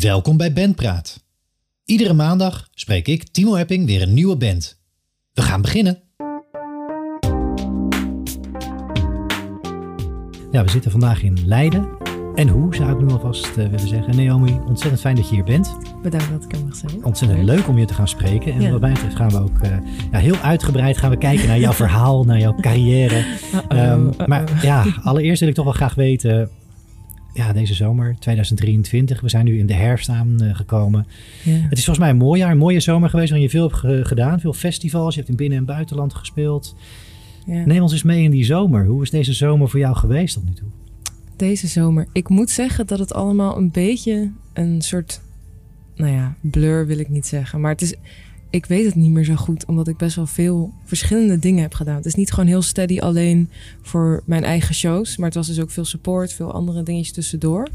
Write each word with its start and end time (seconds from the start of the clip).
Welkom 0.00 0.36
bij 0.36 0.52
Bandpraat. 0.52 1.24
Iedere 1.84 2.12
maandag 2.12 2.68
spreek 2.74 3.08
ik, 3.08 3.28
Timo 3.28 3.56
Epping, 3.56 3.86
weer 3.86 4.02
een 4.02 4.14
nieuwe 4.14 4.36
band. 4.36 4.80
We 5.32 5.42
gaan 5.42 5.62
beginnen. 5.62 6.02
Ja, 10.50 10.64
we 10.64 10.70
zitten 10.70 10.90
vandaag 10.90 11.22
in 11.22 11.38
Leiden. 11.46 11.88
En 12.34 12.48
hoe, 12.48 12.74
zou 12.74 12.92
ik 12.92 13.00
nu 13.00 13.12
alvast 13.12 13.46
uh, 13.46 13.54
willen 13.54 13.88
zeggen. 13.88 14.16
Naomi, 14.16 14.60
ontzettend 14.66 15.00
fijn 15.00 15.16
dat 15.16 15.28
je 15.28 15.34
hier 15.34 15.44
bent. 15.44 15.76
Bedankt 16.02 16.30
dat 16.30 16.44
ik 16.44 16.52
er 16.52 16.64
mag 16.64 16.76
zijn. 16.76 17.04
Ontzettend 17.04 17.44
leuk 17.44 17.68
om 17.68 17.78
je 17.78 17.86
te 17.86 17.94
gaan 17.94 18.08
spreken. 18.08 18.52
En 18.52 18.60
ja. 18.60 18.70
wat 18.70 18.80
mij 18.80 18.92
betreft 18.92 19.16
gaan 19.16 19.30
we 19.30 19.38
ook 19.38 19.62
uh, 19.62 19.70
ja, 20.12 20.18
heel 20.18 20.36
uitgebreid 20.36 20.98
gaan 20.98 21.10
we 21.10 21.18
kijken 21.18 21.48
naar 21.48 21.58
jouw 21.58 21.72
verhaal, 21.84 22.24
naar 22.24 22.38
jouw 22.38 22.54
carrière. 22.54 23.18
Uh 23.18 23.60
-oh, 23.68 23.90
um, 23.90 24.10
maar 24.26 24.62
ja, 24.62 24.84
allereerst 25.02 25.40
wil 25.40 25.48
ik 25.48 25.54
toch 25.54 25.64
wel 25.64 25.74
graag 25.74 25.94
weten 25.94 26.50
ja, 27.34 27.52
deze 27.52 27.74
zomer 27.74 28.16
2023. 28.18 29.20
We 29.20 29.28
zijn 29.28 29.44
nu 29.44 29.58
in 29.58 29.66
de 29.66 29.74
herfst 29.74 30.08
aangekomen. 30.08 31.06
Uh, 31.46 31.54
Ja. 31.54 31.60
Het 31.68 31.78
is 31.78 31.84
volgens 31.84 31.98
mij 31.98 32.08
een 32.10 32.16
mooi 32.16 32.40
jaar, 32.40 32.50
een 32.50 32.58
mooie 32.58 32.80
zomer 32.80 33.10
geweest 33.10 33.28
waarin 33.30 33.46
je 33.48 33.54
veel 33.56 33.66
hebt 33.68 33.78
ge 33.80 34.00
gedaan. 34.04 34.40
Veel 34.40 34.52
festivals, 34.52 35.14
je 35.14 35.20
hebt 35.20 35.30
in 35.30 35.36
binnen- 35.36 35.58
en 35.58 35.64
buitenland 35.64 36.14
gespeeld. 36.14 36.76
Ja. 37.46 37.64
Neem 37.64 37.82
ons 37.82 37.92
eens 37.92 38.02
mee 38.02 38.22
in 38.22 38.30
die 38.30 38.44
zomer. 38.44 38.86
Hoe 38.86 39.02
is 39.02 39.10
deze 39.10 39.32
zomer 39.32 39.68
voor 39.68 39.78
jou 39.80 39.96
geweest 39.96 40.34
tot 40.34 40.44
nu 40.44 40.52
toe? 40.52 40.68
Deze 41.36 41.66
zomer. 41.66 42.06
Ik 42.12 42.28
moet 42.28 42.50
zeggen 42.50 42.86
dat 42.86 42.98
het 42.98 43.12
allemaal 43.14 43.56
een 43.56 43.70
beetje 43.70 44.30
een 44.52 44.82
soort, 44.82 45.20
nou 45.96 46.12
ja, 46.12 46.34
blur 46.40 46.86
wil 46.86 46.98
ik 46.98 47.08
niet 47.08 47.26
zeggen. 47.26 47.60
Maar 47.60 47.70
het 47.70 47.82
is, 47.82 47.94
ik 48.54 48.66
weet 48.66 48.84
het 48.84 48.94
niet 48.94 49.10
meer 49.10 49.24
zo 49.24 49.34
goed, 49.34 49.64
omdat 49.64 49.88
ik 49.88 49.96
best 49.96 50.16
wel 50.16 50.26
veel 50.26 50.72
verschillende 50.84 51.38
dingen 51.38 51.62
heb 51.62 51.74
gedaan. 51.74 51.96
Het 51.96 52.06
is 52.06 52.14
niet 52.14 52.32
gewoon 52.32 52.48
heel 52.48 52.62
steady 52.62 52.98
alleen 52.98 53.50
voor 53.82 54.22
mijn 54.26 54.44
eigen 54.44 54.74
shows, 54.74 55.16
maar 55.16 55.26
het 55.26 55.34
was 55.34 55.46
dus 55.46 55.60
ook 55.60 55.70
veel 55.70 55.84
support, 55.84 56.32
veel 56.32 56.52
andere 56.52 56.82
dingetjes 56.82 57.12
tussendoor. 57.12 57.68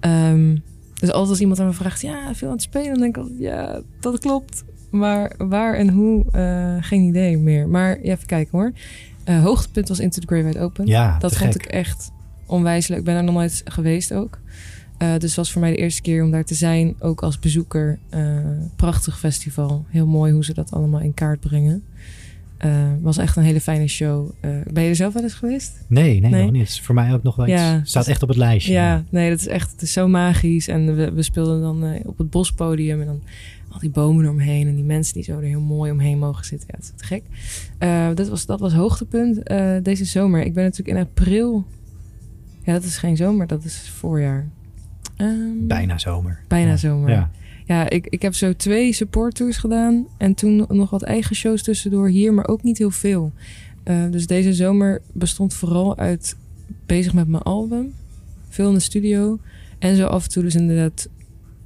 Um, 0.00 0.62
dus 0.94 1.10
altijd 1.10 1.30
als 1.30 1.40
iemand 1.40 1.60
aan 1.60 1.66
me 1.66 1.72
vraagt, 1.72 2.00
ja, 2.00 2.34
veel 2.34 2.48
aan 2.48 2.54
het 2.54 2.62
spelen, 2.62 2.88
dan 2.88 2.98
denk 2.98 3.16
ik 3.16 3.22
altijd, 3.22 3.38
ja, 3.38 3.80
dat 4.00 4.18
klopt. 4.18 4.64
Maar 4.90 5.34
waar 5.38 5.74
en 5.74 5.88
hoe, 5.88 6.24
uh, 6.34 6.76
geen 6.80 7.02
idee 7.02 7.38
meer. 7.38 7.68
Maar 7.68 8.04
ja, 8.04 8.12
even 8.12 8.26
kijken 8.26 8.58
hoor. 8.58 8.72
Uh, 9.28 9.42
hoogtepunt 9.42 9.88
was 9.88 9.98
Into 9.98 10.20
the 10.20 10.26
Great 10.26 10.44
Wide 10.44 10.60
Open. 10.60 10.86
Ja, 10.86 11.18
dat 11.18 11.36
vond 11.36 11.52
gek. 11.52 11.64
ik 11.64 11.70
echt 11.70 12.10
onwijs 12.46 12.88
leuk. 12.88 12.98
Ik 12.98 13.04
ben 13.04 13.14
daar 13.14 13.24
nog 13.24 13.34
nooit 13.34 13.62
geweest 13.64 14.12
ook. 14.12 14.38
Uh, 15.02 15.12
dus 15.12 15.22
het 15.22 15.34
was 15.34 15.52
voor 15.52 15.60
mij 15.60 15.70
de 15.70 15.76
eerste 15.76 16.02
keer 16.02 16.24
om 16.24 16.30
daar 16.30 16.44
te 16.44 16.54
zijn, 16.54 16.94
ook 16.98 17.22
als 17.22 17.38
bezoeker. 17.38 17.98
Uh, 18.14 18.38
prachtig 18.76 19.18
festival. 19.18 19.84
Heel 19.88 20.06
mooi 20.06 20.32
hoe 20.32 20.44
ze 20.44 20.54
dat 20.54 20.70
allemaal 20.70 21.00
in 21.00 21.14
kaart 21.14 21.40
brengen. 21.40 21.82
Uh, 22.64 22.86
was 23.00 23.16
echt 23.16 23.36
een 23.36 23.42
hele 23.42 23.60
fijne 23.60 23.86
show. 23.86 24.30
Ben 24.72 24.82
je 24.82 24.88
er 24.88 24.96
zelf 24.96 25.12
wel 25.12 25.22
eens 25.22 25.34
geweest? 25.34 25.84
Nee, 25.86 26.20
nee, 26.20 26.30
nee? 26.30 26.42
nog 26.42 26.52
niet. 26.52 26.80
Voor 26.80 26.94
mij 26.94 27.12
ook 27.12 27.22
nog 27.22 27.36
wel 27.36 27.46
iets. 27.46 27.54
Ja, 27.54 27.80
staat 27.84 28.08
echt 28.08 28.22
op 28.22 28.28
het 28.28 28.38
lijstje. 28.38 28.72
Ja, 28.72 29.04
nee, 29.10 29.30
dat 29.30 29.38
is 29.38 29.46
echt 29.46 29.70
het 29.70 29.82
is 29.82 29.92
zo 29.92 30.08
magisch. 30.08 30.68
En 30.68 30.96
we, 30.96 31.12
we 31.12 31.22
speelden 31.22 31.60
dan 31.60 32.06
op 32.06 32.18
het 32.18 32.30
bospodium 32.30 33.00
en 33.00 33.06
dan 33.06 33.22
al 33.68 33.78
die 33.78 33.90
bomen 33.90 34.24
eromheen 34.24 34.68
en 34.68 34.74
die 34.74 34.84
mensen 34.84 35.14
die 35.14 35.22
zo 35.22 35.38
er 35.38 35.42
heel 35.42 35.60
mooi 35.60 35.90
omheen 35.90 36.18
mogen 36.18 36.44
zitten. 36.44 36.68
Ja, 36.70 36.78
dat 36.78 36.92
is 37.00 37.06
gek. 37.06 37.22
Dat, 38.16 38.28
was, 38.28 38.46
dat 38.46 38.60
was 38.60 38.72
hoogtepunt 38.72 39.40
deze 39.84 40.04
zomer. 40.04 40.42
Ik 40.42 40.54
ben 40.54 40.64
natuurlijk 40.64 40.98
in 40.98 41.04
april. 41.04 41.64
Ja, 42.62 42.72
dat 42.72 42.84
is 42.84 42.96
geen 42.96 43.16
zomer, 43.16 43.46
dat 43.46 43.64
is 43.64 43.88
voorjaar. 43.88 44.48
Um, 45.16 45.66
bijna 45.66 45.98
zomer. 45.98 46.40
Bijna 46.48 46.70
ja. 46.70 46.76
zomer. 46.76 47.10
Ja. 47.10 47.30
Ja, 47.66 47.90
ik, 47.90 48.06
ik 48.06 48.22
heb 48.22 48.34
zo 48.34 48.52
twee 48.56 48.92
support 48.92 49.34
tours 49.34 49.56
gedaan. 49.56 50.06
En 50.18 50.34
toen 50.34 50.66
nog 50.68 50.90
wat 50.90 51.02
eigen 51.02 51.36
shows 51.36 51.62
tussendoor 51.62 52.08
hier, 52.08 52.34
maar 52.34 52.48
ook 52.48 52.62
niet 52.62 52.78
heel 52.78 52.90
veel. 52.90 53.32
Uh, 53.84 54.10
dus 54.10 54.26
deze 54.26 54.52
zomer 54.52 55.02
bestond 55.12 55.54
vooral 55.54 55.96
uit 55.98 56.36
bezig 56.86 57.12
met 57.12 57.28
mijn 57.28 57.42
album. 57.42 57.94
Veel 58.48 58.68
in 58.68 58.74
de 58.74 58.80
studio. 58.80 59.38
En 59.78 59.96
zo 59.96 60.06
af 60.06 60.24
en 60.24 60.30
toe 60.30 60.42
dus 60.42 60.54
inderdaad 60.54 61.08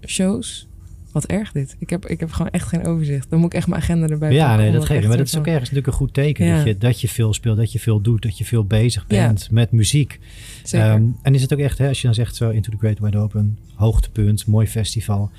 shows. 0.07 0.69
Wat 1.12 1.25
erg 1.27 1.53
dit. 1.53 1.77
Ik 1.78 1.91
heb, 1.91 2.06
ik 2.06 2.20
heb 2.20 2.31
gewoon 2.33 2.51
echt 2.51 2.69
geen 2.69 2.87
overzicht. 2.87 3.31
Dan 3.31 3.39
moet 3.39 3.53
ik 3.53 3.59
echt 3.59 3.67
mijn 3.67 3.81
agenda 3.81 4.06
erbij 4.06 4.33
Ja, 4.33 4.56
nee, 4.56 4.73
dat 4.73 4.89
ik 4.89 5.06
Maar 5.06 5.17
dat 5.17 5.27
is 5.27 5.37
ook 5.37 5.47
ergens 5.47 5.70
natuurlijk 5.70 5.87
een 5.87 5.92
goed 5.92 6.15
teken. 6.15 6.47
Ja. 6.47 6.56
Dat, 6.56 6.67
je, 6.67 6.78
dat 6.78 7.00
je 7.00 7.09
veel 7.09 7.34
speelt, 7.34 7.56
dat 7.56 7.72
je 7.72 7.78
veel 7.78 8.00
doet, 8.00 8.22
dat 8.22 8.38
je 8.38 8.44
veel 8.44 8.65
bezig 8.65 9.05
Ja. 9.09 9.27
bent 9.27 9.50
met 9.50 9.71
muziek. 9.71 10.21
Zeker. 10.62 10.87
Ehm, 10.88 11.03
en 11.22 11.34
is 11.34 11.43
het 11.43 11.53
ook 11.53 11.59
echt, 11.59 11.78
hè, 11.78 11.88
als 11.88 12.00
je 12.00 12.06
dan 12.06 12.15
zegt 12.15 12.37
zo 12.37 12.50
Into 12.50 12.71
the 12.71 12.77
Great 12.77 12.99
Wide 12.99 13.19
Open, 13.19 13.59
hoogtepunt, 13.75 14.47
mooi 14.47 14.66
festival. 14.66 15.31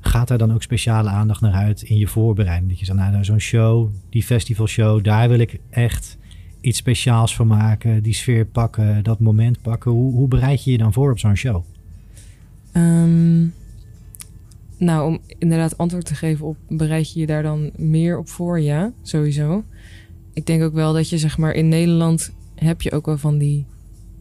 Gaat 0.00 0.28
daar 0.28 0.38
dan 0.38 0.52
ook 0.52 0.62
speciale 0.62 1.08
aandacht 1.08 1.40
naar 1.40 1.52
uit 1.52 1.82
in 1.82 1.96
je 1.98 2.06
voorbereiding? 2.06 2.68
Dat 2.70 2.78
je 2.78 2.84
zegt, 2.84 2.98
nou, 2.98 3.10
nou 3.12 3.24
zo'n 3.24 3.38
show, 3.40 3.88
die 4.10 4.22
festivalshow, 4.22 5.04
daar 5.04 5.28
wil 5.28 5.38
ik 5.38 5.58
echt 5.70 6.16
iets 6.60 6.78
speciaals 6.78 7.34
van 7.36 7.46
maken. 7.46 8.02
Die 8.02 8.14
sfeer 8.14 8.46
pakken, 8.46 9.04
dat 9.04 9.20
moment 9.20 9.62
pakken. 9.62 9.90
Hoe, 9.90 10.12
hoe 10.12 10.28
bereid 10.28 10.64
je 10.64 10.70
je 10.70 10.78
dan 10.78 10.92
voor 10.92 11.10
op 11.10 11.18
zo'n 11.18 11.36
show? 11.36 11.64
Ehm, 12.72 13.46
nou, 14.78 15.06
om 15.06 15.18
inderdaad 15.38 15.78
antwoord 15.78 16.04
te 16.04 16.14
geven 16.14 16.46
op 16.46 16.56
bereid 16.68 17.12
je 17.12 17.20
je 17.20 17.26
daar 17.26 17.42
dan 17.42 17.70
meer 17.76 18.18
op 18.18 18.28
voor? 18.28 18.60
Ja, 18.60 18.92
sowieso. 19.02 19.64
Ik 20.32 20.46
denk 20.46 20.62
ook 20.62 20.74
wel 20.74 20.92
dat 20.92 21.08
je 21.08 21.18
zeg 21.18 21.38
maar 21.38 21.52
in 21.52 21.68
Nederland 21.68 22.32
heb 22.54 22.82
je 22.82 22.92
ook 22.92 23.06
wel 23.06 23.18
van 23.18 23.38
die, 23.38 23.66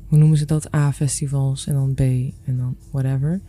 hoe 0.07 0.17
noemen 0.17 0.38
ze 0.38 0.46
dat? 0.46 0.75
A-festivals 0.75 1.67
en 1.67 1.73
dan 1.73 1.94
B 1.94 2.00
en 2.00 2.57
dan 2.57 2.75
whatever. 2.91 3.41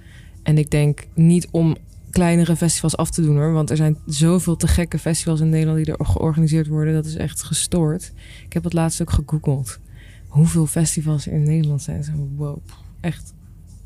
En 0.43 0.59
ik 0.59 0.71
denk 0.71 1.07
niet 1.15 1.49
om 1.51 1.77
kleinere 2.11 2.57
festivals 2.57 2.97
af 2.97 3.11
te 3.11 3.23
doen 3.23 3.37
hoor. 3.37 3.53
Want 3.53 3.71
er 3.71 3.77
zijn 3.77 3.97
zoveel 4.07 4.57
te 4.57 4.69
gekke 4.69 4.99
festivals 4.99 5.41
in 5.41 5.49
Nederland 5.49 5.85
die 5.85 5.95
er 5.95 6.07
georganiseerd 6.07 6.67
worden. 6.67 6.95
Dat 6.95 7.07
is 7.07 7.17
echt 7.17 7.43
gestoord. 7.43 8.13
Ik 8.45 8.53
heb 8.53 8.65
het 8.65 8.73
laatst 8.73 9.01
ook 9.01 9.11
gegoogeld. 9.11 9.79
Hoeveel 10.27 10.67
festivals 10.67 11.27
in 11.27 11.43
Nederland 11.43 11.83
zijn. 11.83 12.33
Wow, 12.37 12.59
echt 13.01 13.35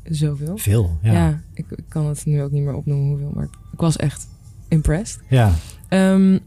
zoveel. 0.03 0.57
Veel, 0.57 0.97
ja. 1.01 1.11
Ja, 1.11 1.41
ik, 1.53 1.65
ik 1.69 1.83
kan 1.87 2.05
het 2.05 2.25
nu 2.25 2.41
ook 2.41 2.51
niet 2.51 2.63
meer 2.63 2.75
opnoemen 2.75 3.07
hoeveel, 3.07 3.31
maar 3.33 3.47
ik 3.71 3.79
was 3.79 3.95
echt 3.95 4.27
impressed. 4.67 5.21
ja. 5.29 5.53
Um, 5.89 6.39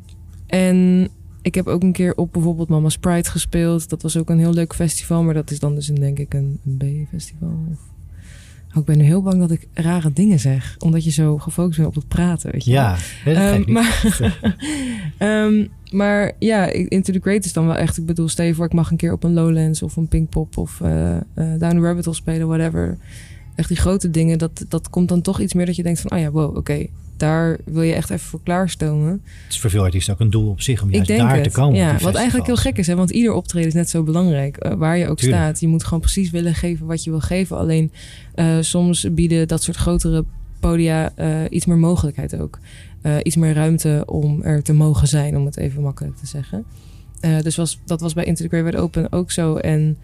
en 0.47 1.09
ik 1.43 1.55
heb 1.55 1.67
ook 1.67 1.83
een 1.83 1.93
keer 1.93 2.15
op 2.15 2.33
bijvoorbeeld 2.33 2.69
Mama's 2.69 2.99
Pride 2.99 3.31
gespeeld. 3.31 3.89
Dat 3.89 4.03
was 4.03 4.17
ook 4.17 4.31
een 4.31 4.39
heel 4.39 4.53
leuk 4.53 4.75
festival, 4.75 5.23
maar 5.23 5.35
dat 5.35 5.51
is 5.51 5.59
dan 5.59 5.75
dus 5.75 5.89
een, 5.89 5.95
denk 5.95 6.19
ik 6.19 6.35
een, 6.35 6.61
een 6.65 6.77
B-festival. 6.77 7.65
Oh, 8.69 8.83
ik 8.83 8.85
ben 8.85 8.99
nu 8.99 9.05
heel 9.05 9.23
bang 9.23 9.39
dat 9.39 9.51
ik 9.51 9.69
rare 9.73 10.13
dingen 10.13 10.39
zeg, 10.39 10.77
omdat 10.79 11.05
je 11.05 11.11
zo 11.11 11.39
gefocust 11.39 11.77
bent 11.77 11.89
op 11.89 11.95
het 11.95 12.09
praten. 12.09 12.53
Weet 12.53 12.65
je? 12.65 12.71
ja 12.71 12.97
Um, 13.27 13.59
niet. 13.59 13.69
maar, 13.69 14.07
um, 15.19 15.69
maar 15.99 16.33
ja, 16.39 16.67
Into 16.67 17.13
the 17.13 17.21
Great 17.21 17.45
is 17.45 17.53
dan 17.53 17.67
wel 17.67 17.77
echt... 17.77 17.99
Ik 17.99 18.07
bedoel, 18.07 18.29
voor, 18.29 18.65
ik 18.65 18.73
mag 18.73 18.91
een 18.91 18.97
keer 18.97 19.13
op 19.13 19.25
een 19.25 19.33
Lowlands 19.33 19.83
of 19.83 19.97
een 19.97 20.09
Pinkpop... 20.09 20.57
of 20.57 20.81
uh, 20.81 21.11
uh, 21.11 21.19
Down 21.35 21.77
the 21.77 21.81
Rabbit 21.81 22.05
Hole 22.05 22.17
spelen, 22.17 22.47
whatever. 22.47 22.99
Echt 23.57 23.69
die 23.69 23.77
grote 23.77 24.11
dingen, 24.11 24.39
dat, 24.39 24.65
dat 24.69 24.91
komt 24.91 25.09
dan 25.09 25.23
toch 25.23 25.41
iets 25.41 25.55
meer 25.55 25.67
dat 25.67 25.77
je 25.77 25.83
denkt 25.83 26.01
van... 26.01 26.11
oh 26.11 26.19
ja, 26.19 26.31
wow, 26.31 26.49
oké, 26.49 26.59
okay, 26.59 26.91
daar 27.17 27.59
wil 27.65 27.83
je 27.83 27.93
echt 27.93 28.11
even 28.11 28.27
voor 28.27 28.41
klaarstomen. 28.43 29.11
Het 29.11 29.53
is 29.53 29.61
voor 29.61 29.71
veel 29.71 29.83
artiesten 29.83 30.15
ook 30.15 30.21
een 30.21 30.31
doel 30.31 30.51
op 30.51 30.61
zich 30.61 30.83
om 30.83 30.91
juist 30.91 31.09
daar 31.09 31.35
het, 31.35 31.45
te 31.45 31.51
komen. 31.51 31.79
ja, 31.79 31.99
wat 31.99 32.15
eigenlijk 32.15 32.47
heel 32.47 32.57
gek 32.57 32.79
is, 32.79 32.87
hè, 32.87 32.95
want 32.95 33.11
ieder 33.11 33.33
optreden 33.33 33.69
is 33.69 33.75
net 33.75 33.91
zo 33.91 34.03
belangrijk. 34.03 34.65
Uh, 34.65 34.73
waar 34.73 34.99
je 34.99 35.09
ook 35.09 35.17
Tuurlijk. 35.17 35.43
staat. 35.43 35.61
Je 35.61 35.69
moet 35.69 35.85
gewoon 35.85 36.01
precies 36.01 36.31
willen 36.31 36.55
geven 36.55 36.87
wat 36.87 37.05
je 37.05 37.11
wil 37.11 37.21
geven. 37.21 37.57
Alleen 37.59 37.93
uh, 38.35 38.57
soms 38.61 39.07
bieden 39.15 39.49
dat 39.49 39.63
soort 39.63 39.77
grotere 39.77 40.25
podia 40.61 41.13
uh, 41.19 41.41
iets 41.51 41.67
meer 41.67 41.79
mogelijkheid 41.79 42.39
ook. 42.39 42.59
Iets 43.23 43.37
meer 43.37 43.55
ruimte 43.55 44.03
om 44.07 44.43
er 44.43 44.63
te 44.63 44.73
mogen 44.73 45.09
zijn, 45.09 45.37
om 45.37 45.45
het 45.45 45.57
even 45.57 45.83
makkelijk 45.83 46.17
te 46.17 46.27
zeggen. 46.27 46.65
Dus 47.43 47.57
was, 47.57 47.79
dat 47.85 48.01
was 48.01 48.15
bij 48.15 48.25
Into 48.25 48.43
the 48.43 48.49
Great 48.49 48.65
Wide 48.65 48.77
Open 48.77 49.13
ook 49.13 49.31
zo. 49.31 49.57
En 49.57 49.97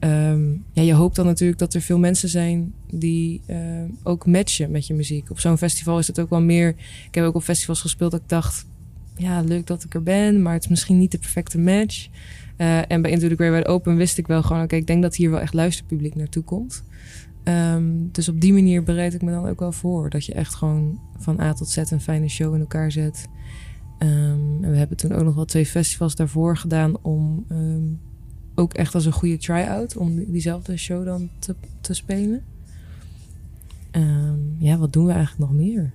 um, 0.00 0.64
ja, 0.72 0.82
je 0.82 0.94
hoopt 0.94 1.16
dan 1.16 1.26
natuurlijk 1.26 1.58
dat 1.58 1.74
er 1.74 1.80
veel 1.80 1.98
mensen 1.98 2.28
zijn 2.28 2.72
die 2.90 3.40
uh, 3.46 3.56
ook 4.02 4.26
matchen 4.26 4.70
met 4.70 4.86
je 4.86 4.94
muziek. 4.94 5.30
Op 5.30 5.40
zo'n 5.40 5.58
festival 5.58 5.98
is 5.98 6.06
het 6.06 6.20
ook 6.20 6.30
wel 6.30 6.42
meer. 6.42 6.68
Ik 7.06 7.14
heb 7.14 7.24
ook 7.24 7.34
op 7.34 7.42
festivals 7.42 7.80
gespeeld 7.80 8.10
dat 8.10 8.20
ik 8.20 8.28
dacht, 8.28 8.66
ja, 9.16 9.40
leuk 9.40 9.66
dat 9.66 9.84
ik 9.84 9.94
er 9.94 10.02
ben, 10.02 10.42
maar 10.42 10.52
het 10.52 10.62
is 10.62 10.70
misschien 10.70 10.98
niet 10.98 11.10
de 11.10 11.18
perfecte 11.18 11.58
match. 11.58 12.08
Uh, 12.58 12.90
en 12.90 13.02
bij 13.02 13.10
Into 13.10 13.28
the 13.28 13.34
Great 13.34 13.52
Wide 13.52 13.66
Open 13.66 13.96
wist 13.96 14.18
ik 14.18 14.26
wel 14.26 14.42
gewoon, 14.42 14.62
oké, 14.62 14.76
ik 14.76 14.86
denk 14.86 15.02
dat 15.02 15.16
hier 15.16 15.30
wel 15.30 15.40
echt 15.40 15.54
luisterpubliek 15.54 16.14
naartoe 16.14 16.42
komt. 16.42 16.84
Um, 17.44 18.08
dus 18.12 18.28
op 18.28 18.40
die 18.40 18.52
manier 18.52 18.82
bereid 18.82 19.14
ik 19.14 19.22
me 19.22 19.30
dan 19.30 19.46
ook 19.46 19.60
wel 19.60 19.72
voor. 19.72 20.10
Dat 20.10 20.24
je 20.24 20.34
echt 20.34 20.54
gewoon 20.54 21.00
van 21.18 21.40
A 21.40 21.52
tot 21.52 21.68
Z 21.68 21.76
een 21.76 22.00
fijne 22.00 22.28
show 22.28 22.54
in 22.54 22.60
elkaar 22.60 22.92
zet. 22.92 23.28
Um, 23.98 24.64
en 24.64 24.70
we 24.70 24.76
hebben 24.76 24.96
toen 24.96 25.12
ook 25.12 25.24
nog 25.24 25.34
wel 25.34 25.44
twee 25.44 25.66
festivals 25.66 26.14
daarvoor 26.14 26.56
gedaan 26.56 27.02
om 27.02 27.46
ook 28.60 28.72
echt 28.72 28.94
als 28.94 29.04
een 29.04 29.12
goede 29.12 29.36
try-out 29.36 29.96
om 29.96 30.24
diezelfde 30.24 30.76
show 30.76 31.04
dan 31.04 31.28
te, 31.38 31.54
te 31.80 31.94
spelen. 31.94 32.42
Um, 33.92 34.56
ja, 34.58 34.78
wat 34.78 34.92
doen 34.92 35.06
we 35.06 35.12
eigenlijk 35.12 35.50
nog 35.50 35.60
meer? 35.60 35.90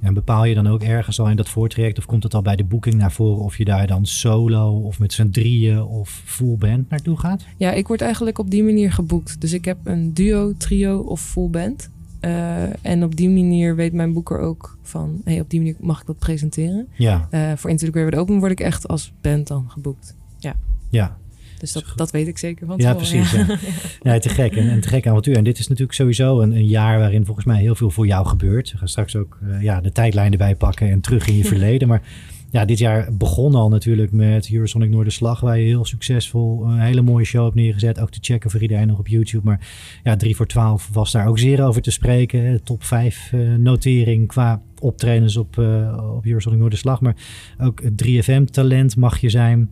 En 0.00 0.14
bepaal 0.14 0.44
je 0.44 0.54
dan 0.54 0.66
ook 0.66 0.82
ergens 0.82 1.20
al 1.20 1.30
in 1.30 1.36
dat 1.36 1.48
voortraject 1.48 1.98
of 1.98 2.06
komt 2.06 2.22
het 2.22 2.34
al 2.34 2.42
bij 2.42 2.56
de 2.56 2.64
boeking 2.64 2.94
naar 2.94 3.12
voren 3.12 3.42
of 3.42 3.58
je 3.58 3.64
daar 3.64 3.86
dan 3.86 4.06
solo 4.06 4.80
of 4.80 4.98
met 4.98 5.12
z'n 5.12 5.30
drieën 5.30 5.82
of 5.82 6.22
full 6.24 6.56
band 6.56 6.90
naartoe 6.90 7.18
gaat? 7.18 7.44
Ja, 7.56 7.72
ik 7.72 7.86
word 7.86 8.00
eigenlijk 8.00 8.38
op 8.38 8.50
die 8.50 8.62
manier 8.62 8.92
geboekt. 8.92 9.40
Dus 9.40 9.52
ik 9.52 9.64
heb 9.64 9.78
een 9.84 10.14
duo, 10.14 10.52
trio 10.56 10.98
of 10.98 11.20
full 11.20 11.48
band. 11.48 11.90
Uh, 12.20 12.84
en 12.84 13.04
op 13.04 13.16
die 13.16 13.28
manier 13.28 13.76
weet 13.76 13.92
mijn 13.92 14.12
boeker 14.12 14.38
ook 14.38 14.78
van, 14.82 15.20
hey, 15.24 15.40
op 15.40 15.50
die 15.50 15.60
manier 15.60 15.76
mag 15.80 16.00
ik 16.00 16.06
dat 16.06 16.18
presenteren. 16.18 16.88
Ja. 16.92 17.28
Uh, 17.30 17.52
voor 17.56 17.70
Into 17.70 17.86
the 17.86 17.92
Great 17.92 18.14
Open 18.14 18.38
word 18.38 18.52
ik 18.52 18.60
echt 18.60 18.88
als 18.88 19.12
band 19.20 19.46
dan 19.46 19.70
geboekt. 19.70 20.16
Ja. 20.38 20.54
Ja. 20.90 21.18
Dus 21.62 21.72
dat, 21.72 21.92
dat 21.96 22.10
weet 22.10 22.26
ik 22.26 22.38
zeker 22.38 22.66
van 22.66 22.78
Ja, 22.78 22.94
precies. 22.94 23.30
Ja. 23.30 23.58
Ja, 24.02 24.18
te 24.18 24.28
gek. 24.28 24.56
En, 24.56 24.70
en 24.70 24.80
te 24.80 24.88
gek 24.88 25.06
avontuur. 25.06 25.36
En 25.36 25.44
dit 25.44 25.58
is 25.58 25.68
natuurlijk 25.68 25.98
sowieso 25.98 26.40
een, 26.40 26.52
een 26.52 26.66
jaar 26.66 26.98
waarin 26.98 27.24
volgens 27.24 27.46
mij 27.46 27.60
heel 27.60 27.74
veel 27.74 27.90
voor 27.90 28.06
jou 28.06 28.26
gebeurt. 28.26 28.72
We 28.72 28.78
gaan 28.78 28.88
straks 28.88 29.16
ook 29.16 29.38
eh, 29.42 29.62
ja, 29.62 29.80
de 29.80 29.92
tijdlijn 29.92 30.32
erbij 30.32 30.56
pakken 30.56 30.90
en 30.90 31.00
terug 31.00 31.26
in 31.26 31.36
je 31.36 31.44
verleden. 31.54 31.88
Maar 31.88 32.02
ja, 32.50 32.64
dit 32.64 32.78
jaar 32.78 33.16
begon 33.16 33.54
al 33.54 33.68
natuurlijk 33.68 34.12
met 34.12 34.52
Eurosonic 34.52 34.90
Noorderslag, 34.90 35.40
waar 35.40 35.58
je 35.58 35.66
heel 35.66 35.84
succesvol 35.84 36.64
een 36.64 36.80
hele 36.80 37.02
mooie 37.02 37.24
show 37.24 37.44
hebt 37.44 37.54
neergezet. 37.54 38.00
Ook 38.00 38.10
te 38.10 38.18
checken 38.20 38.50
voor 38.50 38.60
iedereen 38.60 38.86
nog 38.86 38.98
op 38.98 39.08
YouTube. 39.08 39.44
Maar 39.44 39.68
ja, 40.02 40.16
3 40.16 40.36
voor 40.36 40.46
12 40.46 40.88
was 40.92 41.12
daar 41.12 41.26
ook 41.26 41.38
zeer 41.38 41.64
over 41.64 41.82
te 41.82 41.90
spreken. 41.90 42.62
Top 42.62 42.84
5 42.84 43.32
uh, 43.32 43.54
notering 43.54 44.28
qua 44.28 44.62
optredens 44.80 45.36
op, 45.36 45.56
uh, 45.56 46.14
op 46.16 46.26
Eurosonic 46.26 46.58
Noorderslag. 46.58 47.00
Maar 47.00 47.16
ook 47.60 47.82
3FM 47.82 48.44
talent 48.44 48.96
mag 48.96 49.18
je 49.18 49.30
zijn. 49.30 49.70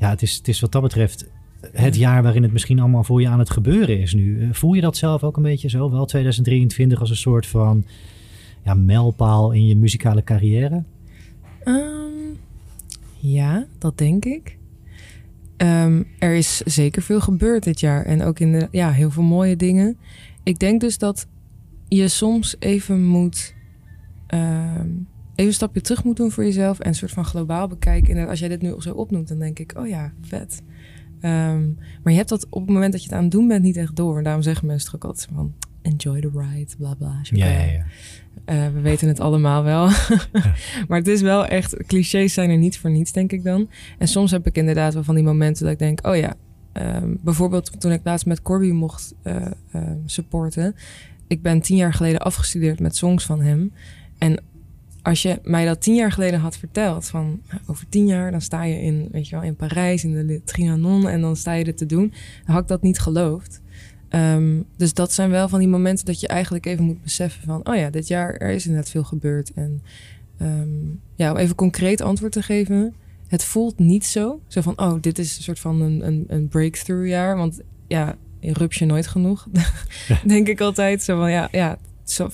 Ja, 0.00 0.08
het 0.08 0.22
is, 0.22 0.36
het 0.36 0.48
is 0.48 0.60
wat 0.60 0.72
dat 0.72 0.82
betreft 0.82 1.26
het 1.72 1.96
jaar 1.96 2.22
waarin 2.22 2.42
het 2.42 2.52
misschien 2.52 2.78
allemaal 2.78 3.04
voor 3.04 3.20
je 3.20 3.28
aan 3.28 3.38
het 3.38 3.50
gebeuren 3.50 4.00
is 4.00 4.14
nu. 4.14 4.48
Voel 4.52 4.74
je 4.74 4.80
dat 4.80 4.96
zelf 4.96 5.22
ook 5.22 5.36
een 5.36 5.42
beetje 5.42 5.68
zo? 5.68 5.90
Wel 5.90 6.06
2023 6.06 7.00
als 7.00 7.10
een 7.10 7.16
soort 7.16 7.46
van 7.46 7.84
ja, 8.64 8.74
mijlpaal 8.74 9.52
in 9.52 9.66
je 9.66 9.76
muzikale 9.76 10.24
carrière? 10.24 10.84
Um, 11.64 12.38
ja, 13.16 13.66
dat 13.78 13.98
denk 13.98 14.24
ik. 14.24 14.58
Um, 15.56 16.06
er 16.18 16.34
is 16.34 16.56
zeker 16.56 17.02
veel 17.02 17.20
gebeurd 17.20 17.62
dit 17.62 17.80
jaar. 17.80 18.04
En 18.04 18.22
ook 18.22 18.38
in 18.38 18.52
de, 18.52 18.68
ja, 18.70 18.90
heel 18.90 19.10
veel 19.10 19.22
mooie 19.22 19.56
dingen. 19.56 19.96
Ik 20.42 20.58
denk 20.58 20.80
dus 20.80 20.98
dat 20.98 21.26
je 21.88 22.08
soms 22.08 22.56
even 22.58 23.06
moet. 23.06 23.54
Um, 24.34 25.08
even 25.40 25.52
een 25.52 25.58
stapje 25.58 25.80
terug 25.80 26.04
moet 26.04 26.16
doen 26.16 26.30
voor 26.30 26.44
jezelf. 26.44 26.78
En 26.78 26.88
een 26.88 26.94
soort 26.94 27.10
van 27.10 27.24
globaal 27.24 27.68
bekijken. 27.68 28.16
En 28.16 28.28
als 28.28 28.38
jij 28.38 28.48
dit 28.48 28.62
nu 28.62 28.74
zo 28.78 28.92
opnoemt, 28.92 29.28
dan 29.28 29.38
denk 29.38 29.58
ik: 29.58 29.74
oh 29.78 29.88
ja, 29.88 30.12
vet. 30.20 30.62
Um, 31.22 31.78
maar 32.02 32.12
je 32.12 32.18
hebt 32.18 32.28
dat 32.28 32.46
op 32.50 32.60
het 32.60 32.70
moment 32.70 32.92
dat 32.92 33.00
je 33.02 33.08
het 33.08 33.16
aan 33.16 33.22
het 33.22 33.32
doen 33.32 33.48
bent 33.48 33.62
niet 33.62 33.76
echt 33.76 33.96
door. 33.96 34.18
En 34.18 34.24
daarom 34.24 34.42
zeggen 34.42 34.66
mensen 34.66 34.94
ook 34.94 35.04
altijd 35.04 35.28
van 35.34 35.54
enjoy 35.82 36.20
the 36.20 36.30
ride, 36.34 36.76
bla 36.78 36.94
bla. 36.94 37.20
Ja, 37.22 37.46
ja, 37.46 37.62
ja. 37.62 37.84
Uh, 38.46 38.74
we 38.74 38.80
weten 38.80 39.08
het 39.08 39.20
allemaal 39.20 39.62
wel. 39.62 39.88
maar 40.88 40.98
het 40.98 41.08
is 41.08 41.20
wel 41.20 41.46
echt, 41.46 41.86
clichés 41.86 42.34
zijn 42.34 42.50
er 42.50 42.58
niet 42.58 42.78
voor 42.78 42.90
niets, 42.90 43.12
denk 43.12 43.32
ik 43.32 43.44
dan. 43.44 43.68
En 43.98 44.08
soms 44.08 44.30
heb 44.30 44.46
ik 44.46 44.56
inderdaad 44.56 44.94
wel 44.94 45.04
van 45.04 45.14
die 45.14 45.24
momenten 45.24 45.64
dat 45.64 45.72
ik 45.72 45.78
denk, 45.78 46.06
oh 46.06 46.16
ja, 46.16 46.34
um, 46.72 47.18
bijvoorbeeld 47.22 47.80
toen 47.80 47.92
ik 47.92 48.00
laatst 48.04 48.26
met 48.26 48.42
Corby 48.42 48.70
mocht 48.70 49.14
uh, 49.24 49.46
uh, 49.74 49.82
supporten. 50.04 50.74
Ik 51.26 51.42
ben 51.42 51.60
tien 51.60 51.76
jaar 51.76 51.94
geleden 51.94 52.20
afgestudeerd 52.20 52.80
met 52.80 52.96
songs 52.96 53.24
van 53.24 53.40
hem. 53.40 53.72
En 54.18 54.42
als 55.02 55.22
je 55.22 55.38
mij 55.42 55.64
dat 55.64 55.82
tien 55.82 55.94
jaar 55.94 56.12
geleden 56.12 56.40
had 56.40 56.56
verteld, 56.56 57.06
van 57.06 57.40
over 57.66 57.88
tien 57.88 58.06
jaar 58.06 58.30
dan 58.30 58.40
sta 58.40 58.64
je 58.64 58.80
in, 58.80 59.08
weet 59.12 59.28
je 59.28 59.36
wel, 59.36 59.44
in 59.44 59.56
Parijs, 59.56 60.04
in 60.04 60.26
de 60.26 60.40
Trianon 60.44 61.08
en 61.08 61.20
dan 61.20 61.36
sta 61.36 61.52
je 61.52 61.64
dit 61.64 61.76
te 61.76 61.86
doen, 61.86 62.12
dan 62.44 62.54
had 62.54 62.62
ik 62.62 62.68
dat 62.68 62.82
niet 62.82 62.98
geloofd. 62.98 63.60
Um, 64.10 64.64
dus 64.76 64.94
dat 64.94 65.12
zijn 65.12 65.30
wel 65.30 65.48
van 65.48 65.58
die 65.58 65.68
momenten 65.68 66.06
dat 66.06 66.20
je 66.20 66.28
eigenlijk 66.28 66.66
even 66.66 66.84
moet 66.84 67.02
beseffen 67.02 67.42
van, 67.44 67.68
oh 67.68 67.76
ja, 67.76 67.90
dit 67.90 68.08
jaar 68.08 68.34
er 68.34 68.50
is 68.50 68.66
inderdaad 68.66 68.90
veel 68.90 69.04
gebeurd. 69.04 69.52
En 69.52 69.82
um, 70.42 71.00
ja, 71.14 71.30
om 71.30 71.36
even 71.36 71.54
concreet 71.54 72.00
antwoord 72.00 72.32
te 72.32 72.42
geven, 72.42 72.94
het 73.28 73.44
voelt 73.44 73.78
niet 73.78 74.06
zo. 74.06 74.40
Zo 74.46 74.60
van, 74.60 74.80
oh, 74.80 74.94
dit 75.00 75.18
is 75.18 75.36
een 75.36 75.42
soort 75.42 75.58
van 75.58 75.80
een, 75.80 76.06
een, 76.06 76.24
een 76.28 76.48
breakthrough 76.48 77.08
jaar. 77.08 77.36
Want 77.36 77.60
ja, 77.86 78.16
rups 78.40 78.78
je 78.78 78.84
nooit 78.84 79.06
genoeg, 79.06 79.48
denk 80.26 80.48
ik 80.48 80.60
altijd. 80.60 81.02
Zo 81.02 81.18
van, 81.18 81.30
ja, 81.30 81.48
ja 81.52 81.78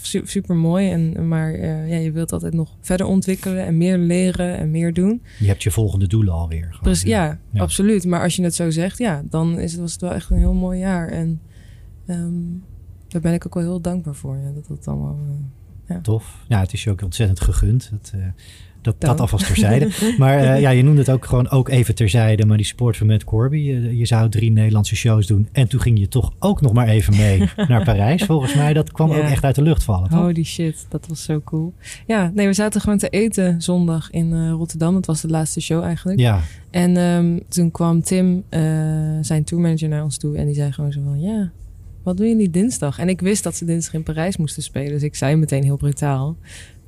super 0.02 0.56
mooi. 0.56 0.90
En, 0.90 1.28
maar 1.28 1.55
uh, 1.55 1.90
ja, 1.90 1.96
je 1.96 2.12
wilt 2.12 2.32
altijd 2.32 2.55
nog 2.55 2.76
verder 2.81 3.06
ontwikkelen 3.06 3.64
en 3.64 3.76
meer 3.76 3.99
leren 3.99 4.58
en 4.58 4.70
meer 4.70 4.93
doen. 4.93 5.23
Je 5.38 5.46
hebt 5.46 5.62
je 5.62 5.70
volgende 5.70 6.06
doelen 6.06 6.34
alweer. 6.34 6.67
Gewoon, 6.70 6.93
dus, 6.93 7.02
ja, 7.02 7.25
ja, 7.25 7.38
ja, 7.50 7.61
absoluut. 7.61 8.05
Maar 8.05 8.23
als 8.23 8.37
je 8.37 8.43
het 8.43 8.55
zo 8.55 8.70
zegt, 8.70 8.99
ja, 8.99 9.23
dan 9.31 9.58
is 9.58 9.73
het, 9.73 9.81
was 9.81 9.93
het 9.93 10.00
wel 10.00 10.12
echt 10.12 10.31
een 10.31 10.38
heel 10.38 10.55
mooi 10.55 10.78
jaar. 10.78 11.08
En 11.08 11.40
um, 12.06 12.64
daar 13.08 13.20
ben 13.20 13.32
ik 13.32 13.46
ook 13.46 13.55
wel 13.55 13.62
heel 13.62 13.81
dankbaar 13.81 14.14
voor. 14.14 14.37
Ja, 14.37 14.50
dat 14.50 14.67
dat 14.69 14.88
allemaal. 14.88 15.19
Uh, 15.28 15.34
ja. 15.88 16.00
Tof. 16.00 16.44
Ja, 16.49 16.61
het 16.61 16.73
is 16.73 16.84
je 16.84 16.90
ook 16.90 17.02
ontzettend 17.02 17.40
gegund. 17.40 17.93
Uh, 18.14 18.26
dat, 18.87 19.00
dat 19.00 19.21
alvast 19.21 19.47
terzijde. 19.47 19.88
maar 20.19 20.43
uh, 20.43 20.61
ja, 20.61 20.71
je 20.71 20.83
noemde 20.83 21.00
het 21.00 21.11
ook 21.11 21.25
gewoon 21.25 21.50
ook 21.50 21.69
even 21.69 21.94
terzijde. 21.94 22.47
Maar 22.47 22.56
die 22.56 22.67
sport 22.67 22.97
van 22.97 23.06
Matt 23.06 23.25
Corby. 23.25 23.56
Je, 23.56 23.97
je, 23.97 24.06
zou 24.06 24.29
drie 24.29 24.50
Nederlandse 24.50 24.97
shows 24.97 25.27
doen. 25.27 25.49
En 25.53 25.69
toen 25.69 25.81
ging 25.81 25.99
je 25.99 26.09
toch 26.09 26.33
ook 26.38 26.61
nog 26.61 26.73
maar 26.73 26.88
even 26.88 27.17
mee 27.17 27.49
naar 27.69 27.85
Parijs. 27.85 28.23
Volgens 28.23 28.55
mij, 28.55 28.73
dat 28.73 28.93
kwam 28.93 29.11
ja. 29.11 29.17
ook 29.17 29.23
echt 29.23 29.44
uit 29.44 29.55
de 29.55 29.62
lucht 29.62 29.85
vallen. 29.85 30.09
Toch? 30.09 30.19
Holy 30.19 30.44
shit, 30.44 30.87
dat 30.88 31.06
was 31.09 31.23
zo 31.23 31.41
cool. 31.44 31.75
Ja, 32.06 32.31
nee, 32.35 32.47
we 32.47 32.53
zaten 32.53 32.81
gewoon 32.81 32.99
te 32.99 33.09
eten 33.09 33.62
zondag 33.62 34.11
in 34.11 34.33
uh, 34.33 34.50
Rotterdam. 34.50 34.94
Dat 34.94 35.06
was 35.06 35.21
de 35.21 35.29
laatste 35.29 35.61
show 35.61 35.83
eigenlijk. 35.83 36.19
Ja. 36.19 36.41
En 36.71 36.97
um, 36.97 37.43
toen 37.49 37.71
kwam 37.71 38.03
Tim, 38.03 38.44
uh, 38.50 38.61
zijn 39.21 39.44
tourmanager, 39.44 39.88
naar 39.88 40.03
ons 40.03 40.19
toe. 40.19 40.37
En 40.37 40.47
die 40.47 40.55
zei 40.55 40.73
gewoon 40.73 40.93
zo 40.93 41.00
van, 41.05 41.21
ja, 41.21 41.50
wat 42.03 42.17
doen 42.17 42.29
jullie 42.29 42.50
dinsdag? 42.50 42.99
En 42.99 43.09
ik 43.09 43.21
wist 43.21 43.43
dat 43.43 43.56
ze 43.56 43.65
dinsdag 43.65 43.94
in 43.94 44.03
Parijs 44.03 44.37
moesten 44.37 44.62
spelen. 44.62 44.93
Dus 44.93 45.03
ik 45.03 45.15
zei 45.15 45.37
meteen 45.37 45.62
heel 45.62 45.77
brutaal, 45.77 46.37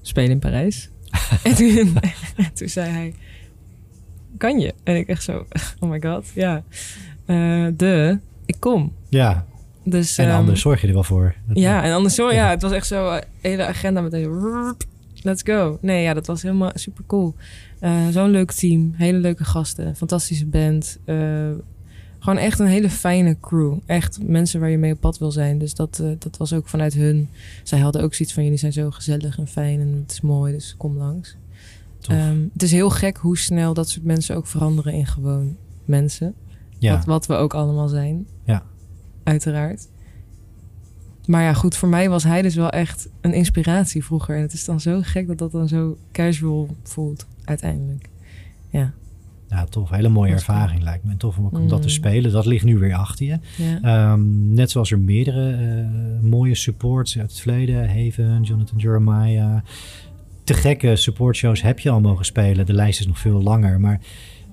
spelen 0.02 0.30
in 0.30 0.38
Parijs. 0.38 0.90
en, 1.44 1.54
toen, 1.54 1.96
en 2.36 2.52
toen 2.54 2.68
zei 2.68 2.90
hij, 2.90 3.14
kan 4.36 4.58
je? 4.58 4.74
En 4.84 4.96
ik 4.96 5.08
echt 5.08 5.22
zo, 5.22 5.46
oh 5.80 5.90
my 5.90 6.00
god, 6.00 6.30
ja. 6.34 6.62
Uh, 7.26 7.66
de, 7.76 8.18
ik 8.46 8.56
kom. 8.58 8.92
Ja, 9.08 9.46
dus, 9.84 10.18
en 10.18 10.28
um, 10.28 10.34
anders 10.34 10.60
zorg 10.60 10.80
je 10.80 10.86
er 10.86 10.92
wel 10.92 11.04
voor. 11.04 11.34
Dat 11.46 11.58
ja, 11.58 11.82
en 11.82 11.92
anders 11.92 12.14
zorg 12.14 12.34
ja, 12.34 12.50
het 12.50 12.62
was 12.62 12.72
echt 12.72 12.86
zo, 12.86 13.14
uh, 13.14 13.18
hele 13.40 13.66
agenda 13.66 14.00
meteen, 14.00 14.74
let's 15.22 15.42
go. 15.42 15.78
Nee, 15.80 16.02
ja, 16.02 16.14
dat 16.14 16.26
was 16.26 16.42
helemaal 16.42 16.70
super 16.74 17.04
cool. 17.06 17.34
Uh, 17.80 18.08
Zo'n 18.10 18.30
leuk 18.30 18.52
team, 18.52 18.94
hele 18.96 19.18
leuke 19.18 19.44
gasten, 19.44 19.96
fantastische 19.96 20.46
band. 20.46 20.98
Gewoon 22.18 22.38
echt 22.38 22.58
een 22.58 22.66
hele 22.66 22.90
fijne 22.90 23.36
crew. 23.40 23.78
Echt 23.86 24.18
mensen 24.22 24.60
waar 24.60 24.70
je 24.70 24.78
mee 24.78 24.92
op 24.92 25.00
pad 25.00 25.18
wil 25.18 25.30
zijn. 25.30 25.58
Dus 25.58 25.74
dat, 25.74 25.98
uh, 26.02 26.10
dat 26.18 26.36
was 26.36 26.52
ook 26.52 26.68
vanuit 26.68 26.94
hun. 26.94 27.28
Zij 27.62 27.78
hadden 27.78 28.02
ook 28.02 28.14
zoiets 28.14 28.34
van: 28.34 28.42
jullie 28.42 28.58
zijn 28.58 28.72
zo 28.72 28.90
gezellig 28.90 29.38
en 29.38 29.48
fijn 29.48 29.80
en 29.80 29.98
het 30.02 30.12
is 30.12 30.20
mooi, 30.20 30.52
dus 30.52 30.74
kom 30.76 30.96
langs. 30.96 31.36
Um, 32.10 32.50
het 32.52 32.62
is 32.62 32.70
heel 32.70 32.90
gek 32.90 33.16
hoe 33.16 33.38
snel 33.38 33.74
dat 33.74 33.88
soort 33.88 34.04
mensen 34.04 34.36
ook 34.36 34.46
veranderen 34.46 34.92
in 34.92 35.06
gewoon 35.06 35.56
mensen. 35.84 36.34
Ja. 36.78 36.96
Wat, 36.96 37.04
wat 37.04 37.26
we 37.26 37.34
ook 37.34 37.54
allemaal 37.54 37.88
zijn. 37.88 38.26
Ja. 38.44 38.62
Uiteraard. 39.22 39.88
Maar 41.26 41.42
ja, 41.42 41.52
goed, 41.52 41.76
voor 41.76 41.88
mij 41.88 42.08
was 42.08 42.24
hij 42.24 42.42
dus 42.42 42.54
wel 42.54 42.70
echt 42.70 43.08
een 43.20 43.32
inspiratie 43.32 44.04
vroeger. 44.04 44.36
En 44.36 44.42
het 44.42 44.52
is 44.52 44.64
dan 44.64 44.80
zo 44.80 45.00
gek 45.02 45.26
dat 45.26 45.38
dat 45.38 45.52
dan 45.52 45.68
zo 45.68 45.98
casual 46.12 46.68
voelt, 46.82 47.26
uiteindelijk. 47.44 48.08
Ja. 48.68 48.92
Ja, 49.48 49.64
tof. 49.64 49.90
Hele 49.90 50.08
mooie 50.08 50.32
ervaring 50.32 50.82
lijkt 50.82 51.04
me. 51.04 51.10
En 51.10 51.16
tof 51.16 51.38
om, 51.38 51.44
ook 51.44 51.56
om 51.56 51.62
mm. 51.62 51.68
dat 51.68 51.82
te 51.82 51.88
spelen. 51.88 52.32
Dat 52.32 52.46
ligt 52.46 52.64
nu 52.64 52.78
weer 52.78 52.94
achter 52.94 53.26
je. 53.26 53.38
Ja. 53.82 54.12
Um, 54.12 54.54
net 54.54 54.70
zoals 54.70 54.90
er 54.90 54.98
meerdere 54.98 55.50
uh, 55.50 56.30
mooie 56.30 56.54
supports 56.54 57.18
uit 57.18 57.30
het 57.30 57.40
verleden. 57.40 57.88
Haven, 57.88 58.42
Jonathan 58.42 58.78
Jeremiah. 58.78 59.56
Te 60.44 60.54
gekke 60.54 60.96
supportshows 60.96 61.62
heb 61.62 61.78
je 61.78 61.90
al 61.90 62.00
mogen 62.00 62.24
spelen. 62.24 62.66
De 62.66 62.72
lijst 62.72 63.00
is 63.00 63.06
nog 63.06 63.18
veel 63.18 63.42
langer. 63.42 63.80
Maar 63.80 64.00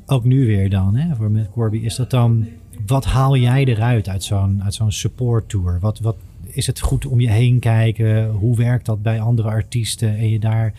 ook 0.06 0.24
nu 0.24 0.46
weer 0.46 0.70
dan, 0.70 0.96
hè, 0.96 1.16
voor 1.16 1.32
met 1.32 1.50
Corby. 1.50 1.78
Is 1.78 1.96
dat 1.96 2.10
dan... 2.10 2.48
Wat 2.86 3.06
haal 3.06 3.38
jij 3.38 3.66
eruit 3.66 4.10
uit 4.10 4.24
zo'n 4.24 4.64
uit 4.64 4.74
zo'n 4.74 4.92
support 4.92 5.50
tour? 5.50 5.80
Wat, 5.80 6.00
wat 6.00 6.16
is 6.44 6.68
het 6.68 6.80
goed 6.80 7.06
om 7.06 7.20
je 7.20 7.30
heen 7.30 7.60
kijken? 7.60 8.30
Hoe 8.30 8.56
werkt 8.56 8.86
dat 8.86 9.02
bij 9.02 9.22
andere 9.22 9.50
artiesten? 9.50 10.18
En 10.18 10.30
je 10.30 10.40
daar 10.40 10.74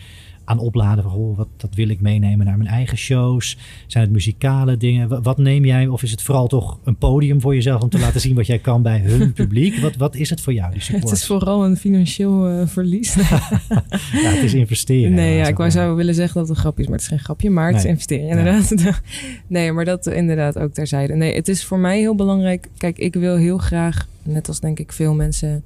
aan 0.47 0.59
opladen 0.59 1.03
van 1.03 1.35
wat 1.35 1.47
dat 1.57 1.75
wil 1.75 1.89
ik 1.89 2.01
meenemen 2.01 2.45
naar 2.45 2.57
mijn 2.57 2.69
eigen 2.69 2.97
shows? 2.97 3.57
Zijn 3.87 4.03
het 4.03 4.13
muzikale 4.13 4.77
dingen? 4.77 5.07
Wat, 5.07 5.23
wat, 5.23 5.37
neem 5.37 5.65
jij? 5.65 5.87
Of 5.87 6.03
is 6.03 6.11
het 6.11 6.21
vooral 6.21 6.47
toch 6.47 6.79
een 6.83 6.95
podium 6.95 7.41
voor 7.41 7.53
jezelf 7.53 7.81
om 7.81 7.89
te 7.89 7.99
laten 7.99 8.21
zien 8.21 8.35
wat 8.35 8.47
jij 8.47 8.59
kan 8.59 8.81
bij 8.81 8.99
hun 8.99 9.33
publiek? 9.41 9.77
Wat, 9.77 9.95
wat 9.95 10.15
is 10.15 10.29
het 10.29 10.41
voor 10.41 10.53
jou? 10.53 10.71
Die 10.71 10.81
support? 10.81 11.03
Het 11.03 11.11
is 11.11 11.25
vooral 11.25 11.65
een 11.65 11.77
financieel 11.77 12.51
uh, 12.51 12.67
verlies. 12.67 13.13
ja, 14.23 14.29
het 14.29 14.43
is 14.43 14.53
investeren. 14.53 15.13
Nee, 15.13 15.35
ja, 15.35 15.47
ik 15.47 15.71
zou 15.71 15.95
willen 15.95 16.15
zeggen 16.15 16.39
dat 16.39 16.47
het 16.47 16.57
een 16.57 16.63
grapje 16.63 16.81
is, 16.81 16.89
maar 16.89 16.97
het 16.97 17.05
is 17.05 17.11
geen 17.11 17.25
grapje. 17.25 17.49
Maar 17.49 17.65
het 17.65 17.75
nee. 17.75 17.83
is 17.83 17.89
investeren, 17.89 18.29
inderdaad. 18.29 19.01
Nee, 19.47 19.71
maar 19.71 19.85
dat 19.85 20.07
inderdaad 20.07 20.59
ook 20.59 20.73
terzijde. 20.73 21.15
Nee, 21.15 21.35
het 21.35 21.47
is 21.47 21.65
voor 21.65 21.79
mij 21.79 21.99
heel 21.99 22.15
belangrijk. 22.15 22.67
Kijk, 22.77 22.97
ik 22.97 23.13
wil 23.13 23.35
heel 23.35 23.57
graag, 23.57 24.07
net 24.23 24.47
als 24.47 24.59
denk 24.59 24.79
ik 24.79 24.91
veel 24.91 25.13
mensen 25.13 25.63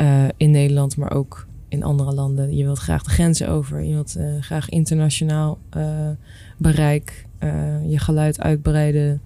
uh, 0.00 0.24
in 0.36 0.50
Nederland, 0.50 0.96
maar 0.96 1.12
ook 1.12 1.46
in 1.68 1.82
andere 1.82 2.12
landen. 2.12 2.56
Je 2.56 2.64
wilt 2.64 2.78
graag 2.78 3.02
de 3.02 3.10
grenzen 3.10 3.48
over. 3.48 3.82
Je 3.82 3.92
wilt 3.92 4.16
uh, 4.18 4.40
graag 4.40 4.68
internationaal 4.68 5.58
uh, 5.76 6.08
bereik, 6.58 7.26
uh, 7.40 7.90
je 7.90 7.98
geluid 7.98 8.40
uitbreiden. 8.40 9.20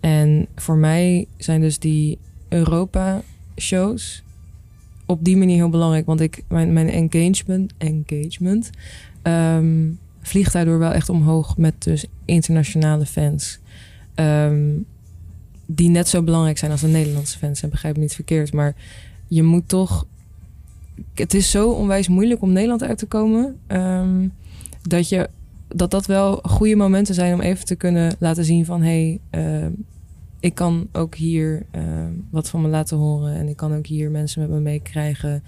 En 0.00 0.46
voor 0.54 0.76
mij 0.76 1.26
zijn 1.36 1.60
dus 1.60 1.78
die 1.78 2.18
Europa-shows 2.48 4.22
op 5.06 5.24
die 5.24 5.36
manier 5.36 5.56
heel 5.56 5.68
belangrijk. 5.68 6.06
Want 6.06 6.20
ik, 6.20 6.42
mijn, 6.48 6.72
mijn 6.72 6.88
engagement, 6.88 7.72
engagement 7.78 8.70
um, 9.22 9.98
vliegt 10.20 10.52
daardoor 10.52 10.78
wel 10.78 10.92
echt 10.92 11.08
omhoog 11.08 11.56
met 11.56 11.82
dus 11.82 12.06
internationale 12.24 13.06
fans. 13.06 13.58
Um, 14.14 14.84
die 15.66 15.88
net 15.88 16.08
zo 16.08 16.22
belangrijk 16.22 16.58
zijn 16.58 16.70
als 16.70 16.80
de 16.80 16.86
Nederlandse 16.86 17.38
fans. 17.38 17.62
En 17.62 17.70
begrijp 17.70 17.96
me 17.96 18.02
niet 18.02 18.14
verkeerd. 18.14 18.52
Maar 18.52 18.74
je 19.28 19.42
moet 19.42 19.68
toch 19.68 20.06
het 21.14 21.34
is 21.34 21.50
zo 21.50 21.70
onwijs 21.70 22.08
moeilijk 22.08 22.42
om 22.42 22.52
Nederland 22.52 22.82
uit 22.82 22.98
te 22.98 23.06
komen. 23.06 23.58
Um, 23.68 24.32
dat, 24.82 25.08
je, 25.08 25.28
dat 25.68 25.90
dat 25.90 26.06
wel 26.06 26.36
goede 26.42 26.76
momenten 26.76 27.14
zijn 27.14 27.34
om 27.34 27.40
even 27.40 27.64
te 27.64 27.74
kunnen 27.74 28.16
laten 28.18 28.44
zien 28.44 28.64
van... 28.64 28.82
hé, 28.82 29.20
hey, 29.30 29.62
uh, 29.62 29.66
ik 30.40 30.54
kan 30.54 30.88
ook 30.92 31.14
hier 31.14 31.66
uh, 31.76 31.82
wat 32.30 32.48
van 32.48 32.62
me 32.62 32.68
laten 32.68 32.96
horen. 32.96 33.34
En 33.34 33.48
ik 33.48 33.56
kan 33.56 33.74
ook 33.74 33.86
hier 33.86 34.10
mensen 34.10 34.40
met 34.40 34.50
me 34.50 34.60
meekrijgen. 34.60 35.42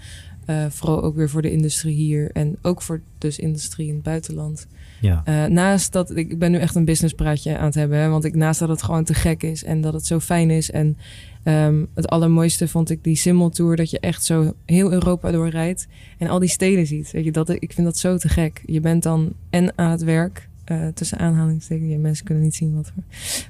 Uh, 0.49 0.65
vooral 0.69 1.03
ook 1.03 1.15
weer 1.15 1.29
voor 1.29 1.41
de 1.41 1.51
industrie 1.51 1.95
hier. 1.95 2.31
En 2.31 2.57
ook 2.61 2.81
voor 2.81 3.01
dus 3.17 3.39
industrie 3.39 3.87
in 3.87 3.93
het 3.93 4.03
buitenland. 4.03 4.67
Ja. 5.01 5.23
Uh, 5.25 5.45
naast 5.45 5.91
dat, 5.91 6.15
ik 6.15 6.39
ben 6.39 6.51
nu 6.51 6.57
echt 6.57 6.75
een 6.75 6.85
businesspraatje 6.85 7.57
aan 7.57 7.65
het 7.65 7.75
hebben. 7.75 7.97
Hè, 7.97 8.09
want 8.09 8.23
ik, 8.23 8.35
naast 8.35 8.59
dat 8.59 8.69
het 8.69 8.83
gewoon 8.83 9.03
te 9.03 9.13
gek 9.13 9.43
is 9.43 9.63
en 9.63 9.81
dat 9.81 9.93
het 9.93 10.05
zo 10.05 10.19
fijn 10.19 10.49
is. 10.49 10.71
En 10.71 10.97
um, 11.43 11.87
het 11.93 12.07
allermooiste 12.07 12.67
vond 12.67 12.89
ik 12.89 13.03
die 13.03 13.15
Simmeltour. 13.15 13.75
Dat 13.75 13.89
je 13.89 13.99
echt 13.99 14.25
zo 14.25 14.53
heel 14.65 14.91
Europa 14.91 15.31
doorrijdt. 15.31 15.87
En 16.17 16.27
al 16.27 16.39
die 16.39 16.49
steden 16.49 16.87
ziet. 16.87 17.11
Weet 17.11 17.23
je, 17.23 17.31
dat, 17.31 17.49
ik 17.49 17.73
vind 17.73 17.87
dat 17.87 17.97
zo 17.97 18.17
te 18.17 18.29
gek. 18.29 18.61
Je 18.65 18.79
bent 18.79 19.03
dan 19.03 19.33
en 19.49 19.73
aan 19.75 19.91
het 19.91 20.03
werk. 20.03 20.51
Uh, 20.71 20.87
tussen 20.93 21.17
aanhalingstekens. 21.17 21.91
Ja, 21.91 21.97
mensen 21.97 22.25
kunnen 22.25 22.43
niet 22.43 22.55
zien 22.55 22.75
wat, 22.75 22.91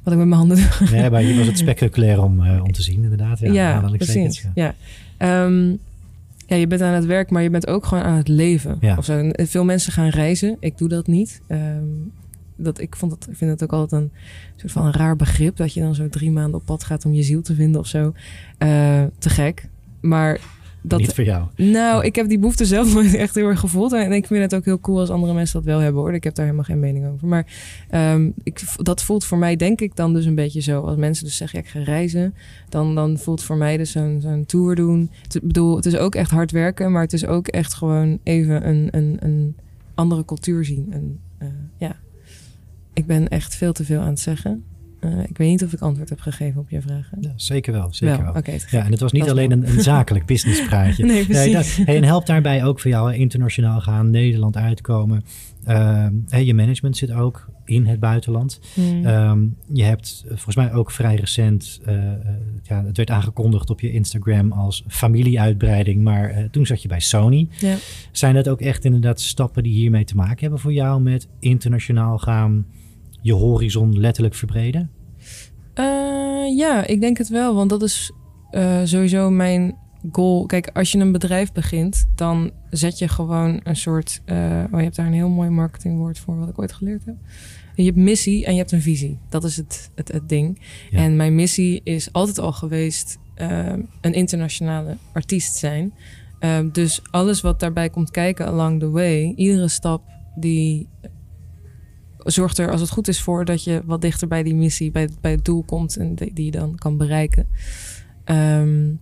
wat 0.04 0.14
ik 0.14 0.20
met 0.20 0.28
mijn 0.28 0.32
handen 0.32 0.58
doe. 0.58 0.90
Nee, 0.92 1.10
maar 1.10 1.22
hier 1.22 1.38
was 1.38 1.48
het 1.48 1.58
spectaculair 1.68 2.24
om, 2.24 2.40
uh, 2.44 2.64
om 2.64 2.72
te 2.72 2.82
zien, 2.82 3.04
inderdaad. 3.04 3.40
Ja, 3.40 3.54
ja 3.54 3.90
precies. 3.98 4.48
Ja. 4.54 4.76
ja. 5.20 5.44
Um, 5.46 5.80
ja, 6.48 6.56
je 6.56 6.68
bent 6.68 6.82
aan 6.82 6.94
het 6.94 7.06
werk, 7.06 7.30
maar 7.30 7.44
je 7.44 7.50
bent 7.50 7.68
ook 7.68 7.86
gewoon 7.86 8.04
aan 8.04 8.18
het 8.18 8.28
leven. 8.28 8.78
Ja. 8.82 8.98
Of 8.98 9.06
zo. 9.06 9.30
Veel 9.32 9.64
mensen 9.64 9.92
gaan 9.92 10.10
reizen. 10.10 10.58
Ik 10.60 10.78
doe 10.78 10.90
dat 10.90 11.08
niet. 11.08 11.42
Um, 11.48 12.12
dat, 12.56 12.80
ik, 12.80 12.96
vond 12.96 13.12
dat, 13.12 13.30
ik 13.30 13.38
vind 13.38 13.52
het 13.52 13.64
ook 13.64 13.74
altijd 13.74 14.02
een 14.02 14.12
soort 14.56 14.72
van 14.72 14.86
een 14.86 14.94
raar 14.94 15.16
begrip. 15.16 15.58
Dat 15.58 15.74
je 15.74 15.82
dan 15.82 15.96
zo 15.96 16.10
drie 16.10 16.32
maanden 16.32 16.60
op 16.60 16.66
pad 16.66 16.84
gaat 16.84 17.06
om 17.06 17.14
je 17.14 17.24
ziel 17.24 17.42
te 17.42 17.56
vinden 17.56 17.82
of 17.82 17.88
zo. 17.88 18.14
Uh, 18.60 19.04
te 19.18 19.30
gek. 19.30 19.70
Maar 20.02 20.40
dat, 20.86 21.00
niet 21.00 21.14
voor 21.14 21.24
jou. 21.24 21.48
Nou, 21.56 22.06
ik 22.06 22.16
heb 22.16 22.28
die 22.28 22.40
behoefte 22.40 22.66
zelf 22.66 22.94
nooit 22.94 23.14
echt 23.14 23.36
heel 23.36 23.48
erg 23.48 23.60
gevoeld. 23.60 23.94
En 23.94 24.12
ik 24.12 24.28
vind 24.28 24.42
het 24.42 24.56
ook 24.56 24.66
heel 24.66 24.80
cool 24.80 25.00
als 25.00 25.10
andere 25.10 25.34
mensen 25.34 25.56
dat 25.56 25.66
wel 25.66 25.80
hebben 25.80 26.02
hoor. 26.02 26.14
Ik 26.14 26.24
heb 26.24 26.36
daar 26.36 26.46
helemaal 26.46 26.66
geen 26.66 26.80
mening 26.80 27.08
over. 27.08 27.28
Maar 27.28 27.46
um, 27.92 28.34
ik, 28.44 28.62
dat 28.78 29.04
voelt 29.04 29.26
voor 29.26 29.38
mij 29.38 29.56
denk 29.56 29.82
ik 29.82 29.96
dan 29.96 30.14
dus 30.14 30.26
een 30.26 30.36
beetje 30.36 30.62
zo. 30.62 30.82
Als 30.82 30.96
mensen 30.96 31.26
dus 31.26 31.38
zeggen, 31.38 31.60
ja, 31.60 31.66
ik 31.66 31.72
ga 31.72 31.80
reizen. 31.92 32.36
Dan, 32.70 32.96
dan 32.96 33.18
voelt 33.18 33.44
voor 33.44 33.58
mij 33.58 33.78
dus 33.78 33.92
zo'n 33.92 34.20
zo'n 34.22 34.46
tour 34.46 34.76
doen. 34.76 35.10
Ik 35.32 35.42
bedoel, 35.42 35.76
het 35.76 35.86
is 35.86 35.98
ook 35.98 36.16
echt 36.16 36.32
hard 36.32 36.52
werken. 36.52 36.92
Maar 36.92 37.02
het 37.02 37.14
is 37.14 37.26
ook 37.26 37.48
echt 37.48 37.74
gewoon 37.74 38.20
even 38.24 38.68
een, 38.68 38.88
een, 38.92 39.18
een 39.20 39.56
andere 39.96 40.26
cultuur 40.26 40.66
zien. 40.66 40.88
En 40.90 41.20
ja, 41.23 41.23
ik 42.94 43.06
ben 43.06 43.28
echt 43.28 43.56
veel 43.56 43.74
te 43.74 43.86
veel 43.86 44.00
aan 44.00 44.08
het 44.08 44.20
zeggen. 44.20 44.64
Uh, 45.06 45.24
ik 45.24 45.38
weet 45.38 45.50
niet 45.50 45.64
of 45.64 45.74
ik 45.74 45.80
antwoord 45.80 46.10
heb 46.10 46.20
gegeven 46.20 46.62
op 46.62 46.70
je 46.70 46.82
vragen. 46.82 47.18
Ja, 47.22 47.34
zeker 47.36 47.74
wel, 47.74 47.88
zeker 47.94 48.16
wel. 48.16 48.26
wel. 48.26 48.36
Okay, 48.42 48.60
ja, 48.70 48.86
en 48.86 48.92
het 48.92 49.00
was 49.00 49.12
niet 49.12 49.30
alleen 49.30 49.52
een, 49.52 49.70
een, 49.70 49.82
zakelijk 49.94 50.26
businesspraatje. 50.26 51.06
nee, 51.06 51.26
precies. 51.26 51.78
Nee, 51.78 51.86
dat, 51.86 51.96
en 51.96 52.04
helpt 52.04 52.28
daarbij 52.28 52.64
ook 52.64 52.80
voor 52.80 52.92
jou 52.92 53.14
internationaal 53.14 53.82
gaan, 53.82 54.10
Nederland 54.10 54.58
uitkomen. 54.58 55.24
Uh, 55.68 56.08
je 56.30 56.54
management 56.54 56.98
zit 56.98 57.12
ook 57.12 57.50
in 57.66 57.86
het 57.86 58.00
buitenland. 58.00 58.60
Hmm. 58.74 59.06
Um, 59.06 59.56
je 59.74 59.84
hebt 59.84 60.24
volgens 60.28 60.56
mij 60.56 60.74
ook 60.74 60.92
vrij 60.92 61.16
recent, 61.16 61.82
uh, 61.88 61.96
ja, 62.64 62.86
het 62.86 62.98
werd 62.98 63.10
aangekondigd 63.10 63.70
op 63.70 63.80
je 63.80 63.92
Instagram 63.92 64.52
als 64.52 64.84
familieuitbreiding, 64.88 66.04
maar 66.04 66.38
uh, 66.38 66.44
toen 66.44 66.66
zat 66.66 66.82
je 66.82 66.88
bij 66.88 67.00
Sony. 67.00 67.48
Ja. 67.60 67.76
Zijn 68.12 68.34
dat 68.36 68.50
ook 68.50 68.62
echt 68.62 68.86
inderdaad 68.86 69.22
stappen 69.22 69.64
die 69.64 69.74
hiermee 69.74 70.04
te 70.04 70.16
maken 70.16 70.40
hebben 70.40 70.60
voor 70.60 70.74
jou 70.74 71.02
met 71.02 71.28
internationaal 71.40 72.18
gaan? 72.18 72.66
Je 73.24 73.34
horizon 73.34 74.00
letterlijk 74.00 74.36
verbreden? 74.36 74.92
Uh, 75.80 76.58
ja, 76.58 76.86
ik 76.86 77.02
denk 77.02 77.18
het 77.18 77.30
wel. 77.30 77.56
Want 77.56 77.70
dat 77.70 77.84
is 77.84 78.12
uh, 78.52 78.82
sowieso 78.84 79.30
mijn 79.30 79.78
goal. 80.12 80.46
Kijk, 80.46 80.70
als 80.74 80.92
je 80.92 80.98
een 80.98 81.12
bedrijf 81.12 81.52
begint, 81.52 82.06
dan 82.16 82.52
zet 82.70 83.00
je 83.00 83.08
gewoon 83.08 83.60
een 83.64 83.76
soort. 83.76 84.22
Uh, 84.26 84.36
oh, 84.72 84.78
je 84.78 84.84
hebt 84.84 84.96
daar 84.96 85.06
een 85.06 85.14
heel 85.14 85.30
mooi 85.30 85.50
marketingwoord 85.50 86.20
voor, 86.20 86.40
wat 86.40 86.50
ik 86.50 86.60
ooit 86.60 86.74
geleerd 86.74 87.06
heb. 87.06 87.16
Je 87.76 87.84
hebt 87.84 87.98
missie 87.98 88.46
en 88.46 88.52
je 88.52 88.58
hebt 88.58 88.72
een 88.72 88.82
visie. 88.82 89.20
Dat 89.30 89.44
is 89.44 89.58
het, 89.58 89.92
het, 89.96 90.12
het 90.12 90.30
ding. 90.30 90.62
Ja. 90.92 90.98
En 90.98 91.16
mijn 91.16 91.36
missie 91.36 91.82
is 91.84 92.12
altijd 92.12 92.40
al 92.40 92.52
geweest 92.52 93.18
een 94.02 94.14
internationale 94.14 94.98
artiest 95.14 95.56
zijn. 95.56 95.94
dus 96.72 97.02
alles 97.12 97.42
wat 97.42 97.60
daarbij 97.60 97.90
komt 97.90 98.12
kijken 98.12 98.46
along 98.46 98.80
the 98.80 98.90
way, 98.90 99.34
iedere 99.36 99.68
stap 99.68 100.04
die 100.36 100.88
zorgt 102.24 102.58
er, 102.58 102.72
als 102.72 102.82
het 102.82 102.90
goed 102.90 103.08
is, 103.08 103.22
voor 103.22 103.46
dat 103.46 103.64
je 103.64 103.82
wat 103.86 104.02
dichter 104.02 104.28
bij 104.28 104.44
die 104.44 104.56
missie, 104.56 104.92
bij, 104.92 105.10
bij 105.22 105.32
het 105.32 105.46
doel 105.46 105.64
komt 105.64 105.98
en 105.98 106.16
die, 106.16 106.46
je 106.46 106.52
dan 106.52 106.76
kan 106.76 106.98
bereiken. 106.98 107.48
Um, 108.26 109.00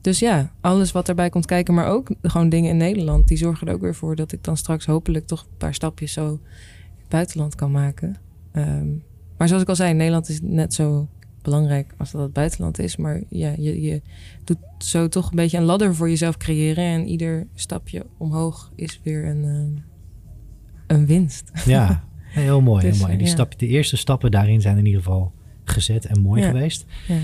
dus 0.00 0.18
ja, 0.18 0.52
alles 0.60 0.92
wat 0.92 1.08
erbij 1.08 1.30
komt 1.30 1.46
kijken, 1.46 1.74
maar 1.74 1.86
ook 1.86 2.10
gewoon 2.22 2.48
dingen 2.48 2.70
in 2.70 2.76
Nederland, 2.76 3.28
die 3.28 3.36
zorgen 3.36 3.68
er 3.68 3.74
ook 3.74 3.80
weer 3.80 3.94
voor 3.94 4.16
dat 4.16 4.32
ik 4.32 4.44
dan 4.44 4.56
straks 4.56 4.86
hopelijk 4.86 5.26
toch 5.26 5.40
een 5.40 5.56
paar 5.56 5.74
stapjes 5.74 6.12
zo 6.12 6.28
in 6.28 7.00
het 7.00 7.08
buitenland 7.08 7.54
kan 7.54 7.70
maken. 7.70 8.16
Um, 8.52 9.02
maar 9.36 9.48
zoals 9.48 9.62
ik 9.62 9.68
al 9.68 9.76
zei, 9.76 9.94
Nederland 9.94 10.28
is 10.28 10.40
net 10.42 10.74
zo 10.74 11.08
belangrijk 11.42 11.94
als 11.98 12.10
dat 12.10 12.20
het 12.20 12.32
buitenland 12.32 12.78
is. 12.78 12.96
Maar 12.96 13.22
ja, 13.28 13.54
je, 13.58 13.80
je 13.80 14.02
doet 14.44 14.58
zo 14.78 15.08
toch 15.08 15.30
een 15.30 15.36
beetje 15.36 15.58
een 15.58 15.64
ladder 15.64 15.94
voor 15.94 16.08
jezelf 16.08 16.36
creëren. 16.36 16.84
En 16.84 17.06
ieder 17.06 17.46
stapje 17.54 18.06
omhoog 18.16 18.72
is 18.74 19.00
weer 19.02 19.26
een, 19.26 19.44
um, 19.44 19.84
een 20.86 21.06
winst. 21.06 21.50
Ja, 21.64 22.04
Heel 22.34 22.60
mooi, 22.60 22.80
Dus, 22.82 22.90
heel 22.90 23.00
mooi. 23.00 23.12
En 23.12 23.18
die 23.18 23.26
ja. 23.26 23.32
stap, 23.32 23.58
de 23.58 23.66
eerste 23.66 23.96
stappen 23.96 24.30
daarin 24.30 24.60
zijn 24.60 24.78
in 24.78 24.86
ieder 24.86 25.02
geval 25.02 25.32
gezet 25.64 26.06
en 26.06 26.20
mooi 26.20 26.40
Ja. 26.42 26.46
geweest. 26.50 26.84
Ja. 27.08 27.14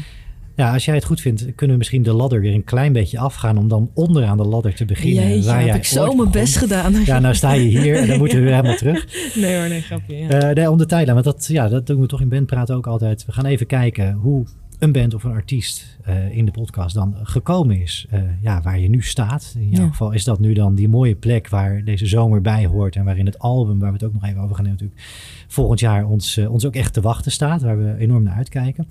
Ja, 0.57 0.73
als 0.73 0.85
jij 0.85 0.95
het 0.95 1.05
goed 1.05 1.21
vindt, 1.21 1.41
kunnen 1.41 1.71
we 1.71 1.77
misschien 1.77 2.03
de 2.03 2.13
ladder 2.13 2.41
weer 2.41 2.55
een 2.55 2.65
klein 2.65 2.93
beetje 2.93 3.19
afgaan 3.19 3.59
om 3.59 3.69
dan 3.69 3.91
onderaan 3.95 4.37
de 4.37 4.45
ladder 4.45 4.75
te 4.75 4.85
beginnen. 4.85 5.29
Jeetje, 5.29 5.47
waar 5.49 5.57
heb 5.59 5.67
jij 5.67 5.77
ik 5.77 5.85
zo 5.85 6.05
mijn 6.05 6.17
begon. 6.17 6.31
best 6.33 6.57
gedaan. 6.57 7.05
Ja, 7.05 7.19
nou 7.19 7.35
sta 7.35 7.53
je 7.53 7.61
hier 7.79 7.97
en 7.97 8.07
dan 8.07 8.19
moeten 8.19 8.39
we 8.39 8.45
weer 8.45 8.55
helemaal 8.55 8.77
terug. 8.77 9.07
Nee 9.35 9.59
hoor, 9.59 9.69
nee, 9.69 9.81
grapje. 9.81 10.17
Ja. 10.17 10.29
Eh 10.29 10.55
nee, 10.55 10.71
om 10.71 10.79
de 10.79 10.87
tijdlijn, 10.87 11.23
want 11.23 11.37
dat, 11.37 11.47
ja, 11.53 11.69
dat 11.69 11.87
doen 11.87 12.01
we 12.01 12.07
toch 12.07 12.21
in 12.21 12.29
bandpraten 12.29 12.75
ook 12.77 12.87
altijd. 12.87 13.25
We 13.27 13.33
gaan 13.33 13.47
even 13.47 13.67
kijken 13.67 14.13
hoe 14.13 14.47
een 14.81 14.93
band 14.93 15.15
of 15.15 15.25
een 15.25 15.33
artiest 15.33 15.99
eh, 16.05 16.37
in 16.37 16.45
de 16.45 16.51
podcast 16.51 16.95
dan 16.95 17.15
gekomen 17.23 17.81
is. 17.81 18.07
eh, 18.11 18.23
ja, 18.43 18.61
waar 18.63 18.79
je 18.79 18.89
nu 18.89 19.03
staat. 19.03 19.55
In 19.59 19.69
jouw 19.69 19.83
Ja. 19.85 19.89
geval 19.91 20.13
is 20.13 20.25
dat 20.25 20.41
nu 20.41 20.53
dan 20.53 20.75
die 20.75 20.89
mooie 20.89 21.15
plek 21.15 21.49
waar 21.49 21.85
deze 21.85 22.07
zomer 22.07 22.41
bij 22.41 22.67
hoort. 22.67 22.97
En 22.97 23.05
waarin 23.05 23.27
het 23.27 23.39
album, 23.39 23.79
waar 23.79 23.89
we 23.89 23.95
het 23.95 24.05
ook 24.05 24.13
nog 24.13 24.25
even 24.25 24.41
over 24.43 24.57
gaan 24.57 24.67
hebben 24.67 24.87
natuurlijk, 24.87 25.11
volgend 25.49 25.81
jaar 25.81 26.07
ons, 26.07 26.37
eh, 26.37 26.53
ons 26.53 26.67
ook 26.67 26.75
echt 26.75 26.93
te 26.93 27.01
wachten 27.01 27.33
staat. 27.33 27.63
Waar 27.63 27.79
we 27.79 27.97
enorm 27.99 28.23
naar 28.23 28.35
uitkijken. 28.37 28.87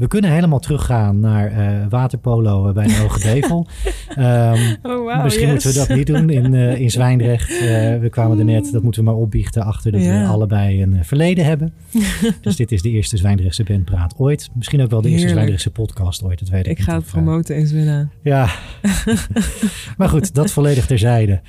We 0.00 0.06
kunnen 0.06 0.30
helemaal 0.30 0.58
teruggaan 0.58 1.20
naar 1.20 1.46
eh, 1.52 1.86
waterpolo 1.88 2.68
eh, 2.68 2.74
bij 2.74 2.86
de 2.86 2.96
Hoge 2.96 3.20
Devel. 3.32 3.66
Ehm, 4.08 4.74
Oh, 4.82 5.22
Misschien 5.22 5.44
yes. 5.46 5.52
moeten 5.64 5.70
we 5.82 5.86
dat 5.88 5.96
niet 5.96 6.06
doen 6.06 6.30
in, 6.30 6.54
in 6.54 6.90
Zwijndrecht. 6.96 7.48
We 8.00 8.06
kwamen 8.10 8.38
er 8.38 8.44
net, 8.44 8.72
dat 8.72 8.82
moeten 8.82 9.04
we 9.04 9.10
maar 9.10 9.18
opbiechten 9.18 9.62
achter 9.62 9.92
dat 9.92 10.00
we 10.00 10.24
allebei 10.26 10.82
een 10.82 11.04
verleden 11.04 11.44
hebben. 11.44 11.72
dus 12.40 12.56
dit 12.56 12.72
is 12.72 12.82
de 12.82 12.90
eerste 12.90 13.16
Zwijndrechtse 13.16 13.64
bandpraat 13.64 14.14
ooit. 14.16 14.48
Misschien 14.54 14.82
ook 14.82 14.90
wel 14.90 15.00
de 15.00 15.08
eerste 15.08 15.26
Heerlijk. 15.26 15.46
Zwijndrechtse 15.48 15.70
podcast 15.82 16.22
ooit, 16.22 16.38
dat 16.38 16.48
weet 16.48 16.66
ik, 16.66 16.78
Ik 16.78 16.84
ga 16.84 16.94
het 16.94 17.04
promoten 17.06 17.56
in 17.56 17.66
Zwinna. 17.66 18.08
ja. 18.22 18.48
maar 19.96 20.08
goed, 20.08 20.34
dat 20.34 20.50
volledig 20.50 20.86
terzijde. 20.86 21.40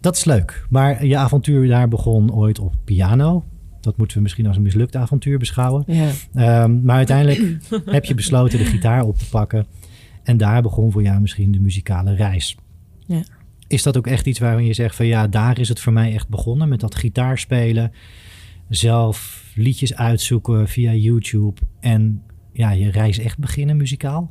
Dat 0.00 0.16
is 0.16 0.24
leuk. 0.24 0.66
Maar 0.70 1.06
je 1.06 1.16
avontuur 1.16 1.68
daar 1.68 1.88
begon 1.88 2.34
ooit 2.34 2.58
op 2.58 2.74
piano. 2.84 3.44
Dat 3.82 3.96
moeten 3.96 4.16
we 4.16 4.22
misschien 4.22 4.46
als 4.46 4.56
een 4.56 4.62
mislukt 4.62 4.96
avontuur 4.96 5.38
beschouwen. 5.38 5.84
Ja. 5.86 6.10
Ehm, 6.34 6.84
maar 6.84 6.96
uiteindelijk 6.96 7.58
heb 7.84 8.04
je 8.04 8.14
besloten 8.14 8.58
de 8.58 8.64
gitaar 8.64 9.02
op 9.02 9.18
te 9.18 9.28
pakken. 9.28 9.66
En 10.22 10.36
daar 10.36 10.62
begon 10.62 10.92
voor 10.92 11.02
jou 11.02 11.20
misschien 11.20 11.52
de 11.52 11.60
muzikale 11.60 12.14
reis. 12.14 12.56
Ja. 13.06 13.22
Is 13.66 13.82
dat 13.82 13.96
ook 13.96 14.06
echt 14.06 14.26
iets 14.26 14.38
waarin 14.38 14.66
je 14.66 14.72
zegt 14.72 14.96
van 14.96 15.06
ja, 15.06 15.26
daar 15.26 15.58
is 15.58 15.68
het 15.68 15.80
voor 15.80 15.92
mij 15.92 16.12
echt 16.12 16.28
begonnen 16.28 16.68
met 16.68 16.80
dat 16.80 16.94
gitaarspelen. 16.94 17.92
Zelf 18.68 19.44
liedjes 19.54 19.94
uitzoeken 19.94 20.68
via 20.68 20.92
YouTube. 20.92 21.60
En 21.80 22.22
ja, 22.52 22.70
je 22.70 22.90
reis 22.90 23.18
echt 23.18 23.38
beginnen 23.38 23.76
muzikaal? 23.76 24.30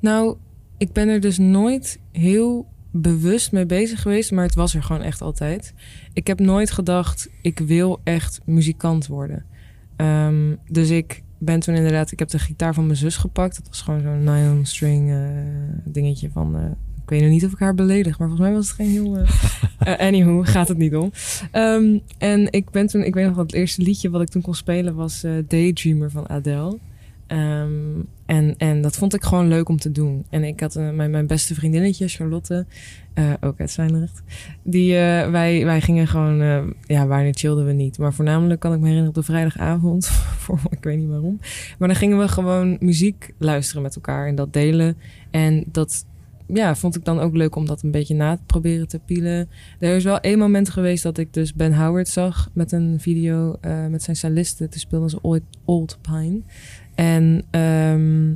Nou, 0.00 0.36
ik 0.78 0.92
ben 0.92 1.08
er 1.08 1.20
dus 1.20 1.38
nooit 1.38 2.00
heel 2.12 2.66
bewust 3.00 3.52
mee 3.52 3.66
bezig 3.66 4.02
geweest, 4.02 4.32
maar 4.32 4.44
het 4.44 4.54
was 4.54 4.74
er 4.74 4.82
gewoon 4.82 5.02
echt 5.02 5.20
altijd. 5.20 5.74
Ik 6.12 6.26
heb 6.26 6.40
nooit 6.40 6.70
gedacht, 6.70 7.28
ik 7.42 7.58
wil 7.58 8.00
echt 8.04 8.40
muzikant 8.44 9.06
worden. 9.06 9.44
Ehm, 9.96 10.54
dus 10.68 10.90
ik 10.90 11.22
ben 11.38 11.60
toen 11.60 11.74
inderdaad, 11.74 12.12
ik 12.12 12.18
heb 12.18 12.28
de 12.28 12.38
gitaar 12.38 12.74
van 12.74 12.86
mijn 12.86 12.98
zus 12.98 13.16
gepakt. 13.16 13.56
Dat 13.56 13.66
was 13.68 13.80
gewoon 13.80 14.00
zo'n 14.00 14.24
nylon 14.24 14.64
string 14.64 15.10
eh, 15.10 15.18
dingetje 15.84 16.30
van, 16.30 16.56
eh, 16.56 16.64
ik 17.02 17.10
weet 17.10 17.20
nog 17.20 17.30
niet 17.30 17.44
of 17.44 17.52
ik 17.52 17.58
haar 17.58 17.74
beledig, 17.74 18.18
maar 18.18 18.28
volgens 18.28 18.48
mij 18.48 18.56
was 18.56 18.66
het 18.66 18.76
geen 18.76 18.90
heel... 18.90 19.16
eh, 19.78 19.98
anywho, 20.06 20.42
gaat 20.42 20.68
het 20.68 20.78
niet 20.78 20.96
om. 20.96 21.12
Ehm, 21.50 21.98
en 22.18 22.52
ik 22.52 22.70
ben 22.70 22.86
toen, 22.86 23.02
ik 23.02 23.14
weet 23.14 23.26
nog 23.26 23.36
wat 23.36 23.46
het 23.46 23.54
eerste 23.54 23.82
liedje 23.82 24.10
wat 24.10 24.20
ik 24.20 24.28
toen 24.28 24.42
kon 24.42 24.54
spelen 24.54 24.94
was 24.94 25.24
Daydreamer 25.48 26.10
van 26.10 26.28
Adele. 26.28 26.78
Ehm, 27.26 28.00
en, 28.26 28.54
en 28.56 28.80
dat 28.80 28.96
vond 28.96 29.14
ik 29.14 29.24
gewoon 29.24 29.48
leuk 29.48 29.68
om 29.68 29.78
te 29.78 29.92
doen. 29.92 30.24
En 30.30 30.44
ik 30.44 30.60
had 30.60 30.76
eh, 30.76 30.90
mijn, 30.90 31.10
mijn 31.10 31.26
beste 31.26 31.54
vriendinnetje, 31.54 32.08
Charlotte, 32.08 32.66
eh, 33.14 33.32
ook 33.40 33.60
uit 33.60 33.70
Zwijndrecht. 33.70 34.22
Die, 34.62 34.96
eh, 34.96 35.30
wij, 35.30 35.64
wij 35.64 35.80
gingen 35.80 36.06
gewoon, 36.06 36.74
ja, 36.86 37.06
wanneer 37.06 37.34
chillden 37.34 37.66
we 37.66 37.72
niet. 37.72 37.98
Maar 37.98 38.12
voornamelijk 38.12 38.60
kan 38.60 38.72
ik 38.72 38.78
me 38.78 38.86
herinneren 38.86 39.16
op 39.16 39.24
de 39.24 39.32
vrijdagavond, 39.32 40.06
voor, 40.42 40.60
ik 40.70 40.84
weet 40.84 40.98
niet 40.98 41.08
waarom. 41.08 41.38
Maar 41.78 41.88
dan 41.88 41.96
gingen 41.96 42.18
we 42.18 42.28
gewoon 42.28 42.76
muziek 42.80 43.34
luisteren 43.38 43.82
met 43.82 43.94
elkaar 43.94 44.26
en 44.26 44.34
dat 44.34 44.52
delen. 44.52 44.96
En 45.30 45.64
dat 45.72 46.06
ja, 46.46 46.74
vond 46.76 46.96
ik 46.96 47.04
dan 47.04 47.20
ook 47.20 47.34
leuk 47.34 47.56
om 47.56 47.66
dat 47.66 47.82
een 47.82 47.90
beetje 47.90 48.14
na 48.14 48.36
te 48.36 48.42
proberen 48.46 48.88
te 48.88 48.98
pielen. 48.98 49.48
Er 49.78 49.96
is 49.96 50.04
wel 50.04 50.20
één 50.20 50.38
moment 50.38 50.70
geweest 50.70 51.02
dat 51.02 51.18
ik 51.18 51.32
dus 51.32 51.54
Ben 51.54 51.74
Howard 51.74 52.08
zag 52.08 52.50
met 52.52 52.72
een 52.72 53.00
video 53.00 53.56
met 53.90 54.02
zijn 54.02 54.16
cellisten. 54.16 54.70
Toen 54.70 54.80
speelden 54.80 55.10
ze 55.10 55.42
Old 55.64 55.98
Pine. 56.00 56.40
En 56.96 57.42
ehm, 57.50 58.34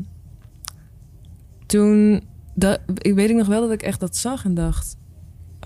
toen, 1.66 2.22
dat, 2.54 2.80
ik 2.98 3.14
weet 3.14 3.30
ik 3.30 3.36
nog 3.36 3.46
wel 3.46 3.60
dat 3.60 3.72
ik 3.72 3.82
echt 3.82 4.00
dat 4.00 4.16
zag 4.16 4.44
en 4.44 4.54
dacht... 4.54 4.98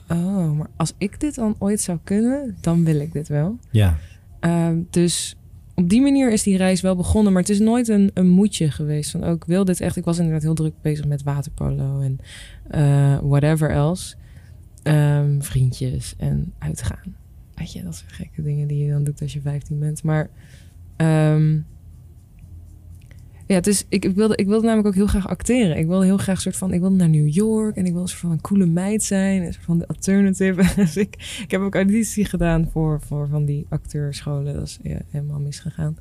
Oh, 0.09 0.59
maar 0.59 0.71
als 0.77 0.95
ik 0.99 1.21
dit 1.21 1.35
dan 1.35 1.57
ooit 1.59 1.81
zou 1.81 1.99
kunnen, 2.05 2.57
dan 2.61 2.85
wil 2.85 3.01
ik 3.01 3.13
dit 3.13 3.29
wel. 3.29 3.59
Ja. 3.71 3.97
Ehm, 4.41 4.83
dus 4.91 5.37
op 5.75 5.89
die 5.89 6.03
manier 6.03 6.33
is 6.33 6.43
die 6.43 6.57
reis 6.57 6.81
wel 6.81 6.97
begonnen. 6.97 7.33
Maar 7.33 7.43
het 7.43 7.51
is 7.51 7.59
nooit 7.59 7.89
een, 7.89 8.11
een 8.15 8.29
moedje 8.29 8.71
geweest. 8.71 9.11
Van, 9.11 9.25
ook 9.25 9.45
wil 9.45 9.65
dit 9.65 9.81
echt. 9.81 9.97
Ik 9.97 10.05
was 10.05 10.19
inderdaad 10.19 10.43
heel 10.43 10.55
druk 10.55 10.75
bezig 10.83 11.07
met 11.07 11.23
waterpolo 11.23 12.01
en 12.01 12.19
eh, 12.71 13.19
whatever 13.23 13.71
else. 13.71 14.17
Ehm, 14.83 15.41
vriendjes 15.41 16.15
en 16.19 16.53
uitgaan. 16.59 17.17
Weet 17.55 17.73
je, 17.73 17.83
dat 17.83 17.95
soort 17.95 18.13
gekke 18.13 18.43
dingen 18.43 18.69
die 18.69 18.85
je 18.85 18.91
dan 18.91 19.05
doet 19.05 19.21
als 19.21 19.33
je 19.33 19.41
15 19.41 19.79
bent. 19.79 20.03
Maar 20.03 20.31
ja, 23.47 23.63
is, 23.63 23.85
ik, 23.89 24.05
wilde, 24.15 24.37
ik 24.37 24.47
wilde 24.47 24.67
namelijk 24.67 24.89
ook 24.89 24.95
heel 24.95 25.07
graag 25.07 25.29
acteren. 25.29 25.77
Ik 25.77 25.87
wilde 25.87 26.05
heel 26.05 26.17
graag 26.17 26.41
soort 26.41 26.57
van, 26.57 26.73
ik 26.73 26.81
wilde 26.81 26.97
naar 26.97 27.09
New 27.09 27.29
York 27.29 27.77
en 27.77 27.87
ik 27.87 27.93
wilde 27.93 28.01
een 28.01 28.09
soort 28.09 28.21
van 28.21 28.31
een 28.31 28.41
coole 28.41 28.67
meid 28.67 29.03
zijn, 29.03 29.53
soort 29.53 29.65
van 29.65 29.79
de 29.79 29.87
alternative. 29.87 30.75
dus 30.83 30.97
ik, 30.97 31.41
ik 31.43 31.51
heb 31.51 31.61
ook 31.61 31.75
auditie 31.75 32.25
gedaan 32.25 32.69
voor, 32.73 33.01
voor 33.01 33.29
van 33.29 33.45
die 33.45 33.67
acteurscholen. 33.69 34.55
Dat 34.55 34.67
is 34.67 34.79
helemaal 35.11 35.41
misgegaan. 35.41 35.97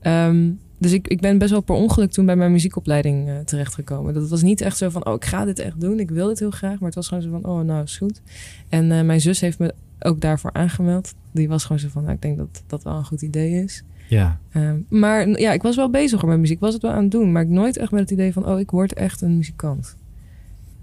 Ehm, 0.00 0.50
dus 0.78 0.92
ik, 0.92 1.08
ik 1.08 1.20
ben 1.20 1.38
best 1.38 1.50
wel 1.50 1.60
per 1.60 1.74
ongeluk 1.74 2.10
toen 2.10 2.26
bij 2.26 2.36
mijn 2.36 2.52
muziekopleiding 2.52 3.28
uh, 3.28 3.38
terechtgekomen. 3.38 4.14
Dat 4.14 4.28
was 4.28 4.42
niet 4.42 4.60
echt 4.60 4.76
zo 4.76 4.88
van, 4.88 5.06
oh, 5.06 5.14
ik 5.14 5.24
ga 5.24 5.44
dit 5.44 5.58
echt 5.58 5.80
doen. 5.80 6.00
Ik 6.00 6.10
wil 6.10 6.28
dit 6.28 6.38
heel 6.38 6.50
graag. 6.50 6.78
Maar 6.78 6.88
het 6.88 6.94
was 6.94 7.08
gewoon 7.08 7.22
zo 7.22 7.30
van, 7.30 7.44
oh, 7.44 7.60
nou, 7.60 7.82
is 7.82 7.96
goed. 7.96 8.20
En 8.68 8.90
uh, 8.90 9.02
mijn 9.02 9.20
zus 9.20 9.40
heeft 9.40 9.58
me 9.58 9.74
ook 10.00 10.20
daarvoor 10.20 10.52
aangemeld. 10.52 11.14
Die 11.30 11.48
was 11.48 11.62
gewoon 11.62 11.78
zo 11.78 11.88
van, 11.88 12.02
nou, 12.02 12.14
ik 12.14 12.22
denk 12.22 12.36
dat 12.36 12.62
dat 12.66 12.82
wel 12.82 12.96
een 12.96 13.04
goed 13.04 13.22
idee 13.22 13.62
is. 13.62 13.82
Ja. 14.08 14.38
Um, 14.56 14.86
maar 14.88 15.28
ja, 15.28 15.52
ik 15.52 15.62
was 15.62 15.76
wel 15.76 15.90
bezig 15.90 16.24
met 16.24 16.38
muziek. 16.38 16.56
Ik 16.56 16.62
was 16.62 16.72
het 16.72 16.82
wel 16.82 16.90
aan 16.90 17.02
het 17.02 17.10
doen. 17.10 17.32
Maar 17.32 17.42
ik 17.42 17.48
nooit 17.48 17.76
echt 17.76 17.90
met 17.90 18.00
het 18.00 18.10
idee 18.10 18.32
van... 18.32 18.46
oh, 18.46 18.60
ik 18.60 18.70
word 18.70 18.92
echt 18.92 19.20
een 19.20 19.36
muzikant. 19.36 19.96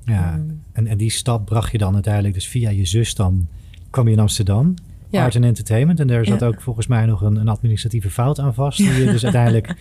Ja, 0.06 0.34
um, 0.34 0.62
en, 0.72 0.88
en 0.88 0.98
die 0.98 1.12
stap 1.12 1.46
bracht 1.46 1.72
je 1.72 1.78
dan 1.78 1.94
uiteindelijk... 1.94 2.34
dus 2.34 2.48
via 2.48 2.70
je 2.70 2.86
zus 2.86 3.16
dan 3.16 3.48
kwam 3.90 4.08
je 4.08 4.14
in 4.14 4.20
Amsterdam... 4.20 4.74
Ja. 5.10 5.24
Art 5.24 5.36
and 5.36 5.46
Entertainment. 5.46 6.00
En 6.00 6.08
daar 6.08 6.26
zat 6.26 6.40
ja. 6.40 6.46
ook 6.46 6.62
volgens 6.62 6.88
mij 6.88 7.06
nog 7.06 7.22
een, 7.22 7.36
een, 7.36 7.48
administratieve 7.48 8.10
fout 8.10 8.40
aan 8.40 8.54
vast. 8.54 8.78
Die 8.78 8.94
je 8.94 9.06
dus 9.06 9.24
uiteindelijk... 9.30 9.76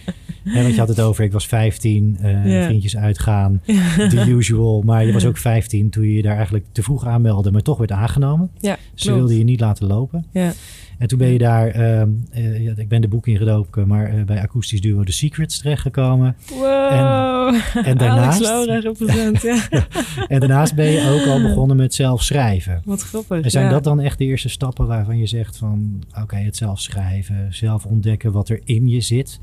Hè, 0.45 0.63
want 0.63 0.75
je 0.75 0.81
had 0.81 0.89
het 0.89 1.01
over, 1.01 1.25
ik 1.25 1.33
was 1.33 1.47
15, 1.47 2.19
uh, 2.23 2.47
ja. 2.47 2.65
vriendjes 2.65 2.97
uitgaan, 2.97 3.63
the 3.97 4.25
usual. 4.29 4.83
Maar 4.83 5.07
je 5.07 5.13
was 5.13 5.27
ook 5.27 5.37
15 5.37 5.91
toen 5.91 6.05
je 6.05 6.15
je 6.15 6.23
daar 6.23 6.37
eigenlijk 6.37 6.65
te 6.73 6.83
vroeg 6.83 7.07
aanmeldde, 7.07 7.51
maar 7.51 7.63
toch 7.63 7.79
werd 7.79 7.93
aangenomen. 7.93 8.51
Ja, 8.59 8.77
Ze 8.95 9.15
wilden 9.15 9.39
je 9.39 9.45
niet 9.45 9.61
laten 9.61 9.87
lopen. 9.87 10.27
Ja. 10.31 10.53
En 11.01 11.07
toen 11.07 11.19
ben 11.19 11.29
je 11.29 11.39
daar, 11.39 11.77
uh, 11.77 12.63
ja, 12.65 12.73
ik 12.77 12.89
ben 12.89 13.01
de 13.01 13.09
boek 13.09 13.27
ingedoken, 13.27 13.89
maar 13.89 14.15
uh, 14.15 14.25
bij 14.25 14.41
akoestisch 14.41 14.81
duo 14.81 15.05
The 15.05 15.13
Secrets 15.13 15.59
terechtgekomen. 15.59 16.37
Wow, 16.49 17.55
en, 17.75 17.85
en 17.85 17.99
daarnaast, 18.05 18.67
represent, 18.67 19.43
ja. 19.43 19.69
en 20.29 20.41
daarnaast 20.41 20.75
ben 20.75 20.87
je 20.87 21.11
ook 21.11 21.27
al 21.27 21.41
begonnen 21.43 21.77
met 21.77 21.95
zelf 21.95 22.23
schrijven. 22.23 22.83
Wat 22.85 23.03
grappig. 23.03 23.41
En 23.41 23.51
zijn 23.51 23.65
ja. 23.65 23.71
dat 23.71 23.85
dan 23.85 24.01
echt 24.01 24.19
de 24.19 24.25
eerste 24.25 24.49
stappen 24.49 24.87
waarvan 24.87 25.19
je 25.19 25.27
zegt 25.27 25.57
van, 25.57 26.03
oké, 26.11 26.21
okay, 26.21 26.45
het 26.45 26.57
zelf 26.57 26.81
schrijven, 26.81 27.55
zelf 27.55 27.85
ontdekken 27.85 28.33
wat 28.33 28.49
er 28.49 28.61
in 28.65 28.89
je 28.89 29.01
zit, 29.01 29.41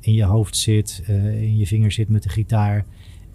in 0.00 0.12
je 0.12 0.24
hoofd 0.24 0.56
zit, 0.56 1.02
uh, 1.10 1.42
in 1.42 1.56
je 1.56 1.66
vinger 1.66 1.92
zit 1.92 2.08
met 2.08 2.22
de 2.22 2.28
gitaar. 2.28 2.84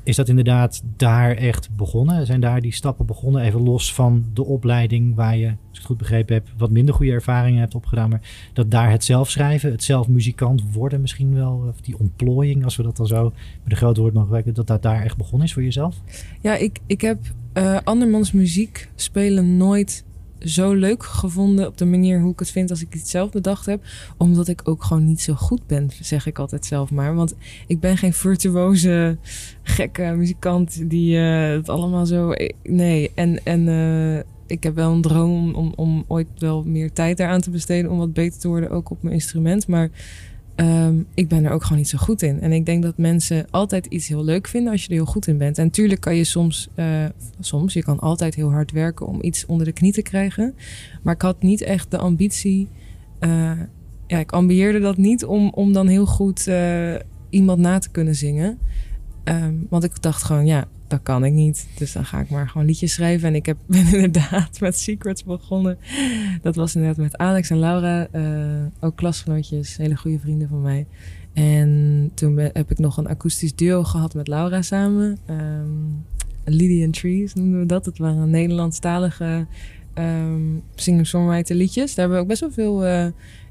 Is 0.03 0.15
dat 0.15 0.29
inderdaad 0.29 0.83
daar 0.97 1.35
echt 1.35 1.69
begonnen? 1.75 2.25
Zijn 2.25 2.41
daar 2.41 2.61
die 2.61 2.73
stappen 2.73 3.05
begonnen? 3.05 3.41
Even 3.41 3.61
los 3.61 3.93
van 3.93 4.25
de 4.33 4.45
opleiding 4.45 5.15
waar 5.15 5.37
je, 5.37 5.47
als 5.47 5.55
ik 5.69 5.75
het 5.75 5.85
goed 5.85 5.97
begrepen 5.97 6.33
heb, 6.33 6.47
wat 6.57 6.69
minder 6.69 6.93
goede 6.95 7.11
ervaringen 7.11 7.59
hebt 7.59 7.75
opgedaan. 7.75 8.09
Maar 8.09 8.49
dat 8.53 8.71
daar 8.71 8.91
het 8.91 9.03
zelf 9.03 9.29
schrijven, 9.29 9.71
het 9.71 9.83
zelf 9.83 10.07
muzikant 10.07 10.73
worden 10.73 11.01
misschien 11.01 11.33
wel, 11.33 11.65
of 11.69 11.81
die 11.81 11.99
ontplooiing, 11.99 12.63
als 12.63 12.75
we 12.75 12.83
dat 12.83 12.97
dan 12.97 13.07
zo 13.07 13.23
met 13.63 13.71
een 13.71 13.77
groot 13.77 13.97
woord 13.97 14.13
mogen 14.13 14.23
gebruiken, 14.23 14.53
dat 14.53 14.67
dat 14.67 14.81
daar 14.81 15.03
echt 15.03 15.17
begonnen 15.17 15.47
is 15.47 15.53
voor 15.53 15.63
jezelf? 15.63 15.95
Ja, 16.41 16.55
ik, 16.55 16.79
ik 16.85 17.01
heb 17.01 17.19
uh, 17.53 17.77
andermans 17.83 18.31
muziek 18.31 18.89
spelen 18.95 19.57
nooit 19.57 20.03
zo 20.43 20.73
leuk 20.73 21.03
gevonden 21.03 21.67
op 21.67 21.77
de 21.77 21.85
manier 21.85 22.19
hoe 22.19 22.31
ik 22.31 22.39
het 22.39 22.51
vind 22.51 22.69
als 22.69 22.81
ik 22.81 22.93
het 22.93 23.07
zelf 23.07 23.31
bedacht 23.31 23.65
heb. 23.65 23.83
Omdat 24.17 24.47
ik 24.47 24.61
ook 24.63 24.83
gewoon 24.83 25.05
niet 25.05 25.21
zo 25.21 25.33
goed 25.33 25.67
ben, 25.67 25.89
zeg 26.01 26.25
ik 26.25 26.39
altijd 26.39 26.65
zelf 26.65 26.91
maar. 26.91 27.15
Want 27.15 27.33
ik 27.67 27.79
ben 27.79 27.97
geen 27.97 28.13
virtuoze, 28.13 29.17
gekke 29.63 30.03
muzikant 30.03 30.89
die 30.89 31.17
uh, 31.17 31.49
het 31.49 31.69
allemaal 31.69 32.05
zo... 32.05 32.33
Nee, 32.63 33.11
en, 33.15 33.43
en 33.43 33.67
uh, 33.67 34.17
ik 34.47 34.63
heb 34.63 34.75
wel 34.75 34.91
een 34.91 35.01
droom 35.01 35.53
om, 35.53 35.73
om 35.75 36.03
ooit 36.07 36.27
wel 36.37 36.63
meer 36.63 36.91
tijd 36.91 37.17
daaraan 37.17 37.41
te 37.41 37.49
besteden... 37.49 37.91
om 37.91 37.97
wat 37.97 38.13
beter 38.13 38.39
te 38.39 38.47
worden, 38.47 38.69
ook 38.69 38.89
op 38.89 39.03
mijn 39.03 39.15
instrument. 39.15 39.67
Maar 39.67 39.89
um, 40.61 41.07
ik 41.13 41.27
ben 41.27 41.45
er 41.45 41.51
ook 41.51 41.63
gewoon 41.63 41.77
niet 41.77 41.89
zo 41.89 41.97
goed 41.97 42.21
in. 42.21 42.41
En 42.41 42.51
ik 42.51 42.65
denk 42.65 42.83
dat 42.83 42.97
mensen 42.97 43.45
altijd 43.49 43.85
iets 43.85 44.07
heel 44.07 44.23
leuk 44.23 44.47
vinden 44.47 44.71
als 44.71 44.81
je 44.81 44.87
er 44.87 44.93
heel 44.93 45.05
goed 45.05 45.27
in 45.27 45.37
bent. 45.37 45.57
En 45.57 45.69
tuurlijk 45.69 46.01
kan 46.01 46.15
je 46.15 46.23
soms, 46.23 46.69
uh, 46.75 47.05
soms, 47.39 47.73
je 47.73 47.83
kan 47.83 47.99
altijd 47.99 48.35
heel 48.35 48.51
hard 48.51 48.71
werken 48.71 49.05
om 49.05 49.17
iets 49.21 49.45
onder 49.45 49.65
de 49.65 49.71
knie 49.71 49.93
te 49.93 50.01
krijgen. 50.01 50.55
Maar 51.01 51.13
ik 51.13 51.21
had 51.21 51.41
niet 51.41 51.61
echt 51.61 51.91
de 51.91 51.97
ambitie. 51.97 52.67
Uh, 53.19 53.51
ja, 54.07 54.19
ik 54.19 54.31
ambieerde 54.31 54.79
dat 54.79 54.97
niet 54.97 55.25
om, 55.25 55.49
om 55.49 55.73
dan 55.73 55.87
heel 55.87 56.05
goed 56.05 56.47
uh, 56.47 56.95
iemand 57.29 57.59
na 57.59 57.79
te 57.79 57.89
kunnen 57.89 58.15
zingen. 58.15 58.57
Um, 59.23 59.67
want 59.69 59.83
ik 59.83 60.01
dacht 60.01 60.23
gewoon, 60.23 60.45
ja, 60.45 60.67
dat 60.91 61.03
kan 61.03 61.25
ik 61.25 61.33
niet. 61.33 61.67
Dus 61.77 61.91
dan 61.91 62.05
ga 62.05 62.19
ik 62.19 62.29
maar 62.29 62.49
gewoon 62.49 62.67
liedjes 62.67 62.93
schrijven. 62.93 63.27
En 63.27 63.35
ik 63.35 63.45
heb, 63.45 63.57
ben 63.67 63.93
inderdaad 63.93 64.59
met 64.59 64.77
Secrets 64.77 65.23
begonnen. 65.23 65.77
Dat 66.41 66.55
was 66.55 66.75
inderdaad 66.75 67.03
met 67.03 67.17
Alex 67.17 67.49
en 67.49 67.59
Laura. 67.59 68.07
Uh, 68.15 68.65
ook 68.79 68.95
klasgenootjes, 68.95 69.77
hele 69.77 69.95
goede 69.95 70.19
vrienden 70.19 70.47
van 70.47 70.61
mij. 70.61 70.85
En 71.33 72.11
toen 72.13 72.35
ben, 72.35 72.49
heb 72.53 72.71
ik 72.71 72.77
nog 72.77 72.97
een 72.97 73.07
akoestisch 73.07 73.55
duo 73.55 73.83
gehad 73.83 74.13
met 74.13 74.27
Laura 74.27 74.61
samen. 74.61 75.17
Um, 75.29 76.05
Lydian 76.45 76.91
Trees 76.91 77.33
noemden 77.33 77.59
we 77.59 77.65
dat. 77.65 77.85
Het 77.85 77.97
waren 77.97 78.29
Nederlandstalige 78.29 79.45
um, 79.95 80.63
singer-songwriter 80.75 81.55
liedjes. 81.55 81.95
Daar 81.95 81.97
hebben 81.97 82.15
we 82.15 82.23
ook 82.23 82.29
best 82.29 82.41
wel 82.41 82.51
veel... 82.51 82.85
Uh, 82.85 83.05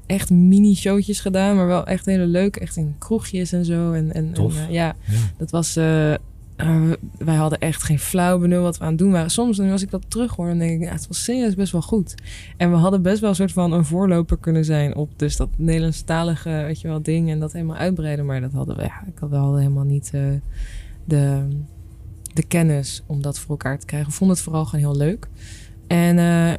echt 0.05 0.29
mini-showtjes 0.29 1.19
gedaan, 1.19 1.55
maar 1.55 1.67
wel 1.67 1.85
echt 1.85 2.05
hele 2.05 2.25
leuk. 2.25 2.55
Echt 2.55 2.77
in 2.77 2.95
kroegjes 2.97 3.51
en 3.51 3.65
zo. 3.65 3.91
En, 3.91 4.13
en, 4.13 4.33
uh, 4.39 4.69
ja, 4.69 4.69
ja, 4.69 4.95
dat 5.37 5.51
was... 5.51 5.77
Uh, 5.77 6.13
uh, 6.63 6.91
wij 7.17 7.35
hadden 7.35 7.59
echt 7.59 7.83
geen 7.83 7.99
flauw 7.99 8.39
benul 8.39 8.61
wat 8.61 8.77
we 8.77 8.83
aan 8.83 8.89
het 8.89 8.97
doen 8.97 9.11
waren. 9.11 9.31
Soms, 9.31 9.57
nu 9.57 9.71
als 9.71 9.81
ik 9.81 9.91
dat 9.91 10.03
terug 10.07 10.35
hoor, 10.35 10.47
dan 10.47 10.57
denk 10.57 10.81
ik, 10.81 10.87
ja, 10.87 10.93
het 10.93 11.07
was 11.07 11.23
serieus 11.23 11.55
best 11.55 11.71
wel 11.71 11.81
goed. 11.81 12.15
En 12.57 12.71
we 12.71 12.77
hadden 12.77 13.01
best 13.01 13.19
wel 13.19 13.29
een 13.29 13.35
soort 13.35 13.51
van 13.51 13.71
een 13.71 13.85
voorloper 13.85 14.37
kunnen 14.37 14.65
zijn 14.65 14.95
op 14.95 15.09
dus 15.15 15.37
dat 15.37 15.49
Nederlandstalige, 15.55 16.49
weet 16.49 16.81
je 16.81 16.87
wel, 16.87 17.01
ding 17.01 17.29
en 17.29 17.39
dat 17.39 17.53
helemaal 17.53 17.75
uitbreiden. 17.75 18.25
Maar 18.25 18.41
dat 18.41 18.51
hadden 18.51 18.77
we, 18.77 18.83
ik 18.83 19.19
had 19.19 19.29
wel 19.29 19.57
helemaal 19.57 19.83
niet 19.83 20.11
uh, 20.15 20.21
de, 21.05 21.47
de 22.33 22.43
kennis 22.43 23.03
om 23.05 23.21
dat 23.21 23.39
voor 23.39 23.49
elkaar 23.49 23.79
te 23.79 23.85
krijgen. 23.85 24.09
Ik 24.09 24.15
vond 24.15 24.31
het 24.31 24.39
vooral 24.39 24.65
gewoon 24.65 24.85
heel 24.85 24.97
leuk. 24.97 25.27
En 25.87 26.17
uh, 26.17 26.53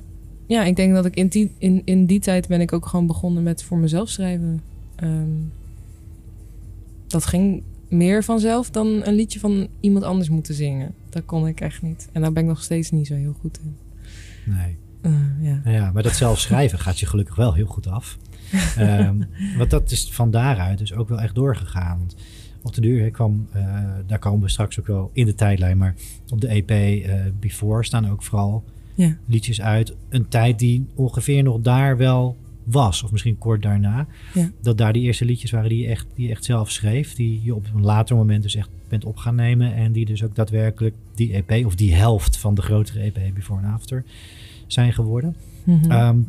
ja, 0.46 0.64
ik 0.64 0.76
denk 0.76 0.94
dat 0.94 1.04
ik 1.04 1.16
in 1.16 1.28
die, 1.28 1.52
in, 1.58 1.82
in 1.84 2.06
die 2.06 2.20
tijd 2.20 2.48
ben 2.48 2.60
ik 2.60 2.72
ook 2.72 2.86
gewoon 2.86 3.06
begonnen 3.06 3.42
met 3.42 3.62
voor 3.62 3.78
mezelf 3.78 4.08
schrijven. 4.08 4.62
Um, 5.02 5.52
dat 7.06 7.24
ging 7.24 7.62
meer 7.92 8.24
vanzelf 8.24 8.70
dan 8.70 9.00
een 9.04 9.14
liedje 9.14 9.40
van 9.40 9.68
iemand 9.80 10.04
anders 10.04 10.28
moeten 10.28 10.54
zingen. 10.54 10.94
Dat 11.08 11.24
kon 11.24 11.46
ik 11.46 11.60
echt 11.60 11.82
niet. 11.82 12.08
En 12.12 12.20
daar 12.22 12.32
ben 12.32 12.42
ik 12.42 12.48
nog 12.48 12.62
steeds 12.62 12.90
niet 12.90 13.06
zo 13.06 13.14
heel 13.14 13.36
goed 13.40 13.58
in. 13.62 13.76
Nee. 14.44 14.76
Uh, 15.02 15.12
ja. 15.40 15.60
Nou 15.64 15.76
ja, 15.76 15.90
maar 15.92 16.02
dat 16.02 16.16
zelf 16.16 16.38
schrijven 16.38 16.78
gaat 16.78 17.00
je 17.00 17.06
gelukkig 17.06 17.34
wel 17.34 17.54
heel 17.54 17.66
goed 17.66 17.86
af. 17.86 18.18
um, 18.78 19.24
want 19.58 19.70
dat 19.70 19.90
is 19.90 20.08
van 20.12 20.30
daaruit 20.30 20.78
dus 20.78 20.94
ook 20.94 21.08
wel 21.08 21.20
echt 21.20 21.34
doorgegaan. 21.34 21.98
Want 21.98 22.16
op 22.62 22.74
de 22.74 22.80
duur 22.80 23.10
kwam, 23.10 23.48
uh, 23.56 23.84
daar 24.06 24.18
komen 24.18 24.40
we 24.40 24.48
straks 24.48 24.80
ook 24.80 24.86
wel 24.86 25.10
in 25.12 25.26
de 25.26 25.34
tijdlijn, 25.34 25.78
maar 25.78 25.94
op 26.28 26.40
de 26.40 26.48
EP 26.48 26.70
uh, 26.70 27.14
Before 27.40 27.84
staan 27.84 28.10
ook 28.10 28.22
vooral 28.22 28.64
ja. 28.94 29.16
liedjes 29.26 29.60
uit. 29.60 29.94
Een 30.08 30.28
tijd 30.28 30.58
die 30.58 30.86
ongeveer 30.94 31.42
nog 31.42 31.60
daar 31.60 31.96
wel 31.96 32.36
was, 32.64 33.02
of 33.02 33.10
misschien 33.12 33.38
kort 33.38 33.62
daarna. 33.62 34.06
Ja. 34.34 34.50
Dat 34.60 34.78
daar 34.78 34.92
die 34.92 35.02
eerste 35.02 35.24
liedjes 35.24 35.50
waren 35.50 35.68
die 35.68 35.82
je, 35.82 35.88
echt, 35.88 36.06
die 36.14 36.26
je 36.26 36.30
echt 36.30 36.44
zelf 36.44 36.70
schreef. 36.70 37.14
Die 37.14 37.40
je 37.42 37.54
op 37.54 37.66
een 37.74 37.82
later 37.82 38.16
moment 38.16 38.42
dus 38.42 38.54
echt 38.54 38.70
bent 38.88 39.04
op 39.04 39.16
gaan 39.16 39.34
nemen. 39.34 39.74
En 39.74 39.92
die 39.92 40.04
dus 40.04 40.24
ook 40.24 40.34
daadwerkelijk 40.34 40.94
die 41.14 41.32
EP, 41.32 41.66
of 41.66 41.74
die 41.74 41.94
helft 41.94 42.36
van 42.36 42.54
de 42.54 42.62
grotere 42.62 43.00
EP 43.00 43.34
Before 43.34 43.62
and 43.62 43.74
After 43.74 44.04
zijn 44.66 44.92
geworden. 44.92 45.36
Mhm. 45.64 45.76
Mm 45.76 45.82
-hmm. 45.82 46.08
um, 46.08 46.28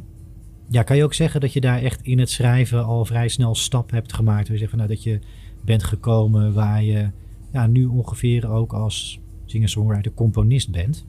ja, 0.68 0.84
kan 0.84 0.98
je 0.98 1.04
ook 1.04 1.14
zeggen 1.14 1.42
dat 1.42 1.54
je 1.54 1.62
daar 1.62 1.82
echt 1.82 2.02
in 2.02 2.20
het 2.20 2.30
schrijven 2.30 2.86
al 2.86 3.06
vrij 3.06 3.28
snel 3.28 3.56
stap 3.56 3.92
hebt 3.92 4.14
gemaakt? 4.14 4.48
We 4.48 4.58
zeggen 4.58 4.78
nou, 4.78 4.90
dat 4.90 5.04
je 5.04 5.20
bent 5.62 5.84
gekomen 5.84 6.54
waar 6.54 6.84
je 6.84 7.10
ja, 7.52 7.68
nu 7.68 7.86
ongeveer 7.86 8.50
ook 8.50 8.74
als 8.74 9.20
singer-songwriter 9.46 10.14
componist 10.14 10.72
bent? 10.72 11.06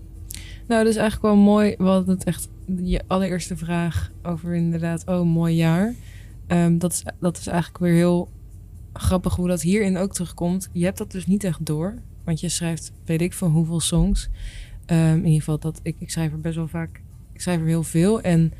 Nou, 0.66 0.84
dat 0.84 0.92
is 0.92 0.98
eigenlijk 0.98 1.34
wel 1.34 1.44
mooi. 1.44 1.74
Wat 1.78 2.06
het 2.06 2.24
echt 2.24 2.48
je 2.82 3.02
allereerste 3.06 3.56
vraag 3.56 4.10
over 4.22 4.54
inderdaad, 4.54 5.06
oh, 5.06 5.26
mooi 5.26 5.54
jaar. 5.54 5.94
Um, 6.48 6.78
dat, 6.78 6.92
is, 6.92 7.04
dat 7.20 7.38
is 7.38 7.46
eigenlijk 7.46 7.78
weer 7.78 7.94
heel 7.94 8.28
grappig 8.92 9.36
hoe 9.36 9.48
dat 9.48 9.62
hierin 9.62 9.96
ook 9.96 10.12
terugkomt. 10.12 10.68
Je 10.72 10.84
hebt 10.84 10.98
dat 10.98 11.10
dus 11.10 11.26
niet 11.26 11.44
echt 11.44 11.66
door, 11.66 11.94
want 12.24 12.40
je 12.40 12.48
schrijft, 12.48 12.92
weet 13.04 13.20
ik 13.20 13.32
van 13.32 13.50
hoeveel 13.50 13.80
songs. 13.80 14.28
Um, 14.86 15.16
in 15.16 15.24
ieder 15.24 15.38
geval, 15.38 15.58
dat, 15.58 15.80
ik, 15.82 15.96
ik 15.98 16.10
schrijf 16.10 16.32
er 16.32 16.40
best 16.40 16.56
wel 16.56 16.68
vaak, 16.68 17.00
ik 17.32 17.40
schrijf 17.40 17.60
er 17.60 17.66
heel 17.66 17.82
veel. 17.82 18.20
En 18.20 18.52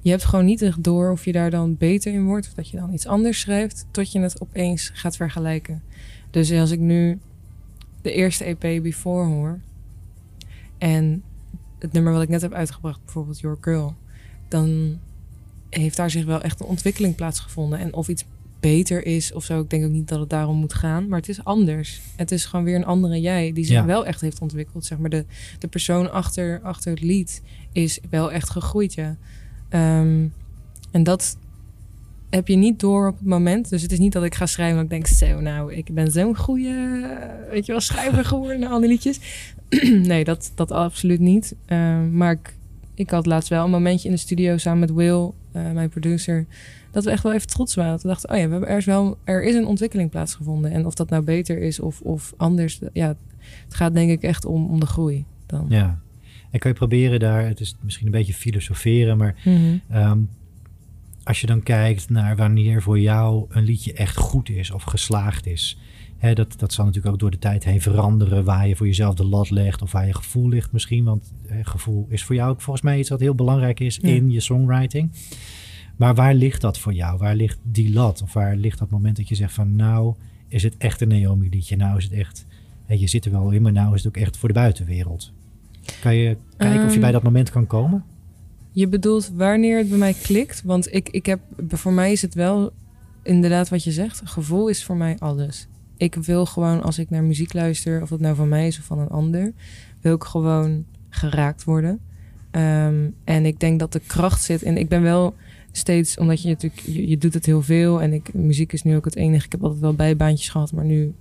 je 0.00 0.10
hebt 0.10 0.24
gewoon 0.24 0.44
niet 0.44 0.62
echt 0.62 0.84
door 0.84 1.10
of 1.10 1.24
je 1.24 1.32
daar 1.32 1.50
dan 1.50 1.76
beter 1.76 2.12
in 2.12 2.24
wordt 2.24 2.46
of 2.46 2.52
dat 2.52 2.68
je 2.68 2.76
dan 2.76 2.92
iets 2.92 3.06
anders 3.06 3.40
schrijft, 3.40 3.86
tot 3.90 4.12
je 4.12 4.20
het 4.20 4.40
opeens 4.40 4.90
gaat 4.94 5.16
vergelijken. 5.16 5.82
Dus 6.30 6.52
als 6.52 6.70
ik 6.70 6.78
nu 6.80 7.18
de 8.02 8.12
eerste 8.12 8.44
EP 8.44 8.82
Before 8.82 9.26
hoor 9.26 9.60
en 10.78 11.22
het 11.82 11.92
nummer 11.92 12.12
wat 12.12 12.22
ik 12.22 12.28
net 12.28 12.40
heb 12.42 12.52
uitgebracht, 12.52 13.00
bijvoorbeeld 13.04 13.40
Your 13.40 13.58
Girl, 13.60 13.94
dan 14.48 14.98
heeft 15.70 15.96
daar 15.96 16.10
zich 16.10 16.24
wel 16.24 16.40
echt 16.42 16.60
een 16.60 16.66
ontwikkeling 16.66 17.14
plaatsgevonden. 17.14 17.78
En 17.78 17.94
of 17.94 18.08
iets 18.08 18.24
beter 18.60 19.06
is 19.06 19.32
of 19.32 19.44
zo, 19.44 19.60
ik 19.60 19.70
denk 19.70 19.84
ook 19.84 19.90
niet 19.90 20.08
dat 20.08 20.20
het 20.20 20.30
daarom 20.30 20.56
moet 20.56 20.74
gaan, 20.74 21.08
maar 21.08 21.18
het 21.18 21.28
is 21.28 21.44
anders. 21.44 22.00
Het 22.16 22.30
is 22.30 22.44
gewoon 22.44 22.64
weer 22.64 22.76
een 22.76 22.84
andere 22.84 23.20
jij 23.20 23.52
die 23.52 23.64
zich 23.64 23.74
Ja. 23.74 23.84
wel 23.84 24.06
echt 24.06 24.20
heeft 24.20 24.40
ontwikkeld. 24.40 24.84
Zeg 24.84 24.98
maar 24.98 25.10
de, 25.10 25.24
de 25.58 25.68
persoon 25.68 26.12
achter, 26.12 26.60
achter 26.62 26.90
het 26.90 27.00
lied 27.00 27.42
is 27.72 28.00
wel 28.10 28.32
echt 28.32 28.50
gegroeid, 28.50 28.94
ja. 28.94 29.16
Ehm, 29.68 30.26
en 30.90 31.02
dat 31.02 31.36
heb 32.34 32.48
je 32.48 32.56
niet 32.56 32.80
door 32.80 33.08
op 33.08 33.18
het 33.18 33.26
moment. 33.26 33.70
Dus 33.70 33.82
het 33.82 33.92
is 33.92 33.98
niet 33.98 34.12
dat 34.12 34.24
ik 34.24 34.34
ga 34.34 34.46
schrijven 34.46 34.78
en 34.78 34.84
ik 34.84 34.90
denk, 34.90 35.06
zo, 35.06 35.40
nou, 35.40 35.72
ik 35.74 35.94
ben 35.94 36.10
zo'n 36.10 36.36
goede, 36.36 37.00
weet 37.50 37.66
je 37.66 37.72
wel, 37.72 37.80
schrijver 37.80 38.24
geworden 38.24 38.60
naar 38.60 38.70
al 38.70 38.80
die 38.80 38.88
liedjes. 38.88 39.20
nee, 40.12 40.24
dat, 40.24 40.52
dat 40.54 40.70
absoluut 40.70 41.20
niet. 41.20 41.54
Ehm, 41.66 42.16
maar 42.16 42.32
ik, 42.32 42.56
ik 42.94 43.10
had 43.10 43.26
laatst 43.26 43.48
wel 43.48 43.64
een 43.64 43.70
momentje 43.70 44.08
in 44.08 44.14
de 44.14 44.20
studio 44.20 44.56
samen 44.56 44.80
met 44.80 44.92
Will, 44.92 45.30
eh, 45.52 45.70
mijn 45.72 45.88
producer, 45.88 46.46
dat 46.90 47.04
we 47.04 47.10
echt 47.10 47.22
wel 47.22 47.32
even 47.32 47.46
trots 47.46 47.74
waren. 47.74 47.92
Dat 47.92 48.02
we 48.02 48.08
dachten, 48.08 48.30
oh 48.30 48.36
ja, 48.36 48.44
we 48.44 48.50
hebben, 48.50 48.68
er, 48.68 48.76
is 48.76 48.84
wel, 48.84 49.18
er 49.24 49.44
is 49.44 49.54
een 49.54 49.66
ontwikkeling 49.66 50.10
plaatsgevonden. 50.10 50.70
En 50.70 50.86
of 50.86 50.94
dat 50.94 51.10
nou 51.10 51.22
beter 51.22 51.58
is 51.58 51.80
of, 51.80 52.00
of 52.00 52.34
anders, 52.36 52.80
ja, 52.92 53.16
het 53.64 53.74
gaat 53.74 53.94
denk 53.94 54.10
ik 54.10 54.22
echt 54.22 54.44
om, 54.44 54.66
om 54.66 54.80
de 54.80 54.86
groei. 54.86 55.24
Dan. 55.46 55.66
Ja. 55.68 56.00
En 56.50 56.58
kan 56.58 56.70
je 56.70 56.76
proberen 56.76 57.20
daar, 57.20 57.46
het 57.46 57.60
is 57.60 57.76
misschien 57.80 58.06
een 58.06 58.12
beetje 58.12 58.34
filosoferen, 58.34 59.16
maar. 59.16 59.34
Ehm, 59.88 60.18
als 61.24 61.40
je 61.40 61.46
dan 61.46 61.62
kijkt 61.62 62.10
naar 62.10 62.36
wanneer 62.36 62.82
voor 62.82 63.00
jou 63.00 63.44
een 63.48 63.62
liedje 63.64 63.92
echt 63.92 64.16
goed 64.16 64.48
is 64.48 64.70
of 64.70 64.82
geslaagd 64.82 65.46
is. 65.46 65.78
Hè, 66.18 66.34
dat, 66.34 66.58
dat 66.58 66.72
zal 66.72 66.84
natuurlijk 66.84 67.14
ook 67.14 67.20
door 67.20 67.30
de 67.30 67.38
tijd 67.38 67.64
heen 67.64 67.80
veranderen. 67.80 68.44
Waar 68.44 68.68
je 68.68 68.76
voor 68.76 68.86
jezelf 68.86 69.14
de 69.14 69.24
lat 69.26 69.50
legt 69.50 69.82
of 69.82 69.92
waar 69.92 70.06
je 70.06 70.14
gevoel 70.14 70.48
ligt 70.48 70.72
misschien. 70.72 71.04
Want 71.04 71.32
hè, 71.46 71.64
gevoel 71.64 72.06
is 72.08 72.24
voor 72.24 72.34
jou 72.34 72.50
ook 72.50 72.60
volgens 72.60 72.84
mij 72.84 72.98
iets 72.98 73.08
wat 73.08 73.20
heel 73.20 73.34
belangrijk 73.34 73.80
is 73.80 73.98
Ja. 74.02 74.08
in 74.08 74.30
je 74.30 74.40
songwriting. 74.40 75.10
Maar 75.96 76.14
waar 76.14 76.34
ligt 76.34 76.60
dat 76.60 76.78
voor 76.78 76.92
jou? 76.92 77.18
Waar 77.18 77.34
ligt 77.36 77.58
die 77.62 77.92
lat? 77.92 78.22
Of 78.22 78.32
waar 78.32 78.56
ligt 78.56 78.78
dat 78.78 78.90
moment 78.90 79.16
dat 79.16 79.28
je 79.28 79.34
zegt 79.34 79.52
van 79.54 79.76
nou 79.76 80.14
is 80.48 80.62
het 80.62 80.76
echt 80.76 81.00
een 81.00 81.08
Naomi 81.08 81.48
liedje? 81.48 81.76
Nou 81.76 81.96
is 81.96 82.04
het 82.04 82.12
echt, 82.12 82.46
hè, 82.84 82.94
je 82.94 83.06
zit 83.06 83.24
er 83.24 83.30
wel 83.30 83.50
in, 83.50 83.62
maar 83.62 83.72
nou 83.72 83.94
is 83.94 84.04
het 84.04 84.16
ook 84.16 84.22
echt 84.22 84.36
voor 84.36 84.48
de 84.48 84.54
buitenwereld. 84.54 85.32
Kan 86.00 86.14
je 86.14 86.36
kijken 86.56 86.78
of 86.80 86.86
je 86.86 86.90
Ehm, 86.92 87.00
bij 87.00 87.12
dat 87.12 87.22
moment 87.22 87.50
kan 87.50 87.66
komen? 87.66 88.04
Je 88.72 88.88
bedoelt 88.88 89.30
wanneer 89.34 89.78
het 89.78 89.88
bij 89.88 89.98
mij 89.98 90.14
klikt? 90.22 90.62
Want 90.62 90.94
ik, 90.94 91.08
ik 91.08 91.26
heb, 91.26 91.40
voor 91.68 91.92
mij 91.92 92.12
is 92.12 92.22
het 92.22 92.34
wel 92.34 92.72
inderdaad 93.22 93.68
wat 93.68 93.84
je 93.84 93.92
zegt. 93.92 94.20
Gevoel 94.24 94.68
is 94.68 94.84
voor 94.84 94.96
mij 94.96 95.16
alles. 95.18 95.68
Ik 95.96 96.14
wil 96.14 96.46
gewoon 96.46 96.82
als 96.82 96.98
ik 96.98 97.10
naar 97.10 97.22
muziek 97.22 97.52
luister, 97.52 98.02
of 98.02 98.08
dat 98.08 98.20
nou 98.20 98.34
van 98.34 98.48
mij 98.48 98.66
is 98.66 98.78
of 98.78 98.84
van 98.84 98.98
een 98.98 99.08
ander, 99.08 99.52
wil 100.00 100.14
ik 100.14 100.24
gewoon 100.24 100.84
geraakt 101.08 101.64
worden. 101.64 102.00
Ehm, 102.50 103.08
en 103.24 103.46
ik 103.46 103.60
denk 103.60 103.78
dat 103.78 103.92
de 103.92 104.00
kracht 104.06 104.42
zit. 104.42 104.62
En 104.62 104.76
ik 104.76 104.88
ben 104.88 105.02
wel 105.02 105.34
steeds, 105.72 106.18
omdat 106.18 106.42
je 106.42 106.48
natuurlijk, 106.48 106.80
je, 106.80 107.08
je 107.08 107.18
doet 107.18 107.34
het 107.34 107.46
heel 107.46 107.62
veel. 107.62 108.02
En 108.02 108.12
ik, 108.12 108.34
muziek 108.34 108.72
is 108.72 108.82
nu 108.82 108.96
ook 108.96 109.04
het 109.04 109.16
enige. 109.16 109.44
Ik 109.44 109.52
heb 109.52 109.62
altijd 109.62 109.80
wel 109.80 109.94
bijbaantjes 109.94 110.48
gehad, 110.48 110.72
maar 110.72 110.84
nu 110.84 111.14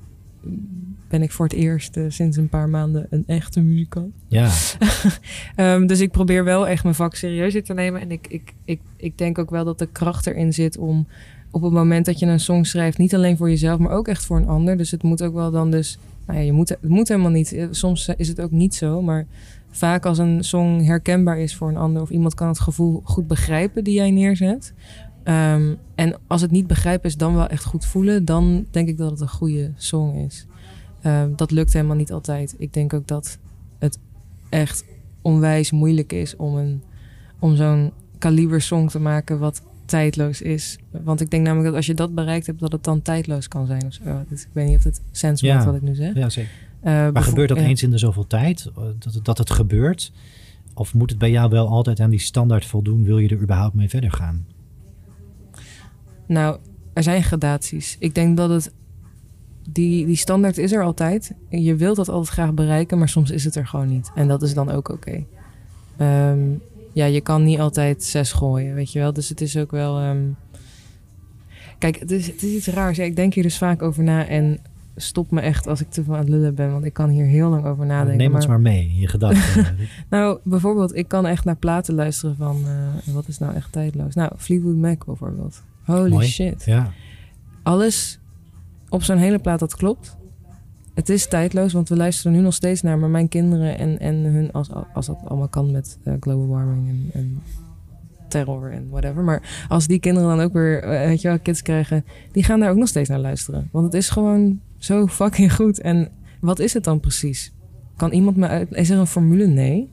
ben 1.08 1.22
ik 1.22 1.32
voor 1.32 1.46
het 1.46 1.56
eerst 1.56 1.98
eh, 1.98 2.04
sinds 2.08 2.38
een 2.38 2.50
paar 2.50 2.70
maanden 2.70 3.08
een 3.10 3.24
echte 3.28 3.62
muzikant. 3.62 4.14
Ja, 4.28 4.50
Ehm, 5.56 5.86
dus 5.86 6.00
ik 6.00 6.12
probeer 6.12 6.44
wel 6.44 6.68
echt 6.68 6.84
mijn 6.84 6.96
vak 6.96 7.16
serieus 7.16 7.56
in 7.56 7.64
te 7.64 7.74
nemen. 7.74 8.02
En 8.02 8.12
ik, 8.12 8.28
ik, 8.28 8.54
ik, 8.66 8.80
ik 8.98 9.18
denk 9.18 9.38
ook 9.38 9.50
wel 9.50 9.66
dat 9.66 9.80
de 9.80 9.88
kracht 9.92 10.28
erin 10.28 10.54
zit 10.54 10.78
om 10.78 11.08
op 11.52 11.62
het 11.62 11.72
moment 11.72 12.06
dat 12.06 12.20
je 12.20 12.26
een 12.26 12.40
song 12.40 12.64
schrijft, 12.64 12.98
niet 12.98 13.16
alleen 13.16 13.38
voor 13.38 13.50
jezelf, 13.50 13.80
maar 13.80 13.92
ook 13.92 14.08
echt 14.08 14.26
voor 14.26 14.38
een 14.38 14.48
ander. 14.48 14.78
Dus 14.78 14.92
het 14.92 15.04
moet 15.04 15.24
ook 15.24 15.34
wel 15.34 15.52
dan 15.52 15.72
dus. 15.72 15.98
Nou 16.28 16.40
ja, 16.40 16.46
je 16.46 16.52
moet, 16.52 16.70
het 16.70 16.88
moet 16.88 17.08
helemaal 17.08 17.32
niet. 17.32 17.54
Eh, 17.54 17.68
Soms 17.72 18.10
is 18.18 18.28
het 18.28 18.42
ook 18.42 18.52
niet 18.52 18.76
zo. 18.76 19.02
Maar 19.02 19.26
vaak 19.72 20.06
als 20.06 20.18
een 20.18 20.44
song 20.44 20.84
herkenbaar 20.84 21.40
is 21.40 21.56
voor 21.56 21.70
een 21.70 21.78
ander, 21.78 22.02
of 22.02 22.10
iemand 22.10 22.34
kan 22.34 22.48
het 22.48 22.60
gevoel 22.60 23.02
goed 23.04 23.28
begrijpen 23.28 23.84
die 23.84 23.94
jij 23.94 24.12
neerzet. 24.12 24.74
Ehm, 25.24 25.74
en 25.96 26.16
als 26.28 26.42
het 26.42 26.52
niet 26.52 26.68
begrijpen 26.68 27.10
is, 27.10 27.18
dan 27.18 27.36
wel 27.36 27.48
echt 27.48 27.64
goed 27.64 27.86
voelen, 27.86 28.26
dan 28.26 28.66
denk 28.72 28.88
ik 28.88 28.98
dat 28.98 29.12
het 29.12 29.20
een 29.22 29.30
goede 29.30 29.72
song 29.78 30.16
is. 30.26 30.46
Ehm, 31.02 31.30
dat 31.36 31.52
lukt 31.52 31.74
helemaal 31.74 31.96
niet 31.96 32.12
altijd. 32.12 32.56
Ik 32.58 32.74
denk 32.74 32.94
ook 32.94 33.08
dat 33.08 33.38
het 33.80 34.00
echt 34.50 34.86
onwijs 35.22 35.72
moeilijk 35.72 36.14
is 36.14 36.36
om, 36.36 36.56
een, 36.56 36.82
om 37.40 37.56
zo'n 37.56 37.92
kaliber 38.18 38.62
song 38.62 38.88
te 38.88 39.00
maken 39.00 39.40
wat 39.40 39.62
tijdloos 39.86 40.42
is. 40.42 40.78
Want 41.04 41.22
ik 41.22 41.30
denk 41.32 41.44
namelijk 41.44 41.68
dat 41.68 41.76
als 41.78 41.86
je 41.86 41.94
dat 41.94 42.16
bereikt 42.16 42.46
hebt, 42.46 42.60
dat 42.60 42.72
het 42.72 42.84
dan 42.84 43.02
tijdloos 43.02 43.48
kan 43.48 43.66
zijn 43.66 43.86
of 43.86 43.94
zo. 43.94 44.24
Dus 44.30 44.42
ik 44.42 44.50
weet 44.52 44.68
niet 44.68 44.78
of 44.78 44.84
het 44.84 45.02
sens 45.12 45.42
Ja. 45.42 45.54
maakt 45.54 45.66
wat 45.66 45.76
ik 45.76 45.82
nu 45.82 45.96
zeg. 45.96 46.14
ja 46.16 46.30
zeker. 46.30 46.52
Eh, 46.80 46.92
Maar 47.12 47.24
gebeurt 47.24 47.50
dat 47.50 47.58
ja. 47.58 47.64
eens 47.64 47.84
in 47.84 47.92
de 47.92 47.98
zoveel 47.98 48.28
tijd? 48.28 48.66
eh, 48.78 48.84
Dat, 49.00 49.14
het- 49.14 49.26
dat 49.26 49.38
het 49.38 49.50
gebeurt? 49.50 50.12
Of 50.74 50.94
moet 50.94 51.10
het 51.10 51.20
bij 51.20 51.32
jou 51.32 51.50
wel 51.50 51.68
altijd 51.68 52.00
aan 52.00 52.10
die 52.10 52.20
standaard 52.20 52.66
voldoen? 52.66 53.04
Wil 53.04 53.18
je 53.18 53.30
er 53.30 53.42
überhaupt 53.42 53.76
mee 53.76 53.90
verder 53.90 54.12
gaan? 54.12 54.46
Nou, 56.32 56.58
er 56.94 57.04
zijn 57.04 57.24
gradaties. 57.24 57.96
Ik 58.00 58.16
denk 58.16 58.38
dat 58.38 58.50
het. 58.50 58.72
Die, 59.70 60.06
die 60.06 60.16
standaard 60.16 60.58
is 60.58 60.72
er 60.72 60.84
altijd. 60.84 61.32
Je 61.50 61.76
wilt 61.76 61.96
dat 61.96 62.10
altijd 62.10 62.30
graag 62.34 62.54
bereiken, 62.54 62.98
maar 62.98 63.10
soms 63.10 63.32
is 63.32 63.44
het 63.44 63.56
er 63.56 63.68
gewoon 63.68 63.88
niet. 63.88 64.12
En 64.16 64.28
dat 64.28 64.42
is 64.42 64.54
dan 64.54 64.72
ook 64.72 64.90
oké. 64.90 65.24
Ehm, 65.98 66.40
ja, 66.94 67.06
je 67.06 67.22
kan 67.22 67.44
niet 67.44 67.60
altijd 67.60 68.04
zes 68.04 68.32
gooien, 68.32 68.74
weet 68.76 68.92
je 68.92 69.00
wel. 69.00 69.14
Dus 69.14 69.30
het 69.30 69.42
is 69.42 69.58
ook 69.58 69.72
wel. 69.72 70.00
ehm, 70.00 70.22
Kijk, 71.78 72.00
het 72.00 72.12
is, 72.12 72.28
het 72.28 72.44
is 72.44 72.56
iets 72.56 72.68
raars. 72.68 72.98
Ja, 72.98 73.04
ik 73.04 73.16
denk 73.16 73.34
hier 73.34 73.44
dus 73.44 73.58
vaak 73.58 73.82
over 73.82 74.04
na 74.04 74.28
en 74.28 74.60
stop 74.96 75.32
me 75.32 75.42
echt 75.42 75.68
als 75.68 75.82
ik 75.82 75.90
te 75.90 76.04
veel 76.04 76.14
aan 76.14 76.20
het 76.20 76.30
lullen 76.30 76.56
ben, 76.56 76.72
want 76.72 76.86
ik 76.86 76.94
kan 76.94 77.10
hier 77.10 77.26
heel 77.26 77.50
lang 77.50 77.66
over 77.66 77.86
nadenken. 77.86 78.18
Neem 78.18 78.36
ons 78.36 78.48
maar 78.48 78.60
mee 78.62 78.84
in 78.84 78.96
je 79.00 79.08
gedachten. 79.08 79.66
Nou, 80.10 80.40
bijvoorbeeld, 80.44 80.96
ik 80.96 81.08
kan 81.08 81.26
echt 81.26 81.46
naar 81.46 81.56
platen 81.56 81.94
luisteren 81.94 82.36
van. 82.36 82.62
eh, 83.06 83.14
wat 83.14 83.28
is 83.28 83.38
nou 83.38 83.56
echt 83.56 83.72
tijdloos? 83.72 84.16
Nou, 84.16 84.32
Fleetwood 84.38 84.76
Mac 84.76 85.06
bijvoorbeeld. 85.06 85.64
Holy 85.84 86.10
Mooi. 86.10 86.28
shit 86.28 86.64
ja, 86.66 86.92
alles 87.64 88.20
op 88.90 89.04
zo'n 89.04 89.18
hele 89.18 89.40
plaat 89.40 89.60
dat 89.60 89.76
klopt. 89.76 90.20
Het 90.94 91.10
is 91.10 91.28
tijdloos, 91.28 91.74
want 91.74 91.90
we 91.90 91.96
luisteren 91.96 92.32
nu 92.32 92.40
nog 92.40 92.54
steeds 92.54 92.82
naar, 92.82 93.00
maar 93.00 93.10
mijn 93.10 93.28
kinderen 93.28 93.78
en, 93.78 94.00
en 94.00 94.16
hun, 94.16 94.52
als, 94.52 94.70
als 94.94 95.06
dat 95.06 95.20
allemaal 95.26 95.48
kan 95.48 95.72
met 95.72 95.98
eh, 96.04 96.14
global 96.20 96.48
warming 96.48 96.90
en, 96.90 97.10
en 97.14 97.42
terror 98.28 98.72
en 98.72 98.90
whatever. 98.90 99.24
Maar 99.24 99.66
als 99.68 99.88
die 99.88 100.00
kinderen 100.00 100.30
dan 100.30 100.46
ook 100.46 100.54
weer, 100.54 100.84
eh, 100.84 101.08
weet 101.08 101.22
je 101.22 101.28
wel, 101.28 101.40
kids 101.40 101.62
krijgen, 101.62 102.06
die 102.32 102.44
gaan 102.44 102.60
daar 102.60 102.70
ook 102.70 102.78
nog 102.78 102.88
steeds 102.88 103.10
naar 103.10 103.20
luisteren. 103.20 103.70
Want 103.72 103.86
het 103.86 103.94
is 103.94 104.10
gewoon 104.10 104.60
zo 104.78 105.08
fucking 105.08 105.54
goed. 105.56 105.82
En 105.82 106.10
wat 106.40 106.60
is 106.60 106.74
het 106.74 106.84
dan 106.84 107.00
precies? 107.00 107.54
Kan 107.96 108.12
iemand 108.12 108.38
me 108.38 108.48
uit, 108.48 108.72
is 108.72 108.90
er 108.90 108.98
een 108.98 109.08
formule? 109.08 109.48
Nee. 109.48 109.92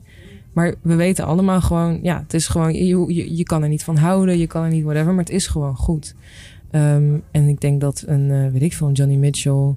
Maar 0.59 0.75
we 0.81 0.95
weten 0.95 1.25
allemaal 1.25 1.61
gewoon, 1.61 1.99
ja, 2.01 2.19
het 2.19 2.33
is 2.33 2.47
gewoon, 2.47 2.73
je, 2.73 3.13
je, 3.13 3.35
je 3.35 3.43
kan 3.43 3.63
er 3.63 3.69
niet 3.69 3.83
van 3.83 3.97
houden, 3.97 4.37
je 4.37 4.47
kan 4.47 4.63
er 4.63 4.69
niet 4.69 4.83
whatever, 4.83 5.13
maar 5.13 5.23
het 5.23 5.33
is 5.33 5.47
gewoon 5.47 5.75
goed. 5.75 6.15
Ehm, 6.71 7.17
en 7.31 7.47
ik 7.47 7.61
denk 7.61 7.81
dat 7.81 8.03
een, 8.07 8.31
eh, 8.31 8.51
weet 8.51 8.61
ik 8.61 8.73
veel, 8.73 8.87
een 8.87 8.93
Johnny 8.93 9.15
Mitchell, 9.15 9.75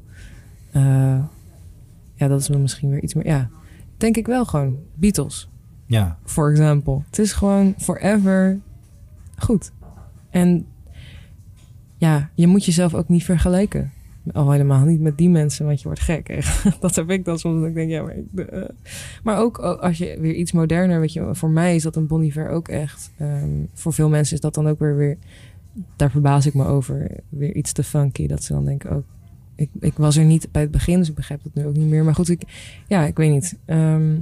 eh, 0.70 1.18
ja, 2.14 2.28
dat 2.28 2.40
is 2.40 2.48
misschien 2.48 2.90
weer 2.90 3.02
iets 3.02 3.14
meer, 3.14 3.26
ja, 3.26 3.50
denk 3.96 4.16
ik 4.16 4.26
wel 4.26 4.44
gewoon. 4.44 4.76
Beatles, 4.94 5.48
ja, 5.86 6.18
for 6.24 6.50
example. 6.50 7.02
Het 7.06 7.18
is 7.18 7.32
gewoon 7.32 7.74
forever 7.78 8.58
goed. 9.36 9.72
En 10.30 10.66
ja, 11.96 12.30
je 12.34 12.46
moet 12.46 12.64
jezelf 12.64 12.94
ook 12.94 13.08
niet 13.08 13.24
vergelijken. 13.24 13.92
Al 14.32 14.50
helemaal 14.50 14.84
niet 14.84 15.00
met 15.00 15.18
die 15.18 15.28
mensen, 15.28 15.66
want 15.66 15.78
je 15.78 15.84
wordt 15.84 16.00
gek. 16.00 16.28
Echt. 16.28 16.64
Dat 16.80 16.94
heb 16.94 17.10
ik 17.10 17.24
dan 17.24 17.38
soms. 17.38 17.60
Dat 17.60 17.68
ik 17.68 17.74
denk, 17.74 17.90
ja, 17.90 18.02
maar, 18.02 18.16
ik, 18.16 18.48
eh. 18.48 18.62
maar 19.22 19.38
ook 19.38 19.58
als 19.58 19.98
je 19.98 20.16
weer 20.20 20.34
iets 20.34 20.52
moderner, 20.52 21.00
weet 21.00 21.12
je, 21.12 21.28
voor 21.32 21.50
mij 21.50 21.74
is 21.74 21.82
dat 21.82 21.96
een 21.96 22.06
Bon 22.06 22.22
Iver 22.22 22.48
ook 22.48 22.68
echt. 22.68 23.10
ehm, 23.16 23.50
voor 23.74 23.92
veel 23.92 24.08
mensen 24.08 24.34
is 24.34 24.40
dat 24.40 24.54
dan 24.54 24.68
ook 24.68 24.78
weer 24.78 24.96
weer. 24.96 25.18
Daar 25.96 26.10
verbaas 26.10 26.46
ik 26.46 26.54
me 26.54 26.64
over. 26.64 27.10
Weer 27.28 27.54
iets 27.54 27.72
te 27.72 27.82
funky. 27.82 28.26
Dat 28.26 28.44
ze 28.44 28.52
dan 28.52 28.64
denken, 28.64 28.90
ook. 28.90 29.04
ik, 29.54 29.68
ik 29.80 29.94
was 29.96 30.16
er 30.16 30.24
niet 30.24 30.48
bij 30.52 30.62
het 30.62 30.70
begin, 30.70 30.98
dus 30.98 31.08
ik 31.08 31.14
begrijp 31.14 31.42
dat 31.42 31.54
nu 31.54 31.66
ook 31.66 31.76
niet 31.76 31.88
meer. 31.88 32.04
Maar 32.04 32.14
goed, 32.14 32.28
ik, 32.28 32.42
ja, 32.88 33.04
ik 33.04 33.16
weet 33.16 33.30
niet. 33.30 33.58
Ehm, 33.64 34.18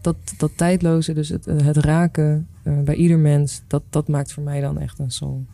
dat, 0.00 0.16
dat 0.38 0.50
tijdloze, 0.56 1.12
dus 1.12 1.28
het, 1.28 1.44
het 1.44 1.76
raken 1.76 2.46
eh, 2.62 2.80
bij 2.80 2.94
ieder 2.94 3.18
mens, 3.18 3.62
dat, 3.66 3.82
dat 3.90 4.08
maakt 4.08 4.32
voor 4.32 4.42
mij 4.42 4.60
dan 4.60 4.78
echt 4.78 4.98
een 4.98 5.10
song 5.10 5.46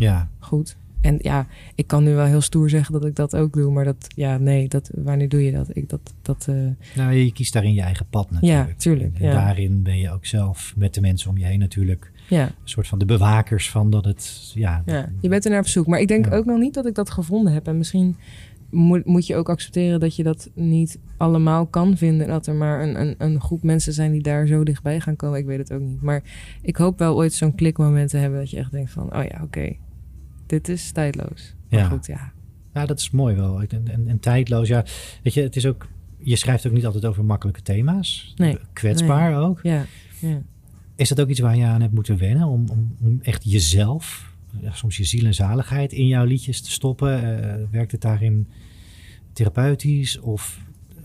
ja. 0.00 0.28
goed. 0.38 0.76
En 1.00 1.16
ja, 1.18 1.46
ik 1.74 1.86
kan 1.86 2.04
nu 2.04 2.14
wel 2.14 2.24
heel 2.24 2.40
stoer 2.40 2.70
zeggen 2.70 2.92
dat 2.92 3.04
ik 3.04 3.16
dat 3.16 3.36
ook 3.36 3.52
doe, 3.52 3.72
maar 3.72 3.84
dat, 3.84 4.06
ja, 4.14 4.38
nee, 4.38 4.68
dat, 4.68 4.90
wanneer 4.94 5.28
doe 5.28 5.44
je 5.44 5.52
dat? 5.52 5.76
Ik, 5.76 5.88
dat, 5.88 6.00
dat 6.22 6.46
uh, 6.50 6.56
Nou, 6.96 7.12
je 7.12 7.32
kiest 7.32 7.52
daarin 7.52 7.74
je 7.74 7.80
eigen 7.80 8.06
pad 8.10 8.30
natuurlijk. 8.30 8.68
Ja, 8.68 8.74
tuurlijk. 8.76 9.18
En 9.18 9.26
Ja. 9.26 9.32
daarin 9.32 9.82
ben 9.82 9.98
je 9.98 10.10
ook 10.10 10.26
zelf 10.26 10.72
met 10.76 10.94
de 10.94 11.00
mensen 11.00 11.30
om 11.30 11.38
je 11.38 11.44
heen 11.44 11.58
natuurlijk 11.58 12.12
ja, 12.28 12.44
een 12.46 12.52
soort 12.64 12.86
van 12.88 12.98
de 12.98 13.04
bewakers 13.04 13.70
van 13.70 13.90
dat 13.90 14.04
het, 14.04 14.52
ja. 14.54 14.82
ja, 14.86 15.08
je 15.20 15.28
bent 15.28 15.44
er 15.44 15.50
naar 15.50 15.60
op 15.60 15.66
zoek. 15.66 15.86
Maar 15.86 16.00
ik 16.00 16.08
denk 16.08 16.26
Ja. 16.26 16.32
ook 16.36 16.44
nog 16.44 16.58
niet 16.58 16.74
dat 16.74 16.86
ik 16.86 16.94
dat 16.94 17.10
gevonden 17.10 17.52
heb. 17.52 17.66
En 17.66 17.78
misschien 17.78 18.16
moet, 18.70 19.04
moet 19.04 19.26
je 19.26 19.36
ook 19.36 19.48
accepteren 19.48 20.00
dat 20.00 20.16
je 20.16 20.22
dat 20.22 20.50
niet 20.54 20.98
allemaal 21.16 21.66
kan 21.66 21.96
vinden. 21.96 22.26
En 22.26 22.32
dat 22.32 22.46
er 22.46 22.54
maar 22.54 22.82
een, 22.82 23.00
een, 23.00 23.14
een 23.18 23.40
groep 23.40 23.62
mensen 23.62 23.92
zijn 23.92 24.12
die 24.12 24.22
daar 24.22 24.46
zo 24.46 24.64
dichtbij 24.64 25.00
gaan 25.00 25.16
komen. 25.16 25.38
Ik 25.38 25.46
weet 25.46 25.58
het 25.58 25.72
ook 25.72 25.80
niet. 25.80 26.02
Maar 26.02 26.22
ik 26.62 26.76
hoop 26.76 26.98
wel 26.98 27.14
ooit 27.16 27.32
zo'n 27.32 27.54
klikmoment 27.54 28.10
te 28.10 28.16
hebben 28.16 28.38
dat 28.38 28.50
je 28.50 28.56
echt 28.56 28.72
denkt 28.72 28.90
van, 28.90 29.16
oh 29.16 29.24
ja, 29.24 29.40
oké, 29.42 29.72
dit 30.50 30.68
is 30.68 30.92
tijdloos. 30.92 31.54
Maar 31.70 31.80
Ja. 31.80 31.88
goed, 31.88 32.06
ja. 32.06 32.32
Ja, 32.74 32.86
dat 32.86 32.98
is 32.98 33.10
mooi 33.10 33.34
wel. 33.36 33.60
En, 33.62 33.88
en, 33.88 34.08
en 34.08 34.20
tijdloos, 34.20 34.68
ja. 34.68 34.84
Weet 35.22 35.34
je, 35.34 35.42
het 35.42 35.56
is 35.56 35.66
ook... 35.66 35.88
Je 36.18 36.36
schrijft 36.36 36.66
ook 36.66 36.72
niet 36.72 36.86
altijd 36.86 37.04
over 37.04 37.24
makkelijke 37.24 37.62
thema's. 37.62 38.32
Nee, 38.36 38.58
Kwetsbaar 38.72 39.42
ook. 39.42 39.60
Ja, 39.62 39.84
ja. 40.20 40.42
Is 40.94 41.08
dat 41.08 41.20
ook 41.20 41.28
iets 41.28 41.40
waar 41.40 41.56
je 41.56 41.64
aan 41.64 41.80
hebt 41.80 41.92
moeten 41.94 42.18
wennen? 42.18 42.46
Om, 42.46 42.68
om, 42.70 42.96
om 43.02 43.18
echt 43.22 43.44
jezelf, 43.44 44.34
ja, 44.60 44.72
soms 44.72 44.96
je 44.96 45.04
ziel 45.04 45.24
en 45.26 45.34
zaligheid 45.34 45.92
in 45.92 46.06
jouw 46.06 46.24
liedjes 46.24 46.60
te 46.60 46.70
stoppen? 46.70 47.42
Eh, 47.42 47.64
werkt 47.70 47.92
het 47.92 48.00
daarin 48.00 48.48
therapeutisch? 49.32 50.18
Of, 50.18 50.60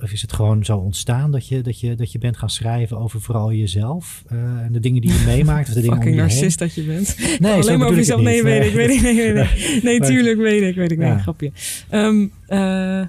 of 0.05 0.11
is 0.11 0.21
het 0.21 0.33
gewoon 0.33 0.65
zo 0.65 0.77
ontstaan 0.77 1.31
dat 1.31 1.47
je, 1.47 1.61
dat, 1.61 1.79
je, 1.79 1.95
dat 1.95 2.11
je 2.11 2.17
bent 2.17 2.37
gaan 2.37 2.49
schrijven 2.49 2.97
over 2.97 3.21
vooral 3.21 3.53
jezelf? 3.53 4.23
eh, 4.27 4.37
en 4.37 4.69
de 4.71 4.79
dingen 4.79 5.01
die 5.01 5.11
je 5.13 5.23
meemaakt? 5.35 5.67
Of 5.67 5.73
de 5.73 5.81
dingen 5.81 5.97
om 5.97 6.01
Fucking 6.03 6.21
narcist 6.21 6.59
dat 6.59 6.73
je 6.73 6.83
bent. 6.83 7.15
Nee, 7.39 7.51
Alleen 7.61 7.77
maar 7.77 7.87
over 7.87 7.99
jezelf. 7.99 8.21
Nee, 8.21 8.43
weet 8.43 8.65
ik, 8.65 8.73
weet 8.73 8.89
ik, 8.89 9.01
nee, 9.01 9.13
nee, 9.13 9.33
nee. 9.33 9.81
Nee, 9.83 9.99
tuurlijk, 10.09 10.37
weet 10.37 10.61
ik, 10.61 10.75
weet 10.75 10.91
ik. 10.91 10.97
Nee, 10.97 11.07
Ja. 11.09 11.17
grapje. 11.17 11.51
Ehm, 11.89 12.27
eh, 12.47 13.05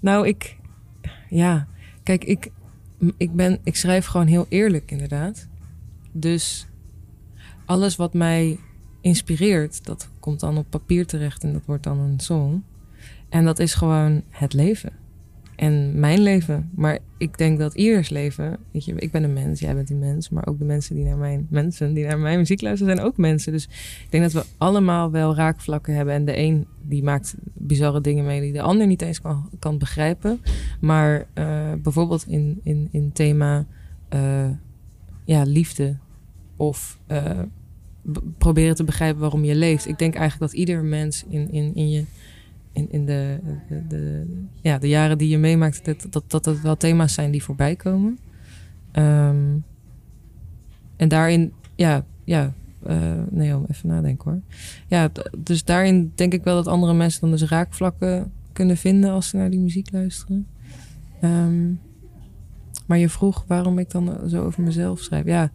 nou, 0.00 0.26
ik... 0.26 0.56
Ja, 1.28 1.66
kijk, 2.02 2.24
ik, 2.24 2.50
ik, 3.16 3.32
ben, 3.32 3.58
ik 3.64 3.76
schrijf 3.76 4.06
gewoon 4.06 4.26
heel 4.26 4.46
eerlijk, 4.48 4.90
inderdaad. 4.90 5.48
Dus 6.12 6.66
alles 7.64 7.96
wat 7.96 8.14
mij 8.14 8.58
inspireert, 9.00 9.84
dat 9.84 10.08
komt 10.20 10.40
dan 10.40 10.56
op 10.58 10.66
papier 10.70 11.06
terecht 11.06 11.42
en 11.44 11.52
dat 11.52 11.62
wordt 11.64 11.82
dan 11.82 11.98
een 11.98 12.20
song. 12.20 12.62
En 13.28 13.44
dat 13.44 13.58
is 13.58 13.74
gewoon 13.74 14.22
het 14.30 14.52
leven. 14.52 14.92
En 15.56 16.00
mijn 16.00 16.20
leven. 16.20 16.70
Maar 16.74 16.98
ik 17.18 17.38
denk 17.38 17.58
dat 17.58 17.74
ieders 17.74 18.08
leven. 18.08 18.58
Weet 18.72 18.84
je, 18.84 18.94
ik 18.94 19.10
ben 19.10 19.22
een 19.22 19.32
mens, 19.32 19.60
jij 19.60 19.74
bent 19.74 19.90
een 19.90 19.98
mens. 19.98 20.28
Maar 20.28 20.46
ook 20.46 20.58
de 20.58 20.64
mensen 20.64 20.94
die 20.94 21.04
naar 21.04 21.16
mijn 21.16 21.46
mensen 21.50 21.94
die 21.94 22.06
naar 22.06 22.18
mijn 22.18 22.38
muziek 22.38 22.60
luisteren 22.60 22.94
zijn 22.94 23.06
ook 23.06 23.16
mensen. 23.16 23.52
Dus 23.52 23.64
ik 24.04 24.06
denk 24.10 24.22
dat 24.22 24.32
we 24.32 24.44
allemaal 24.58 25.10
wel 25.10 25.34
raakvlakken 25.34 25.94
hebben. 25.94 26.14
En 26.14 26.24
de 26.24 26.38
een 26.38 26.66
die 26.82 27.02
maakt 27.02 27.34
bizarre 27.54 28.00
dingen 28.00 28.24
mee 28.24 28.40
die 28.40 28.52
de 28.52 28.62
ander 28.62 28.86
niet 28.86 29.02
eens 29.02 29.20
kan, 29.20 29.50
kan 29.58 29.78
begrijpen. 29.78 30.40
Maar 30.80 31.26
eh, 31.32 31.72
bijvoorbeeld 31.82 32.24
in, 32.28 32.60
in, 32.62 32.88
in 32.90 33.12
thema 33.12 33.66
eh, 34.08 34.50
ja, 35.24 35.42
liefde. 35.42 35.96
Of 36.56 36.98
eh, 37.06 37.40
proberen 38.38 38.74
te 38.74 38.84
begrijpen 38.84 39.20
waarom 39.20 39.44
je 39.44 39.54
leeft. 39.54 39.88
Ik 39.88 39.98
denk 39.98 40.14
eigenlijk 40.14 40.52
dat 40.52 40.60
ieder 40.60 40.84
mens 40.84 41.24
in, 41.28 41.50
in, 41.50 41.74
in 41.74 41.90
je 41.90 42.04
in, 42.76 42.90
in 42.90 43.06
de, 43.06 43.38
de, 43.88 44.26
ja, 44.60 44.78
de 44.78 44.88
jaren 44.88 45.18
die 45.18 45.28
je 45.28 45.38
meemaakt, 45.38 45.84
dat, 45.84 46.06
dat, 46.10 46.24
dat 46.26 46.44
het 46.44 46.60
wel 46.60 46.76
thema's 46.76 47.14
zijn 47.14 47.30
die 47.30 47.42
voorbij 47.42 47.76
komen. 47.76 48.18
Ehm, 48.92 49.56
en 50.96 51.08
daarin, 51.08 51.52
ja, 51.74 52.04
ja, 52.24 52.52
eh, 52.82 53.12
nee, 53.30 53.56
om 53.56 53.64
even 53.70 53.88
nadenken 53.88 54.30
hoor. 54.30 54.40
Ja, 54.86 55.10
dus 55.38 55.64
daarin 55.64 56.12
denk 56.14 56.32
ik 56.32 56.44
wel 56.44 56.54
dat 56.54 56.66
andere 56.66 56.94
mensen 56.94 57.20
dan 57.20 57.30
dus 57.30 57.48
raakvlakken 57.48 58.32
kunnen 58.52 58.76
vinden 58.76 59.10
als 59.10 59.28
ze 59.28 59.36
naar 59.36 59.50
die 59.50 59.60
muziek 59.60 59.92
luisteren. 59.92 60.46
Ehm, 61.20 61.72
maar 62.86 62.98
je 62.98 63.08
vroeg 63.08 63.44
waarom 63.46 63.78
ik 63.78 63.90
dan 63.90 64.18
zo 64.28 64.44
over 64.44 64.62
mezelf 64.62 65.00
schrijf. 65.00 65.24
Ja, 65.24 65.50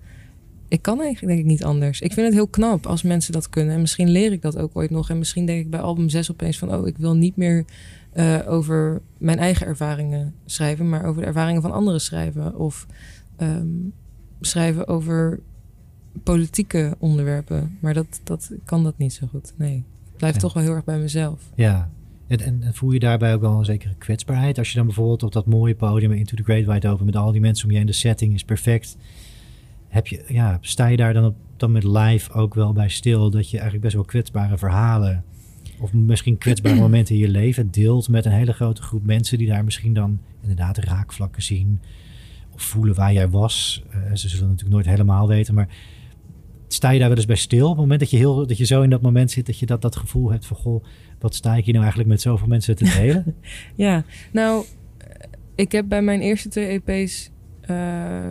ik 0.71 0.81
kan 0.81 1.01
eigenlijk 1.01 1.27
denk 1.33 1.39
ik 1.39 1.51
niet 1.51 1.63
anders. 1.63 2.01
Ik 2.01 2.13
vind 2.13 2.25
het 2.25 2.35
heel 2.35 2.47
knap 2.47 2.85
als 2.85 3.03
mensen 3.03 3.33
dat 3.33 3.49
kunnen. 3.49 3.73
En 3.75 3.81
misschien 3.81 4.09
leer 4.09 4.31
ik 4.31 4.41
dat 4.41 4.57
ook 4.57 4.71
ooit 4.73 4.89
nog. 4.89 5.09
En 5.09 5.17
misschien 5.17 5.45
denk 5.45 5.59
ik 5.59 5.69
bij 5.69 5.79
album 5.79 6.09
6 6.09 6.31
opeens 6.31 6.57
van... 6.57 6.73
oh, 6.75 6.87
ik 6.87 6.97
wil 6.97 7.15
niet 7.15 7.35
meer 7.35 7.65
eh, 8.13 8.39
over 8.47 9.01
mijn 9.17 9.37
eigen 9.39 9.67
ervaringen 9.67 10.33
schrijven... 10.45 10.89
maar 10.89 11.05
over 11.05 11.21
de 11.21 11.27
ervaringen 11.27 11.61
van 11.61 11.71
anderen 11.71 12.01
schrijven. 12.01 12.57
Of 12.57 12.87
ehm, 13.37 13.67
schrijven 14.41 14.87
over 14.87 15.39
politieke 16.23 16.95
onderwerpen. 16.99 17.77
Maar 17.81 17.93
dat, 17.93 18.21
dat 18.23 18.51
kan 18.65 18.83
dat 18.83 18.97
niet 18.97 19.13
zo 19.13 19.27
goed. 19.27 19.53
Nee, 19.57 19.75
ik 20.11 20.17
blijf 20.17 20.33
Ja. 20.33 20.39
toch 20.39 20.53
wel 20.53 20.63
heel 20.63 20.73
erg 20.73 20.83
bij 20.83 20.99
mezelf. 20.99 21.39
Ja. 21.55 21.89
En, 22.27 22.39
en, 22.39 22.63
en 22.63 22.73
voel 22.73 22.91
je 22.91 22.99
daarbij 22.99 23.33
ook 23.33 23.41
wel 23.41 23.57
een 23.57 23.65
zekere 23.65 23.95
kwetsbaarheid? 23.95 24.57
Als 24.57 24.69
je 24.69 24.75
dan 24.75 24.85
bijvoorbeeld 24.85 25.23
op 25.23 25.31
dat 25.31 25.45
mooie 25.45 25.75
podium 25.75 26.11
Into 26.11 26.35
the 26.35 26.43
Great 26.43 26.65
Wide 26.65 26.87
Open 26.87 27.05
met 27.05 27.15
al 27.15 27.31
die 27.31 27.41
mensen 27.41 27.65
om 27.65 27.71
je 27.71 27.77
heen, 27.77 27.85
de 27.85 27.93
setting 27.93 28.33
is 28.33 28.43
perfect. 28.43 28.97
Heb 29.91 30.07
je, 30.07 30.23
ja, 30.27 30.57
sta 30.61 30.87
je 30.87 30.97
daar 30.97 31.13
dan, 31.13 31.25
op, 31.25 31.35
dan 31.57 31.71
met 31.71 31.83
live 31.83 32.31
ook 32.31 32.53
wel 32.53 32.73
bij 32.73 32.89
stil 32.89 33.29
dat 33.29 33.45
je 33.49 33.53
eigenlijk 33.53 33.83
best 33.83 33.95
wel 33.95 34.05
kwetsbare 34.05 34.57
verhalen 34.57 35.23
of 35.79 35.93
misschien 35.93 36.37
kwetsbare 36.37 36.75
momenten 36.85 37.15
in 37.15 37.21
je 37.21 37.29
leven 37.29 37.71
deelt 37.71 38.09
met 38.09 38.25
een 38.25 38.31
hele 38.31 38.53
grote 38.53 38.81
groep 38.81 39.05
mensen 39.05 39.37
die 39.37 39.47
daar 39.47 39.63
misschien 39.63 39.93
dan 39.93 40.19
inderdaad 40.41 40.77
raakvlakken 40.77 41.43
zien 41.43 41.81
of 42.53 42.61
voelen 42.61 42.95
waar 42.95 43.13
jij 43.13 43.29
was. 43.29 43.83
Eh, 43.89 43.99
ze 44.13 44.29
zullen 44.29 44.47
natuurlijk 44.47 44.73
nooit 44.73 44.85
helemaal 44.85 45.27
weten, 45.27 45.53
maar 45.53 45.67
sta 46.67 46.89
je 46.89 46.99
daar 46.99 47.07
wel 47.07 47.17
eens 47.17 47.25
bij 47.25 47.35
stil? 47.35 47.63
Op 47.63 47.71
het 47.71 47.79
moment 47.79 47.99
dat 47.99 48.09
je, 48.09 48.17
heel, 48.17 48.47
dat 48.47 48.57
je 48.57 48.65
zo 48.65 48.81
in 48.81 48.89
dat 48.89 49.01
moment 49.01 49.31
zit, 49.31 49.45
dat 49.45 49.59
je 49.59 49.65
dat, 49.65 49.81
dat 49.81 49.95
gevoel 49.95 50.31
hebt 50.31 50.45
van 50.45 50.57
goh, 50.57 50.83
wat 51.19 51.35
sta 51.35 51.55
ik 51.55 51.63
hier 51.63 51.73
nou 51.73 51.85
eigenlijk 51.85 52.09
met 52.09 52.21
zoveel 52.21 52.47
mensen 52.47 52.75
te 52.75 52.83
delen? 52.83 53.35
Ja, 53.75 54.03
nou, 54.31 54.65
ik 55.55 55.71
heb 55.71 55.87
bij 55.87 56.01
mijn 56.01 56.21
eerste 56.21 56.49
twee 56.49 56.81
EP's, 56.85 57.31
eh, 57.61 58.29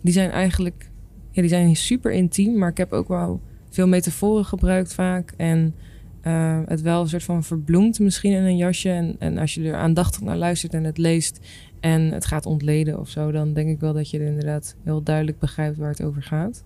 die 0.00 0.12
zijn 0.12 0.30
eigenlijk, 0.30 0.90
ja, 1.30 1.40
die 1.40 1.50
zijn 1.50 1.76
super 1.76 2.12
intiem, 2.12 2.58
maar 2.58 2.70
ik 2.70 2.76
heb 2.76 2.92
ook 2.92 3.08
wel 3.08 3.40
veel 3.70 3.88
metaforen 3.88 4.44
gebruikt 4.44 4.94
vaak 4.94 5.32
en 5.36 5.74
eh, 6.20 6.60
het 6.66 6.80
wel 6.82 7.00
een 7.00 7.08
soort 7.08 7.22
van 7.24 7.44
verbloemd 7.44 7.98
misschien 8.00 8.32
in 8.32 8.42
een 8.42 8.56
jasje. 8.56 8.90
En, 8.90 9.16
en 9.18 9.38
als 9.38 9.54
je 9.54 9.64
er 9.64 9.74
aandachtig 9.76 10.20
naar 10.20 10.36
luistert 10.36 10.74
en 10.74 10.84
het 10.84 10.98
leest 10.98 11.40
en 11.80 12.00
het 12.12 12.26
gaat 12.26 12.46
ontleden 12.46 13.00
of 13.00 13.08
zo, 13.08 13.30
dan 13.30 13.52
denk 13.52 13.68
ik 13.68 13.80
wel 13.80 13.92
dat 13.92 14.10
je 14.10 14.18
er 14.18 14.26
inderdaad 14.26 14.76
heel 14.84 15.02
duidelijk 15.02 15.38
begrijpt 15.38 15.76
waar 15.76 15.90
het 15.90 16.02
over 16.02 16.22
gaat. 16.22 16.64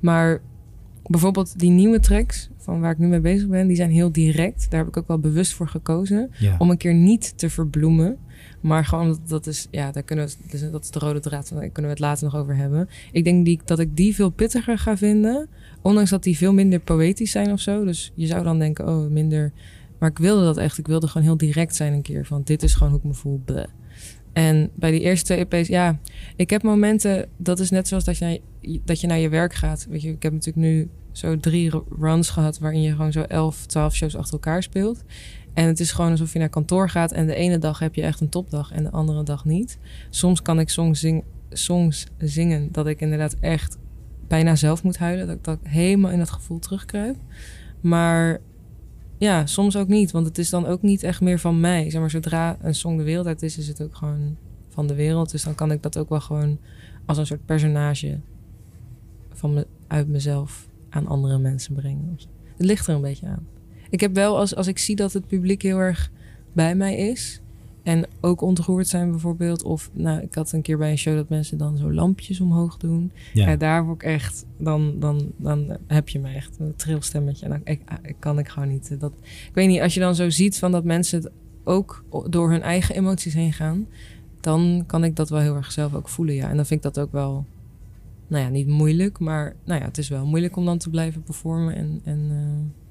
Maar 0.00 0.40
bijvoorbeeld 1.06 1.58
die 1.58 1.70
nieuwe 1.70 2.00
tracks 2.00 2.48
van 2.56 2.80
waar 2.80 2.90
ik 2.92 2.98
nu 2.98 3.06
mee 3.06 3.20
bezig 3.20 3.48
ben, 3.48 3.66
die 3.66 3.76
zijn 3.76 3.90
heel 3.90 4.12
direct. 4.12 4.70
Daar 4.70 4.80
heb 4.80 4.88
ik 4.88 4.96
ook 4.96 5.08
wel 5.08 5.18
bewust 5.18 5.52
voor 5.54 5.68
gekozen 5.68 6.30
Ja. 6.38 6.54
om 6.58 6.70
een 6.70 6.76
keer 6.76 6.94
niet 6.94 7.38
te 7.38 7.50
verbloemen. 7.50 8.16
Maar 8.60 8.84
gewoon, 8.84 9.18
dat- 9.26 9.46
is, 9.46 9.66
ja, 9.70 9.92
daar 9.92 10.02
kunnen 10.02 10.26
we, 10.26 10.34
dus 10.50 10.70
dat 10.70 10.84
is 10.84 10.90
de 10.90 10.98
rode 10.98 11.20
draad, 11.20 11.48
daar 11.48 11.58
kunnen 11.68 11.82
we 11.82 11.88
het 11.96 11.98
later 11.98 12.24
nog 12.24 12.36
over 12.36 12.56
hebben. 12.56 12.88
Ik 13.12 13.24
denk 13.24 13.44
die, 13.44 13.60
dat 13.64 13.78
ik 13.78 13.96
die 13.96 14.14
veel 14.14 14.30
pittiger 14.30 14.78
ga 14.78 14.96
vinden, 14.96 15.48
ondanks 15.82 16.10
dat 16.10 16.22
die 16.22 16.36
veel 16.36 16.52
minder 16.52 16.80
poëtisch 16.80 17.30
zijn 17.30 17.52
of 17.52 17.60
zo. 17.60 17.84
Dus 17.84 18.12
je 18.14 18.26
zou 18.26 18.44
dan 18.44 18.58
denken, 18.58 18.88
oh, 18.88 19.10
minder. 19.10 19.52
Maar 19.98 20.10
ik 20.10 20.18
wilde 20.18 20.44
dat 20.44 20.56
echt, 20.56 20.78
ik 20.78 20.86
wilde 20.86 21.06
gewoon 21.08 21.26
heel 21.26 21.36
direct 21.36 21.74
zijn 21.76 21.92
een 21.92 22.02
keer, 22.02 22.26
van 22.26 22.42
dit 22.44 22.62
is 22.62 22.74
gewoon 22.74 22.88
hoe 22.92 22.98
ik 23.00 23.06
me 23.06 23.14
voel. 23.14 23.42
En 24.32 24.70
bij 24.74 24.90
die 24.90 25.00
eerste 25.00 25.24
twee 25.24 25.46
EP's, 25.50 25.68
ja, 25.68 25.98
ik 26.36 26.50
heb 26.50 26.62
momenten, 26.62 27.28
dat 27.36 27.60
is 27.60 27.70
net 27.70 27.88
zoals 27.88 28.04
dat 28.04 28.18
je, 28.18 28.24
naar 28.24 28.36
je, 28.60 28.80
dat 28.84 29.00
je 29.00 29.06
naar 29.06 29.18
je 29.18 29.28
werk 29.28 29.54
gaat. 29.54 29.86
Weet 29.90 30.02
je, 30.02 30.08
ik 30.08 30.22
heb 30.22 30.32
natuurlijk 30.32 30.66
nu 30.66 30.88
zo 31.12 31.36
drie 31.36 31.70
runs 31.98 32.30
gehad 32.30 32.58
waarin 32.58 32.82
je 32.82 32.90
gewoon 32.90 33.12
zo 33.12 33.20
11, 33.20 33.66
12 33.66 33.94
shows 33.94 34.16
achter 34.16 34.32
elkaar 34.32 34.62
speelt. 34.62 35.04
En 35.54 35.66
het 35.66 35.80
is 35.80 35.92
gewoon 35.92 36.10
alsof 36.10 36.32
je 36.32 36.38
naar 36.38 36.48
kantoor 36.48 36.90
gaat 36.90 37.12
en 37.12 37.26
de 37.26 37.34
ene 37.34 37.58
dag 37.58 37.78
heb 37.78 37.94
je 37.94 38.02
echt 38.02 38.20
een 38.20 38.28
topdag 38.28 38.72
en 38.72 38.82
de 38.82 38.90
andere 38.90 39.22
dag 39.22 39.44
niet. 39.44 39.78
Soms 40.10 40.42
kan 40.42 40.58
ik 40.58 40.68
songs, 40.68 41.00
zing, 41.00 41.24
songs 41.50 42.06
zingen 42.18 42.72
dat 42.72 42.86
ik 42.86 43.00
inderdaad 43.00 43.36
echt 43.40 43.78
bijna 44.28 44.56
zelf 44.56 44.82
moet 44.82 44.98
huilen. 44.98 45.26
Dat 45.26 45.36
ik, 45.36 45.44
dat 45.44 45.58
ik 45.62 45.70
helemaal 45.70 46.10
in 46.10 46.18
dat 46.18 46.30
gevoel 46.30 46.58
terugkruip. 46.58 47.16
Maar 47.80 48.40
ja, 49.18 49.46
soms 49.46 49.76
ook 49.76 49.88
niet. 49.88 50.10
Want 50.10 50.26
het 50.26 50.38
is 50.38 50.50
dan 50.50 50.66
ook 50.66 50.82
niet 50.82 51.02
echt 51.02 51.20
meer 51.20 51.38
van 51.38 51.60
mij. 51.60 51.90
Zeg 51.90 52.00
maar, 52.00 52.10
zodra 52.10 52.56
een 52.60 52.74
song 52.74 52.96
de 52.96 53.02
wereld 53.02 53.26
uit 53.26 53.42
is, 53.42 53.58
is 53.58 53.68
het 53.68 53.82
ook 53.82 53.96
gewoon 53.96 54.36
van 54.68 54.86
de 54.86 54.94
wereld. 54.94 55.30
Dus 55.30 55.42
dan 55.42 55.54
kan 55.54 55.72
ik 55.72 55.82
dat 55.82 55.98
ook 55.98 56.08
wel 56.08 56.20
gewoon 56.20 56.58
als 57.06 57.18
een 57.18 57.26
soort 57.26 57.44
personage 57.44 58.20
van 59.32 59.64
uit 59.86 60.08
mezelf 60.08 60.68
aan 60.90 61.06
andere 61.06 61.38
mensen 61.38 61.74
brengen. 61.74 62.18
Het 62.56 62.66
ligt 62.66 62.86
er 62.86 62.94
een 62.94 63.00
beetje 63.00 63.26
aan. 63.26 63.46
Ik 63.90 64.00
heb 64.00 64.14
wel, 64.14 64.38
als, 64.38 64.54
als 64.54 64.66
ik 64.66 64.78
zie 64.78 64.96
dat 64.96 65.12
het 65.12 65.26
publiek 65.26 65.62
heel 65.62 65.78
erg 65.78 66.10
bij 66.52 66.74
mij 66.74 66.96
is... 66.96 67.40
en 67.82 68.06
ook 68.20 68.40
ontroerd 68.40 68.88
zijn 68.88 69.10
bijvoorbeeld... 69.10 69.62
of 69.62 69.90
nou, 69.92 70.20
ik 70.20 70.34
had 70.34 70.52
een 70.52 70.62
keer 70.62 70.78
bij 70.78 70.90
een 70.90 70.98
show 70.98 71.14
dat 71.14 71.28
mensen 71.28 71.58
dan 71.58 71.76
zo 71.76 71.92
lampjes 71.92 72.40
omhoog 72.40 72.76
doen... 72.76 73.12
Ja. 73.34 73.48
Ja, 73.48 73.56
daar 73.56 73.84
word 73.84 74.02
ik 74.02 74.08
echt, 74.08 74.46
dan, 74.58 74.94
dan, 74.98 75.32
dan 75.36 75.76
heb 75.86 76.08
je 76.08 76.18
me 76.18 76.32
echt 76.32 76.58
een 76.58 76.76
trilstemmetje. 76.76 77.44
En 77.44 77.50
dan 77.50 77.60
ik, 77.64 77.80
ik 78.02 78.16
kan 78.18 78.38
ik 78.38 78.48
gewoon 78.48 78.68
niet. 78.68 79.00
Dat, 79.00 79.12
ik 79.22 79.54
weet 79.54 79.68
niet, 79.68 79.80
als 79.80 79.94
je 79.94 80.00
dan 80.00 80.14
zo 80.14 80.30
ziet 80.30 80.58
van 80.58 80.72
dat 80.72 80.84
mensen 80.84 81.22
het 81.22 81.30
ook 81.64 82.04
door 82.28 82.50
hun 82.50 82.62
eigen 82.62 82.94
emoties 82.94 83.34
heen 83.34 83.52
gaan, 83.52 83.86
dan 84.40 84.84
kan 84.86 85.04
ik 85.04 85.16
dat 85.16 85.28
wel 85.28 85.40
heel 85.40 85.54
erg 85.54 85.72
zelf 85.72 85.94
ook 85.94 86.08
voelen. 86.08 86.34
Ja. 86.34 86.50
En 86.50 86.56
dan 86.56 86.66
vind 86.66 86.84
ik 86.84 86.94
dat 86.94 87.04
ook 87.04 87.12
wel, 87.12 87.46
nou 88.26 88.44
ja, 88.44 88.48
niet 88.48 88.66
moeilijk, 88.66 89.18
maar 89.18 89.56
nou 89.64 89.80
ja, 89.80 89.86
het 89.86 89.98
is 89.98 90.08
wel 90.08 90.26
moeilijk 90.26 90.56
om 90.56 90.64
dan 90.64 90.78
te 90.78 90.90
blijven 90.90 91.22
performen. 91.22 91.74
En, 91.74 92.00
en 92.04 92.18
uh, 92.30 92.86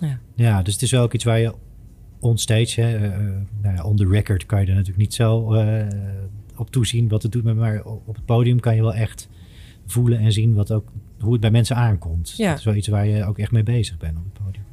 ja. 0.00 0.18
Ja, 0.34 0.62
dus 0.62 0.72
het 0.72 0.82
is 0.82 0.90
wel 0.90 1.02
ook 1.02 1.14
iets 1.14 1.24
waar 1.24 1.38
je 1.38 1.54
onstage, 2.20 2.80
hè, 2.80 2.96
uh, 2.96 3.36
nou 3.62 3.74
ja, 3.76 3.84
on 3.84 3.96
the 3.96 4.08
record 4.08 4.46
kan 4.46 4.60
je 4.60 4.66
er 4.66 4.72
natuurlijk 4.72 4.98
niet 4.98 5.14
zo 5.14 5.54
uh, 5.54 5.86
op 6.56 6.70
toezien 6.70 7.08
wat 7.08 7.22
het 7.22 7.32
doet, 7.32 7.44
maar 7.44 7.84
op 7.84 8.14
het 8.14 8.24
podium 8.24 8.60
kan 8.60 8.74
je 8.74 8.80
wel 8.80 8.94
echt 8.94 9.28
voelen 9.86 10.18
en 10.18 10.32
zien 10.32 10.54
wat 10.54 10.72
ook, 10.72 10.92
hoe 11.20 11.32
het 11.32 11.40
bij 11.40 11.50
mensen 11.50 11.76
aankomt. 11.76 12.34
Ja. 12.36 12.48
Dat 12.48 12.58
is 12.58 12.64
wel 12.64 12.74
iets 12.74 12.88
waar 12.88 13.06
je 13.06 13.24
ook 13.24 13.38
echt 13.38 13.52
mee 13.52 13.62
bezig 13.62 13.98
bent 13.98 14.16
op 14.16 14.24
het 14.24 14.44
podium. 14.44 14.64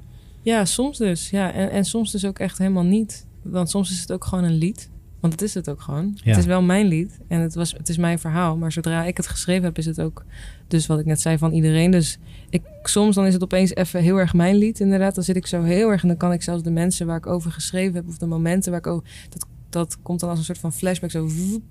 Ja, 0.42 0.66
soms 0.66 0.98
dus. 0.98 1.30
Ja, 1.30 1.54
en, 1.54 1.72
en 1.72 1.86
soms 1.86 2.12
dus 2.12 2.26
ook 2.26 2.40
echt 2.40 2.58
helemaal 2.58 2.84
niet. 2.84 3.28
Want 3.42 3.70
soms 3.70 3.92
is 3.92 4.00
het 4.00 4.12
ook 4.12 4.26
gewoon 4.26 4.44
een 4.44 4.54
lied. 4.54 4.90
Want 5.26 5.40
het 5.40 5.50
is 5.50 5.54
het 5.54 5.70
ook 5.70 5.82
gewoon. 5.82 6.12
Ja. 6.16 6.30
Het 6.30 6.38
is 6.38 6.46
wel 6.46 6.62
mijn 6.62 6.86
lied 6.86 7.20
en 7.28 7.40
het, 7.40 7.56
was, 7.56 7.72
het 7.72 7.90
is 7.90 7.98
mijn 7.98 8.20
verhaal. 8.20 8.58
Maar 8.58 8.72
zodra 8.72 9.04
ik 9.04 9.18
het 9.18 9.28
geschreven 9.28 9.64
heb, 9.64 9.78
is 9.78 9.86
het 9.86 10.02
ook 10.02 10.26
dus 10.68 10.88
wat 10.88 11.00
ik 11.00 11.06
net 11.06 11.22
zei 11.22 11.38
van 11.38 11.52
iedereen. 11.52 11.92
Dus 11.92 12.18
ik, 12.50 12.62
soms 12.84 13.16
dan 13.16 13.26
is 13.26 13.34
het 13.34 13.44
opeens 13.44 13.76
even 13.76 14.02
heel 14.02 14.18
erg 14.18 14.34
mijn 14.34 14.56
lied 14.56 14.80
inderdaad. 14.80 15.16
Dan 15.16 15.24
zit 15.24 15.36
ik 15.36 15.48
zo 15.48 15.64
heel 15.64 15.90
erg 15.90 16.02
en 16.02 16.08
dan 16.08 16.18
kan 16.18 16.32
ik 16.32 16.42
zelfs 16.42 16.64
de 16.64 16.72
mensen 16.72 17.08
waar 17.08 17.18
ik 17.18 17.26
over 17.26 17.52
geschreven 17.52 17.96
heb... 17.96 18.08
of 18.08 18.18
de 18.18 18.26
momenten 18.26 18.72
waar 18.72 18.80
ik 18.80 18.88
over... 18.88 19.10
Dat, 19.30 19.46
dat 19.70 20.02
komt 20.02 20.20
dan 20.20 20.30
als 20.30 20.40
een 20.40 20.46
soort 20.46 20.58
van 20.58 20.74
flashback 20.74 21.12
zo 21.12 21.28
woep, 21.28 21.64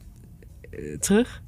eh, 0.71 0.99
terug. 0.99 1.43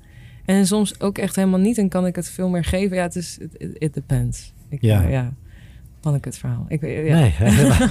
En 0.44 0.66
soms 0.66 1.00
ook 1.00 1.18
echt 1.18 1.36
helemaal 1.36 1.60
niet 1.60 1.78
en 1.78 1.88
kan 1.88 2.06
ik 2.06 2.16
het 2.16 2.28
veel 2.28 2.48
meer 2.48 2.64
geven. 2.64 2.96
Ja, 2.96 3.02
het 3.02 3.16
is... 3.16 3.38
It, 3.38 3.76
it 3.78 3.94
depends. 3.94 4.52
Ik, 4.68 4.82
Ja. 4.82 5.02
ja. 5.02 5.08
ja. 5.08 5.34
Van 6.06 6.14
ik 6.14 6.24
het 6.24 6.38
verhaal. 6.38 6.64
Ik, 6.68 6.80
ja. 6.82 6.88
Nee, 7.16 7.32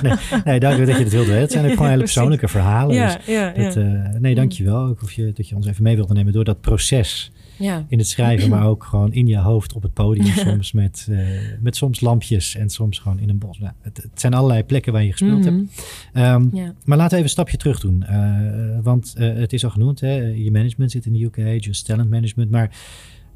nee, 0.01 0.13
nee, 0.45 0.59
dank 0.59 0.77
je 0.77 0.85
dat 0.85 0.97
je 0.97 1.03
het 1.03 1.11
wilde 1.11 1.27
weten. 1.27 1.41
Het 1.41 1.51
zijn 1.51 1.65
ook 1.65 1.71
gewoon 1.71 1.89
hele 1.95 2.03
persoonlijke 2.03 2.47
verhalen. 2.47 2.95
Ja, 2.95 3.15
dus 3.15 3.25
ja, 3.25 3.53
ja. 3.55 3.63
dat, 3.63 3.75
eh, 3.75 4.19
nee, 4.19 4.35
dank 4.35 4.51
je 4.51 4.63
wel. 4.63 4.85
Ook 4.85 5.01
of 5.01 5.11
je, 5.11 5.31
dat 5.33 5.49
je 5.49 5.55
ons 5.55 5.67
even 5.67 5.83
mee 5.83 5.95
wilde 5.95 6.13
nemen 6.13 6.33
door 6.33 6.43
dat 6.43 6.61
proces 6.61 7.31
ja. 7.57 7.85
in 7.87 7.97
het 7.97 8.07
schrijven, 8.07 8.49
maar 8.49 8.65
ook 8.65 8.83
gewoon 8.83 9.13
in 9.13 9.27
je 9.27 9.37
hoofd 9.37 9.73
op 9.73 9.81
het 9.81 9.93
podium 9.93 10.25
soms 10.47 10.71
met, 10.71 11.07
eh, 11.09 11.17
met 11.59 11.75
soms 11.75 12.01
lampjes 12.01 12.55
en 12.55 12.69
soms 12.69 12.99
gewoon 12.99 13.19
in 13.19 13.29
een 13.29 13.37
bos. 13.37 13.59
Nou, 13.59 13.73
het, 13.81 13.97
het 13.97 14.19
zijn 14.19 14.33
allerlei 14.33 14.63
plekken 14.63 14.93
waar 14.93 15.03
je 15.03 15.11
gespeeld 15.11 15.45
Mhm. 15.45 15.53
hebt. 15.53 15.85
Ehm. 16.13 16.47
Maar 16.85 16.97
laten 16.97 16.97
we 16.97 17.05
even 17.05 17.23
een 17.23 17.29
stapje 17.29 17.57
terug 17.57 17.79
doen. 17.79 18.03
Eh, 18.03 18.39
want 18.83 19.13
het 19.17 19.53
is 19.53 19.63
al 19.63 19.69
genoemd, 19.69 19.99
hè? 19.99 20.13
je 20.15 20.51
management 20.51 20.91
zit 20.91 21.05
in 21.05 21.13
de 21.13 21.23
UK, 21.23 21.63
Just 21.63 21.85
Talent 21.85 22.09
Management. 22.09 22.51
Maar 22.51 22.71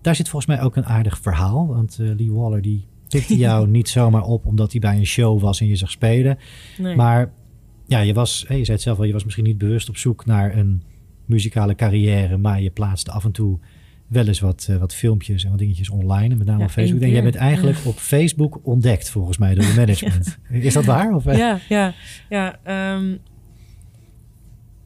daar 0.02 0.15
zit 0.15 0.30
volgens 0.30 0.56
mij 0.56 0.65
ook 0.65 0.76
een 0.76 0.86
aardig 0.86 1.20
verhaal. 1.22 1.68
Want 1.68 1.98
Lee 2.00 2.32
Waller 2.32 2.62
die 2.62 2.86
pikte 3.10 3.38
jou 3.38 3.67
niet 3.78 3.89
zomaar 3.89 4.24
op 4.24 4.45
omdat 4.45 4.72
hij 4.72 4.80
bij 4.80 4.95
een 4.95 5.06
show 5.06 5.41
was 5.41 5.60
en 5.62 5.67
je 5.67 5.76
zag 5.76 5.91
spelen. 5.91 6.38
Nee. 6.78 6.95
Maar 6.95 7.32
ja, 7.86 8.00
je 8.00 8.13
was, 8.13 8.39
je 8.39 8.45
zei 8.48 8.72
het 8.72 8.82
zelf 8.82 8.98
al, 8.98 9.04
je 9.04 9.13
was 9.13 9.24
misschien 9.24 9.45
niet 9.45 9.58
bewust 9.58 9.89
op 9.89 9.98
zoek 9.98 10.26
naar 10.26 10.58
een 10.58 10.84
muzikale 11.26 11.76
carrière. 11.76 12.38
Maar 12.38 12.62
je 12.62 12.69
plaatste 12.69 13.12
af 13.12 13.24
en 13.26 13.32
toe 13.32 13.60
wel 14.08 14.28
eens 14.28 14.39
wat, 14.39 14.67
eh, 14.69 14.76
wat 14.76 14.95
filmpjes 14.95 15.43
en 15.43 15.50
wat 15.50 15.60
dingetjes 15.60 15.89
online. 15.89 16.32
En 16.32 16.38
met 16.38 16.48
name 16.48 16.60
Ja, 16.60 16.65
op 16.65 16.72
Facebook. 16.72 17.02
En 17.02 17.10
jij 17.10 17.24
bent 17.24 17.36
eigenlijk 17.36 17.78
op 17.84 17.95
Facebook 17.95 18.60
ontdekt 18.63 19.10
volgens 19.10 19.38
mij 19.38 19.56
door 19.56 19.63
je 19.63 19.74
management. 19.86 20.38
Is 20.50 20.74
dat 20.74 20.86
waar? 20.86 21.13
Of, 21.13 21.26
eh? 21.26 21.38
ja, 21.38 21.60
ja, 21.69 21.93
ja. 22.30 22.60
ehm, 22.63 23.15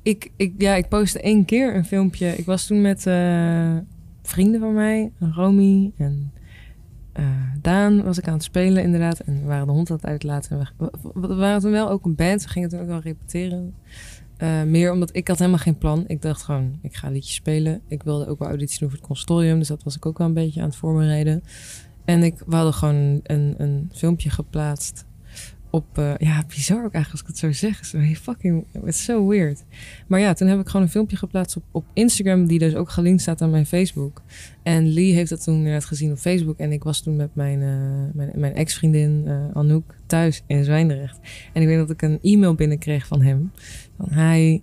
ik, 0.02 0.32
ik, 0.36 0.54
ja, 0.58 0.76
ik 0.76 0.88
postte 0.88 1.22
één 1.22 1.46
keer 1.46 1.76
een 1.76 1.86
filmpje. 1.86 2.38
Ik 2.38 2.46
was 2.46 2.68
toen 2.68 2.82
met 2.82 3.08
eh, 3.08 3.78
vrienden 4.24 4.60
van 4.60 4.74
mij, 4.74 5.12
Romy 5.20 5.92
en 5.98 6.32
eh, 7.14 7.26
Daan, 7.62 8.04
was 8.04 8.18
ik 8.18 8.28
aan 8.28 8.34
het 8.34 8.44
spelen 8.44 8.84
inderdaad. 8.84 9.20
En 9.20 9.42
we 9.42 9.48
waren 9.48 9.66
de 9.68 9.72
hond 9.72 9.90
aan 9.90 9.96
het 9.96 10.06
uitlaten. 10.06 10.60
En 10.60 10.68
we, 10.78 10.90
we- 11.14 11.36
waren 11.36 11.62
toen 11.62 11.72
wel 11.72 11.90
ook 11.90 12.06
een 12.06 12.16
band. 12.16 12.44
We 12.44 12.50
gingen 12.50 12.70
toen 12.70 12.80
ook 12.80 12.88
wel 12.88 13.00
repeteren. 13.00 13.74
Eh, 14.38 14.64
meer 14.64 14.92
omdat 14.92 15.16
ik 15.16 15.28
had 15.28 15.40
helemaal 15.40 15.60
geen 15.60 15.78
plan. 15.78 16.04
Ik 16.08 16.22
dacht 16.22 16.42
gewoon, 16.44 16.78
ik 16.82 16.96
ga 16.96 17.10
liedjes 17.10 17.36
spelen. 17.36 17.82
Ik 17.88 18.04
wilde 18.04 18.28
ook 18.28 18.40
wel 18.40 18.48
auditie 18.48 18.80
doen 18.80 18.90
voor 18.90 18.98
het 18.98 19.08
consortium. 19.08 19.60
Dus 19.60 19.68
dat 19.68 19.84
was 19.84 19.96
ik 19.96 20.06
ook 20.06 20.18
wel 20.18 20.28
een 20.28 20.34
beetje 20.34 20.62
aan 20.62 20.68
het 20.68 20.76
voorbereiden. 20.76 21.44
En 22.06 22.24
ik, 22.24 22.44
we 22.46 22.56
hadden 22.56 22.74
gewoon 22.74 23.20
een, 23.24 23.54
een 23.58 23.90
filmpje 23.94 24.30
geplaatst 24.30 25.06
op... 25.74 25.98
eh, 25.98 26.14
ja, 26.18 26.44
bizar 26.48 26.86
ook 26.86 26.94
eigenlijk 26.94 27.12
als 27.12 27.22
ik 27.22 27.28
het 27.28 27.38
zo 27.38 27.52
zeg. 27.52 27.80
Is 27.80 28.20
fucking... 28.20 28.66
Is 28.86 29.04
so 29.04 29.28
weird. 29.28 29.64
Maar 30.08 30.20
ja, 30.20 30.34
toen 30.34 30.48
heb 30.48 30.60
ik 30.60 30.68
gewoon 30.68 30.82
een 30.82 30.92
filmpje 30.92 31.18
geplaatst 31.18 31.56
op, 31.56 31.64
op 31.72 31.86
Instagram... 31.94 32.48
die 32.48 32.60
dus 32.60 32.76
ook 32.76 32.90
gelinkt 32.90 33.22
staat 33.22 33.42
aan 33.42 33.50
mijn 33.50 33.66
Facebook. 33.66 34.22
En 34.64 34.94
Lee 34.94 35.14
heeft 35.14 35.30
dat 35.30 35.44
toen 35.44 35.56
inderdaad 35.56 35.86
gezien 35.86 36.12
op 36.12 36.18
Facebook. 36.18 36.58
En 36.58 36.72
ik 36.72 36.84
was 36.84 37.02
toen 37.02 37.16
met 37.16 37.36
mijn, 37.36 37.62
eh, 37.62 38.14
mijn, 38.14 38.32
mijn 38.36 38.56
ex-vriendin 38.56 39.24
eh, 39.26 39.46
Anouk 39.54 39.96
thuis 40.06 40.44
in 40.48 40.64
Zwijndrecht. 40.64 41.20
En 41.54 41.62
ik 41.62 41.68
weet 41.68 41.78
dat 41.78 41.90
ik 41.90 42.02
een 42.02 42.20
e-mail 42.22 42.56
binnenkreeg 42.56 43.08
van 43.08 43.22
hem. 43.22 43.52
Van, 43.98 44.10
hi, 44.10 44.62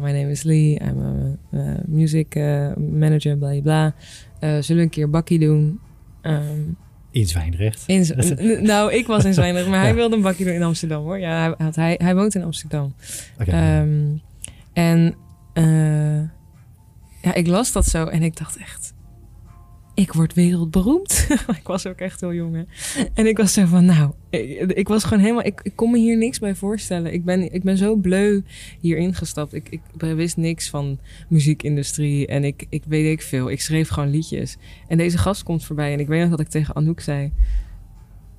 my 0.00 0.10
name 0.12 0.30
is 0.30 0.42
Lee. 0.42 0.80
I'm 0.80 1.00
a, 1.54 1.82
music 1.86 2.34
manager, 2.76 3.38
bla 3.38 3.60
bla 3.60 3.94
zullen 4.40 4.76
we 4.76 4.82
een 4.82 4.88
keer 4.88 5.10
bakkie 5.10 5.38
doen? 5.38 5.80
Ehm, 6.20 6.60
In 7.14 7.26
Zwijndrecht. 7.26 7.82
in 7.86 8.06
nou, 8.72 8.92
ik 8.92 9.06
was 9.06 9.24
in 9.24 9.34
Zwijndrecht, 9.34 9.68
maar 9.68 9.80
hij 9.80 9.94
wilde 9.94 10.16
een 10.16 10.22
bakkie 10.22 10.44
doen 10.44 10.54
in 10.54 10.62
Amsterdam 10.62 11.02
hoor. 11.02 11.18
Ja, 11.18 11.38
hij, 11.40 11.54
had- 11.66 11.76
hij, 11.76 11.94
hij 12.02 12.14
woont 12.14 12.34
in 12.34 12.42
Amsterdam. 12.42 12.94
Ehm, 13.38 13.88
en 14.72 15.14
eh, 15.52 16.18
ja, 17.22 17.34
ik 17.34 17.46
las 17.46 17.72
dat 17.72 17.86
zo 17.86 18.06
en 18.06 18.22
ik 18.22 18.36
dacht 18.36 18.56
echt, 18.56 18.93
ik 19.94 20.12
word 20.12 20.34
wereldberoemd. 20.34 21.26
ik 21.60 21.66
was 21.66 21.86
ook 21.86 21.98
echt 21.98 22.20
heel 22.20 22.32
jong. 22.32 22.66
En 23.14 23.26
ik 23.26 23.36
was 23.36 23.52
zo 23.52 23.64
van, 23.66 23.84
nou, 23.84 24.12
ik, 24.68 24.88
was 24.88 25.04
gewoon 25.04 25.22
helemaal, 25.22 25.44
ik, 25.44 25.60
ik 25.62 25.72
kon 25.74 25.90
me 25.90 25.98
hier 25.98 26.16
niks 26.16 26.38
bij 26.38 26.54
voorstellen. 26.54 27.12
Ik 27.12 27.24
ben, 27.24 27.52
ik 27.52 27.62
ben 27.62 27.76
zo 27.76 27.96
bleu 27.96 28.42
hier 28.80 28.96
ingestapt. 28.96 29.54
Ik, 29.54 29.68
ik 29.68 29.80
wist 29.98 30.36
niks 30.36 30.70
van 30.70 30.98
muziekindustrie 31.28 32.26
en 32.26 32.44
ik, 32.44 32.66
ik 32.68 32.82
weet 32.86 33.12
ik 33.12 33.22
veel. 33.22 33.50
Ik 33.50 33.60
schreef 33.60 33.88
gewoon 33.88 34.10
liedjes. 34.10 34.56
En 34.88 34.96
deze 34.96 35.18
gast 35.18 35.42
komt 35.42 35.64
voorbij 35.64 35.92
en 35.92 36.00
ik 36.00 36.06
weet 36.06 36.20
nog 36.20 36.30
dat 36.30 36.40
ik 36.40 36.48
tegen 36.48 36.74
Anouk 36.74 37.00
zei, 37.00 37.32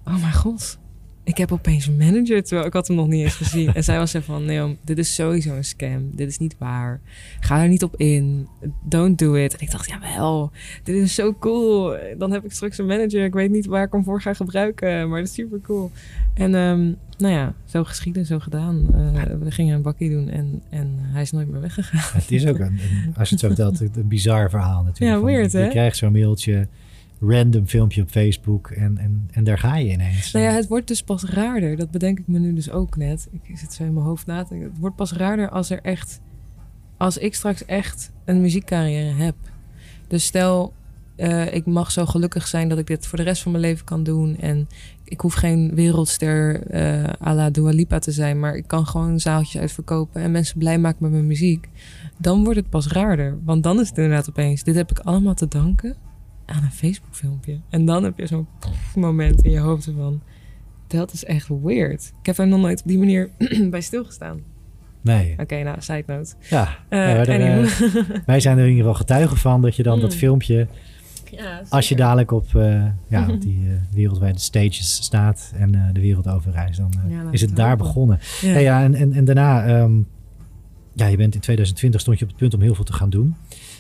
oh 0.06 0.22
mijn 0.22 0.34
god. 0.34 0.80
Ik 1.26 1.38
heb 1.38 1.52
opeens 1.52 1.88
een 1.88 1.98
manager, 1.98 2.44
terwijl 2.44 2.68
ik 2.68 2.74
had 2.74 2.88
hem 2.88 2.96
nog 2.96 3.08
niet 3.08 3.24
eens 3.24 3.36
gezien. 3.36 3.74
En 3.74 3.84
zij 3.90 3.98
was 3.98 4.12
zo 4.12 4.20
van, 4.20 4.46
nee, 4.46 4.78
dit 4.82 4.98
is 4.98 5.16
sowieso 5.16 5.56
een 5.56 5.64
scam. 5.64 6.10
Dit 6.12 6.28
is 6.28 6.38
niet 6.38 6.56
waar. 6.58 7.02
Ga 7.40 7.62
er 7.62 7.68
niet 7.68 7.84
op 7.84 7.96
in. 7.96 8.48
Don't 8.84 9.20
do 9.20 9.34
it. 9.34 9.56
En 9.56 9.60
ik 9.62 9.72
dacht, 9.72 9.90
jawel, 9.90 10.52
dit 10.84 10.96
is 10.96 11.16
zo 11.16 11.36
cool. 11.40 11.98
Dan 12.18 12.32
heb 12.32 12.46
ik 12.46 12.52
straks 12.52 12.78
een 12.78 12.86
manager. 12.86 13.24
Ik 13.24 13.34
weet 13.34 13.52
niet 13.52 13.66
waar 13.66 13.84
ik 13.86 13.92
hem 13.92 14.04
voor 14.04 14.22
ga 14.22 14.34
gebruiken, 14.34 15.10
maar 15.10 15.20
dat 15.20 15.28
is 15.28 15.34
super 15.34 15.62
cool. 15.62 15.92
En 16.34 16.56
ehm, 16.56 16.92
nou 17.18 17.34
ja, 17.34 17.54
zo 17.66 17.84
geschieden, 17.84 18.26
zo 18.26 18.40
gedaan. 18.40 18.86
Eh, 18.94 19.24
we 19.40 19.52
gingen 19.52 19.76
een 19.76 19.82
bakkie 19.82 20.10
doen 20.10 20.30
en, 20.30 20.62
en 20.70 20.98
hij 21.00 21.22
is 21.22 21.32
nooit 21.32 21.48
meer 21.48 21.62
weggegaan. 21.62 22.20
Het 22.22 22.32
is 22.32 22.46
ook, 22.46 22.60
een, 22.60 22.80
als 23.18 23.30
je 23.30 23.36
het 23.36 23.44
zo 23.44 23.48
vertelt, 23.48 23.80
een 23.98 24.08
bizar 24.08 24.50
verhaal 24.50 24.84
natuurlijk. 24.84 25.12
Ja, 25.12 25.20
Van, 25.20 25.26
weird? 25.26 25.52
Je 25.52 25.68
krijgt 25.68 25.98
zo'n 25.98 26.12
mailtje, 26.12 26.68
random 27.20 27.68
filmpje 27.68 28.02
op 28.02 28.10
Facebook 28.10 28.70
en, 28.70 28.98
en, 28.98 29.30
en 29.32 29.44
daar 29.44 29.58
ga 29.58 29.78
je 29.78 29.92
ineens. 29.92 30.32
Nou 30.32 30.46
ja, 30.46 30.52
het 30.52 30.68
wordt 30.68 30.88
dus 30.88 31.04
pas 31.04 31.24
raarder. 31.24 31.76
Dat 31.76 31.92
bedenk 31.92 32.20
ik 32.20 32.28
me 32.28 32.40
nu 32.40 32.54
dus 32.54 32.72
ook 32.72 32.98
net. 32.98 33.28
Ik 33.32 33.58
zit 33.58 33.74
zo 33.74 33.84
in 33.84 33.94
mijn 33.94 34.06
hoofd 34.06 34.26
na 34.26 34.44
te 34.44 34.50
denken. 34.50 34.70
Het 34.70 34.80
wordt 34.80 34.96
pas 34.96 35.14
raarder 35.14 35.50
als 35.50 35.70
er 35.70 35.80
echt... 35.82 36.22
Als 36.98 37.18
ik 37.18 37.36
straks 37.36 37.66
echt 37.66 38.12
een 38.26 38.42
muziekcarrière 38.42 39.24
heb. 39.24 39.36
Dus 40.08 40.26
stel, 40.26 40.74
eh, 41.16 41.54
ik 41.54 41.66
mag 41.66 41.92
zo 41.92 42.06
gelukkig 42.06 42.48
zijn 42.48 42.70
dat 42.70 42.78
ik 42.78 42.88
dit 42.88 43.08
voor 43.08 43.18
de 43.18 43.24
rest 43.24 43.42
van 43.42 43.52
mijn 43.52 43.64
leven 43.64 43.86
kan 43.86 44.04
doen. 44.04 44.38
En 44.38 44.68
ik 45.04 45.22
hoef 45.22 45.34
geen 45.34 45.76
wereldster 45.76 46.62
eh 46.68 47.28
à 47.28 47.34
la 47.34 47.50
Dua 47.50 47.72
Lipa 47.72 48.00
te 48.00 48.12
zijn. 48.12 48.40
Maar 48.40 48.56
ik 48.56 48.68
kan 48.68 48.88
gewoon 48.88 49.20
zaaltjes 49.20 49.62
uitverkopen 49.62 50.22
en 50.22 50.32
mensen 50.32 50.60
blij 50.60 50.80
maken 50.80 51.04
met 51.04 51.12
mijn 51.12 51.28
muziek. 51.28 51.70
Dan 52.18 52.44
wordt 52.44 52.60
het 52.60 52.70
pas 52.70 52.88
raarder. 52.88 53.38
Want 53.44 53.64
dan 53.64 53.80
is 53.80 53.90
het 53.90 53.98
inderdaad 53.98 54.30
opeens... 54.30 54.64
Dit 54.64 54.76
heb 54.76 54.92
ik 54.92 55.00
allemaal 55.00 55.34
te 55.34 55.48
danken 55.48 55.96
aan 56.46 56.64
een 56.64 56.72
Facebook 56.72 57.16
filmpje. 57.16 57.60
En 57.70 57.86
dan 57.86 58.04
heb 58.04 58.18
je 58.18 58.28
zo'n 58.28 58.48
moment 58.96 59.42
in 59.42 59.52
je 59.52 59.60
hoofd 59.60 59.90
van... 59.98 60.22
Dat 60.88 61.14
is 61.14 61.26
echt 61.26 61.48
weird. 61.64 62.14
Ik 62.20 62.26
heb 62.26 62.38
er 62.38 62.48
nog 62.48 62.60
nooit 62.62 62.82
op 62.82 62.88
die 62.88 62.98
manier 62.98 63.30
bij 63.70 63.82
stilgestaan. 63.82 64.40
Nee, 65.02 65.36
Oké, 65.40 65.64
nou, 65.64 65.78
side 65.80 66.04
note. 66.08 66.34
ja. 66.50 66.78
Eh, 66.90 67.00
Ja, 67.00 67.26
eh, 67.26 67.66
wij 68.26 68.40
zijn 68.40 68.58
er 68.58 68.64
in 68.64 68.70
ieder 68.70 68.84
geval 68.84 68.94
getuigen 69.00 69.38
van 69.38 69.62
dat 69.62 69.76
je 69.76 69.84
dan 69.84 70.00
dat 70.00 70.12
Mm. 70.12 70.18
filmpje, 70.18 70.68
ja, 71.32 71.62
als 71.70 71.90
je 71.90 71.96
dadelijk 71.96 72.32
op, 72.32 72.56
eh, 72.56 72.86
ja, 73.08 73.30
op 73.30 73.42
die 73.48 73.68
wereldwijde 73.92 74.40
stages 74.40 74.96
staat 75.04 75.52
en 75.56 75.76
eh, 75.76 75.82
de 75.94 76.00
wereld 76.00 76.28
overreist, 76.28 76.78
dan 76.80 76.92
eh, 77.06 77.12
Ja, 77.12 77.24
laat 77.24 77.34
is 77.34 77.42
het 77.42 77.56
daar 77.56 77.78
begonnen. 77.78 78.20
Ja. 78.42 78.50
Ja, 78.52 78.60
ja 78.60 78.84
en, 78.84 78.94
en, 78.96 79.14
en 79.14 79.26
daarna, 79.26 79.66
ehm, 79.66 79.94
ja, 80.96 81.06
je 81.08 81.18
bent 81.18 81.36
in 81.36 81.42
2020 81.42 82.02
stond 82.02 82.18
je 82.20 82.24
op 82.26 82.30
het 82.30 82.40
punt 82.40 82.54
om 82.54 82.62
heel 82.62 82.76
veel 82.76 82.84
te 82.84 82.94
gaan 82.94 83.10
doen. 83.10 83.36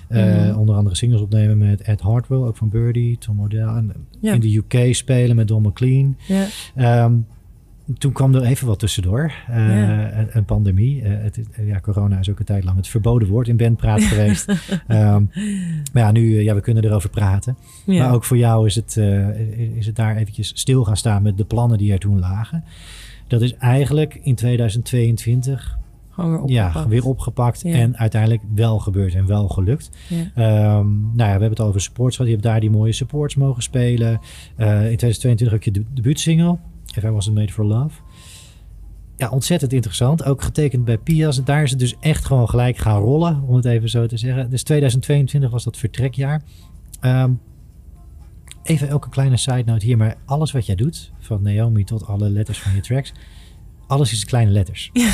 Eh, 0.07 0.25
Mhm. 0.47 0.57
Onder 0.59 0.75
andere 0.75 0.95
singles 0.95 1.21
opnemen 1.21 1.57
met 1.57 1.81
Ed 1.81 2.01
Hartwell, 2.01 2.37
ook 2.37 2.57
van 2.57 2.69
Birdie, 2.69 3.17
Tom 3.17 3.41
Odell. 3.41 3.61
En 3.67 3.91
Ja. 4.19 4.33
in 4.33 4.39
de 4.39 4.55
UK 4.55 4.95
spelen 4.95 5.35
met 5.35 5.47
Don 5.47 5.61
McLean. 5.61 6.17
Ja. 6.27 6.45
Ehm, 6.75 7.13
toen 7.97 8.11
kwam 8.11 8.35
er 8.35 8.43
even 8.43 8.67
wat 8.67 8.79
tussendoor. 8.79 9.31
Eh, 9.47 9.55
Ja. 9.67 10.13
een, 10.19 10.27
een 10.31 10.45
pandemie. 10.45 11.01
Eh, 11.01 11.23
het, 11.23 11.39
ja, 11.65 11.79
corona 11.79 12.19
is 12.19 12.29
ook 12.29 12.39
een 12.39 12.45
tijd 12.45 12.63
lang 12.63 12.77
het 12.77 12.87
verboden 12.87 13.27
woord 13.27 13.47
in 13.47 13.57
bandpraat 13.57 14.03
geweest. 14.13 14.47
Ehm, 14.87 15.23
maar 15.93 16.03
ja, 16.03 16.11
nu, 16.11 16.37
eh, 16.37 16.43
ja, 16.43 16.55
we 16.55 16.61
kunnen 16.61 16.83
erover 16.85 17.09
praten. 17.09 17.57
Ja. 17.85 18.03
Maar 18.05 18.13
ook 18.13 18.23
voor 18.23 18.37
jou 18.37 18.65
is 18.65 18.75
het, 18.75 18.97
eh, 18.97 19.39
is 19.77 19.85
het 19.85 19.95
daar 19.95 20.15
eventjes 20.15 20.51
stil 20.55 20.83
gaan 20.83 20.97
staan 20.97 21.21
met 21.21 21.37
de 21.37 21.45
plannen 21.45 21.77
die 21.77 21.91
er 21.91 21.99
toen 21.99 22.19
lagen. 22.19 22.63
Dat 23.27 23.41
is 23.41 23.55
eigenlijk 23.55 24.19
in 24.23 24.35
2022 24.35 25.77
Gewoon 26.15 26.31
weer 26.31 26.41
opgepakt. 26.41 26.73
ja, 26.83 26.87
weer 26.87 27.05
opgepakt 27.05 27.61
Ja. 27.61 27.73
en 27.73 27.97
uiteindelijk 27.97 28.41
wel 28.55 28.79
gebeurd 28.79 29.13
en 29.15 29.25
wel 29.25 29.47
gelukt. 29.47 29.89
Ja. 30.09 30.17
Ehm, 30.35 30.87
nou 31.01 31.15
ja, 31.17 31.23
we 31.23 31.29
hebben 31.29 31.49
het 31.49 31.61
over 31.61 31.81
supports 31.81 32.15
gehad. 32.15 32.31
Je 32.31 32.37
hebt 32.37 32.47
daar 32.47 32.59
die 32.59 32.69
mooie 32.69 32.91
supports 32.93 33.35
mogen 33.35 33.63
spelen. 33.63 34.19
Eh, 34.55 34.67
in 34.67 34.97
2022 34.97 35.53
ook 35.53 35.63
je 35.63 35.71
de 35.71 35.83
debuutsingle. 35.93 36.57
If 36.95 37.03
I 37.03 37.09
Wasn't 37.09 37.35
Made 37.35 37.51
For 37.51 37.65
Love. 37.65 37.99
Ja, 39.17 39.29
ontzettend 39.29 39.73
interessant. 39.73 40.23
Ook 40.25 40.41
getekend 40.43 40.85
bij 40.85 40.97
Pias. 40.97 41.43
Daar 41.43 41.63
is 41.63 41.69
het 41.69 41.79
dus 41.79 41.95
echt 41.99 42.25
gewoon 42.25 42.49
gelijk 42.49 42.77
gaan 42.77 43.01
rollen, 43.01 43.41
om 43.47 43.55
het 43.55 43.65
even 43.65 43.89
zo 43.89 44.05
te 44.05 44.17
zeggen. 44.17 44.49
Dus 44.49 44.63
2022 44.63 45.51
was 45.51 45.63
dat 45.63 45.77
vertrekjaar. 45.77 46.41
Ehm, 46.99 47.31
even 48.63 48.91
ook 48.91 49.05
een 49.05 49.11
kleine 49.11 49.37
side 49.37 49.63
note 49.65 49.85
hier. 49.85 49.97
Maar 49.97 50.15
alles 50.25 50.51
wat 50.51 50.65
jij 50.65 50.75
doet, 50.75 51.11
van 51.19 51.41
Naomi 51.41 51.83
tot 51.83 52.07
alle 52.07 52.29
letters 52.29 52.61
van 52.61 52.73
je 52.75 52.81
tracks... 52.81 53.13
alles 53.87 54.11
is 54.11 54.25
kleine 54.25 54.51
letters. 54.51 54.89
Ja. 54.93 55.13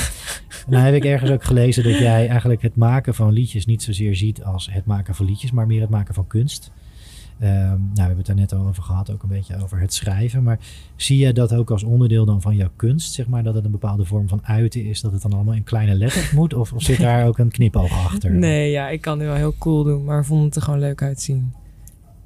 En 0.66 0.72
dan 0.72 0.82
heb 0.82 0.94
ik 0.94 1.06
ergens 1.06 1.32
ook 1.32 1.44
gelezen 1.44 1.84
dat 1.84 1.98
jij 1.98 2.28
eigenlijk 2.28 2.62
het 2.62 2.76
maken 2.76 3.16
van 3.16 3.32
liedjes 3.32 3.66
niet 3.66 3.84
zozeer 3.84 4.16
ziet 4.16 4.44
als 4.44 4.70
het 4.72 4.86
maken 4.86 5.16
van 5.16 5.26
liedjes, 5.26 5.52
maar 5.52 5.68
meer 5.68 5.82
het 5.82 5.90
maken 5.90 6.14
van 6.14 6.28
kunst. 6.28 6.72
Um, 7.44 7.48
nou, 7.48 7.92
we 7.94 8.00
hebben 8.02 8.18
het 8.18 8.26
daar 8.26 8.36
net 8.36 8.54
al 8.54 8.68
over 8.68 8.84
gehad, 8.84 9.12
ook 9.12 9.24
een 9.24 9.30
beetje 9.30 9.64
over 9.64 9.80
het 9.80 9.94
schrijven. 9.94 10.44
Maar 10.44 10.60
zie 10.96 11.18
je 11.18 11.34
dat 11.34 11.54
ook 11.54 11.72
als 11.72 11.84
onderdeel 11.84 12.26
dan 12.26 12.42
van 12.42 12.56
jouw 12.56 12.70
kunst, 12.76 13.14
zeg 13.14 13.28
maar, 13.28 13.44
dat 13.44 13.56
het 13.56 13.66
een 13.66 13.72
bepaalde 13.72 14.06
vorm 14.06 14.28
van 14.28 14.46
uiten 14.46 14.86
is, 14.86 15.02
dat 15.02 15.12
het 15.12 15.22
dan 15.22 15.34
allemaal 15.34 15.54
in 15.54 15.64
kleine 15.64 15.94
letters 15.94 16.32
moet? 16.40 16.54
Of, 16.54 16.74
of 16.74 16.84
zit 16.84 17.00
daar 17.00 17.28
ook 17.28 17.38
een 17.38 17.52
knipoog 17.52 18.06
achter? 18.06 18.32
Nee, 18.32 18.72
ja, 18.72 18.90
ik 18.90 19.02
kan 19.02 19.20
het 19.20 19.28
wel 19.28 19.38
heel 19.38 19.56
cool 19.58 19.84
doen, 19.84 20.04
maar 20.04 20.26
vond 20.26 20.46
het 20.46 20.56
er 20.56 20.62
gewoon 20.62 20.80
leuk 20.80 21.02
uitzien. 21.02 21.54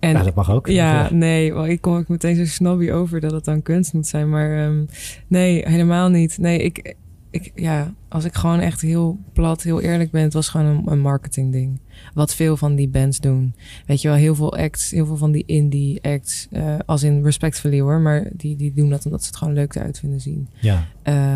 En, 0.05 0.11
ja, 0.11 0.23
dat 0.23 0.35
mag 0.35 0.51
ook. 0.51 0.67
Ja, 0.67 1.09
nee, 1.11 1.53
wel, 1.53 1.67
ik 1.67 1.81
kom 1.81 1.95
ook 1.95 2.07
meteen 2.07 2.35
zo 2.35 2.45
snobby 2.45 2.91
over 2.91 3.19
dat 3.19 3.31
het 3.31 3.45
dan 3.45 3.61
kunst 3.61 3.93
moet 3.93 4.07
zijn. 4.07 4.29
Maar 4.29 4.65
um, 4.65 4.85
nee, 5.27 5.69
helemaal 5.69 6.09
niet. 6.09 6.37
Nee, 6.37 6.59
ik, 6.59 6.95
ik, 7.29 7.51
ja, 7.55 7.93
als 8.09 8.25
ik 8.25 8.33
gewoon 8.35 8.59
echt 8.59 8.81
heel 8.81 9.19
plat, 9.33 9.63
heel 9.63 9.81
eerlijk 9.81 10.11
ben, 10.11 10.23
het 10.23 10.33
was 10.33 10.49
gewoon 10.49 10.65
een, 10.65 10.91
een 10.91 10.99
marketing 10.99 11.51
ding. 11.51 11.79
Wat 12.13 12.35
veel 12.35 12.57
van 12.57 12.75
die 12.75 12.87
bands 12.87 13.19
doen. 13.19 13.53
Weet 13.85 14.01
je 14.01 14.07
wel, 14.07 14.17
heel 14.17 14.35
veel 14.35 14.57
acts, 14.57 14.91
heel 14.91 15.05
veel 15.05 15.17
van 15.17 15.31
die 15.31 15.43
indie 15.45 16.03
acts, 16.03 16.47
uh, 16.51 16.75
als 16.85 17.03
in 17.03 17.23
respectfully 17.23 17.79
hoor, 17.79 17.99
maar 17.99 18.29
die, 18.33 18.55
die 18.55 18.73
doen 18.73 18.89
dat 18.89 19.05
omdat 19.05 19.21
ze 19.21 19.27
het 19.27 19.37
gewoon 19.37 19.53
leuk 19.53 19.75
eruit 19.75 19.99
vinden 19.99 20.21
zien. 20.21 20.49
Ja. 20.59 20.87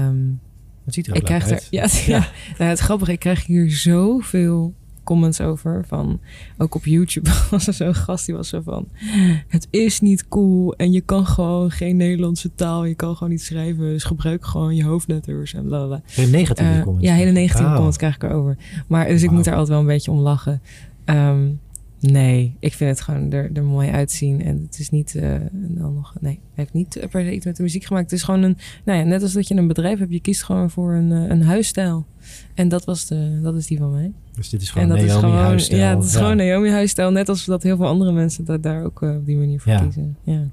Um, 0.07 0.39
het 0.85 0.93
ziet 0.93 1.07
er 1.07 1.15
ik 1.15 1.23
krijg 1.23 1.43
uit. 1.43 1.61
Er, 1.61 1.67
ja, 1.69 1.87
ja. 2.05 2.17
ja. 2.17 2.27
Nou, 2.57 2.69
het 2.69 2.79
grappige, 2.79 3.11
ik 3.11 3.19
krijg 3.19 3.45
hier 3.45 3.71
zoveel 3.71 4.73
comments 5.09 5.41
over. 5.41 5.83
Van, 5.87 6.19
ook 6.57 6.75
op 6.75 6.85
YouTube 6.85 7.29
was 7.51 7.67
er 7.67 7.73
zo'n 7.73 7.95
gast 7.95 8.25
die 8.25 8.35
was 8.35 8.49
zo 8.49 8.61
van... 8.61 8.87
Het 9.47 9.67
is 9.69 9.99
niet 9.99 10.27
cool 10.27 10.73
en 10.75 10.91
je 10.91 11.01
kan 11.01 11.25
gewoon 11.25 11.71
geen 11.71 11.97
Nederlandse 11.97 12.55
taal. 12.55 12.85
Je 12.85 12.95
kan 12.95 13.13
gewoon 13.13 13.29
niet 13.29 13.41
schrijven. 13.41 13.79
Dus 13.79 14.03
gebruik 14.03 14.45
gewoon 14.45 14.75
je 14.75 14.83
hoofdletters 14.83 15.53
en 15.53 15.65
bla 15.65 15.85
bla. 15.85 16.01
Hele 16.05 16.31
negatieve 16.31 16.71
uh, 16.71 16.81
comments? 16.81 17.07
Ja, 17.07 17.13
hele 17.13 17.31
negatieve 17.31 17.69
oh. 17.69 17.73
comments 17.73 17.97
krijg 17.97 18.15
ik 18.15 18.23
erover. 18.23 18.57
Maar 18.87 19.07
dus 19.07 19.21
ik 19.21 19.27
wow. 19.27 19.35
moet 19.35 19.45
daar 19.45 19.53
altijd 19.53 19.71
wel 19.71 19.79
een 19.79 19.93
beetje 19.93 20.11
om 20.11 20.19
lachen. 20.19 20.61
Um, 21.05 21.59
Nee, 21.99 22.55
ik 22.59 22.73
vind 22.73 22.89
het 22.89 23.01
gewoon 23.01 23.31
er, 23.31 23.49
er 23.53 23.63
mooi 23.63 23.89
uitzien. 23.89 24.43
En 24.43 24.61
het 24.65 24.79
is 24.79 24.89
niet 24.89 25.13
uh, 25.15 25.35
dan 25.51 25.93
nog. 25.93 26.13
Nee, 26.19 26.33
het 26.33 26.41
heeft 26.53 26.73
niet 26.73 27.07
per 27.09 27.23
se 27.23 27.33
iets 27.33 27.45
met 27.45 27.55
de 27.55 27.63
muziek 27.63 27.83
gemaakt. 27.83 28.11
Het 28.11 28.19
is 28.19 28.25
gewoon 28.25 28.41
een. 28.41 28.57
Nou 28.85 28.99
ja, 28.99 29.05
net 29.05 29.21
als 29.21 29.33
dat 29.33 29.47
je 29.47 29.55
een 29.55 29.67
bedrijf 29.67 29.99
hebt, 29.99 30.11
je 30.11 30.19
kiest 30.19 30.43
gewoon 30.43 30.69
voor 30.69 30.93
een, 30.93 31.11
uh, 31.11 31.29
een 31.29 31.43
huisstijl. 31.43 32.05
En 32.53 32.67
dat, 32.67 32.85
was 32.85 33.05
de, 33.05 33.39
dat 33.43 33.55
is 33.55 33.67
die 33.67 33.77
van 33.77 33.91
mij. 33.91 34.11
Dus 34.39 34.49
dit 34.49 34.61
is 34.61 34.69
gewoon 34.69 34.87
Naomi 34.87 35.09
gewoon, 35.09 35.35
huisstijl. 35.35 35.81
Ja, 35.81 35.95
het 35.95 36.05
is 36.05 36.13
ja. 36.13 36.19
gewoon 36.19 36.37
Naomi 36.37 36.69
huisstijl. 36.69 37.11
Net 37.11 37.29
als 37.29 37.45
dat 37.45 37.63
heel 37.63 37.77
veel 37.77 37.87
andere 37.87 38.11
mensen 38.11 38.45
dat 38.45 38.63
daar 38.63 38.83
ook 38.83 39.01
uh, 39.01 39.15
op 39.15 39.25
die 39.25 39.37
manier 39.37 39.59
voor 39.59 39.71
ja. 39.71 39.81
kiezen. 39.81 40.17
Ja. 40.23 40.47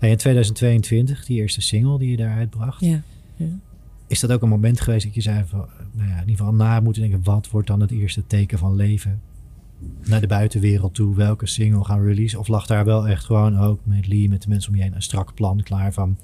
In 0.00 0.16
2022, 0.16 1.24
die 1.24 1.40
eerste 1.40 1.60
single 1.60 1.98
die 1.98 2.10
je 2.10 2.16
daar 2.16 2.36
uitbracht. 2.36 2.80
Ja. 2.80 3.02
ja. 3.36 3.46
Is 4.06 4.20
dat 4.20 4.32
ook 4.32 4.42
een 4.42 4.48
moment 4.48 4.80
geweest 4.80 5.04
dat 5.04 5.14
je 5.14 5.20
zei 5.20 5.44
van, 5.46 5.66
nou 5.92 6.08
ja, 6.08 6.14
in 6.14 6.20
ieder 6.20 6.36
geval 6.36 6.54
na 6.54 6.80
moeten 6.80 7.02
denken, 7.02 7.20
wat 7.22 7.50
wordt 7.50 7.66
dan 7.66 7.80
het 7.80 7.90
eerste 7.90 8.26
teken 8.26 8.58
van 8.58 8.76
leven? 8.76 9.20
naar 10.04 10.20
de 10.20 10.26
buitenwereld 10.26 10.94
toe 10.94 11.16
welke 11.16 11.46
single 11.46 11.84
gaan 11.84 12.04
release? 12.04 12.38
Of 12.38 12.48
lag 12.48 12.66
daar 12.66 12.84
wel 12.84 13.08
echt 13.08 13.24
gewoon 13.24 13.58
ook 13.58 13.80
met 13.82 14.06
Lee, 14.06 14.28
met 14.28 14.42
de 14.42 14.48
mensen 14.48 14.70
om 14.70 14.76
je 14.76 14.82
heen, 14.82 14.94
een 14.94 15.02
strak 15.02 15.34
plan 15.34 15.62
klaar 15.62 15.92
van 15.92 16.18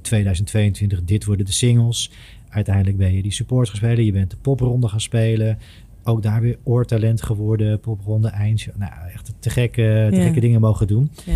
2022, 0.00 1.04
dit 1.04 1.24
worden 1.24 1.46
de 1.46 1.52
singles. 1.52 2.10
Uiteindelijk 2.48 2.96
ben 2.96 3.14
je 3.14 3.22
die 3.22 3.32
support 3.32 3.68
gaan 3.68 3.76
spelen, 3.76 4.04
je 4.04 4.12
bent 4.12 4.30
de 4.30 4.36
popronde 4.36 4.88
gaan 4.88 5.00
spelen. 5.00 5.58
Ook 6.06 6.22
daar 6.22 6.40
weer 6.40 6.58
oortalent 6.62 7.22
geworden, 7.22 7.80
popronde, 7.80 8.28
eindje. 8.28 8.72
Nou, 8.76 8.92
echt 9.14 9.32
te 9.38 9.50
gekke, 9.50 10.06
te 10.10 10.16
Ja. 10.16 10.22
gekke 10.22 10.40
dingen 10.40 10.60
mogen 10.60 10.86
doen. 10.86 11.10
Ja. 11.24 11.32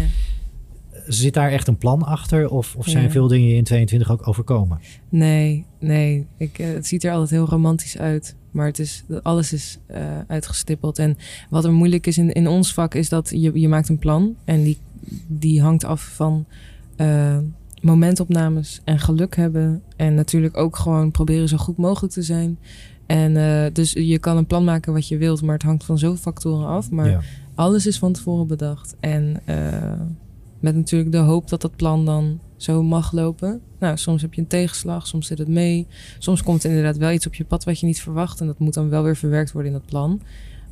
Zit 1.06 1.34
daar 1.34 1.50
echt 1.50 1.68
een 1.68 1.76
plan 1.76 2.02
achter? 2.02 2.48
Of, 2.50 2.74
of 2.76 2.86
zijn 2.88 3.04
Ja. 3.04 3.10
veel 3.10 3.28
dingen 3.28 3.56
in 3.56 3.64
22 3.64 4.10
ook 4.10 4.28
overkomen? 4.28 4.80
Nee, 5.08 5.64
nee. 5.78 6.26
Ik, 6.36 6.58
eh, 6.58 6.66
het 6.66 6.86
ziet 6.86 7.04
er 7.04 7.12
altijd 7.12 7.30
heel 7.30 7.46
romantisch 7.48 7.98
uit. 7.98 8.36
Maar 8.50 8.66
het 8.66 8.78
is, 8.78 9.04
alles 9.22 9.52
is 9.52 9.78
eh, 9.86 10.18
uitgestippeld. 10.26 10.98
En 10.98 11.16
wat 11.50 11.64
er 11.64 11.72
moeilijk 11.72 12.06
is 12.06 12.18
in, 12.18 12.32
in 12.32 12.46
ons 12.48 12.74
vak, 12.74 12.94
is 12.94 13.08
dat 13.08 13.30
je, 13.34 13.60
je 13.60 13.68
maakt 13.68 13.88
een 13.88 13.98
plan. 13.98 14.34
En 14.44 14.62
die, 14.62 14.78
die 15.26 15.60
hangt 15.62 15.84
af 15.84 16.02
van 16.14 16.46
eh, 16.96 17.38
momentopnames 17.82 18.80
en 18.84 18.98
geluk 18.98 19.36
hebben. 19.36 19.82
En 19.96 20.14
natuurlijk 20.14 20.56
ook 20.56 20.76
gewoon 20.76 21.10
proberen 21.10 21.48
zo 21.48 21.56
goed 21.56 21.76
mogelijk 21.76 22.12
te 22.12 22.22
zijn. 22.22 22.58
En 23.10 23.36
eh, 23.36 23.72
dus 23.72 23.92
je 23.92 24.18
kan 24.18 24.36
een 24.36 24.46
plan 24.46 24.64
maken 24.64 24.92
wat 24.92 25.08
je 25.08 25.16
wilt, 25.16 25.42
maar 25.42 25.54
het 25.54 25.62
hangt 25.62 25.84
van 25.84 25.98
zoveel 25.98 26.22
factoren 26.22 26.66
af. 26.66 26.90
Maar 26.90 27.10
ja. 27.10 27.20
alles 27.54 27.86
is 27.86 27.98
van 27.98 28.12
tevoren 28.12 28.46
bedacht. 28.46 28.96
En 29.00 29.40
eh, 29.44 30.00
met 30.60 30.74
natuurlijk 30.74 31.12
de 31.12 31.18
hoop 31.18 31.48
dat 31.48 31.60
dat 31.60 31.76
plan 31.76 32.04
dan 32.04 32.40
zo 32.56 32.82
mag 32.82 33.12
lopen. 33.12 33.60
Nou, 33.78 33.96
soms 33.96 34.22
heb 34.22 34.34
je 34.34 34.40
een 34.40 34.46
tegenslag, 34.46 35.06
soms 35.06 35.26
zit 35.26 35.38
het 35.38 35.48
mee. 35.48 35.86
Soms 36.18 36.42
komt 36.42 36.64
er 36.64 36.70
inderdaad 36.70 36.96
wel 36.96 37.10
iets 37.10 37.26
op 37.26 37.34
je 37.34 37.44
pad 37.44 37.64
wat 37.64 37.80
je 37.80 37.86
niet 37.86 38.00
verwacht. 38.00 38.40
En 38.40 38.46
dat 38.46 38.58
moet 38.58 38.74
dan 38.74 38.88
wel 38.88 39.02
weer 39.02 39.16
verwerkt 39.16 39.52
worden 39.52 39.72
in 39.72 39.78
dat 39.78 39.88
plan. 39.88 40.20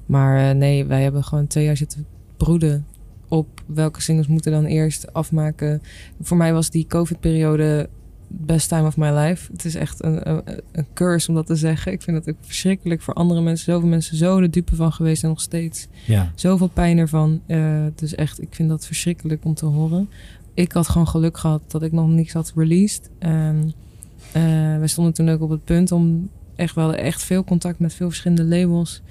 Maar 0.06 0.50
eh, 0.50 0.56
nee, 0.56 0.84
wij 0.84 1.02
hebben 1.02 1.24
gewoon 1.24 1.46
twee 1.46 1.64
jaar 1.64 1.76
zitten 1.76 2.06
broeden 2.36 2.86
op 3.28 3.62
welke 3.66 4.00
singles 4.00 4.26
moeten 4.26 4.52
dan 4.52 4.64
eerst 4.64 5.12
afmaken. 5.12 5.82
Voor 6.20 6.36
mij 6.36 6.52
was 6.52 6.70
die 6.70 6.86
COVID-periode 6.86 7.88
best 8.28 8.68
time 8.68 8.86
of 8.86 8.96
my 8.96 9.10
life. 9.10 9.52
Het 9.52 9.64
is 9.64 9.74
echt 9.74 10.04
een, 10.04 10.28
een, 10.28 10.42
een 10.72 10.86
curse 10.94 11.28
om 11.28 11.34
dat 11.34 11.46
te 11.46 11.56
zeggen. 11.56 11.92
Ik 11.92 12.02
vind 12.02 12.16
het 12.16 12.28
ook 12.28 12.42
verschrikkelijk 12.44 13.02
voor 13.02 13.14
andere 13.14 13.40
mensen. 13.40 13.72
Zoveel 13.72 13.88
mensen 13.88 14.16
zo 14.16 14.40
de 14.40 14.50
dupe 14.50 14.76
van 14.76 14.92
geweest 14.92 15.22
en 15.22 15.28
nog 15.28 15.40
steeds 15.40 15.86
ja. 16.06 16.32
zoveel 16.34 16.68
pijn 16.68 16.98
ervan. 16.98 17.40
Uh, 17.46 17.84
dus 17.94 18.14
echt, 18.14 18.42
ik 18.42 18.54
vind 18.54 18.68
dat 18.68 18.86
verschrikkelijk 18.86 19.44
om 19.44 19.54
te 19.54 19.66
horen. 19.66 20.08
Ik 20.54 20.72
had 20.72 20.88
gewoon 20.88 21.08
geluk 21.08 21.38
gehad 21.38 21.62
dat 21.66 21.82
ik 21.82 21.92
nog 21.92 22.08
niks 22.08 22.32
had 22.32 22.52
released. 22.56 23.10
En 23.18 23.72
uh, 24.36 24.42
wij 24.78 24.86
stonden 24.86 25.12
toen 25.12 25.28
ook 25.28 25.40
op 25.40 25.50
het 25.50 25.64
punt 25.64 25.92
om 25.92 26.28
echt 26.56 26.74
wel 26.74 26.94
echt 26.94 27.22
veel 27.22 27.44
contact 27.44 27.78
met 27.78 27.94
veel 27.94 28.08
verschillende 28.08 28.44
labels. 28.44 29.02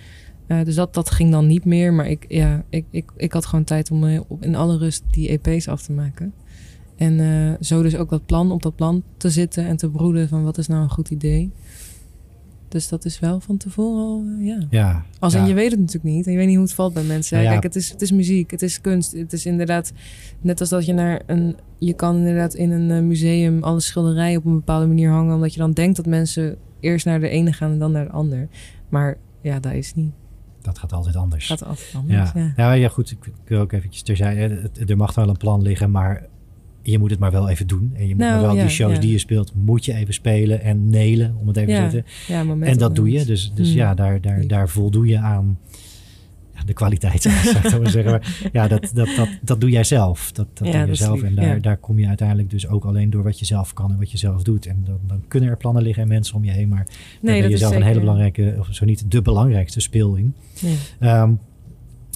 Uh, 0.47 0.63
dus 0.63 0.75
dat, 0.75 0.93
dat 0.93 1.11
ging 1.11 1.31
dan 1.31 1.47
niet 1.47 1.65
meer. 1.65 1.93
Maar 1.93 2.07
ik, 2.07 2.25
ja, 2.27 2.63
ik, 2.69 2.85
ik, 2.89 3.11
ik 3.17 3.33
had 3.33 3.45
gewoon 3.45 3.65
tijd 3.65 3.91
om 3.91 4.03
in 4.39 4.55
alle 4.55 4.77
rust 4.77 5.03
die 5.11 5.39
EP's 5.39 5.67
af 5.67 5.81
te 5.81 5.91
maken. 5.91 6.33
En 6.97 7.19
uh, 7.19 7.53
zo 7.61 7.81
dus 7.81 7.95
ook 7.95 8.09
dat 8.09 8.25
plan 8.25 8.51
op 8.51 8.61
dat 8.61 8.75
plan 8.75 9.03
te 9.17 9.29
zitten 9.29 9.65
en 9.65 9.77
te 9.77 9.89
broeden 9.89 10.27
van 10.27 10.43
wat 10.43 10.57
is 10.57 10.67
nou 10.67 10.81
een 10.81 10.89
goed 10.89 11.09
idee. 11.09 11.51
Dus 12.67 12.87
dat 12.87 13.05
is 13.05 13.19
wel 13.19 13.39
van 13.39 13.57
tevoren 13.57 14.03
al, 14.03 14.23
uh, 14.25 14.47
ja. 14.47 14.67
ja. 14.69 15.05
Als 15.19 15.33
ja. 15.33 15.39
en 15.39 15.47
je 15.47 15.53
weet 15.53 15.71
het 15.71 15.79
natuurlijk 15.79 16.15
niet. 16.15 16.25
En 16.25 16.31
je 16.31 16.37
weet 16.37 16.47
niet 16.47 16.55
hoe 16.55 16.65
het 16.65 16.73
valt 16.73 16.93
bij 16.93 17.03
mensen. 17.03 17.37
Ja, 17.37 17.43
ja. 17.43 17.51
Kijk, 17.51 17.63
het 17.63 17.75
is, 17.75 17.89
het 17.89 18.01
is 18.01 18.11
muziek, 18.11 18.51
het 18.51 18.61
is 18.61 18.81
kunst. 18.81 19.11
Het 19.11 19.33
is 19.33 19.45
inderdaad 19.45 19.93
net 20.41 20.59
als 20.59 20.69
dat 20.69 20.85
je 20.85 20.93
naar 20.93 21.21
een... 21.25 21.55
Je 21.77 21.93
kan 21.93 22.15
inderdaad 22.15 22.53
in 22.53 22.71
een 22.71 22.89
uh, 22.89 23.07
museum 23.07 23.63
alle 23.63 23.79
schilderijen 23.79 24.39
op 24.39 24.45
een 24.45 24.53
bepaalde 24.53 24.87
manier 24.87 25.09
hangen. 25.09 25.35
Omdat 25.35 25.53
je 25.53 25.59
dan 25.59 25.71
denkt 25.71 25.95
dat 25.95 26.05
mensen 26.05 26.57
eerst 26.79 27.05
naar 27.05 27.19
de 27.19 27.29
ene 27.29 27.53
gaan 27.53 27.71
en 27.71 27.79
dan 27.79 27.91
naar 27.91 28.05
de 28.05 28.11
ander. 28.11 28.47
Maar 28.89 29.17
ja, 29.41 29.59
dat 29.59 29.73
is 29.73 29.93
niet. 29.93 30.11
Dat 30.61 30.79
gaat 30.79 30.93
altijd 30.93 31.15
anders. 31.15 31.47
Gaat 31.47 31.65
altijd 31.65 31.93
anders, 31.95 32.31
ja. 32.33 32.53
Ja, 32.55 32.71
ja 32.71 32.89
goed. 32.89 33.11
Ik 33.11 33.31
wil 33.45 33.59
ook 33.59 33.71
eventjes 33.71 34.03
terzijde. 34.03 34.69
Er 34.87 34.97
mag 34.97 35.15
wel 35.15 35.29
een 35.29 35.37
plan 35.37 35.61
liggen, 35.61 35.91
maar 35.91 36.25
je 36.91 36.99
moet 36.99 37.09
het 37.09 37.19
maar 37.19 37.31
wel 37.31 37.49
even 37.49 37.67
doen. 37.67 37.91
En 37.95 38.07
je 38.07 38.15
moet 38.15 38.17
nou, 38.17 38.31
maar 38.31 38.41
wel 38.41 38.55
ja, 38.55 38.61
die 38.61 38.71
shows 38.71 38.93
ja. 38.93 38.99
die 38.99 39.11
je 39.11 39.17
speelt, 39.17 39.53
moet 39.55 39.85
je 39.85 39.93
even 39.93 40.13
spelen 40.13 40.61
en 40.61 40.89
nelen, 40.89 41.35
om 41.39 41.47
het 41.47 41.57
even 41.57 41.73
te 41.73 41.89
zeggen. 41.91 42.05
Ja, 42.27 42.65
en 42.65 42.77
dat 42.77 42.95
doe 42.95 43.11
je. 43.11 43.25
Dus, 43.25 43.51
dus 43.55 43.67
hmm. 43.67 43.77
ja, 43.77 43.93
daar, 43.93 44.21
daar, 44.21 44.47
daar 44.47 44.69
voldoe 44.69 45.07
je 45.07 45.17
aan 45.17 45.57
de 46.65 46.73
kwaliteit, 46.73 47.21
zou 47.63 47.65
ik 47.65 47.81
maar 47.81 47.89
zeggen. 47.89 48.11
Maar 48.11 48.49
ja, 48.51 48.67
dat, 48.67 48.91
dat, 48.93 49.09
dat, 49.15 49.29
dat 49.41 49.61
doe 49.61 49.69
jij 49.69 49.83
zelf. 49.83 50.31
Dat, 50.31 50.47
dat 50.53 50.71
doe 50.71 50.85
je 50.85 50.95
zelf. 50.95 51.21
En 51.21 51.35
daar, 51.35 51.61
daar 51.61 51.77
kom 51.77 51.99
je 51.99 52.07
uiteindelijk 52.07 52.49
dus 52.49 52.67
ook 52.67 52.85
alleen 52.85 53.09
door 53.09 53.23
wat 53.23 53.39
je 53.39 53.45
zelf 53.45 53.73
kan 53.73 53.91
en 53.91 53.97
wat 53.97 54.11
je 54.11 54.17
zelf 54.17 54.43
doet. 54.43 54.65
En 54.65 54.81
dan, 54.85 54.99
dan 55.07 55.23
kunnen 55.27 55.49
er 55.49 55.57
plannen 55.57 55.83
liggen 55.83 56.03
en 56.03 56.09
mensen 56.09 56.35
om 56.35 56.43
je 56.43 56.51
heen. 56.51 56.69
Maar 56.69 56.87
nee, 57.21 57.33
dan 57.33 57.41
ben 57.41 57.49
je 57.49 57.57
zelf 57.57 57.75
een 57.75 57.83
hele 57.83 57.99
belangrijke, 57.99 58.55
of 58.59 58.67
zo 58.71 58.85
niet 58.85 59.11
de 59.11 59.21
belangrijkste 59.21 59.79
speel 59.79 60.15
in. 60.15 60.35
Ja. 60.99 61.21
Um, 61.21 61.39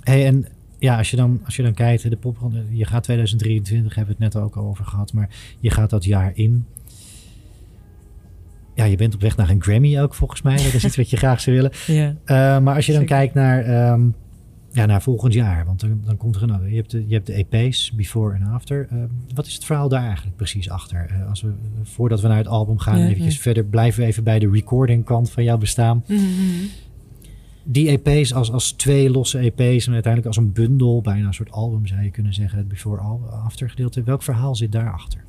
hey, 0.03 0.26
en 0.26 0.45
ja, 0.82 0.97
als 0.97 1.09
je 1.09 1.17
dan, 1.17 1.41
als 1.45 1.55
je 1.55 1.63
dan 1.63 1.73
kijkt, 1.73 2.09
de 2.09 2.17
popronde, 2.17 2.65
je 2.69 2.86
gaat 2.86 3.03
2023, 3.03 3.95
hebben 3.95 4.15
we 4.17 4.23
het 4.23 4.34
net 4.34 4.43
ook 4.43 4.55
al 4.55 4.65
over 4.65 4.86
gehad, 4.86 5.13
maar 5.13 5.29
je 5.59 5.69
gaat 5.69 5.89
dat 5.89 6.03
jaar 6.03 6.32
in. 6.34 6.65
Ja, 8.75 8.84
je 8.84 8.95
bent 8.95 9.13
op 9.13 9.21
weg 9.21 9.38
naar 9.38 9.49
een 9.49 9.61
Grammy 9.61 9.99
ook 9.99 10.13
volgens 10.13 10.41
mij. 10.41 10.55
Dat 10.55 10.73
is 10.73 10.86
iets 10.86 10.95
wat 10.95 11.09
je 11.09 11.17
graag 11.17 11.41
zou 11.41 11.55
willen. 11.55 11.71
Ja. 11.86 12.09
Uh, 12.25 12.63
maar 12.63 12.75
als 12.75 12.86
je 12.86 12.91
dan 12.91 13.01
Zeker. 13.01 13.17
kijkt 13.17 13.34
naar, 13.34 13.91
um, 13.91 14.15
ja, 14.71 14.86
naar 14.86 15.01
volgend 15.01 15.34
jaar, 15.34 15.65
want 15.65 15.79
dan, 15.79 16.01
dan 16.05 16.17
komt 16.17 16.36
er 16.36 16.43
een 16.43 16.69
Je 16.69 16.75
hebt 16.75 16.91
de, 16.91 17.07
je 17.07 17.13
hebt 17.13 17.25
de 17.25 17.45
EP's, 17.49 17.91
Before 17.91 18.36
en 18.36 18.43
After. 18.43 18.88
Uh, 18.93 19.03
wat 19.34 19.45
is 19.45 19.53
het 19.53 19.65
verhaal 19.65 19.89
daar 19.89 20.05
eigenlijk 20.05 20.36
precies 20.36 20.69
achter? 20.69 21.09
Uh, 21.11 21.29
als 21.29 21.41
we, 21.41 21.51
voordat 21.84 22.21
we 22.21 22.27
naar 22.27 22.38
het 22.38 22.47
album 22.47 22.79
gaan, 22.79 22.99
ja, 22.99 23.07
eventjes 23.07 23.36
ja. 23.36 23.41
verder, 23.41 23.65
blijven 23.65 24.01
we 24.01 24.07
even 24.07 24.23
bij 24.23 24.39
de 24.39 24.49
recording 24.49 25.05
kant 25.05 25.32
van 25.32 25.43
jouw 25.43 25.57
bestaan. 25.57 26.03
Mm 26.07 26.17
-hmm 26.17 26.69
die 27.64 27.99
EP's 27.99 28.34
als, 28.34 28.51
als 28.51 28.72
twee 28.72 29.09
losse 29.09 29.38
EP's 29.38 29.88
en 29.88 29.93
uiteindelijk 29.93 30.26
als 30.26 30.38
een 30.38 30.51
bundel, 30.51 31.01
bijna 31.01 31.28
een 31.28 31.34
soort 31.34 31.51
album 31.51 31.88
zou 31.88 32.01
je 32.01 32.12
kunnen 32.12 32.34
zeggen, 32.34 32.57
het 32.57 32.68
before 32.68 33.01
after 33.30 33.70
gedeelte. 33.70 34.03
Welk 34.03 34.24
verhaal 34.24 34.55
zit 34.55 34.72
daarachter? 34.72 35.24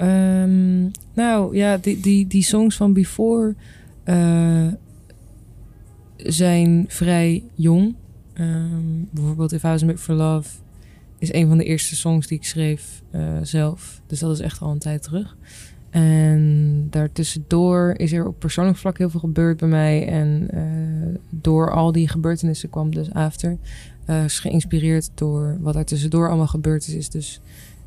Um, 0.00 0.90
nou 1.14 1.56
ja, 1.56 1.76
die, 1.76 2.00
die, 2.00 2.26
die 2.26 2.42
songs 2.42 2.76
van 2.76 2.92
before 2.92 3.54
uh, 4.04 4.66
zijn 6.16 6.84
vrij 6.88 7.42
jong. 7.54 7.94
Um, 8.40 9.08
bijvoorbeeld 9.10 9.52
If 9.52 9.62
I 9.62 9.66
Was 9.66 9.84
Made 9.84 9.98
For 9.98 10.14
Love 10.14 10.48
is 11.18 11.32
een 11.32 11.48
van 11.48 11.58
de 11.58 11.64
eerste 11.64 11.96
songs 11.96 12.26
die 12.26 12.38
ik 12.38 12.44
schreef 12.44 13.02
uh, 13.14 13.38
zelf. 13.42 14.00
Dus 14.06 14.18
dat 14.18 14.32
is 14.32 14.40
echt 14.40 14.60
al 14.60 14.70
een 14.70 14.78
tijd 14.78 15.02
terug. 15.02 15.36
En 15.90 16.86
daartussendoor 16.90 17.94
is 17.96 18.12
er 18.12 18.26
op 18.26 18.38
persoonlijk 18.38 18.78
vlak 18.78 18.98
heel 18.98 19.10
veel 19.10 19.20
gebeurd 19.20 19.56
bij 19.56 19.68
mij. 19.68 20.06
En 20.06 20.48
uh, 20.54 21.18
door 21.30 21.70
al 21.70 21.92
die 21.92 22.08
gebeurtenissen 22.08 22.70
kwam 22.70 22.94
dus 22.94 23.12
After. 23.12 23.56
Uh, 24.06 24.24
is 24.24 24.38
geïnspireerd 24.38 25.10
door 25.14 25.56
wat 25.60 25.76
er 25.76 25.84
tussendoor 25.84 26.28
allemaal 26.28 26.46
gebeurd 26.46 26.88
is. 26.88 27.10
dus 27.10 27.40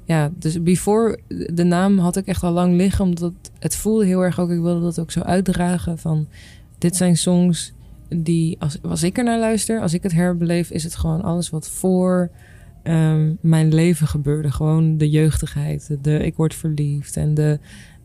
ja, 0.04 0.32
dus 0.39 0.64
before 0.64 1.20
de 1.54 1.64
naam 1.64 1.97
had 1.97 2.18
ik 2.18 2.26
echt 2.26 2.43
al 2.43 2.52
lang 2.52 2.76
liggen. 2.76 3.06
Omdat 3.06 3.34
het 3.60 3.76
voelde 3.76 4.06
heel 4.06 4.22
erg 4.22 4.39
ook. 4.39 4.49
Ik 4.49 4.62
wilde 4.62 4.82
dat 4.82 4.99
ook 4.99 5.12
zo 5.12 5.20
uitdragen 5.20 5.97
van 5.97 6.28
dit 6.78 6.95
zijn 6.95 7.18
songs 7.18 7.74
die 8.10 8.56
als, 8.60 8.78
als 8.82 9.04
ik 9.04 9.18
er 9.18 9.24
naar 9.24 9.39
luister, 9.39 9.82
als 9.82 9.93
ik 9.93 10.04
het 10.04 10.12
herbeleef, 10.12 10.70
is 10.70 10.84
het 10.84 10.95
gewoon 10.95 11.22
alles 11.22 11.49
wat 11.49 11.70
voor 11.70 12.32
um, 12.84 13.38
mijn 13.41 13.74
leven 13.74 14.08
gebeurde. 14.08 14.52
Gewoon 14.52 14.97
de 14.97 15.10
jeugdigheid, 15.10 15.97
de 16.02 16.20
ik 16.26 16.36
word 16.36 16.56
verliefd 16.56 17.18
en 17.18 17.34
de 17.34 17.60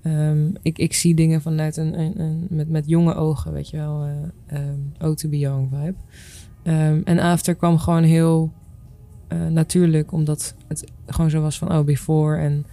um, 0.06 0.52
ik, 0.62 0.78
ik 0.78 0.94
zie 0.94 1.14
dingen 1.14 1.42
vanuit 1.42 1.76
een, 1.76 1.98
een, 2.00 2.20
een, 2.20 2.46
met, 2.50 2.68
met 2.68 2.88
jonge 2.88 3.14
ogen, 3.14 3.52
weet 3.52 3.70
je 3.70 3.76
wel, 3.76 4.06
uh, 4.06 4.58
um, 4.58 4.92
oh 5.00 5.14
to 5.14 5.28
be 5.28 5.38
young 5.38 5.68
vibe. 5.70 5.94
en 7.04 7.18
after 7.18 7.54
kwam 7.54 7.78
gewoon 7.78 8.02
heel 8.02 8.52
uh, 9.32 9.46
natuurlijk, 9.46 10.12
omdat 10.12 10.54
het 10.66 10.84
gewoon 11.06 11.30
zo 11.30 11.40
was 11.40 11.58
van 11.58 11.72
oh 11.72 11.84
before 11.84 12.36
en 12.36 12.66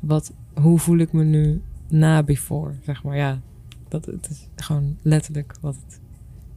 wat, 0.00 0.32
hoe 0.54 0.78
voel 0.78 0.98
ik 0.98 1.12
me 1.12 1.24
nu 1.24 1.62
na 1.88 2.22
before, 2.22 2.72
zeg 2.82 3.02
maar. 3.02 3.16
Ja, 3.16 3.40
dat 3.88 4.06
het 4.06 4.28
is 4.30 4.48
gewoon 4.56 4.96
letterlijk 5.02 5.54
wat 5.60 5.76
het 5.86 6.00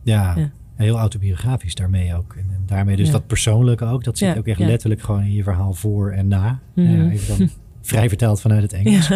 ja, 0.03 0.35
ja. 0.35 0.51
heel 0.75 0.97
autobiografisch 0.97 1.75
daarmee 1.75 2.15
ook. 2.15 2.33
En, 2.33 2.45
en 2.53 2.63
daarmee 2.65 2.95
dus 2.95 3.11
dat 3.11 3.27
persoonlijke 3.27 3.85
ook. 3.85 4.03
Dat 4.03 4.17
zit 4.17 4.37
ook 4.37 4.47
echt 4.47 4.59
letterlijk 4.59 5.01
gewoon 5.01 5.21
in 5.21 5.33
je 5.33 5.43
verhaal 5.43 5.73
voor 5.73 6.11
en 6.11 6.27
na. 6.27 6.59
Mm 6.73 7.09
even 7.09 7.37
dan 7.37 7.49
vrij 7.81 8.09
verteld 8.09 8.41
vanuit 8.41 8.61
het 8.61 8.73
Engels. 8.73 9.09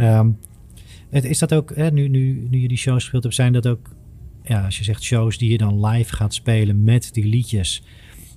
Um, 0.00 0.38
is 1.10 1.38
dat 1.38 1.54
ook, 1.54 1.76
hè, 1.76 1.90
nu, 1.90 2.08
nu, 2.08 2.46
nu 2.50 2.60
je 2.60 2.68
die 2.68 2.76
shows 2.76 3.02
gespeeld 3.02 3.22
hebt, 3.22 3.34
zijn 3.34 3.52
dat 3.52 3.66
ook, 3.66 3.94
ja, 4.42 4.64
als 4.64 4.78
je 4.78 4.84
zegt 4.84 5.02
shows 5.02 5.38
die 5.38 5.50
je 5.50 5.58
dan 5.58 5.86
live 5.86 6.14
gaat 6.14 6.34
spelen 6.34 6.84
met 6.84 7.08
die 7.12 7.24
liedjes. 7.24 7.82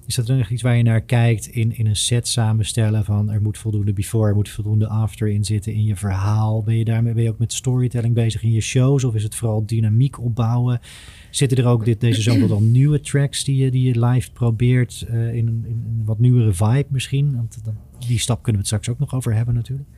Is 0.08 0.16
dat 0.16 0.28
dan 0.28 0.46
iets 0.50 0.62
waar 0.62 0.78
je 0.78 0.84
naar 0.84 1.02
kijkt 1.02 1.48
in, 1.48 1.78
in 1.78 1.88
een 1.88 1.96
set 1.96 2.28
samenstellen 2.28 3.06
van 3.06 3.32
er 3.32 3.42
moet 3.42 3.58
voldoende 3.58 3.94
before, 3.94 4.30
er 4.30 4.36
moet 4.36 4.50
voldoende 4.50 4.88
after 4.88 5.28
in 5.28 5.44
zitten 5.44 5.74
in 5.74 5.84
je 5.84 5.96
verhaal? 5.96 6.64
Ben 6.64 6.78
je 6.78 6.86
daarmee 6.86 7.14
ben 7.14 7.24
je 7.24 7.30
ook 7.30 7.40
met 7.40 7.54
storytelling 7.54 8.14
bezig 8.14 8.44
in 8.44 8.52
je 8.52 8.62
shows 8.62 9.04
of 9.04 9.16
is 9.16 9.24
het 9.24 9.36
vooral 9.36 9.66
dynamiek 9.66 10.20
opbouwen? 10.20 10.80
Zitten 11.36 11.58
er 11.58 11.66
ook 11.66 11.86
dit, 11.86 12.00
deze 12.00 12.22
zomer 12.22 12.52
al 12.52 12.62
nieuwe 12.62 13.02
tracks 13.02 13.44
die 13.44 13.56
je, 13.56 13.72
die 13.72 13.84
je 13.84 14.06
live 14.06 14.32
probeert 14.32 15.06
uh, 15.10 15.28
in, 15.28 15.48
in, 15.68 15.86
een 15.90 16.02
wat 16.06 16.20
nieuwere 16.20 16.54
vibe 16.54 16.86
misschien? 16.88 17.36
Want 17.36 17.58
die 18.08 18.20
stap 18.20 18.44
kunnen 18.44 18.62
we 18.62 18.68
het 18.68 18.68
straks 18.68 18.90
ook 18.90 19.00
nog 19.00 19.14
over 19.14 19.34
hebben 19.34 19.54
natuurlijk. 19.56 19.90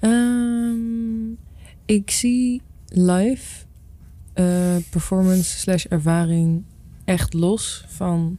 Um, 0.00 1.38
ik 1.84 2.10
zie 2.10 2.62
live 2.88 3.64
uh, 4.34 4.76
performance 4.90 5.58
slash 5.58 5.84
ervaring 5.84 6.64
echt 7.04 7.32
los 7.32 7.84
van 7.88 8.38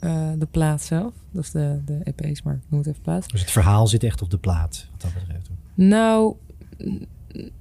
uh, 0.00 0.30
de 0.38 0.46
plaat 0.50 0.82
zelf. 0.82 1.14
Dat 1.30 1.44
is 1.44 1.50
de, 1.50 1.80
de 1.84 2.00
EP's, 2.04 2.42
maar 2.42 2.54
ik 2.54 2.62
noem 2.68 2.80
het 2.80 2.88
even 2.88 3.02
plaat. 3.02 3.30
Dus 3.30 3.40
het 3.40 3.50
verhaal 3.50 3.86
zit 3.86 4.02
echt 4.02 4.22
op 4.22 4.30
de 4.30 4.38
plaat, 4.38 4.86
wat 4.90 5.00
dat 5.00 5.14
betreft? 5.14 5.50
Nou, 5.74 6.34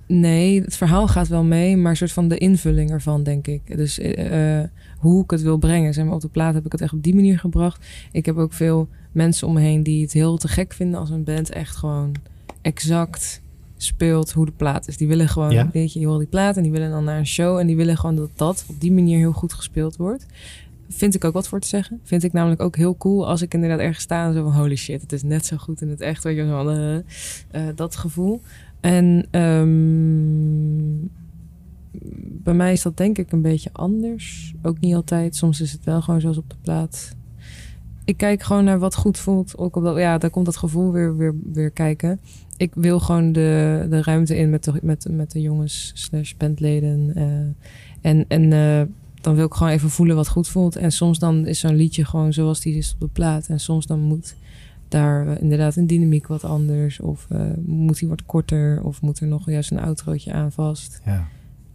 nee, 0.07 0.61
het 0.61 0.75
verhaal 0.75 1.07
gaat 1.07 1.27
wel 1.27 1.43
mee, 1.43 1.77
maar 1.77 1.91
een 1.91 1.97
soort 1.97 2.11
van 2.11 2.27
de 2.27 2.37
invulling 2.37 2.91
ervan, 2.91 3.23
denk 3.23 3.47
ik. 3.47 3.77
Dus 3.77 3.99
uh, 3.99 4.63
hoe 4.97 5.23
ik 5.23 5.31
het 5.31 5.41
wil 5.41 5.57
brengen. 5.57 5.93
Zeg 5.93 6.05
maar, 6.05 6.13
op 6.13 6.21
de 6.21 6.27
plaat 6.27 6.53
heb 6.53 6.65
ik 6.65 6.71
het 6.71 6.81
echt 6.81 6.93
op 6.93 7.03
die 7.03 7.15
manier 7.15 7.39
gebracht. 7.39 7.85
Ik 8.11 8.25
heb 8.25 8.37
ook 8.37 8.53
veel 8.53 8.87
mensen 9.11 9.47
om 9.47 9.53
me 9.53 9.59
heen 9.59 9.83
die 9.83 10.01
het 10.01 10.13
heel 10.13 10.37
te 10.37 10.47
gek 10.47 10.73
vinden 10.73 10.99
als 10.99 11.09
een 11.09 11.23
band 11.23 11.49
echt 11.49 11.75
gewoon 11.75 12.15
exact 12.61 13.41
speelt 13.77 14.31
hoe 14.31 14.45
de 14.45 14.51
plaat 14.51 14.87
is. 14.87 14.97
Die 14.97 15.07
willen 15.07 15.29
gewoon, 15.29 15.51
ja. 15.51 15.69
weet 15.73 15.93
je, 15.93 15.99
je 15.99 16.07
hoort 16.07 16.19
die 16.19 16.27
plaat 16.27 16.57
en 16.57 16.63
die 16.63 16.71
willen 16.71 16.89
dan 16.89 17.03
naar 17.03 17.17
een 17.17 17.27
show 17.27 17.57
en 17.57 17.67
die 17.67 17.75
willen 17.75 17.97
gewoon 17.97 18.15
dat 18.15 18.29
dat 18.35 18.65
op 18.67 18.79
die 18.79 18.91
manier 18.91 19.17
heel 19.17 19.31
goed 19.31 19.53
gespeeld 19.53 19.97
wordt. 19.97 20.25
Vind 20.89 21.15
ik 21.15 21.23
ook 21.23 21.33
wat 21.33 21.47
voor 21.47 21.59
te 21.59 21.67
zeggen. 21.67 21.99
Vind 22.03 22.23
ik 22.23 22.33
namelijk 22.33 22.61
ook 22.61 22.75
heel 22.75 22.97
cool 22.97 23.27
als 23.27 23.41
ik 23.41 23.53
inderdaad 23.53 23.79
ergens 23.79 24.03
sta 24.03 24.27
en 24.27 24.33
zo 24.33 24.43
van 24.43 24.53
holy 24.53 24.75
shit, 24.75 25.01
het 25.01 25.11
is 25.11 25.23
net 25.23 25.45
zo 25.45 25.57
goed 25.57 25.81
in 25.81 25.89
het 25.89 26.01
echt. 26.01 26.23
Weet 26.23 26.35
je, 26.35 26.47
van, 26.47 26.77
uh, 26.77 26.95
uh, 26.95 27.01
dat 27.75 27.95
gevoel. 27.95 28.41
En 28.79 29.27
um, 29.41 31.09
bij 32.43 32.53
mij 32.53 32.71
is 32.71 32.81
dat 32.81 32.97
denk 32.97 33.17
ik 33.17 33.31
een 33.31 33.41
beetje 33.41 33.69
anders. 33.73 34.53
Ook 34.61 34.79
niet 34.79 34.95
altijd. 34.95 35.35
Soms 35.35 35.61
is 35.61 35.71
het 35.71 35.83
wel 35.83 36.01
gewoon 36.01 36.21
zoals 36.21 36.37
op 36.37 36.49
de 36.49 36.55
plaat. 36.61 37.15
Ik 38.05 38.17
kijk 38.17 38.43
gewoon 38.43 38.63
naar 38.63 38.79
wat 38.79 38.95
goed 38.95 39.17
voelt. 39.17 39.57
Ook 39.57 39.75
op 39.75 39.83
dat, 39.83 39.97
ja, 39.97 40.17
daar 40.17 40.29
komt 40.29 40.45
dat 40.45 40.57
gevoel 40.57 40.91
weer, 40.91 41.17
weer, 41.17 41.35
weer 41.53 41.71
kijken. 41.71 42.19
Ik 42.57 42.71
wil 42.75 42.99
gewoon 42.99 43.31
de, 43.31 43.87
de 43.89 44.03
ruimte 44.03 44.37
in 44.37 44.49
met 44.49 44.63
de, 44.63 44.73
met, 44.81 45.07
met 45.09 45.31
de 45.31 45.41
jongens 45.41 45.91
slash 45.95 46.33
bandleden. 46.37 47.11
Uh, 47.15 47.23
en 48.01 48.25
en 48.27 48.51
uh, 48.51 48.81
dan 49.21 49.35
wil 49.35 49.45
ik 49.45 49.53
gewoon 49.53 49.73
even 49.73 49.89
voelen 49.89 50.15
wat 50.15 50.27
goed 50.27 50.47
voelt. 50.47 50.75
En 50.75 50.91
soms 50.91 51.19
dan 51.19 51.47
is 51.47 51.59
zo'n 51.59 51.75
liedje 51.75 52.05
gewoon 52.05 52.33
zoals 52.33 52.59
die 52.59 52.75
is 52.75 52.93
op 52.93 52.99
de 52.99 53.07
plaat. 53.07 53.47
En 53.47 53.59
soms 53.59 53.85
dan 53.85 53.99
moet 53.99 54.35
daar 54.89 55.41
inderdaad 55.41 55.75
een 55.75 55.87
dynamiek 55.87 56.27
wat 56.27 56.43
anders. 56.43 56.99
Of 56.99 57.27
moet 57.65 57.99
die 57.99 58.09
wat 58.09 58.25
korter. 58.25 58.83
Of 58.83 59.01
moet 59.01 59.19
er 59.19 59.27
nog 59.27 59.49
juist 59.49 59.71
een 59.71 59.79
outrootje 59.79 60.33
aan 60.33 60.51
vast. 60.51 61.01
Ja. 61.05 61.27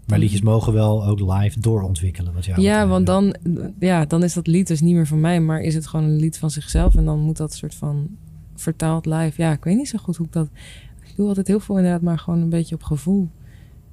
Maar 0.07 0.19
liedjes 0.19 0.43
mogen 0.43 0.73
wel 0.73 1.07
ook 1.07 1.21
live 1.21 1.61
doorontwikkelen. 1.61 2.35
Wat 2.35 2.45
jou 2.45 2.61
ja, 2.61 2.87
want 2.87 3.07
dan, 3.07 3.37
ja, 3.79 4.05
dan 4.05 4.23
is 4.23 4.35
dat 4.35 4.47
lied 4.47 4.67
dus 4.67 4.81
niet 4.81 4.95
meer 4.95 5.07
van 5.07 5.21
mij, 5.21 5.41
maar 5.41 5.61
is 5.61 5.75
het 5.75 5.87
gewoon 5.87 6.05
een 6.05 6.17
lied 6.17 6.39
van 6.39 6.51
zichzelf. 6.51 6.95
En 6.95 7.05
dan 7.05 7.21
moet 7.21 7.37
dat 7.37 7.55
soort 7.55 7.75
van 7.75 8.09
vertaald 8.55 9.07
live. 9.07 9.43
Ja, 9.43 9.53
ik 9.53 9.65
weet 9.65 9.77
niet 9.77 9.89
zo 9.89 9.99
goed 9.99 10.17
hoe 10.17 10.27
ik 10.27 10.33
dat. 10.33 10.49
Ik 11.03 11.17
doe 11.17 11.29
altijd 11.29 11.47
heel 11.47 11.61
veel 11.61 11.77
inderdaad, 11.77 12.03
maar 12.03 12.19
gewoon 12.19 12.41
een 12.41 12.49
beetje 12.49 12.75
op 12.75 12.83
gevoel. 12.83 13.31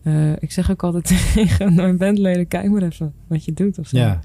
Uh, 0.04 0.32
ik 0.40 0.52
zeg 0.52 0.72
ook 0.72 0.84
altijd 0.84 1.06
tegen 1.34 1.76
mijn 1.76 1.98
bandleden: 1.98 2.48
kijk 2.48 2.70
maar 2.70 2.84
even 2.84 3.14
wat 3.28 3.46
je 3.46 3.54
doet 3.54 3.80
of 3.80 3.88
zo. 3.88 3.98
Ja. 3.98 4.20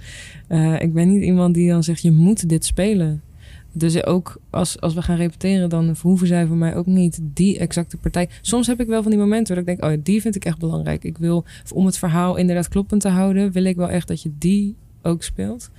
Uh, 0.48 0.80
ik 0.80 0.92
ben 0.92 1.08
niet 1.08 1.22
iemand 1.22 1.54
die 1.54 1.70
dan 1.70 1.82
zegt: 1.82 2.02
je 2.02 2.12
moet 2.12 2.48
dit 2.48 2.64
spelen. 2.64 3.22
Dus 3.78 4.04
ook 4.04 4.40
als, 4.50 4.80
als 4.80 4.94
we 4.94 5.02
gaan 5.02 5.16
repeteren, 5.16 5.68
dan 5.68 5.96
hoeven 6.02 6.26
zij 6.26 6.46
voor 6.46 6.56
mij 6.56 6.74
ook 6.74 6.86
niet 6.86 7.20
die 7.22 7.58
exacte 7.58 7.96
partij. 7.96 8.28
Soms 8.40 8.66
heb 8.66 8.80
ik 8.80 8.86
wel 8.86 9.02
van 9.02 9.10
die 9.10 9.20
momenten 9.20 9.54
waar 9.54 9.64
ik 9.64 9.78
denk, 9.78 9.92
oh, 9.92 10.02
die 10.02 10.20
vind 10.20 10.36
ik 10.36 10.44
echt 10.44 10.58
belangrijk. 10.58 11.04
Ik 11.04 11.18
wil, 11.18 11.44
om 11.74 11.86
het 11.86 11.98
verhaal 11.98 12.36
inderdaad 12.36 12.68
kloppend 12.68 13.00
te 13.00 13.08
houden, 13.08 13.52
wil 13.52 13.64
ik 13.64 13.76
wel 13.76 13.88
echt 13.88 14.08
dat 14.08 14.22
je 14.22 14.30
die 14.38 14.74
ook 15.02 15.22
speelt. 15.22 15.70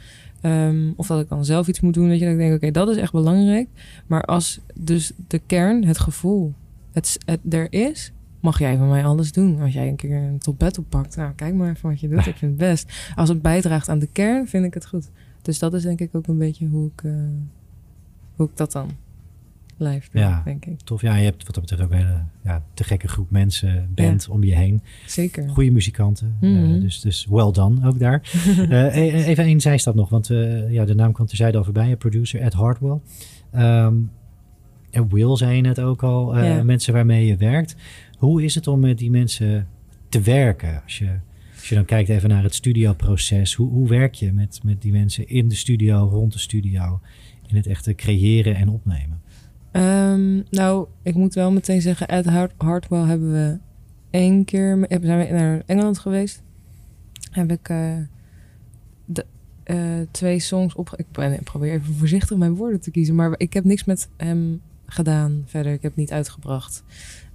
Um, 0.42 0.94
of 0.96 1.08
dat 1.08 1.22
ik 1.22 1.30
dan 1.30 1.46
zelf 1.46 1.68
iets 1.68 1.80
moet 1.80 1.94
doen, 1.94 2.08
weet 2.08 2.20
je, 2.20 2.26
dat 2.26 2.34
ik 2.34 2.40
denk, 2.40 2.56
oké, 2.56 2.72
dat 2.72 2.90
is 2.90 2.98
echt 2.98 3.12
belangrijk. 3.12 3.68
Maar 4.08 4.24
als 4.24 4.60
dus 4.74 5.12
de 5.28 5.42
kern, 5.46 5.86
het 5.86 6.00
gevoel, 6.00 6.54
het, 6.92 7.18
er 7.50 7.68
is, 7.74 8.12
mag 8.40 8.60
jij 8.60 8.78
van 8.78 8.90
mij 8.90 9.06
alles 9.06 9.32
doen. 9.32 9.62
Als 9.62 9.74
jij 9.74 9.88
een 9.88 9.96
keer 9.96 10.18
een 10.18 10.40
top 10.40 10.60
bed 10.60 10.78
oppakt, 10.78 11.16
nou, 11.16 11.34
kijk 11.36 11.54
maar 11.54 11.70
even 11.70 11.90
wat 11.90 12.00
je 12.00 12.08
doet. 12.08 12.26
Ik 12.26 12.36
vind 12.36 12.60
het 12.60 12.70
best. 12.70 13.12
Als 13.16 13.30
het 13.30 13.42
bijdraagt 13.42 13.90
aan 13.90 14.00
de 14.00 14.10
kern, 14.12 14.48
vind 14.48 14.66
ik 14.66 14.74
het 14.74 14.86
goed. 14.86 15.10
Dus 15.42 15.60
dat 15.60 15.74
is 15.74 15.84
denk 15.84 16.00
ik 16.00 16.16
ook 16.16 16.28
een 16.28 16.38
beetje 16.38 16.68
hoe 16.68 16.90
ik... 16.96 17.04
Uh, 17.04 17.14
hoe 18.38 18.48
ik 18.48 18.58
dat 18.58 18.72
dan 18.72 18.90
live 19.78 20.10
ja, 20.12 20.42
denk 20.46 20.66
ik. 20.66 20.80
Tof. 20.82 21.02
Ja, 21.02 21.16
je 21.16 21.24
hebt 21.24 21.46
wat 21.46 21.56
dat 21.56 21.64
betreft 21.64 21.84
ook 21.84 21.92
een 21.92 22.06
hele 22.06 22.24
ja, 22.44 22.64
te 22.74 22.84
gekke 22.84 23.08
groep 23.08 23.32
mensen, 23.32 23.90
band 23.96 24.26
ja. 24.26 24.34
om 24.34 24.44
je 24.44 24.56
heen. 24.56 24.82
Zeker. 25.06 25.50
Goede 25.50 25.72
muzikanten. 25.72 26.38
Mm 26.42 26.56
-hmm. 26.56 26.76
uh, 26.76 26.82
dus, 26.82 27.02
dus 27.02 27.28
well 27.30 27.52
done 27.52 27.88
ook 27.88 28.00
daar. 28.00 28.32
uh, 28.70 28.96
even 29.28 29.44
één 29.44 29.62
zijstap 29.62 29.96
nog, 29.96 30.10
want 30.10 30.30
uh, 30.30 30.72
ja, 30.72 30.86
de 30.86 30.96
naam 30.96 31.12
kwam 31.12 31.28
terzijde 31.28 31.58
al 31.58 31.64
voorbij. 31.64 31.96
Producer 31.96 32.42
Ed 32.42 32.54
Hardwell. 32.54 33.00
Um, 33.56 34.12
en 34.92 35.10
Will 35.10 35.38
zei 35.38 35.56
je 35.56 35.62
net 35.62 35.80
ook 35.80 36.04
al, 36.04 36.40
ja. 36.40 36.64
mensen 36.64 36.94
waarmee 36.94 37.26
je 37.26 37.36
werkt. 37.36 37.76
Hoe 38.18 38.44
is 38.44 38.56
het 38.56 38.68
om 38.68 38.80
met 38.80 38.98
die 38.98 39.12
mensen 39.12 39.68
te 40.10 40.22
werken? 40.22 40.82
Als 40.84 40.98
je, 40.98 41.10
als 41.56 41.70
je 41.70 41.76
dan 41.76 41.86
kijkt 41.86 42.10
even 42.10 42.30
naar 42.30 42.44
het 42.44 42.56
studioproces. 42.56 43.54
Hoe, 43.54 43.70
hoe 43.70 43.88
werk 43.88 44.14
je 44.14 44.34
met, 44.34 44.60
met 44.64 44.82
die 44.82 44.92
mensen 44.92 45.28
in 45.28 45.48
de 45.48 45.56
studio, 45.56 46.08
rond 46.12 46.34
de 46.34 46.40
studio? 46.40 47.00
In 47.48 47.56
het 47.56 47.68
echte 47.68 47.96
creëren 47.96 48.56
en 48.56 48.70
opnemen? 48.70 49.22
Um, 49.72 50.44
nou, 50.50 50.88
ik 51.02 51.16
moet 51.16 51.34
wel 51.34 51.52
meteen 51.52 51.82
zeggen, 51.82 52.08
Ed 52.08 52.26
Hart 52.26 52.54
Hartwell 52.58 53.04
hebben 53.04 53.32
we 53.32 53.60
één 54.10 54.46
keer 54.46 54.86
zijn 55.02 55.20
we 55.20 55.34
naar 55.34 55.64
Engeland 55.66 56.00
geweest. 56.00 56.44
Heb 57.32 57.52
ik 57.52 57.70
uh, 57.70 57.98
de, 59.06 59.26
uh, 59.66 60.08
twee 60.12 60.40
songs 60.40 60.76
op. 60.76 60.94
Ik, 60.96 61.12
ben, 61.12 61.34
ik 61.34 61.44
probeer 61.44 61.74
even 61.74 61.94
voorzichtig 61.94 62.38
mijn 62.38 62.56
woorden 62.56 62.80
te 62.80 62.92
kiezen, 62.92 63.16
maar 63.16 63.34
ik 63.38 63.54
heb 63.54 63.64
niks 63.64 63.84
met 63.84 64.10
hem 64.18 64.62
gedaan 64.86 65.44
verder. 65.46 65.74
Ik 65.74 65.82
heb 65.82 65.96
niet 65.96 66.12
uitgebracht. 66.12 66.84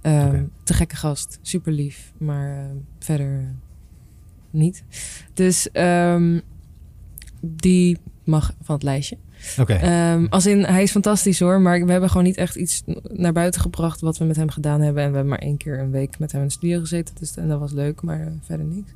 Um, 0.01 0.27
okay. 0.27 0.47
Te 0.63 0.73
gekke 0.73 0.95
gast, 0.95 1.39
super 1.41 1.71
lief, 1.71 2.13
maar 2.17 2.57
uh, 2.57 2.65
verder 2.99 3.55
niet. 4.49 4.83
Dus 5.33 5.69
um, 5.73 6.41
die 7.41 7.97
mag 8.23 8.55
van 8.61 8.75
het 8.75 8.83
lijstje. 8.83 9.17
Um, 9.57 10.27
als 10.29 10.45
in, 10.45 10.63
hij 10.63 10.83
is 10.83 10.91
fantastisch 10.91 11.39
hoor, 11.39 11.61
maar 11.61 11.85
we 11.85 11.91
hebben 11.91 12.09
gewoon 12.09 12.25
niet 12.25 12.37
echt 12.37 12.55
iets 12.55 12.83
naar 13.11 13.33
buiten 13.33 13.61
gebracht 13.61 14.01
wat 14.01 14.17
we 14.17 14.25
met 14.25 14.35
hem 14.35 14.49
gedaan 14.49 14.81
hebben. 14.81 15.03
En 15.03 15.09
we 15.09 15.15
hebben 15.15 15.31
maar 15.31 15.41
één 15.41 15.57
keer 15.57 15.79
een 15.79 15.91
week 15.91 16.19
met 16.19 16.31
hem 16.31 16.41
in 16.41 16.47
de 16.47 16.53
studio 16.53 16.79
gezeten, 16.79 17.15
dus 17.19 17.35
en 17.35 17.47
dat 17.47 17.59
was 17.59 17.71
leuk, 17.71 18.01
maar 18.01 18.19
uh, 18.19 18.27
verder 18.41 18.65
niks. 18.65 18.91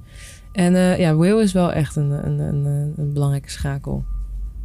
En 0.52 0.74
uh, 0.74 1.00
ja, 1.00 1.16
Will 1.16 1.42
is 1.42 1.54
wel 1.54 1.74
echt 1.74 1.96
een, 1.96 2.10
een, 2.10 2.40
een, 2.40 2.94
een 2.98 3.14
belangrijke 3.14 3.50
schakel. 3.50 4.04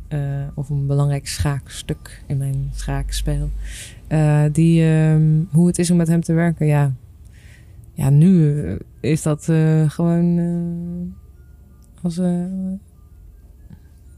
Uh, 0.08 0.18
of 0.54 0.68
een 0.68 0.86
belangrijk 0.86 1.28
schaakstuk 1.28 2.22
in 2.26 2.36
mijn 2.36 2.70
schaakspel. 2.74 3.50
die, 4.52 4.84
um, 4.84 5.48
hoe 5.50 5.66
het 5.66 5.78
is 5.78 5.90
om 5.90 5.96
met 5.96 6.08
hem 6.08 6.20
te 6.20 6.32
werken, 6.32 6.66
ja. 6.66 6.92
ja, 7.92 8.10
nu 8.10 8.62
eh, 8.62 8.76
is 9.00 9.22
dat 9.22 9.48
eh, 9.48 9.90
gewoon 9.90 10.38
eh, 10.38 12.04
als... 12.04 12.20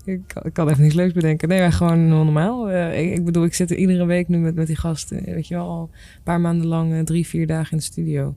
eh, 0.05 0.15
ik, 0.15 0.33
ik 0.43 0.53
kan 0.53 0.69
even 0.69 0.83
niks 0.83 0.95
leuks 0.95 1.13
bedenken. 1.13 1.49
Nee, 1.49 1.61
maar 1.61 1.73
gewoon 1.73 2.09
normaal. 2.09 2.71
Eh, 2.71 3.13
ik, 3.13 3.25
bedoel, 3.25 3.45
ik 3.45 3.55
zit 3.55 3.71
er 3.71 3.77
iedere 3.77 4.05
week 4.05 4.29
nu 4.29 4.39
met, 4.39 4.55
met 4.55 4.67
die 4.67 4.77
gasten. 4.77 5.25
Weet 5.25 5.49
je 5.49 5.55
wel, 5.55 5.69
al 5.69 5.91
een 5.93 6.23
paar 6.23 6.41
maanden 6.41 6.67
lang, 6.67 6.93
eh, 6.93 7.01
drie, 7.01 7.27
vier 7.27 7.47
dagen 7.47 7.73
in 7.73 7.79
de 7.79 7.85
studio. 7.85 8.35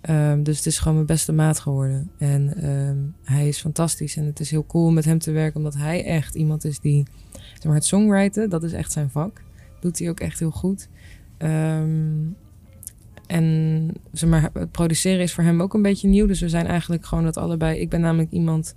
Ehm, 0.00 0.42
dus 0.42 0.56
het 0.56 0.66
is 0.66 0.78
gewoon 0.78 0.94
mijn 0.94 1.06
beste 1.06 1.32
maat 1.32 1.58
geworden. 1.58 2.10
En 2.18 2.54
ehm, 2.62 2.96
hij 3.36 3.48
is 3.48 3.60
fantastisch. 3.60 4.16
En 4.16 4.24
het 4.24 4.40
is 4.40 4.50
heel 4.50 4.66
cool 4.66 4.90
met 4.90 5.04
hem 5.04 5.18
te 5.18 5.30
werken, 5.30 5.56
omdat 5.56 5.74
hij 5.74 6.04
echt 6.04 6.34
iemand 6.34 6.64
is 6.64 6.80
die... 6.80 7.04
Zeg 7.32 7.64
maar, 7.64 7.74
het 7.74 7.84
songwriten, 7.84 8.50
dat 8.50 8.62
is 8.62 8.72
echt 8.72 8.92
zijn 8.92 9.10
vak. 9.10 9.42
Doet 9.80 9.98
hij 9.98 10.08
ook 10.08 10.20
echt 10.20 10.38
heel 10.38 10.50
goed. 10.50 10.88
Ehm, 11.38 12.26
en 13.26 13.88
zeg 14.12 14.30
maar, 14.30 14.50
het 14.52 14.70
produceren 14.70 15.20
is 15.20 15.32
voor 15.32 15.44
hem 15.44 15.62
ook 15.62 15.74
een 15.74 15.82
beetje 15.82 16.08
nieuw. 16.08 16.26
Dus 16.26 16.40
we 16.40 16.48
zijn 16.48 16.66
eigenlijk 16.66 17.06
gewoon 17.06 17.24
dat 17.24 17.36
allebei. 17.36 17.78
Ik 17.78 17.88
ben 17.88 18.00
namelijk 18.00 18.30
iemand. 18.30 18.74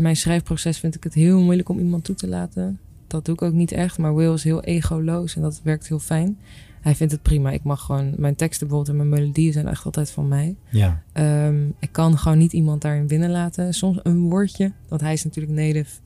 Mijn 0.00 0.16
schrijfproces 0.16 0.78
vind 0.78 0.94
ik 0.94 1.04
het 1.04 1.14
heel 1.14 1.40
moeilijk 1.40 1.68
om 1.68 1.78
iemand 1.78 2.04
toe 2.04 2.14
te 2.14 2.28
laten. 2.28 2.78
Dat 3.06 3.24
doe 3.24 3.34
ik 3.34 3.42
ook 3.42 3.52
niet 3.52 3.72
echt. 3.72 3.98
Maar 3.98 4.14
Will 4.14 4.32
is 4.32 4.44
heel 4.44 4.62
egoloos 4.62 5.36
en 5.36 5.42
dat 5.42 5.60
werkt 5.64 5.88
heel 5.88 5.98
fijn. 5.98 6.38
Hij 6.80 6.94
vindt 6.94 7.12
het 7.12 7.22
prima. 7.22 7.50
Ik 7.50 7.62
mag 7.62 7.80
gewoon. 7.80 8.14
Mijn 8.16 8.34
teksten 8.34 8.66
bijvoorbeeld 8.66 8.98
en 8.98 9.08
mijn 9.08 9.20
melodieën 9.20 9.52
zijn 9.52 9.68
echt 9.68 9.84
altijd 9.84 10.10
van 10.10 10.28
mij. 10.28 10.56
Ja, 10.68 11.02
Ehm, 11.12 11.68
ik 11.78 11.88
kan 11.92 12.18
gewoon 12.18 12.38
niet 12.38 12.52
iemand 12.52 12.82
daarin 12.82 13.06
binnenlaten. 13.06 13.74
Soms 13.74 13.98
een 14.02 14.20
woordje, 14.20 14.72
want 14.88 15.00
hij 15.00 15.12
is 15.12 15.24
natuurlijk 15.24 15.54
native 15.54 16.00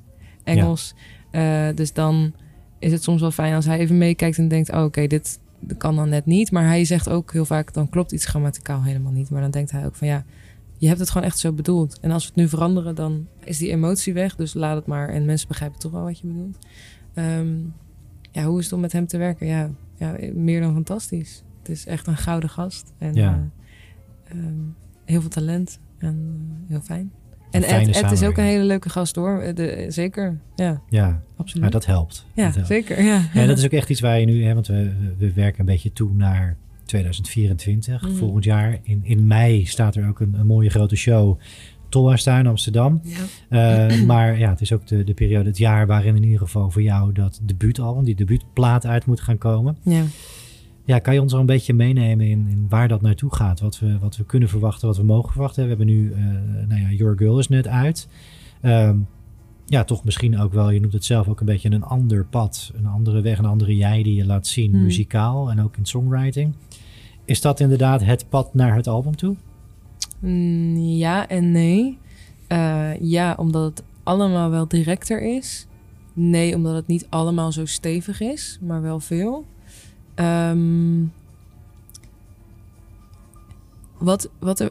Engels. 0.44 0.94
Eh, 1.30 1.68
dus 1.74 1.92
dan 1.92 2.32
is 2.78 2.92
het 2.92 3.02
soms 3.02 3.20
wel 3.20 3.30
fijn 3.30 3.54
als 3.54 3.64
hij 3.64 3.78
even 3.78 3.98
meekijkt 3.98 4.38
en 4.38 4.48
denkt: 4.48 4.70
oh, 4.72 4.82
oké, 4.84 5.06
dit 5.06 5.38
kan 5.78 5.96
dan 5.96 6.08
net 6.08 6.26
niet. 6.26 6.50
Maar 6.50 6.66
hij 6.66 6.84
zegt 6.84 7.08
ook 7.08 7.32
heel 7.32 7.44
vaak: 7.44 7.72
dan 7.72 7.88
klopt 7.88 8.12
iets 8.12 8.24
grammaticaal 8.24 8.82
helemaal 8.82 9.12
niet. 9.12 9.30
Maar 9.30 9.40
dan 9.40 9.50
denkt 9.50 9.70
hij 9.70 9.86
ook 9.86 9.94
van 9.94 10.08
ja. 10.08 10.24
Je 10.84 10.90
hebt 10.90 11.02
het 11.02 11.10
gewoon 11.10 11.26
echt 11.26 11.38
zo 11.38 11.52
bedoeld. 11.52 12.00
En 12.00 12.10
als 12.10 12.22
we 12.22 12.28
het 12.28 12.36
nu 12.38 12.48
veranderen, 12.48 12.94
dan 12.94 13.26
is 13.44 13.58
die 13.58 13.70
emotie 13.70 14.12
weg. 14.14 14.36
Dus 14.36 14.54
laat 14.54 14.76
het 14.76 14.86
maar. 14.86 15.08
En 15.08 15.24
mensen 15.24 15.48
begrijpen 15.48 15.78
toch 15.78 15.92
wel 15.92 16.02
wat 16.02 16.18
je 16.18 16.26
bedoelt. 16.26 16.58
Ehm, 17.14 17.48
ja, 18.32 18.44
hoe 18.44 18.58
is 18.58 18.64
het 18.64 18.74
om 18.74 18.80
met 18.80 18.92
hem 18.92 19.06
te 19.06 19.18
werken? 19.18 19.46
Ja, 19.46 19.70
ja, 19.98 20.16
meer 20.34 20.60
dan 20.60 20.72
fantastisch. 20.74 21.42
Het 21.58 21.68
is 21.68 21.86
echt 21.86 22.06
een 22.06 22.16
gouden 22.16 22.48
gast. 22.50 22.92
En 22.98 23.14
Ja. 23.14 23.50
eh, 24.24 24.38
ehm, 24.38 24.54
heel 25.04 25.20
veel 25.20 25.30
talent 25.30 25.78
en 25.98 26.36
eh, 26.64 26.70
heel 26.70 26.80
fijn. 26.80 27.12
En 27.50 27.62
Ed, 27.62 27.96
Ed 27.96 28.10
is 28.12 28.22
ook 28.22 28.36
een 28.36 28.44
hele 28.44 28.64
leuke 28.64 28.88
gast 28.88 29.16
hoor. 29.16 29.38
Eh, 29.40 29.54
De, 29.54 29.86
zeker, 29.88 30.38
ja, 30.54 30.80
ja. 30.88 31.22
absoluut. 31.36 31.64
ja 31.64 31.70
dat 31.70 31.86
helpt. 31.86 32.26
ja, 32.34 32.44
Dat 32.44 32.54
helpt. 32.54 32.68
zeker. 32.68 33.02
Ja. 33.02 33.22
Ja, 33.34 33.46
dat 33.46 33.58
is 33.58 33.64
ook 33.64 33.70
echt 33.70 33.90
iets 33.90 34.00
waar 34.00 34.20
je 34.20 34.26
nu, 34.26 34.44
hè, 34.44 34.54
want 34.54 34.66
we, 34.66 34.92
we 35.18 35.32
werken 35.32 35.60
een 35.60 35.66
beetje 35.66 35.92
toe 35.92 36.14
naar 36.14 36.56
2024. 36.84 38.02
Mhm. 38.02 38.12
Volgend 38.14 38.44
jaar 38.44 38.78
in, 38.82 39.00
in 39.04 39.26
mei 39.26 39.66
staat 39.66 39.94
er 39.96 40.08
ook 40.08 40.20
een, 40.20 40.34
een 40.38 40.46
mooie 40.46 40.70
grote 40.70 40.96
show. 40.96 41.38
Tolhuis 41.88 42.24
daar 42.24 42.38
in 42.38 42.46
Amsterdam. 42.46 43.00
Ja. 43.48 43.88
Eh, 43.88 44.02
maar 44.10 44.38
ja, 44.38 44.50
het 44.50 44.60
is 44.60 44.72
ook 44.72 44.86
de, 44.86 45.04
de 45.04 45.14
periode, 45.14 45.48
het 45.48 45.58
jaar 45.58 45.86
waarin 45.86 46.16
in 46.16 46.22
ieder 46.22 46.38
geval 46.38 46.70
voor 46.70 46.82
jou 46.82 47.12
dat 47.12 47.40
debuutalbum, 47.42 48.04
die 48.04 48.14
debuutplaat 48.14 48.86
uit 48.86 49.06
moet 49.06 49.20
gaan 49.20 49.38
komen. 49.38 49.76
ja. 49.82 50.02
Ja, 50.86 50.98
kan 50.98 51.14
je 51.14 51.20
ons 51.22 51.32
al 51.32 51.40
een 51.40 51.46
beetje 51.46 51.74
meenemen 51.74 52.26
in, 52.26 52.46
in 52.48 52.66
waar 52.68 52.88
dat 52.88 53.02
naartoe 53.02 53.34
gaat? 53.34 53.60
Wat 53.60 53.78
we, 53.78 53.98
wat 53.98 54.16
we 54.16 54.24
kunnen 54.24 54.48
verwachten, 54.48 54.88
wat 54.88 54.96
we 54.96 55.02
mogen 55.02 55.32
verwachten. 55.32 55.62
We 55.62 55.68
hebben 55.68 55.86
nu, 55.86 56.12
eh, 56.12 56.18
nou 56.68 56.80
ja, 56.80 56.90
Your 56.90 57.16
Girl 57.16 57.38
is 57.38 57.48
net 57.48 57.66
uit. 57.66 58.08
Ehm, 58.60 58.98
ja, 59.66 59.84
toch 59.84 60.04
misschien 60.04 60.38
ook 60.38 60.52
wel, 60.52 60.70
je 60.70 60.80
noemt 60.80 60.92
het 60.92 61.04
zelf 61.04 61.28
ook 61.28 61.40
een 61.40 61.46
beetje 61.46 61.70
een 61.70 61.82
ander 61.82 62.24
pad. 62.26 62.72
Een 62.76 62.86
andere 62.86 63.20
weg, 63.20 63.38
een 63.38 63.44
andere 63.44 63.76
jij 63.76 64.02
die 64.02 64.14
je 64.14 64.26
laat 64.26 64.46
zien, 64.46 64.70
Hmm. 64.72 64.82
muzikaal 64.82 65.50
en 65.50 65.62
ook 65.62 65.76
in 65.76 65.84
songwriting. 65.84 66.54
Is 67.24 67.40
dat 67.40 67.60
inderdaad 67.60 68.04
het 68.04 68.28
pad 68.28 68.54
naar 68.54 68.74
het 68.74 68.86
album 68.86 69.16
toe? 69.16 69.36
Mm, 70.18 70.76
ja 70.76 71.28
en 71.28 71.52
nee. 71.52 71.98
Eh, 72.46 73.00
ja, 73.00 73.34
omdat 73.38 73.64
het 73.64 73.82
allemaal 74.02 74.50
wel 74.50 74.68
directer 74.68 75.22
is. 75.36 75.66
Nee, 76.12 76.54
omdat 76.54 76.74
het 76.74 76.86
niet 76.86 77.06
allemaal 77.08 77.52
zo 77.52 77.66
stevig 77.66 78.20
is, 78.20 78.58
maar 78.60 78.82
wel 78.82 79.00
veel. 79.00 79.44
Ehm, 80.14 81.04
wat, 83.98 84.30
wat 84.38 84.60
er. 84.60 84.70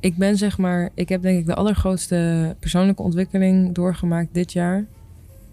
Ik 0.00 0.16
ben 0.16 0.36
zeg 0.36 0.58
maar. 0.58 0.90
Ik 0.94 1.08
heb 1.08 1.22
denk 1.22 1.38
ik 1.38 1.46
de 1.46 1.54
allergrootste 1.54 2.56
persoonlijke 2.58 3.02
ontwikkeling 3.02 3.74
doorgemaakt 3.74 4.34
dit 4.34 4.52
jaar. 4.52 4.86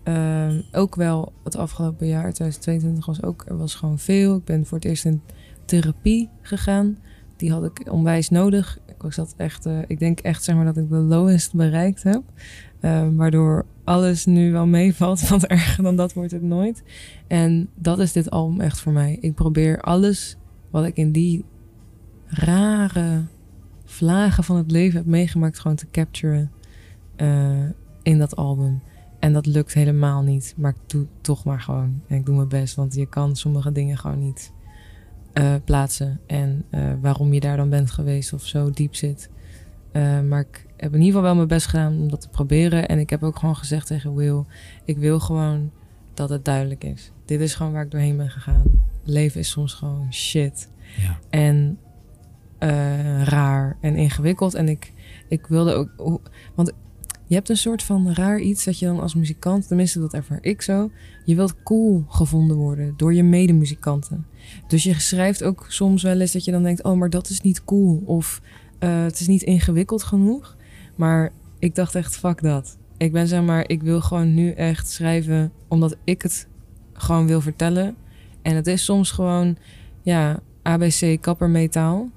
Ehm, 0.04 0.62
ook 0.72 0.96
wel 0.96 1.32
het 1.44 1.56
afgelopen 1.56 2.08
jaar, 2.08 2.34
2022 2.34 3.06
was 3.06 3.24
ook. 3.24 3.44
Er 3.48 3.58
was 3.58 3.76
gewoon 3.76 4.00
veel. 4.00 4.36
Ik 4.36 4.44
ben 4.44 4.66
voor 4.66 4.78
het 4.78 4.88
eerst 4.88 5.06
in 5.06 5.22
therapie 5.66 6.30
gegaan. 6.42 6.98
Die 7.36 7.52
had 7.52 7.64
ik 7.64 7.92
onwijs 7.92 8.30
nodig. 8.30 8.80
Ik 8.86 9.02
was 9.02 9.16
dat 9.16 9.34
echt. 9.38 9.66
eh, 9.66 9.80
ik 9.88 10.00
denk 10.00 10.20
echt 10.20 10.44
zeg 10.44 10.56
maar 10.56 10.66
dat 10.66 10.78
ik 10.78 10.90
de 10.90 10.96
lowest 10.96 11.54
bereikt 11.54 12.04
heb. 12.04 12.22
Ehm, 12.80 13.16
waardoor 13.16 13.66
alles 13.84 14.26
nu 14.26 14.52
wel 14.52 14.66
meevalt. 14.68 15.28
Want 15.30 15.48
erger 15.48 15.84
dan 15.84 15.96
dat 15.96 16.14
wordt 16.14 16.32
het 16.32 16.42
nooit. 16.42 16.84
En 17.28 17.70
dat 17.76 18.00
is 18.00 18.12
dit 18.12 18.30
album 18.30 18.62
echt 18.62 18.80
voor 18.80 18.92
mij. 18.92 19.18
Ik 19.22 19.36
probeer 19.36 19.82
alles 19.82 20.38
wat 20.72 20.86
ik 20.86 20.98
in 20.98 21.12
die 21.12 21.46
rare 22.26 23.22
vlagen 23.86 24.44
van 24.44 24.56
het 24.56 24.72
leven 24.72 24.98
heb 24.98 25.06
meegemaakt, 25.06 25.60
gewoon 25.60 25.78
te 25.78 25.90
capturen 25.92 26.52
eh, 27.16 27.70
in 28.02 28.18
dat 28.18 28.36
album. 28.36 28.82
En 29.20 29.34
dat 29.34 29.46
lukt 29.46 29.74
helemaal 29.74 30.22
niet. 30.22 30.54
Maar 30.58 30.72
ik 30.72 30.90
doe 30.90 31.08
toch 31.22 31.44
maar 31.44 31.62
gewoon. 31.62 32.02
En 32.08 32.18
ik 32.18 32.26
doe 32.26 32.36
mijn 32.36 32.48
best. 32.48 32.76
Want 32.76 32.96
je 32.96 33.10
kan 33.10 33.36
sommige 33.36 33.72
dingen 33.72 33.98
gewoon 33.98 34.20
niet 34.20 34.52
eh, 35.36 35.56
plaatsen. 35.66 36.20
En 36.28 36.66
eh, 36.70 36.82
waarom 37.02 37.34
je 37.34 37.40
daar 37.40 37.58
dan 37.58 37.70
bent 37.70 37.92
geweest 37.92 38.34
of 38.34 38.46
zo 38.46 38.72
diep 38.72 38.96
zit. 38.96 39.30
Eh, 39.92 40.22
maar 40.22 40.40
ik 40.40 40.66
heb 40.78 40.94
in 40.94 41.00
ieder 41.00 41.06
geval 41.06 41.22
wel 41.22 41.36
mijn 41.36 41.48
best 41.48 41.68
gedaan 41.68 42.00
om 42.00 42.10
dat 42.10 42.22
te 42.22 42.30
proberen. 42.30 42.88
En 42.88 43.00
ik 43.00 43.10
heb 43.10 43.24
ook 43.24 43.40
gewoon 43.40 43.56
gezegd 43.56 43.88
tegen 43.88 44.16
Will: 44.16 44.44
ik 44.86 44.98
wil 44.98 45.20
gewoon 45.20 45.72
dat 46.14 46.30
het 46.30 46.46
duidelijk 46.46 46.84
is. 46.84 47.12
Dit 47.26 47.40
is 47.40 47.56
gewoon 47.56 47.72
waar 47.72 47.84
ik 47.84 47.92
doorheen 47.92 48.18
ben 48.18 48.30
gegaan. 48.30 48.64
Leven 49.04 49.40
is 49.40 49.50
soms 49.50 49.74
gewoon 49.74 50.14
shit. 50.14 50.70
Ja. 50.98 51.20
En 51.30 51.80
raar 53.24 53.78
en 53.82 53.96
ingewikkeld. 53.96 54.54
En 54.54 54.70
ik, 54.70 54.94
ik 55.28 55.48
wilde 55.48 55.90
ook. 55.98 56.32
Want 56.56 56.72
je 57.28 57.36
hebt 57.36 57.50
een 57.50 57.58
soort 57.58 57.84
van 57.84 58.14
raar 58.14 58.40
iets 58.40 58.64
dat 58.64 58.80
je 58.80 58.86
dan 58.86 59.00
als 59.00 59.16
muzikant, 59.16 59.68
tenminste 59.68 60.00
dat 60.00 60.14
ervaar 60.14 60.40
ik 60.42 60.62
zo. 60.62 60.92
Je 61.26 61.36
wilt 61.36 61.64
cool 61.64 62.06
gevonden 62.08 62.58
worden 62.58 62.94
door 62.98 63.14
je 63.14 63.24
medemuzikanten. 63.24 64.26
Dus 64.68 64.84
je 64.84 65.00
schrijft 65.00 65.44
ook 65.44 65.66
soms 65.68 66.04
wel 66.04 66.20
eens 66.20 66.32
dat 66.32 66.46
je 66.46 66.52
dan 66.52 66.64
denkt: 66.64 66.84
oh, 66.84 66.98
maar 66.98 67.10
dat 67.10 67.30
is 67.30 67.42
niet 67.42 67.64
cool. 67.64 68.04
Of 68.06 68.42
eh, 68.80 69.04
het 69.04 69.20
is 69.20 69.28
niet 69.28 69.44
ingewikkeld 69.44 70.04
genoeg. 70.04 70.56
Maar 70.96 71.32
ik 71.60 71.76
dacht 71.76 71.96
echt: 71.96 72.18
fuck 72.18 72.42
dat. 72.42 72.78
Ik 72.98 73.12
ben 73.12 73.28
zeg 73.28 73.42
maar, 73.42 73.70
ik 73.70 73.84
wil 73.84 74.02
gewoon 74.02 74.34
nu 74.34 74.52
echt 74.52 74.90
schrijven 74.90 75.52
omdat 75.68 75.96
ik 76.04 76.22
het 76.22 76.48
gewoon 76.94 77.28
wil 77.28 77.42
vertellen. 77.42 77.96
En 78.42 78.56
het 78.56 78.68
is 78.68 78.84
soms 78.84 79.12
gewoon, 79.12 79.58
ja, 80.02 80.40
ABC 80.62 81.22
kappermetaal. 81.22 82.10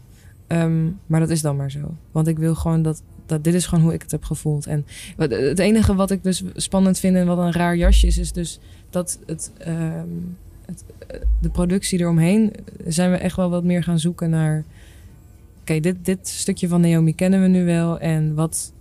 Ehm, 0.47 0.87
maar 1.07 1.21
dat 1.21 1.31
is 1.31 1.43
dan 1.43 1.57
maar 1.57 1.71
zo. 1.71 1.95
Want 2.13 2.27
ik 2.27 2.39
wil 2.39 2.55
gewoon 2.55 2.83
dat, 2.83 3.03
dat 3.27 3.45
dit 3.45 3.55
is 3.55 3.67
gewoon 3.67 3.85
hoe 3.85 3.95
ik 3.95 4.03
het 4.03 4.11
heb 4.11 4.25
gevoeld. 4.25 4.67
En 4.67 4.87
het 5.17 5.59
enige 5.59 5.95
wat 5.95 6.11
ik 6.11 6.23
dus 6.23 6.43
spannend 6.55 6.99
vind 6.99 7.17
en 7.17 7.27
wat 7.27 7.39
een 7.39 7.53
raar 7.53 7.77
jasje 7.77 8.07
is, 8.07 8.19
is 8.19 8.33
dus 8.33 8.59
dat 8.91 9.19
het, 9.27 9.53
ehm, 9.59 10.09
eh, 10.69 11.21
de 11.41 11.51
productie 11.51 11.99
eromheen 11.99 12.53
zijn 12.87 13.11
we 13.11 13.17
echt 13.17 13.37
wel 13.37 13.51
wat 13.51 13.65
meer 13.65 13.83
gaan 13.83 13.99
zoeken 13.99 14.31
naar. 14.31 14.65
Oké, 15.61 15.81
dit, 15.81 16.05
dit 16.05 16.29
stukje 16.29 16.69
van 16.69 16.81
Naomi 16.81 17.15
kennen 17.15 17.43
we 17.43 17.49
nu 17.49 17.65
wel. 17.65 17.99
En 17.99 18.35
wat 18.35 18.73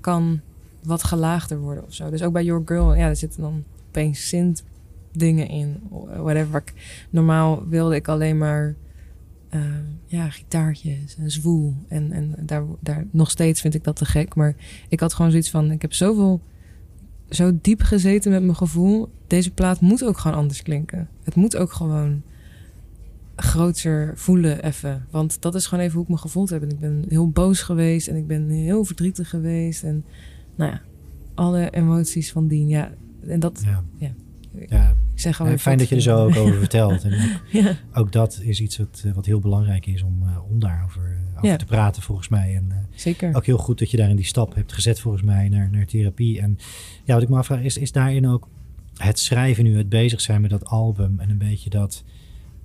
kan 0.00 0.40
wat 0.82 1.04
gelaagder 1.04 1.58
worden 1.58 1.84
of 1.84 1.94
zo. 1.94 2.10
Dus 2.10 2.22
ook 2.22 2.32
bij 2.32 2.44
Your 2.44 2.62
Girl, 2.64 2.94
ja, 2.94 3.08
er 3.08 3.16
zitten 3.16 3.40
dan 3.40 3.64
opeens 3.88 4.28
synth 4.28 4.64
dingen 5.12 5.48
in. 5.48 5.80
Whatever. 6.16 6.64
Normaal 7.10 7.68
wilde 7.68 7.94
ik 7.94 8.08
alleen 8.08 8.38
maar 8.38 8.74
eh, 9.48 9.60
ja, 10.06 10.30
gitaartjes 10.30 11.16
en 11.18 11.30
zwoel. 11.30 11.74
En, 11.88 12.12
en 12.12 12.34
daar, 12.38 12.64
daar 12.80 13.06
nog 13.10 13.30
steeds 13.30 13.60
vind 13.60 13.74
ik 13.74 13.84
dat 13.84 13.96
te 13.96 14.04
gek. 14.04 14.34
Maar 14.34 14.54
ik 14.88 15.00
had 15.00 15.14
gewoon 15.14 15.30
zoiets 15.30 15.50
van: 15.50 15.70
ik 15.70 15.82
heb 15.82 15.92
zoveel, 15.92 16.40
zo 17.30 17.58
diep 17.62 17.82
gezeten 17.82 18.30
met 18.30 18.42
mijn 18.42 18.56
gevoel. 18.56 19.08
Deze 19.26 19.50
plaat 19.50 19.80
moet 19.80 20.04
ook 20.04 20.18
gewoon 20.18 20.36
anders 20.36 20.62
klinken. 20.62 21.08
Het 21.24 21.34
moet 21.34 21.56
ook 21.56 21.72
gewoon 21.72 22.22
groter 23.36 24.12
voelen 24.16 24.62
even. 24.64 25.06
Want 25.10 25.42
dat 25.42 25.54
is 25.54 25.66
gewoon 25.66 25.84
even 25.84 25.94
hoe 25.94 26.04
ik 26.04 26.10
me 26.10 26.16
gevoeld 26.16 26.50
heb. 26.50 26.62
En 26.62 26.68
ik 26.68 26.78
ben 26.78 27.04
heel 27.08 27.28
boos 27.28 27.62
geweest 27.62 28.08
en 28.08 28.16
ik 28.16 28.26
ben 28.26 28.48
heel 28.48 28.84
verdrietig 28.84 29.28
geweest. 29.28 29.82
En 29.82 30.04
nou 30.54 30.70
ja, 30.70 30.80
alle 31.34 31.70
emoties 31.70 32.32
van 32.32 32.48
dien. 32.48 32.68
Ja, 32.68 32.92
en 33.26 33.40
dat, 33.40 33.62
Ja. 33.64 33.84
Ja. 33.98 34.12
ja. 34.68 34.90
ik 35.14 35.20
zeg 35.20 35.36
gewoon... 35.36 35.52
Ja, 35.52 35.58
fijn 35.58 35.78
dat 35.78 35.88
je 35.88 35.94
er 35.94 36.00
zo 36.00 36.24
ook 36.24 36.36
over 36.36 36.58
vertelt. 36.58 37.04
En 37.04 37.12
ook, 37.12 37.40
Ja, 37.62 37.76
ook 37.92 38.12
dat 38.12 38.40
is 38.42 38.60
iets 38.60 38.78
wat, 38.78 39.02
eh, 39.04 39.12
wat 39.12 39.26
heel 39.26 39.40
belangrijk 39.40 39.86
is 39.86 40.02
om, 40.02 40.22
eh, 40.22 40.50
om 40.50 40.58
daarover 40.58 41.02
eh, 41.02 41.27
over 41.38 41.50
Ja. 41.50 41.56
te 41.56 41.64
praten 41.64 42.02
volgens 42.02 42.28
mij. 42.28 42.56
En 42.56 42.66
eh, 42.70 42.76
zeker. 42.94 43.34
ook 43.36 43.46
heel 43.46 43.58
goed 43.58 43.78
dat 43.78 43.90
je 43.90 43.96
daarin 43.96 44.16
die 44.16 44.24
stap 44.24 44.54
hebt 44.54 44.72
gezet 44.72 45.00
volgens 45.00 45.22
mij 45.22 45.48
naar, 45.48 45.70
naar 45.70 45.86
therapie. 45.86 46.40
En 46.40 46.58
ja, 47.04 47.14
wat 47.14 47.22
ik 47.22 47.28
me 47.28 47.36
afvraag 47.36 47.60
is, 47.62 47.76
is 47.76 47.92
daarin 47.92 48.26
ook 48.28 48.48
het 48.96 49.18
schrijven 49.18 49.64
nu, 49.64 49.76
het 49.76 49.88
bezig 49.88 50.20
zijn 50.20 50.40
met 50.40 50.50
dat 50.50 50.64
album 50.64 51.20
en 51.20 51.30
een 51.30 51.38
beetje 51.38 51.70
dat 51.70 52.04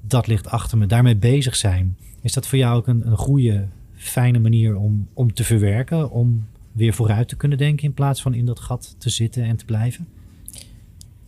dat 0.02 0.28
ligt 0.28 0.48
achter 0.48 0.78
me. 0.78 0.86
Daarmee 0.86 1.16
bezig 1.16 1.56
zijn. 1.56 1.98
Is 2.22 2.34
dat 2.34 2.48
voor 2.48 2.58
jou 2.58 2.76
ook 2.78 2.88
een, 2.88 3.08
een 3.08 3.18
goede, 3.18 3.68
fijne 3.96 4.40
manier 4.40 4.76
om, 4.76 5.08
om 5.14 5.34
te 5.34 5.44
verwerken? 5.44 6.12
Om 6.12 6.46
weer 6.72 6.94
vooruit 6.94 7.28
te 7.28 7.36
kunnen 7.36 7.58
denken 7.58 7.86
in 7.86 7.94
plaats 7.94 8.22
van 8.22 8.34
in 8.34 8.46
dat 8.46 8.60
gat 8.60 8.96
te 8.98 9.10
zitten 9.10 9.44
en 9.44 9.56
te 9.56 9.66
blijven? 9.66 10.08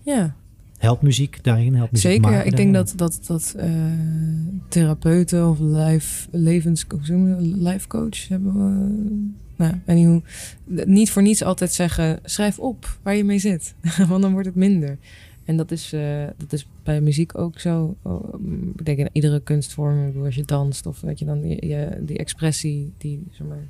Ja, 0.01 0.35
Helpt 0.77 1.01
muziek 1.01 1.43
daarin? 1.43 1.75
Helpt 1.75 1.91
muziek 1.91 2.11
zeker. 2.11 2.45
Ik 2.45 2.55
denk 2.57 2.73
dat, 2.73 2.93
dat, 2.95 3.19
dat 3.27 3.53
eh, 3.57 3.69
therapeuten 4.69 5.49
of 5.49 5.59
life, 5.59 6.27
levens, 6.31 6.85
hoe 6.89 6.99
noem 7.17 7.27
je 7.27 7.33
dat? 7.35 7.61
life 7.73 7.87
coach 7.87 8.27
hebben 8.27 8.53
we. 8.53 8.93
Nou, 9.57 9.73
anywho, 9.85 10.21
niet 10.85 11.11
voor 11.11 11.21
niets 11.21 11.43
altijd 11.43 11.71
zeggen: 11.73 12.19
schrijf 12.23 12.59
op 12.59 12.97
waar 13.03 13.15
je 13.15 13.23
mee 13.23 13.39
zit, 13.39 13.75
want 14.09 14.21
dan 14.21 14.31
wordt 14.31 14.47
het 14.47 14.55
minder. 14.55 14.97
En 15.45 15.57
dat 15.57 15.71
is, 15.71 15.93
eh, 15.93 16.23
dat 16.37 16.53
is 16.53 16.67
bij 16.83 17.01
muziek 17.01 17.37
ook 17.37 17.59
zo. 17.59 17.95
Oh, 18.01 18.33
Ik 18.77 18.85
denk 18.85 18.97
in 18.97 19.09
iedere 19.11 19.39
kunstvorm, 19.41 20.23
als 20.25 20.35
je 20.35 20.43
danst 20.45 20.85
of 20.85 20.99
dat 20.99 21.19
je 21.19 21.25
dan 21.25 21.47
je- 21.49 22.01
die 22.05 22.17
expressie 22.17 22.93
die 22.97 23.23
zeg 23.31 23.47
maar, 23.47 23.67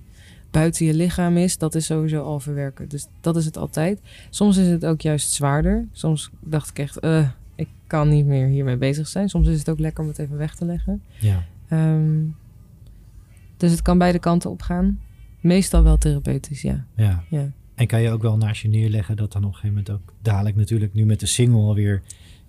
buiten 0.56 0.86
je 0.86 0.94
lichaam 0.94 1.38
is, 1.38 1.58
dat 1.58 1.76
is 1.76 1.86
sowieso 1.86 2.22
al 2.22 2.40
verwerken. 2.40 2.88
Dus 2.90 3.08
dat 3.22 3.36
is 3.36 3.46
het 3.46 3.58
altijd. 3.58 4.00
Soms 4.30 4.58
is 4.58 4.68
het 4.68 4.86
ook 4.86 5.02
juist 5.02 5.32
zwaarder. 5.32 5.88
Soms 5.92 6.30
dacht 6.40 6.70
ik 6.70 6.80
echt, 6.80 7.00
eh, 7.00 7.30
ik 7.56 7.68
kan 7.88 8.10
niet 8.10 8.26
meer 8.26 8.48
hiermee 8.48 8.78
bezig 8.78 9.08
zijn. 9.08 9.30
Soms 9.30 9.48
is 9.48 9.60
het 9.60 9.70
ook 9.70 9.80
lekker 9.80 10.04
om 10.04 10.10
het 10.10 10.20
even 10.20 10.38
weg 10.38 10.56
te 10.56 10.66
leggen. 10.66 11.02
Ja, 11.20 11.44
Ehm, 11.68 12.24
dus 13.58 13.72
het 13.72 13.82
kan 13.82 13.98
beide 13.98 14.20
kanten 14.20 14.50
op 14.50 14.62
gaan. 14.62 15.00
Meestal 15.40 15.84
wel 15.84 15.98
therapeutisch, 15.98 16.62
ja. 16.62 16.86
ja. 16.96 17.24
ja. 17.30 17.52
En 17.76 17.88
kan 17.88 18.02
je 18.02 18.12
ook 18.12 18.22
wel 18.22 18.38
naast 18.38 18.62
je 18.62 18.68
neerleggen 18.68 19.16
dat 19.16 19.32
dan 19.32 19.44
op 19.44 19.48
een 19.48 19.56
gegeven 19.56 19.76
moment 19.76 19.94
ook 19.94 20.14
dadelijk 20.22 20.56
natuurlijk 20.56 20.94
nu 20.94 21.06
met 21.06 21.20
de 21.20 21.26
single 21.26 21.62
alweer 21.62 22.02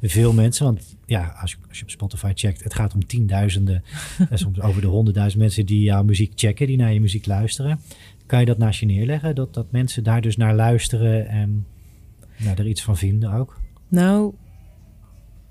veel 0.03 0.33
mensen, 0.33 0.65
want 0.65 0.97
ja, 1.07 1.37
als 1.41 1.51
je, 1.51 1.57
als 1.69 1.79
je 1.79 1.85
op 1.85 1.91
Spotify 1.91 2.33
checkt, 2.35 2.65
het 2.65 2.75
gaat 2.75 2.95
om 2.95 3.07
tienduizenden, 3.07 3.83
en 4.31 4.39
soms 4.39 4.61
over 4.61 4.81
de 4.81 4.87
honderdduizend 4.87 5.43
mensen 5.43 5.67
die 5.67 5.83
jouw 5.83 6.03
muziek 6.05 6.33
checken, 6.35 6.67
die 6.67 6.77
naar 6.77 6.93
je 6.93 7.01
muziek 7.01 7.27
luisteren. 7.27 7.81
Kan 8.27 8.41
je 8.41 8.47
dat 8.47 8.59
naast 8.59 8.81
je 8.81 8.87
neerleggen, 8.87 9.35
dat, 9.35 9.55
dat 9.55 9.71
mensen 9.71 10.05
daar 10.05 10.21
dus 10.21 10.37
naar 10.37 10.55
luisteren 10.55 11.29
en 11.29 11.67
nou, 12.39 12.57
er 12.57 12.67
iets 12.67 12.83
van 12.83 12.97
vinden 12.97 13.33
ook? 13.33 13.61
Nou, 13.89 14.35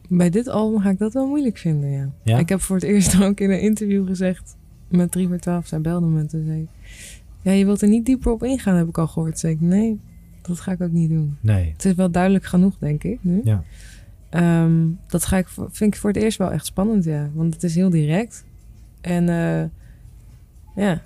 bij 0.09 0.29
dit 0.29 0.47
album 0.47 0.81
ga 0.81 0.89
ik 0.89 0.97
dat 0.97 1.13
wel 1.13 1.27
moeilijk 1.27 1.57
vinden, 1.57 1.89
ja. 1.89 2.11
Ja? 2.23 2.39
Ik 2.39 2.49
heb 2.49 2.61
voor 2.61 2.75
het 2.75 2.85
eerst 2.85 3.21
ook 3.21 3.39
in 3.39 3.51
een 3.51 3.61
interview 3.61 4.07
gezegd 4.07 4.55
met 4.87 5.11
3 5.11 5.27
voor 5.27 5.39
12, 5.39 5.67
zij 5.67 5.81
belde 5.81 6.05
me 6.05 6.19
en 6.19 6.27
toen 6.27 6.45
zei 6.45 6.67
ja, 7.45 7.51
je 7.51 7.65
wilt 7.65 7.81
er 7.81 7.87
niet 7.87 8.05
dieper 8.05 8.31
op 8.31 8.43
ingaan, 8.43 8.75
heb 8.75 8.87
ik 8.87 8.97
al 8.97 9.07
gehoord. 9.07 9.39
Zei 9.39 9.53
ik, 9.53 9.61
nee, 9.61 9.99
dat 10.41 10.59
ga 10.59 10.71
ik 10.71 10.81
ook 10.81 10.91
niet 10.91 11.09
doen. 11.09 11.37
Nee. 11.41 11.71
Het 11.71 11.85
is 11.85 11.93
wel 11.93 12.11
duidelijk 12.11 12.45
genoeg, 12.45 12.77
denk 12.77 13.03
ik, 13.03 13.19
nu. 13.21 13.41
Ja. 13.43 13.63
Ehm, 14.35 14.87
dat 15.07 15.25
ga 15.25 15.37
ik, 15.37 15.47
vind 15.47 15.93
ik 15.93 15.99
voor 15.99 16.09
het 16.09 16.21
eerst 16.23 16.37
wel 16.37 16.51
echt 16.51 16.65
spannend, 16.65 17.03
ja. 17.03 17.29
Want 17.33 17.53
het 17.53 17.63
is 17.63 17.75
heel 17.75 17.89
direct. 17.89 18.45
En 19.01 19.29
eh, 19.29 19.63
ja, 20.75 21.01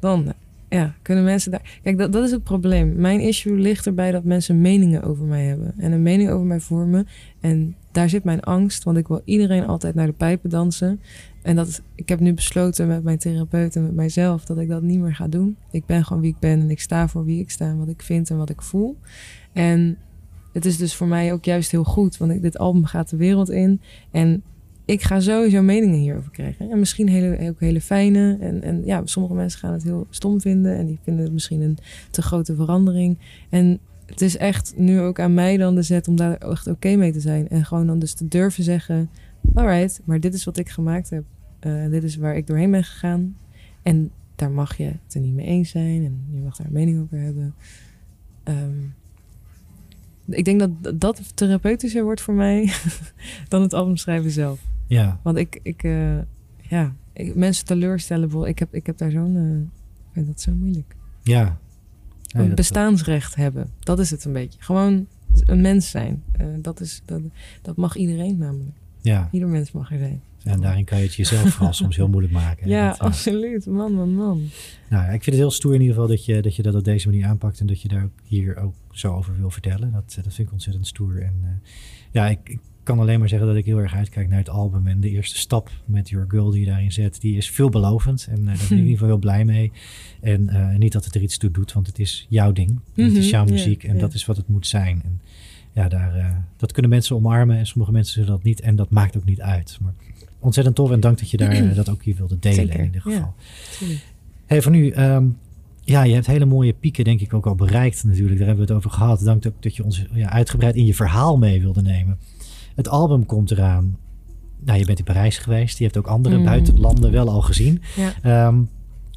dan 0.00 0.32
ja, 0.68 0.94
kunnen 1.02 1.24
mensen 1.24 1.50
daar... 1.50 1.78
Kijk, 1.82 1.98
dat, 1.98 2.12
dat 2.12 2.24
is 2.24 2.30
het 2.30 2.44
probleem. 2.44 2.94
Mijn 2.96 3.20
issue 3.20 3.58
ligt 3.58 3.86
erbij 3.86 4.10
dat 4.12 4.24
mensen 4.24 4.60
meningen 4.60 5.02
over 5.02 5.24
mij 5.24 5.44
hebben. 5.44 5.74
En 5.76 5.92
een 5.92 6.02
mening 6.02 6.30
over 6.30 6.46
mij 6.46 6.60
vormen. 6.60 7.06
En 7.40 7.76
daar 7.90 8.08
zit 8.08 8.24
mijn 8.24 8.40
angst, 8.40 8.84
want 8.84 8.96
ik 8.96 9.08
wil 9.08 9.22
iedereen 9.24 9.66
altijd 9.66 9.94
naar 9.94 10.06
de 10.06 10.12
pijpen 10.12 10.50
dansen. 10.50 11.00
En 11.42 11.56
dat 11.56 11.82
ik 11.94 12.08
heb 12.08 12.20
nu 12.20 12.34
besloten 12.34 12.86
met 12.86 13.02
mijn 13.02 13.18
therapeut 13.18 13.76
en 13.76 13.82
met 13.82 13.94
mijzelf 13.94 14.44
dat 14.44 14.58
ik 14.58 14.68
dat 14.68 14.82
niet 14.82 15.00
meer 15.00 15.14
ga 15.14 15.28
doen. 15.28 15.56
Ik 15.70 15.86
ben 15.86 16.04
gewoon 16.04 16.22
wie 16.22 16.30
ik 16.30 16.38
ben 16.38 16.60
en 16.60 16.70
ik 16.70 16.80
sta 16.80 17.08
voor 17.08 17.24
wie 17.24 17.40
ik 17.40 17.50
sta 17.50 17.64
en 17.64 17.78
wat 17.78 17.88
ik 17.88 18.02
vind 18.02 18.30
en 18.30 18.36
wat 18.36 18.50
ik 18.50 18.62
voel. 18.62 18.98
En 19.52 19.98
het 20.52 20.64
is 20.64 20.76
dus 20.76 20.94
voor 20.94 21.06
mij 21.06 21.32
ook 21.32 21.44
juist 21.44 21.70
heel 21.70 21.84
goed, 21.84 22.16
want 22.16 22.42
dit 22.42 22.58
album 22.58 22.84
gaat 22.84 23.10
de 23.10 23.16
wereld 23.16 23.50
in. 23.50 23.80
En 24.10 24.42
ik 24.84 25.02
ga 25.02 25.20
sowieso 25.20 25.62
meningen 25.62 25.98
hierover 25.98 26.30
krijgen. 26.30 26.70
En 26.70 26.78
misschien 26.78 27.08
hele, 27.08 27.48
ook 27.48 27.60
hele 27.60 27.80
fijne. 27.80 28.36
En, 28.40 28.62
en 28.62 28.82
ja, 28.84 29.02
sommige 29.04 29.34
mensen 29.34 29.58
gaan 29.58 29.72
het 29.72 29.82
heel 29.82 30.06
stom 30.10 30.40
vinden. 30.40 30.76
En 30.76 30.86
die 30.86 30.98
vinden 31.02 31.24
het 31.24 31.32
misschien 31.32 31.60
een 31.60 31.78
te 32.10 32.22
grote 32.22 32.54
verandering. 32.54 33.18
En 33.48 33.78
het 34.06 34.20
is 34.20 34.36
echt 34.36 34.74
nu 34.76 35.00
ook 35.00 35.20
aan 35.20 35.34
mij 35.34 35.56
dan 35.56 35.74
de 35.74 35.82
zet 35.82 36.08
om 36.08 36.16
daar 36.16 36.36
echt 36.36 36.66
oké 36.66 36.96
mee 36.96 37.12
te 37.12 37.20
zijn. 37.20 37.48
En 37.48 37.64
gewoon 37.64 37.86
dan 37.86 37.98
dus 37.98 38.14
te 38.14 38.28
durven 38.28 38.64
zeggen... 38.64 39.10
Alright, 39.54 40.00
maar 40.04 40.20
dit 40.20 40.34
is 40.34 40.44
wat 40.44 40.56
ik 40.56 40.68
gemaakt 40.68 41.10
heb. 41.10 41.24
Eh, 41.58 41.90
dit 41.90 42.02
is 42.02 42.16
waar 42.16 42.36
ik 42.36 42.46
doorheen 42.46 42.70
ben 42.70 42.84
gegaan. 42.84 43.36
En 43.82 44.10
daar 44.36 44.50
mag 44.50 44.76
je 44.76 44.84
het 44.84 45.14
er 45.14 45.20
niet 45.20 45.34
mee 45.34 45.46
eens 45.46 45.70
zijn. 45.70 46.04
En 46.04 46.24
je 46.30 46.40
mag 46.40 46.56
daar 46.56 46.66
een 46.66 46.72
mening 46.72 47.00
over 47.00 47.18
hebben. 47.18 47.54
Ehm, 48.42 48.78
ik 50.32 50.44
denk 50.44 50.60
dat 50.60 51.00
dat 51.00 51.36
therapeutischer 51.36 52.04
wordt 52.04 52.20
voor 52.20 52.34
mij 52.34 52.72
dan 53.48 53.62
het 53.62 53.72
album 53.72 53.96
schrijven 53.96 54.30
zelf. 54.30 54.60
Ja, 54.86 55.20
Want 55.22 55.36
ik, 55.36 55.60
ik 55.62 55.82
eh, 55.82 56.18
ja, 56.60 56.94
ik, 57.12 57.34
mensen 57.34 57.64
teleurstellen. 57.64 58.46
Ik 58.46 58.58
heb, 58.58 58.74
ik 58.74 58.86
heb 58.86 58.98
daar 58.98 59.10
zo'n, 59.10 59.36
eh, 59.36 59.76
ik 60.06 60.12
vind 60.12 60.26
dat 60.26 60.40
zo 60.40 60.52
moeilijk. 60.52 60.96
ja. 61.22 61.60
Een 62.32 62.54
bestaansrecht 62.54 63.34
hebben. 63.34 63.70
Dat 63.80 63.98
is 63.98 64.10
het 64.10 64.24
een 64.24 64.32
beetje. 64.32 64.58
Gewoon 64.62 65.06
een 65.46 65.60
mens 65.60 65.90
zijn. 65.90 66.22
Eh, 66.32 66.46
dat, 66.60 66.80
is, 66.80 67.02
dat, 67.04 67.20
dat 67.62 67.76
mag 67.76 67.96
iedereen 67.96 68.38
namelijk. 68.38 68.76
Ja, 69.00 69.28
Ieder 69.32 69.48
mens 69.48 69.72
mag 69.72 69.92
er 69.92 69.98
zijn. 69.98 70.22
En 70.44 70.60
daarin 70.60 70.84
kan 70.84 70.98
je 70.98 71.04
het 71.04 71.14
jezelf 71.14 71.50
vooral 71.54 71.72
soms 71.72 71.96
heel 71.96 72.08
moeilijk 72.08 72.32
maken. 72.34 72.68
Ja, 72.68 72.88
Dat, 72.88 72.98
eh, 72.98 73.02
absoluut. 73.06 73.66
Man, 73.66 73.92
man, 73.92 74.14
man. 74.14 74.42
Nou, 74.90 75.04
ik 75.04 75.10
vind 75.10 75.26
het 75.26 75.34
heel 75.34 75.50
stoer 75.50 75.74
in 75.74 75.80
ieder 75.80 75.94
geval 75.94 76.08
dat 76.10 76.24
je 76.24 76.42
dat, 76.42 76.56
je 76.56 76.62
dat 76.62 76.74
op 76.74 76.84
deze 76.84 77.08
manier 77.08 77.26
aanpakt 77.26 77.60
en 77.60 77.66
dat 77.66 77.82
je 77.82 77.88
daar 77.88 78.04
ook 78.04 78.20
hier 78.24 78.56
ook 78.56 78.74
zo 78.90 79.14
over 79.14 79.36
wil 79.36 79.50
vertellen. 79.50 79.92
Dat, 79.92 80.14
eh, 80.18 80.24
dat 80.24 80.34
vind 80.34 80.46
ik 80.48 80.52
ontzettend 80.52 80.86
stoer. 80.86 81.22
En 81.22 81.34
eh, 81.42 81.48
ja, 82.10 82.28
ik, 82.28 82.38
ik 82.44 82.58
kan 82.82 82.98
alleen 82.98 83.18
maar 83.18 83.28
zeggen 83.28 83.48
dat 83.48 83.56
ik 83.56 83.64
heel 83.64 83.78
erg 83.78 83.94
uitkijk 83.94 84.28
naar 84.28 84.38
het 84.38 84.48
album. 84.48 84.86
En 84.86 85.00
de 85.00 85.10
eerste 85.10 85.38
stap 85.38 85.70
met 85.84 86.08
Your 86.08 86.26
Girl 86.28 86.50
die 86.50 86.60
je 86.60 86.66
daarin 86.66 86.92
zet, 86.92 87.20
die 87.20 87.36
is 87.36 87.50
veelbelovend. 87.50 88.26
En 88.30 88.44
daar 88.44 88.54
ben 88.56 88.64
ik 88.64 88.70
in 88.70 88.76
ieder 88.76 88.92
geval 88.92 89.08
heel 89.08 89.16
blij 89.18 89.44
mee. 89.44 89.72
En 90.20 90.74
niet 90.78 90.92
dat 90.92 91.04
het 91.04 91.14
er 91.14 91.22
iets 91.22 91.38
toe 91.38 91.50
doet, 91.50 91.72
want 91.72 91.86
het 91.86 91.98
is 91.98 92.26
jouw 92.28 92.52
ding. 92.52 92.80
Het 92.94 93.12
is 93.12 93.18
Mhm, 93.18 93.28
jouw 93.30 93.44
muziek 93.44 93.84
en 93.84 93.98
dat 93.98 94.14
is 94.14 94.26
wat 94.26 94.36
het 94.36 94.48
moet 94.48 94.66
zijn. 94.66 95.00
En 95.04 95.20
ja, 95.72 95.88
daar, 95.88 96.44
dat 96.56 96.72
kunnen 96.72 96.90
mensen 96.90 97.16
omarmen 97.16 97.56
en 97.56 97.66
sommige 97.66 97.92
mensen 97.92 98.12
zullen 98.14 98.28
dat 98.28 98.42
niet. 98.42 98.60
En 98.60 98.76
dat 98.76 98.90
maakt 98.90 99.16
ook 99.16 99.24
niet 99.24 99.40
uit. 99.40 99.78
Maar 99.82 99.92
ontzettend 100.42 100.76
tof 100.76 100.90
en 100.90 101.00
dank 101.00 101.18
dat 101.18 101.30
je 101.30 101.36
daar 101.36 101.50
eh, 101.50 101.74
dat 101.74 101.88
ook 101.90 102.02
hier 102.02 102.16
wilde 102.16 102.38
delen 102.38 102.56
Zeker, 102.56 102.78
in 102.78 102.84
ieder 102.84 103.02
ja. 103.04 103.14
geval. 103.14 103.34
Tuurlijk. 103.78 104.00
Hey, 104.46 104.62
van 104.62 104.72
nu, 104.72 104.90
ehm, 104.90 105.26
ja, 105.84 106.02
je 106.02 106.14
hebt 106.14 106.26
hele 106.26 106.44
mooie 106.44 106.72
pieken 106.72 107.04
denk 107.04 107.20
ik 107.20 107.34
ook 107.34 107.46
al 107.46 107.54
bereikt 107.54 108.04
natuurlijk. 108.04 108.38
Daar 108.38 108.46
hebben 108.46 108.66
we 108.66 108.72
het 108.72 108.84
over 108.84 108.98
gehad. 108.98 109.20
Dank 109.20 109.46
ook 109.46 109.62
dat 109.62 109.76
je 109.76 109.84
ons 109.84 110.04
ja, 110.12 110.30
uitgebreid 110.30 110.74
in 110.74 110.86
je 110.86 110.94
verhaal 110.94 111.38
mee 111.38 111.60
wilde 111.60 111.82
nemen. 111.82 112.18
Het 112.74 112.88
album 112.88 113.26
komt 113.26 113.50
eraan. 113.50 113.96
Nou, 114.64 114.78
je 114.78 114.84
bent 114.84 114.98
in 114.98 115.04
Parijs 115.04 115.38
geweest. 115.38 115.78
Je 115.78 115.84
hebt 115.84 115.96
ook 115.96 116.06
andere 116.06 116.38
Mm. 116.38 116.44
buitenlanden 116.44 117.10
wel 117.12 117.28
al 117.28 117.40
gezien. 117.40 117.82
Ja. 117.96 118.12
Ehm, 118.22 118.60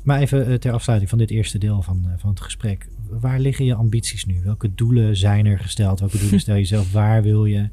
maar 0.04 0.20
even 0.20 0.48
eh, 0.48 0.54
ter 0.54 0.72
afsluiting 0.72 1.10
van 1.10 1.20
dit 1.20 1.30
eerste 1.30 1.58
deel 1.58 1.82
van, 1.82 2.02
eh, 2.06 2.12
van 2.18 2.30
het 2.30 2.42
gesprek. 2.42 2.88
Waar 3.10 3.40
liggen 3.40 3.66
je 3.66 3.74
ambities 3.74 4.26
nu? 4.26 4.42
Welke 4.44 4.76
doelen 4.76 5.18
zijn 5.18 5.46
er 5.46 5.60
gesteld? 5.60 6.00
Welke 6.00 6.18
doelen 6.18 6.40
stel 6.46 6.56
je 6.56 6.66
zelf? 6.66 6.92
Waar 6.92 7.24
wil 7.24 7.46
je, 7.46 7.70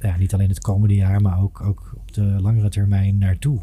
ja, 0.00 0.16
niet 0.16 0.34
alleen 0.34 0.48
het 0.48 0.60
komende 0.60 0.94
jaar, 0.94 1.20
maar 1.20 1.42
ook, 1.42 1.60
ook 1.60 1.92
op 1.96 2.12
de 2.12 2.22
langere 2.22 2.68
termijn 2.68 3.18
naartoe? 3.18 3.60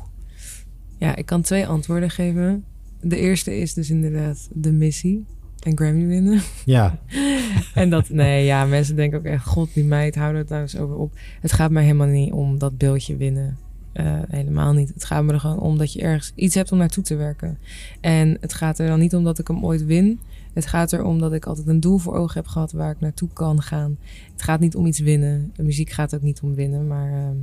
Ja, 0.97 1.15
ik 1.15 1.26
kan 1.26 1.41
twee 1.41 1.67
antwoorden 1.67 2.09
geven. 2.09 2.63
De 3.01 3.17
eerste 3.17 3.57
is 3.57 3.74
dus 3.74 3.89
inderdaad 3.89 4.49
de 4.53 4.71
missie. 4.71 5.26
En 5.59 5.78
Grammy 5.78 6.07
winnen. 6.07 6.41
Ja, 6.65 6.99
en 7.74 7.89
dat, 7.89 8.09
nee, 8.09 8.45
ja, 8.45 8.65
mensen 8.65 8.95
denken 8.95 9.19
ook 9.19 9.26
echt, 9.26 9.45
god, 9.45 9.74
die 9.74 9.84
meid, 9.84 10.15
hou 10.15 10.36
er 10.36 10.45
nou 10.49 10.61
eens 10.61 10.78
over 10.78 10.95
op. 10.95 11.13
Het 11.41 11.51
gaat 11.51 11.71
mij 11.71 11.84
helemaal 11.84 12.07
niet 12.07 12.32
om 12.32 12.57
dat 12.57 12.78
beeldje 12.78 13.15
winnen. 13.15 13.57
Eh, 13.93 14.19
helemaal 14.30 14.74
niet. 14.74 14.91
Het 14.93 15.05
gaat 15.05 15.24
me 15.24 15.34
er 15.34 15.39
gewoon 15.39 15.59
om 15.59 15.78
dat 15.78 15.93
je 15.93 16.01
ergens 16.01 16.32
iets 16.36 16.55
hebt 16.55 16.71
om 16.71 16.78
naartoe 16.78 17.03
te 17.03 17.15
werken. 17.15 17.57
En 18.01 18.38
het 18.39 18.53
gaat 18.53 18.80
er 18.80 18.88
dan 18.88 18.99
niet 18.99 19.15
om 19.15 19.24
dat 19.24 19.39
ik 19.39 19.47
hem 19.47 19.65
ooit 19.65 19.86
win. 19.86 20.19
Het 20.54 20.66
gaat 20.66 20.93
erom 20.93 21.20
dat 21.20 21.34
ik 21.34 21.45
altijd 21.45 21.68
een 21.68 21.80
doel 21.80 21.97
voor 21.97 22.16
ogen 22.16 22.36
heb 22.36 22.47
gehad 22.47 22.72
waar 22.72 22.91
ik 22.91 22.99
naartoe 22.99 23.30
kan 23.34 23.62
gaan. 23.62 23.97
Het 24.32 24.41
gaat 24.41 24.60
niet 24.60 24.76
om 24.76 24.86
iets 24.86 24.99
winnen. 24.99 25.51
De 25.56 25.64
muziek 25.64 25.89
gaat 25.89 26.16
ook 26.16 26.22
niet 26.22 26.41
om 26.41 26.56
winnen, 26.56 26.88
maar. 26.88 27.12
ehm 27.12 27.36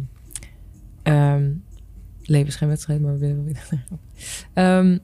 ehm, 1.03 1.51
leven 2.23 2.47
is 2.47 2.57
geen 2.57 2.69
wedstrijd, 2.69 3.01
maar 3.01 3.13
we 3.13 3.19
willen 3.19 3.37
wel 3.37 3.45
winnen. 3.45 3.63
Ehm, 4.55 4.99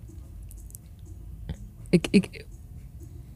ik, 1.88 2.06
ik, 2.10 2.46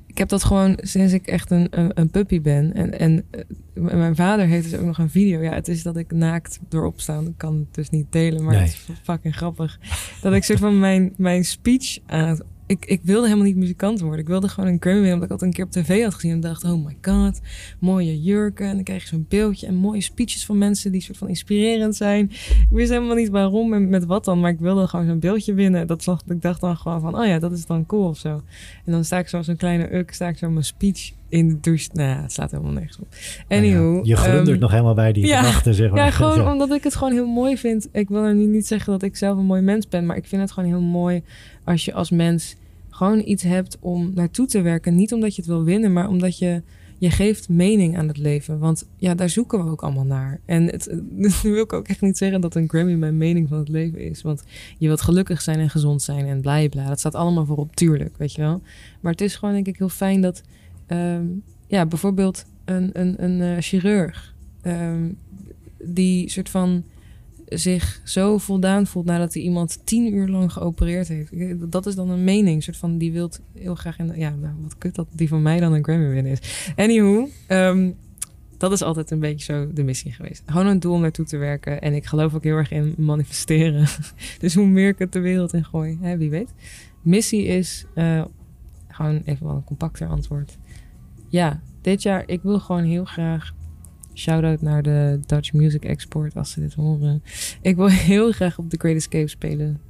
ik 0.06 0.18
heb 0.18 0.28
dat 0.28 0.44
gewoon 0.44 0.78
sinds 0.82 1.12
ik 1.12 1.26
echt 1.26 1.50
een, 1.50 1.66
een, 1.78 1.90
een 1.94 2.10
puppy 2.10 2.40
ben. 2.40 2.74
En, 2.74 2.98
en 2.98 3.24
eh, 3.30 3.44
mijn 3.74 4.16
vader 4.16 4.46
heeft 4.46 4.70
dus 4.70 4.78
ook 4.78 4.86
nog 4.86 4.98
een 4.98 5.10
video. 5.10 5.40
Ja, 5.40 5.52
het 5.54 5.68
is 5.68 5.82
dat 5.82 5.96
ik 5.96 6.12
naakt 6.12 6.58
doorop 6.68 7.00
sta. 7.00 7.20
Ik 7.20 7.32
kan 7.36 7.56
het 7.56 7.74
dus 7.74 7.90
niet 7.90 8.06
delen, 8.12 8.44
maar 8.44 8.54
Nee. 8.54 8.62
het 8.62 8.70
is 8.70 9.00
fucking 9.02 9.36
grappig. 9.36 9.78
Dat 10.20 10.32
ik 10.32 10.44
soort 10.44 10.58
van 10.58 10.78
mijn, 10.78 11.14
mijn 11.16 11.44
speech 11.44 11.98
aan 12.06 12.28
het... 12.28 12.42
Ik, 12.70 12.84
ik 12.84 13.00
wilde 13.02 13.26
helemaal 13.26 13.46
niet 13.46 13.56
muzikant 13.56 14.00
worden. 14.00 14.20
Ik 14.20 14.26
wilde 14.26 14.48
gewoon 14.48 14.70
een 14.70 14.76
Grammy 14.80 15.00
winnen, 15.00 15.14
omdat 15.14 15.30
ik 15.30 15.38
dat 15.38 15.48
een 15.48 15.52
keer 15.52 15.64
op 15.64 15.70
tv 15.70 16.02
had 16.02 16.14
gezien. 16.14 16.30
En 16.30 16.40
dacht, 16.40 16.64
oh 16.64 16.84
my 16.84 16.96
god, 17.02 17.40
mooie 17.78 18.22
jurken. 18.22 18.66
En 18.66 18.74
dan 18.74 18.84
krijg 18.84 19.02
je 19.02 19.08
zo'n 19.08 19.26
beeldje 19.28 19.66
en 19.66 19.74
mooie 19.74 20.00
speeches 20.00 20.44
van 20.44 20.58
mensen 20.58 20.92
die 20.92 21.00
soort 21.00 21.18
van 21.18 21.28
inspirerend 21.28 21.96
zijn. 21.96 22.30
Ik 22.50 22.66
wist 22.70 22.90
helemaal 22.90 23.14
niet 23.14 23.28
waarom 23.28 23.72
en 23.74 23.88
met 23.88 24.04
wat 24.04 24.24
dan, 24.24 24.40
maar 24.40 24.50
ik 24.50 24.58
wilde 24.58 24.88
gewoon 24.88 25.06
zo'n 25.06 25.18
beeldje 25.18 25.54
winnen. 25.54 25.86
Dat 25.86 26.02
zag, 26.02 26.22
ik 26.28 26.42
dacht 26.42 26.60
dan 26.60 26.76
gewoon 26.76 27.00
van, 27.00 27.18
oh 27.18 27.26
ja, 27.26 27.38
dat 27.38 27.52
is 27.52 27.66
dan 27.66 27.86
cool 27.86 28.08
of 28.08 28.18
zo. 28.18 28.42
En 28.84 28.92
dan 28.92 29.04
sta 29.04 29.18
ik 29.18 29.28
zo 29.28 29.36
als 29.36 29.46
een 29.46 29.56
kleine 29.56 29.94
uk, 29.94 30.12
sta 30.12 30.28
ik 30.28 30.38
zo 30.38 30.50
mijn 30.50 30.64
speech 30.64 31.12
in 31.28 31.48
de 31.48 31.60
douche. 31.60 31.88
Nou 31.92 32.08
ja, 32.08 32.22
het 32.22 32.32
slaat 32.32 32.50
helemaal 32.50 32.72
nergens 32.72 32.98
op. 32.98 33.06
Nou 33.48 33.62
ja, 33.62 33.68
Anywho. 33.68 34.00
je 34.04 34.16
glundert 34.16 34.48
ehm, 34.48 34.58
nog 34.58 34.70
helemaal 34.70 34.94
bij 34.94 35.12
die 35.12 35.26
ja. 35.26 35.42
gedachten, 35.42 35.74
zeg 35.74 35.90
maar. 35.90 36.04
Ja, 36.04 36.10
gewoon 36.10 36.48
omdat 36.52 36.70
ik 36.70 36.84
het 36.84 36.94
gewoon 36.94 37.12
heel 37.12 37.26
mooi 37.26 37.56
vind. 37.56 37.88
Ik 37.92 38.08
wil 38.08 38.22
er 38.22 38.34
nu 38.34 38.44
niet 38.46 38.66
zeggen 38.66 38.92
dat 38.92 39.02
ik 39.02 39.16
zelf 39.16 39.38
een 39.38 39.46
mooi 39.46 39.62
mens 39.62 39.88
ben, 39.88 40.06
maar 40.06 40.16
ik 40.16 40.26
vind 40.26 40.42
het 40.42 40.52
gewoon 40.52 40.68
heel 40.68 40.80
mooi 40.80 41.22
als 41.64 41.84
je 41.84 41.92
als 41.92 42.10
mens 42.10 42.56
gewoon 43.00 43.22
iets 43.24 43.42
hebt 43.42 43.76
om 43.80 44.10
naartoe 44.14 44.46
te 44.46 44.60
werken. 44.60 44.94
Niet 44.94 45.12
omdat 45.12 45.34
je 45.34 45.42
het 45.42 45.50
wil 45.50 45.64
winnen, 45.64 45.92
maar 45.92 46.08
omdat 46.08 46.38
je, 46.38 46.62
je 46.98 47.10
geeft 47.10 47.48
mening 47.48 47.98
aan 47.98 48.08
het 48.08 48.16
leven. 48.16 48.58
Want 48.58 48.86
ja, 48.96 49.14
daar 49.14 49.28
zoeken 49.28 49.64
we 49.64 49.70
ook 49.70 49.82
allemaal 49.82 50.04
naar. 50.04 50.40
En 50.44 50.66
het, 50.66 51.00
nu 51.10 51.30
wil 51.42 51.62
ik 51.62 51.72
ook 51.72 51.88
echt 51.88 52.00
niet 52.00 52.18
zeggen 52.18 52.40
dat 52.40 52.54
een 52.54 52.68
Grammy 52.68 52.94
mijn 52.94 53.16
mening 53.16 53.48
van 53.48 53.58
het 53.58 53.68
leven 53.68 54.00
is. 54.00 54.22
Want 54.22 54.42
je 54.78 54.86
wilt 54.86 55.00
gelukkig 55.00 55.42
zijn 55.42 55.58
en 55.58 55.70
gezond 55.70 56.02
zijn 56.02 56.26
en 56.26 56.40
blij 56.40 56.68
bla. 56.68 56.88
Dat 56.88 56.98
staat 56.98 57.14
allemaal 57.14 57.46
voorop, 57.46 57.76
tuurlijk, 57.76 58.16
weet 58.16 58.32
je 58.32 58.42
wel. 58.42 58.62
Maar 59.00 59.12
het 59.12 59.20
is 59.20 59.36
gewoon 59.36 59.54
denk 59.54 59.66
ik 59.66 59.78
heel 59.78 59.88
fijn 59.88 60.20
dat, 60.20 60.42
ehm, 60.86 61.24
ja, 61.66 61.86
bijvoorbeeld 61.86 62.44
een, 62.64 62.90
een, 62.92 63.24
een 63.24 63.40
eh, 63.40 63.62
chirurg... 63.62 64.34
ehm, 64.62 65.08
die 65.84 66.30
soort 66.30 66.48
van 66.48 66.84
zich 67.50 68.00
zo 68.04 68.38
voldaan 68.38 68.86
voelt 68.86 69.04
nadat 69.06 69.34
hij 69.34 69.42
iemand 69.42 69.80
tien 69.84 70.14
uur 70.14 70.28
lang 70.28 70.52
geopereerd 70.52 71.08
heeft. 71.08 71.30
Dat 71.72 71.86
is 71.86 71.94
dan 71.94 72.10
een 72.10 72.24
mening, 72.24 72.62
soort 72.62 72.76
van 72.76 72.98
die 72.98 73.12
wilt 73.12 73.40
heel 73.54 73.74
graag 73.74 73.96
de- 73.96 74.18
Ja, 74.18 74.30
nou, 74.40 74.54
wat 74.62 74.78
kut 74.78 74.94
dat 74.94 75.06
die 75.12 75.28
van 75.28 75.42
mij 75.42 75.60
dan 75.60 75.72
een 75.72 75.84
Grammy 75.84 76.08
winnen 76.08 76.32
is. 76.32 76.72
Anywho, 76.76 77.28
ehm, 77.46 77.90
dat 78.58 78.72
is 78.72 78.82
altijd 78.82 79.10
een 79.10 79.20
beetje 79.20 79.44
zo 79.52 79.72
de 79.72 79.82
missie 79.82 80.12
geweest. 80.12 80.42
Gewoon 80.46 80.66
een 80.66 80.80
doel 80.80 80.94
om 80.94 81.00
naartoe 81.00 81.24
te 81.24 81.36
werken. 81.36 81.80
En 81.80 81.94
ik 81.94 82.06
geloof 82.06 82.34
ook 82.34 82.44
heel 82.44 82.56
erg 82.56 82.70
in 82.70 82.94
manifesteren. 82.98 83.86
dus 84.40 84.54
hoe 84.54 84.66
meer 84.66 84.88
ik 84.88 84.98
het 84.98 85.12
de 85.12 85.20
wereld 85.20 85.52
in 85.52 85.64
gooi, 85.64 85.98
hè, 86.00 86.16
wie 86.16 86.30
weet. 86.30 86.52
Missie 87.02 87.44
is 87.44 87.84
eh, 87.94 88.24
gewoon 88.88 89.22
even 89.24 89.46
wel 89.46 89.56
een 89.56 89.64
compacter 89.64 90.08
antwoord. 90.08 90.58
Ja, 91.28 91.60
dit 91.80 92.02
jaar, 92.02 92.22
ik 92.26 92.42
wil 92.42 92.60
gewoon 92.60 92.84
heel 92.84 93.04
graag 93.04 93.52
Shout-out 94.20 94.62
naar 94.62 94.82
de 94.82 95.20
Dutch 95.26 95.52
Music 95.52 95.84
Export 95.84 96.36
als 96.36 96.50
ze 96.50 96.60
dit 96.60 96.74
horen. 96.74 97.22
Ik 97.62 97.76
wil 97.76 97.86
heel 98.10 98.32
graag 98.32 98.58
op 98.58 98.70
The 98.70 98.76
Great 98.78 98.96
Escape 98.96 99.28
spelen. 99.28 99.80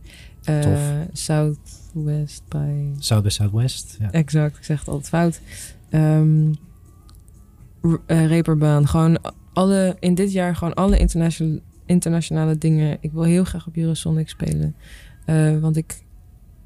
Tof. 0.40 0.80
Southwest 1.12 2.42
bij... 2.48 2.90
South 2.98 3.22
by 3.22 3.28
Southwest. 3.28 3.96
Ja. 4.00 4.12
Exact, 4.12 4.56
ik 4.56 4.64
zeg 4.64 4.78
het 4.78 4.88
altijd 4.88 5.08
fout. 5.08 5.40
R- 7.80 7.94
eh, 8.06 8.26
Reeperbaan. 8.26 8.88
Gewoon 8.88 9.18
alle, 9.52 9.96
in 10.00 10.14
dit 10.14 10.32
jaar 10.32 10.56
gewoon 10.56 10.74
alle 10.74 10.98
international, 10.98 11.58
internationale 11.86 12.58
dingen. 12.58 12.98
Ik 13.00 13.12
wil 13.12 13.22
heel 13.22 13.44
graag 13.44 13.66
op 13.66 13.76
Eurosonic 13.76 14.28
spelen. 14.28 14.74
Eh, 15.24 15.58
want 15.58 15.76
ik, 15.76 16.02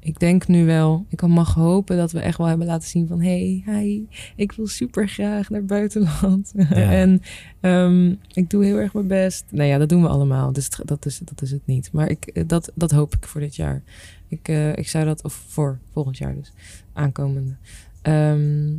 ik 0.05 0.19
denk 0.19 0.47
nu 0.47 0.65
wel, 0.65 1.05
ik 1.09 1.21
mag 1.21 1.53
hopen 1.53 1.97
dat 1.97 2.11
we 2.11 2.19
echt 2.19 2.37
wel 2.37 2.47
hebben 2.47 2.67
laten 2.67 2.87
zien 2.87 3.07
van... 3.07 3.21
hey, 3.21 3.63
hi, 3.65 4.03
ik 4.35 4.51
wil 4.51 4.67
super 4.67 5.09
graag 5.09 5.49
naar 5.49 5.65
buitenland. 5.65 6.53
en 6.99 7.21
ehm, 7.59 8.15
ik 8.33 8.49
doe 8.49 8.65
heel 8.65 8.77
erg 8.77 8.93
mijn 8.93 9.07
best. 9.07 9.45
Nou 9.51 9.69
ja, 9.69 9.77
dat 9.77 9.89
doen 9.89 10.01
we 10.01 10.07
allemaal. 10.07 10.51
Dus 10.51 10.69
dat 10.85 11.05
is, 11.05 11.19
dat 11.23 11.41
is 11.41 11.51
het 11.51 11.65
niet. 11.65 11.91
Maar 11.91 12.09
ik, 12.09 12.25
eh, 12.25 12.43
dat, 12.47 12.71
dat 12.75 12.91
hoop 12.91 13.15
ik 13.15 13.25
voor 13.25 13.41
dit 13.41 13.55
jaar. 13.55 13.83
Ik, 14.27 14.47
eh, 14.47 14.75
ik 14.75 14.87
zou 14.87 15.05
dat, 15.05 15.23
of 15.23 15.33
voor 15.47 15.79
volgend 15.91 16.17
jaar 16.17 16.35
dus, 16.35 16.51
aankomende. 16.93 17.55
Ehm, 18.01 18.73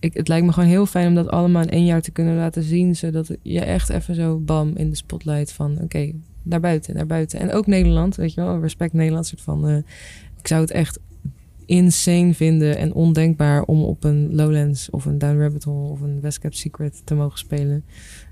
ik, 0.00 0.14
het 0.14 0.28
lijkt 0.28 0.46
me 0.46 0.52
gewoon 0.52 0.68
heel 0.68 0.86
fijn 0.86 1.08
om 1.08 1.14
dat 1.14 1.28
allemaal 1.28 1.62
in 1.62 1.70
één 1.70 1.84
jaar 1.84 2.02
te 2.02 2.10
kunnen 2.10 2.36
laten 2.36 2.62
zien. 2.62 2.96
Zodat 2.96 3.36
je 3.42 3.60
echt 3.60 3.88
even 3.88 4.14
zo 4.14 4.38
bam 4.38 4.76
in 4.76 4.90
de 4.90 4.96
spotlight 4.96 5.52
van 5.52 5.78
oké, 5.80 6.12
naar 6.42 6.60
buiten, 6.60 6.94
naar 6.94 7.06
buiten. 7.06 7.38
En 7.38 7.52
ook 7.52 7.66
Nederland, 7.66 8.16
weet 8.16 8.34
je 8.34 8.40
wel, 8.40 8.60
respect 8.60 8.92
Nederland. 8.92 9.26
Soort 9.26 9.40
van, 9.40 9.68
eh, 9.68 9.76
ik 10.44 10.50
zou 10.50 10.60
het 10.60 10.70
echt 10.70 10.98
insane 11.66 12.34
vinden 12.34 12.76
en 12.76 12.92
ondenkbaar 12.94 13.62
om 13.62 13.82
op 13.82 14.04
een 14.04 14.34
Lowlands 14.34 14.90
of 14.90 15.04
een 15.04 15.18
Down 15.18 15.38
Rabbit 15.40 15.64
Hole 15.64 15.88
of 15.90 16.00
een 16.00 16.20
West 16.20 16.38
Cap 16.38 16.54
Secret 16.54 17.02
te 17.04 17.14
mogen 17.14 17.38
spelen. 17.38 17.84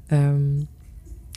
Ehm, 0.07 0.57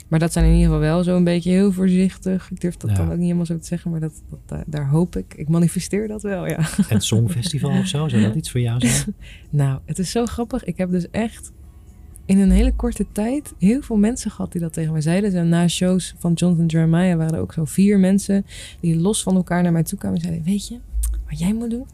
maar 0.08 0.18
dat 0.18 0.32
zijn 0.32 0.44
in 0.44 0.50
ieder 0.50 0.66
geval 0.66 0.80
wel 0.80 1.02
zo 1.04 1.16
een 1.16 1.24
beetje 1.24 1.50
heel 1.50 1.72
voorzichtig. 1.72 2.50
Ik 2.50 2.60
durf 2.60 2.76
dat 2.76 2.90
Ja. 2.90 2.96
dan 2.96 3.06
ook 3.06 3.12
niet 3.12 3.22
helemaal 3.22 3.46
zo 3.46 3.58
te 3.58 3.66
zeggen, 3.66 3.90
maar 3.90 4.00
dat, 4.00 4.22
dat, 4.30 4.38
daar, 4.46 4.64
daar 4.66 4.88
hoop 4.88 5.16
ik. 5.16 5.34
Ik 5.36 5.48
manifesteer 5.48 6.08
dat 6.08 6.22
wel, 6.22 6.46
ja. 6.46 6.58
Het 6.86 7.04
Songfestival 7.04 7.70
of 7.78 7.86
zo, 7.86 8.08
zou 8.08 8.22
dat 8.22 8.34
iets 8.40 8.50
voor 8.50 8.60
jou 8.60 8.80
zijn? 8.86 9.14
Nou, 9.50 9.80
het 9.84 9.98
is 9.98 10.10
zo 10.10 10.26
grappig. 10.26 10.64
Ik 10.64 10.76
heb 10.76 10.90
dus 10.90 11.10
echt 11.10 11.52
in 12.26 12.38
een 12.38 12.50
hele 12.50 12.72
korte 12.72 13.06
tijd 13.12 13.54
heel 13.58 13.82
veel 13.82 13.96
mensen 13.96 14.30
gehad 14.30 14.52
die 14.52 14.60
dat 14.60 14.72
tegen 14.72 14.92
mij 14.92 15.00
zeiden. 15.00 15.34
En 15.34 15.48
na 15.48 15.68
shows 15.68 16.14
van 16.18 16.32
Jonathan 16.32 16.66
Jeremiah 16.66 17.16
waren 17.16 17.34
er 17.34 17.40
ook 17.40 17.52
zo 17.52 17.64
vier 17.64 17.98
mensen 17.98 18.46
die 18.80 18.96
los 18.96 19.22
van 19.22 19.36
elkaar 19.36 19.62
naar 19.62 19.72
mij 19.72 19.82
toe 19.82 19.98
kwamen 19.98 20.18
en 20.18 20.24
zeiden: 20.24 20.44
Weet 20.44 20.68
je 20.68 20.78
wat 21.28 21.38
jij 21.38 21.54
moet 21.54 21.70
doen? 21.70 21.86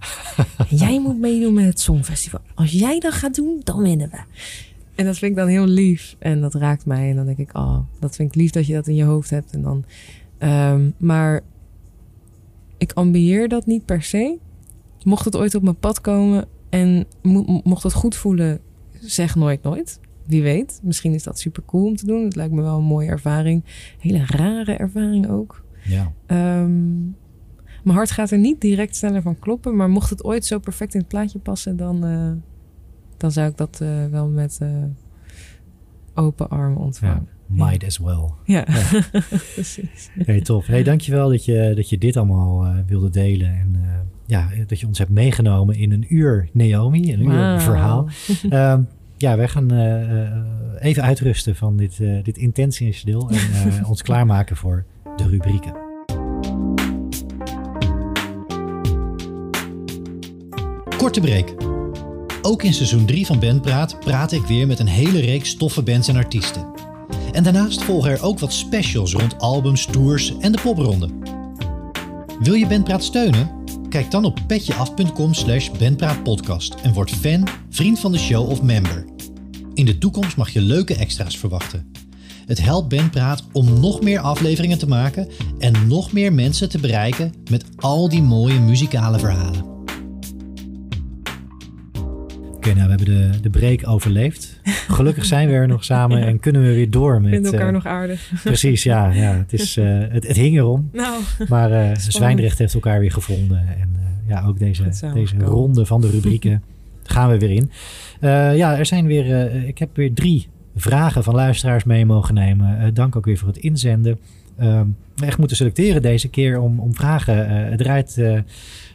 jij 0.87 1.01
moet 1.01 1.19
meedoen 1.19 1.55
met 1.55 1.65
het 1.65 1.81
Songfestival. 1.81 2.41
Als 2.55 2.73
jij 2.73 2.99
dat 2.99 3.13
gaat 3.13 3.35
doen, 3.35 3.61
dan 3.65 3.83
winnen 3.83 4.11
we. 4.11 4.19
En 4.95 5.05
dat 5.05 5.19
vind 5.19 5.31
ik 5.31 5.37
dan 5.37 5.49
heel 5.49 5.67
lief. 5.67 6.17
En 6.19 6.41
dat 6.41 6.55
raakt 6.55 6.87
mij. 6.87 7.11
En 7.11 7.17
dan 7.17 7.27
denk 7.27 7.39
ik, 7.39 7.57
oh, 7.57 7.79
dat 8.01 8.17
vind 8.17 8.29
ik 8.29 8.35
lief 8.35 8.51
dat 8.51 8.67
je 8.67 8.73
dat 8.73 8.87
in 8.87 8.95
je 8.95 9.05
hoofd 9.05 9.31
hebt. 9.31 9.53
En 9.53 9.63
dan, 9.63 9.85
ehm, 10.39 10.91
maar 10.97 11.41
ik 12.79 12.93
ambieer 12.93 13.49
dat 13.49 13.67
niet 13.67 13.85
per 13.85 14.03
se. 14.03 14.39
Mocht 15.05 15.25
het 15.25 15.37
ooit 15.37 15.55
op 15.55 15.63
mijn 15.63 15.79
pad 15.79 16.01
komen 16.01 16.45
en 16.71 17.07
mo- 17.23 17.61
mocht 17.65 17.83
het 17.83 17.93
goed 17.93 18.17
voelen, 18.17 18.61
zeg 19.01 19.35
nooit 19.35 19.63
nooit. 19.63 20.01
Wie 20.27 20.43
weet. 20.43 20.81
Misschien 20.83 21.15
is 21.15 21.23
dat 21.23 21.39
super 21.39 21.63
cool 21.67 21.87
om 21.87 21.97
te 21.97 22.07
doen. 22.07 22.25
Het 22.25 22.37
lijkt 22.37 22.53
me 22.53 22.63
wel 22.63 22.79
een 22.79 22.85
mooie 22.85 23.09
ervaring. 23.09 23.65
Hele 23.99 24.27
rare 24.27 24.73
ervaring 24.73 25.29
ook. 25.29 25.65
Ja. 25.85 26.13
Ehm, 26.27 27.01
mijn 27.83 27.97
hart 27.97 28.11
gaat 28.11 28.31
er 28.31 28.39
niet 28.39 28.61
direct 28.61 28.97
sneller 28.97 29.23
van 29.23 29.39
kloppen. 29.39 29.77
Maar 29.77 29.91
mocht 29.91 30.11
het 30.11 30.25
ooit 30.25 30.45
zo 30.45 30.59
perfect 30.59 30.95
in 30.95 31.01
het 31.01 31.09
plaatje 31.09 31.39
passen, 31.39 31.77
dan, 31.77 32.05
eh, 32.05 32.31
dan 33.17 33.33
zou 33.33 33.51
ik 33.51 33.57
dat 33.57 33.79
eh, 33.83 34.07
wel 34.11 34.29
met 34.29 34.59
eh, 34.61 34.69
open 36.15 36.49
armen 36.49 36.79
ontvangen. 36.79 37.29
Might 37.47 37.85
as 37.85 37.99
well. 37.99 38.31
Ja, 38.45 38.67
Ja. 38.69 39.03
precies. 39.55 40.11
Hey, 40.19 40.41
tof. 40.41 40.67
Hey, 40.67 40.83
dankjewel 40.83 41.29
dat 41.29 41.45
je, 41.45 41.73
dat 41.77 41.89
je 41.89 41.99
dit 41.99 42.17
allemaal 42.17 42.75
wilde 42.87 43.11
delen. 43.11 43.49
En 43.49 43.77
ja, 44.27 44.49
dat 44.67 44.81
je 44.81 44.87
ons 44.87 44.99
hebt 44.99 45.11
meegenomen 45.11 45.77
in 45.77 45.93
een 45.93 46.05
uur 46.09 46.49
Naomi, 46.53 47.13
een 47.13 47.21
uur 47.21 47.61
verhaal. 47.61 48.09
Ehm, 48.49 48.83
ja, 49.23 49.37
wij 49.37 49.49
gaan 49.49 49.71
eh, 49.71 50.23
eh, 50.23 50.33
even 50.79 51.03
uitrusten 51.03 51.57
van 51.57 51.77
dit, 51.77 52.01
eh 52.01 52.23
dit 52.23 52.37
intense 52.37 53.05
deel 53.05 53.31
en 53.31 53.37
eh, 53.81 53.89
ons 53.89 54.03
klaarmaken 54.03 54.57
voor 54.57 54.85
de 55.17 55.29
rubrieken. 55.29 55.73
Korte 60.97 61.21
break. 61.21 61.55
Ook 62.43 62.63
in 62.63 62.73
seizoen 62.73 63.07
3 63.07 63.27
van 63.27 63.41
Bandpraat 63.41 64.01
praat 64.01 64.33
ik 64.33 64.43
weer 64.43 64.67
met 64.67 64.79
een 64.79 64.87
hele 64.87 65.21
reeks 65.21 65.57
toffe 65.57 65.83
bands 65.83 66.09
en 66.09 66.17
artiesten. 66.17 66.67
En 67.33 67.43
daarnaast 67.43 67.83
volgen 67.83 68.11
er 68.11 68.23
ook 68.23 68.39
wat 68.39 68.53
specials 68.53 69.13
rond 69.13 69.39
albums, 69.39 69.87
tours 69.87 70.39
en 70.39 70.53
de 70.53 70.61
popronde. 70.63 71.09
Wil 72.41 72.55
je 72.55 72.67
Bandpraat 72.67 73.05
steunen? 73.05 73.51
Kijk 73.89 74.11
dan 74.11 74.25
op 74.25 74.39
petjeaf.com 74.47 75.35
slash 75.35 75.71
bandpraatpodcast 75.71 76.75
en 76.75 76.93
word 76.93 77.11
fan, 77.11 77.49
vriend 77.71 78.01
van 78.01 78.13
de 78.13 78.19
show 78.19 78.51
of 78.51 78.63
member. 78.63 79.12
In 79.75 79.85
de 79.85 79.99
toekomst 79.99 80.37
mag 80.37 80.51
je 80.51 80.61
leuke 80.61 80.95
extra's 80.95 81.39
verwachten. 81.39 81.91
Het 82.47 82.63
helpt 82.63 82.89
Bandpraat 82.89 83.45
om 83.53 83.81
nog 83.81 84.03
meer 84.03 84.21
afleveringen 84.21 84.79
te 84.79 84.89
maken 84.89 85.29
en 85.59 85.89
nog 85.89 86.13
meer 86.13 86.33
mensen 86.33 86.69
te 86.69 86.79
bereiken 86.79 87.33
met 87.51 87.65
al 87.77 88.09
die 88.09 88.23
mooie 88.23 88.61
muzikale 88.61 89.19
verhalen. 89.19 89.71
Oké, 92.55 92.75
nou, 92.75 92.89
we 92.89 92.95
hebben 92.95 93.05
de, 93.05 93.41
de 93.41 93.51
break 93.51 93.89
overleefd. 93.89 94.61
Gelukkig 94.89 95.25
zijn 95.25 95.49
we 95.49 95.55
er 95.55 95.69
nog 95.69 95.85
samen 95.85 96.19
Ja. 96.21 96.27
en 96.27 96.41
kunnen 96.41 96.63
we 96.63 96.75
weer 96.75 96.91
door 96.91 97.21
met... 97.21 97.31
Vinden 97.31 97.53
elkaar 97.53 97.67
eh, 97.67 97.73
nog 97.73 97.87
aardig. 97.87 98.33
Precies, 98.45 98.83
ja. 98.83 99.11
ja 99.11 99.37
het, 99.37 99.53
is, 99.53 99.77
eh, 99.77 99.99
het, 99.99 100.27
het 100.27 100.37
hing 100.37 100.57
erom. 100.57 100.89
Nou, 100.93 101.23
Maar 101.49 101.73
eh 101.73 101.97
Zwijndrecht 101.97 102.59
heeft 102.59 102.75
elkaar 102.75 103.01
weer 103.01 103.13
gevonden. 103.13 103.59
En 103.59 103.91
eh, 103.95 104.29
ja, 104.29 104.45
ook 104.47 104.59
deze, 104.59 105.11
deze 105.15 105.39
ronde 105.39 105.87
van 105.87 106.01
de 106.01 106.11
rubrieken 106.11 106.63
gaan 107.13 107.31
we 107.31 107.39
weer 107.39 107.51
in. 107.51 107.71
Eh, 108.21 108.57
ja, 108.57 108.79
er 108.79 108.87
zijn 108.87 109.07
weer, 109.07 109.47
eh, 109.47 109.69
ik 109.69 109.79
heb 109.79 109.97
weer 109.97 110.15
drie 110.15 110.49
vragen 110.77 111.25
van 111.25 111.35
luisteraars 111.35 111.85
mee 111.85 112.07
mogen 112.07 112.35
nemen. 112.35 112.79
Eh, 112.79 112.89
dank 112.95 113.17
ook 113.17 113.25
weer 113.25 113.39
voor 113.39 113.49
het 113.49 113.57
inzenden. 113.57 114.19
Ehm, 114.57 114.87
echt 115.17 115.39
moeten 115.39 115.57
selecteren 115.57 116.03
deze 116.03 116.29
keer 116.29 116.61
om, 116.61 116.81
om 116.81 116.95
vragen 116.95 117.71
eruit 117.81 118.15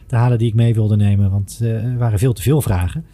te 0.06 0.16
halen 0.16 0.38
die 0.38 0.48
ik 0.48 0.54
mee 0.54 0.74
wilde 0.74 0.96
nemen. 0.96 1.30
Want 1.30 1.60
er 1.62 1.98
waren 1.98 2.18
veel 2.18 2.32
te 2.32 2.42
veel 2.42 2.62
vragen. 2.62 3.04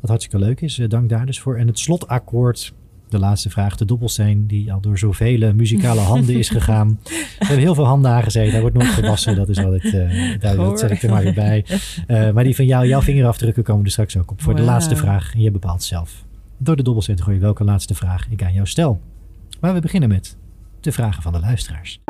Wat 0.00 0.10
hartstikke 0.10 0.44
leuk 0.44 0.60
is. 0.60 0.80
Dank 0.88 1.08
daar 1.08 1.26
dus 1.26 1.40
voor. 1.40 1.56
En 1.56 1.66
het 1.66 1.78
slotakkoord 1.78 2.74
de 3.08 3.18
laatste 3.18 3.50
vraag, 3.50 3.76
de 3.76 3.84
dobbelsteen, 3.84 4.46
die 4.46 4.72
al 4.72 4.80
door 4.80 4.98
zoveel 4.98 5.54
muzikale 5.54 6.00
handen 6.12 6.34
is 6.34 6.48
gegaan. 6.48 6.98
We 7.04 7.26
hebben 7.38 7.58
heel 7.58 7.74
veel 7.74 7.86
handen 7.86 8.10
aangezeten. 8.10 8.50
Hij 8.50 8.60
wordt 8.60 8.76
nooit 8.76 8.88
gewassen. 8.88 9.36
Dat 9.36 9.48
is 9.48 9.58
altijd, 9.58 9.84
eh 9.84 10.40
daar, 10.40 10.56
dat 10.56 10.78
zet 10.78 10.90
ik 10.90 11.02
er 11.02 11.10
maar 11.10 11.22
weer 11.22 11.34
bij. 11.34 11.64
Eh, 12.06 12.30
maar 12.30 12.44
die 12.44 12.56
van 12.56 12.66
jou, 12.66 12.86
jouw 12.86 13.02
vingerafdrukken 13.02 13.62
komen 13.62 13.84
er 13.84 13.90
straks 13.90 14.16
ook 14.16 14.30
op 14.30 14.42
voor 14.42 14.56
de 14.56 14.62
laatste 14.62 14.96
vraag. 14.96 15.34
En 15.34 15.40
je 15.40 15.50
bepaalt 15.50 15.82
zelf. 15.82 16.24
Door 16.58 16.76
de 16.76 16.82
dobbelsteen 16.82 17.16
te 17.16 17.22
gooien 17.22 17.40
welke 17.40 17.64
laatste 17.64 17.94
vraag 17.94 18.26
ik 18.30 18.42
aan 18.42 18.52
jou 18.52 18.66
stel. 18.66 19.00
Maar 19.60 19.74
we 19.74 19.80
beginnen 19.80 20.08
met 20.08 20.36
de 20.80 20.92
vragen 20.92 21.22
van 21.22 21.32
de 21.32 21.40
luisteraars. 21.40 22.00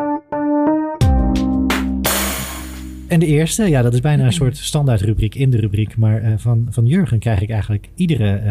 En 3.14 3.20
de 3.20 3.26
eerste, 3.26 3.68
ja, 3.68 3.82
dat 3.82 3.94
is 3.94 4.00
bijna 4.00 4.24
een 4.24 4.32
soort 4.32 4.56
standaard 4.56 5.00
rubriek 5.00 5.34
in 5.34 5.50
de 5.50 5.56
rubriek. 5.56 5.96
Maar 5.96 6.24
uh, 6.24 6.32
van, 6.36 6.66
van 6.70 6.86
Jurgen 6.86 7.18
krijg 7.18 7.40
ik 7.40 7.50
eigenlijk 7.50 7.88
iedere, 7.94 8.42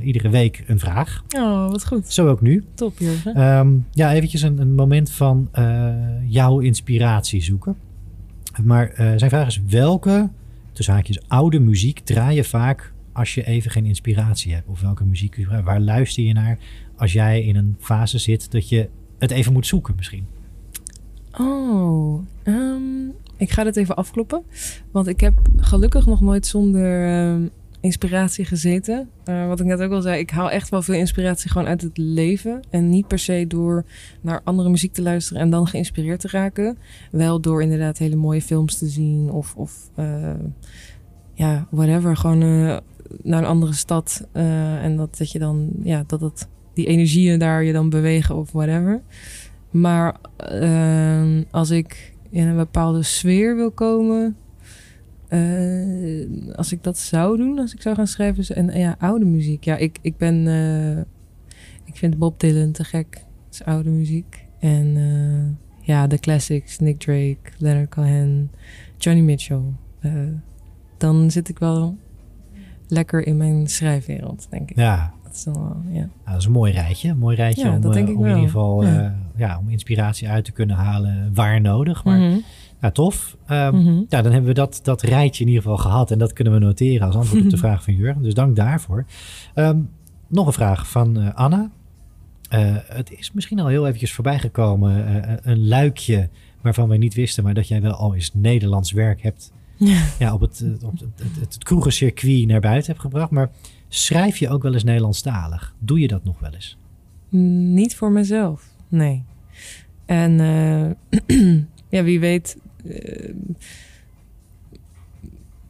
uh, 0.00 0.06
iedere 0.06 0.28
week 0.28 0.64
een 0.66 0.78
vraag. 0.78 1.24
Oh, 1.36 1.70
wat 1.70 1.86
goed. 1.86 2.12
Zo 2.12 2.28
ook 2.28 2.40
nu. 2.40 2.64
Top, 2.74 2.98
Jurgen. 2.98 3.40
Um, 3.40 3.86
ja, 3.90 4.12
eventjes 4.12 4.42
een, 4.42 4.58
een 4.58 4.74
moment 4.74 5.10
van 5.10 5.48
uh, 5.54 5.94
jouw 6.26 6.58
inspiratie 6.58 7.42
zoeken. 7.42 7.76
Maar 8.64 8.92
zijn 8.96 9.30
vraag 9.30 9.46
is: 9.46 9.60
welke, 9.68 10.28
tussen 10.72 10.94
haakjes, 10.94 11.28
oude 11.28 11.60
muziek 11.60 11.98
draai 11.98 12.36
je 12.36 12.44
vaak 12.44 12.92
als 13.12 13.34
je 13.34 13.46
even 13.46 13.70
geen 13.70 13.86
inspiratie 13.86 14.54
hebt? 14.54 14.68
Of 14.68 14.80
welke 14.80 15.04
muziek, 15.04 15.46
waar 15.64 15.80
luister 15.80 16.22
je 16.22 16.32
naar 16.32 16.58
als 16.96 17.12
jij 17.12 17.42
in 17.42 17.56
een 17.56 17.76
fase 17.78 18.18
zit 18.18 18.50
dat 18.50 18.68
je 18.68 18.88
het 19.18 19.30
even 19.30 19.52
moet 19.52 19.66
zoeken 19.66 19.94
misschien? 19.96 20.26
Oh, 21.38 22.26
um, 22.44 23.12
ik 23.42 23.50
ga 23.50 23.64
dit 23.64 23.76
even 23.76 23.96
afkloppen. 23.96 24.42
Want 24.90 25.06
ik 25.06 25.20
heb 25.20 25.34
gelukkig 25.56 26.06
nog 26.06 26.20
nooit 26.20 26.46
zonder 26.46 27.08
uh, 27.08 27.48
inspiratie 27.80 28.44
gezeten. 28.44 29.08
Uh, 29.24 29.46
wat 29.46 29.60
ik 29.60 29.66
net 29.66 29.80
ook 29.80 29.92
al 29.92 30.02
zei, 30.02 30.18
ik 30.18 30.30
haal 30.30 30.50
echt 30.50 30.68
wel 30.68 30.82
veel 30.82 30.94
inspiratie 30.94 31.50
gewoon 31.50 31.66
uit 31.66 31.82
het 31.82 31.98
leven. 31.98 32.60
En 32.70 32.88
niet 32.88 33.06
per 33.06 33.18
se 33.18 33.44
door 33.48 33.84
naar 34.20 34.40
andere 34.44 34.68
muziek 34.68 34.92
te 34.92 35.02
luisteren 35.02 35.42
en 35.42 35.50
dan 35.50 35.66
geïnspireerd 35.66 36.20
te 36.20 36.28
raken. 36.28 36.78
Wel 37.10 37.40
door 37.40 37.62
inderdaad 37.62 37.98
hele 37.98 38.16
mooie 38.16 38.42
films 38.42 38.78
te 38.78 38.86
zien 38.86 39.30
of, 39.30 39.54
of 39.56 39.90
uh, 39.98 40.34
ja, 41.34 41.66
whatever. 41.70 42.16
Gewoon 42.16 42.38
naar 43.22 43.38
een 43.38 43.44
andere 43.44 43.72
stad. 43.72 44.26
en 44.32 44.96
dat, 44.96 45.18
dat 45.18 45.32
je 45.32 45.38
dan, 45.38 45.70
ja, 45.82 46.04
dat 46.06 46.20
het, 46.20 46.48
die 46.74 46.86
energieën 46.86 47.38
daar 47.38 47.62
je 47.62 47.72
dan 47.72 47.90
bewegen 47.90 48.36
of 48.36 48.52
whatever. 48.52 49.02
Maar 49.70 50.16
ehm, 50.36 51.42
als 51.50 51.70
ik 51.70 52.11
in 52.32 52.46
een 52.46 52.56
bepaalde 52.56 53.02
sfeer 53.02 53.56
wil 53.56 53.70
komen. 53.70 54.36
Uh, 55.28 56.56
als 56.56 56.72
ik 56.72 56.82
dat 56.82 56.98
zou 56.98 57.36
doen, 57.36 57.58
als 57.58 57.74
ik 57.74 57.82
zou 57.82 57.94
gaan 57.94 58.06
schrijven. 58.06 58.56
En 58.56 58.78
ja, 58.78 58.96
oude 58.98 59.24
muziek. 59.24 59.64
Ja, 59.64 59.76
ik, 59.76 59.98
ik 60.00 60.16
ben. 60.16 60.46
Uh, 60.46 60.98
ik 61.84 61.96
vind 61.96 62.18
Bob 62.18 62.40
Dylan 62.40 62.72
te 62.72 62.84
gek. 62.84 63.24
Is 63.50 63.64
oude 63.64 63.90
muziek. 63.90 64.46
En 64.58 64.86
uh, 64.96 65.86
ja, 65.86 66.06
de 66.06 66.18
classics. 66.18 66.78
Nick 66.78 66.98
Drake, 66.98 67.50
Leonard 67.58 67.88
Cohen, 67.88 68.50
Johnny 68.98 69.22
Mitchell. 69.22 69.62
dan 70.96 71.30
zit 71.30 71.48
ik 71.48 71.58
wel 71.58 71.96
lekker 72.92 73.26
in 73.26 73.36
mijn 73.36 73.66
schrijfwereld, 73.68 74.46
denk 74.50 74.70
ik. 74.70 74.76
Ja, 74.76 75.12
dat 75.22 75.32
is, 75.34 75.44
wel, 75.44 75.76
ja. 75.88 75.98
Nou, 75.98 76.08
dat 76.24 76.36
is 76.38 76.44
een 76.44 76.52
mooi 76.52 76.72
rijtje. 76.72 77.08
Een 77.08 77.18
mooi 77.18 77.36
rijtje 77.36 77.64
ja, 77.64 77.74
om, 77.74 77.80
dat 77.80 77.92
denk 77.92 78.08
ik 78.08 78.16
om 78.16 78.22
in 78.24 78.28
ieder 78.30 78.44
geval 78.44 78.84
Ja. 78.84 79.02
uh, 79.04 79.10
ja, 79.36 79.58
om 79.58 79.68
inspiratie 79.68 80.28
uit 80.28 80.44
te 80.44 80.52
kunnen 80.52 80.76
halen 80.76 81.30
waar 81.34 81.60
nodig. 81.60 82.04
Maar 82.04 82.18
Mhm. 82.18 82.36
ja, 82.80 82.90
tof. 82.90 83.36
Um, 83.50 83.74
Mhm. 83.74 84.02
ja, 84.08 84.22
dan 84.22 84.32
hebben 84.32 84.44
we 84.44 84.54
dat, 84.54 84.80
dat 84.82 85.02
rijtje 85.02 85.42
in 85.42 85.48
ieder 85.48 85.62
geval 85.62 85.78
gehad. 85.78 86.10
En 86.10 86.18
dat 86.18 86.32
kunnen 86.32 86.52
we 86.52 86.58
noteren 86.58 87.06
als 87.06 87.16
antwoord 87.16 87.44
op 87.44 87.50
de 87.50 87.56
vraag 87.66 87.84
van 87.84 87.94
Jurgen. 87.94 88.22
Dus 88.22 88.34
dank 88.34 88.56
daarvoor. 88.56 89.04
Um, 89.54 89.90
nog 90.28 90.46
een 90.46 90.52
vraag 90.52 90.88
van 90.90 91.18
uh, 91.18 91.34
Anna. 91.34 91.70
Uh, 92.54 92.76
het 92.86 93.12
is 93.12 93.32
misschien 93.32 93.60
al 93.60 93.66
heel 93.66 93.86
eventjes 93.86 94.12
voorbij 94.12 94.38
gekomen. 94.38 95.48
Een 95.48 95.68
luikje 95.68 96.28
waarvan 96.60 96.88
wij 96.88 96.98
niet 96.98 97.14
wisten, 97.14 97.44
maar 97.44 97.54
dat 97.54 97.68
jij 97.68 97.80
wel 97.82 97.92
al 97.92 98.14
eens 98.14 98.30
Nederlands 98.34 98.92
werk 98.92 99.22
hebt 99.22 99.52
Ja. 100.18 100.32
op 100.34 100.40
het, 100.40 100.64
op 100.82 100.92
het, 100.92 101.00
het, 101.00 101.34
het, 101.40 101.54
het 101.54 101.64
kroegencircuit 101.64 102.46
naar 102.46 102.60
buiten 102.60 102.90
hebt 102.90 103.04
gebracht. 103.04 103.30
Maar 103.30 103.50
schrijf 103.88 104.36
je 104.36 104.48
ook 104.48 104.62
wel 104.62 104.72
eens 104.72 104.84
Nederlandstalig? 104.84 105.74
Doe 105.78 106.00
je 106.00 106.08
dat 106.08 106.24
nog 106.24 106.38
wel 106.40 106.50
eens? 106.52 106.78
Niet 107.72 107.96
voor 107.96 108.12
mezelf, 108.12 108.68
nee. 108.88 109.24
En 110.04 110.38
uh, 110.38 111.60
ja, 111.96 112.02
wie 112.02 112.20
weet, 112.20 112.56
uh, 112.84 113.34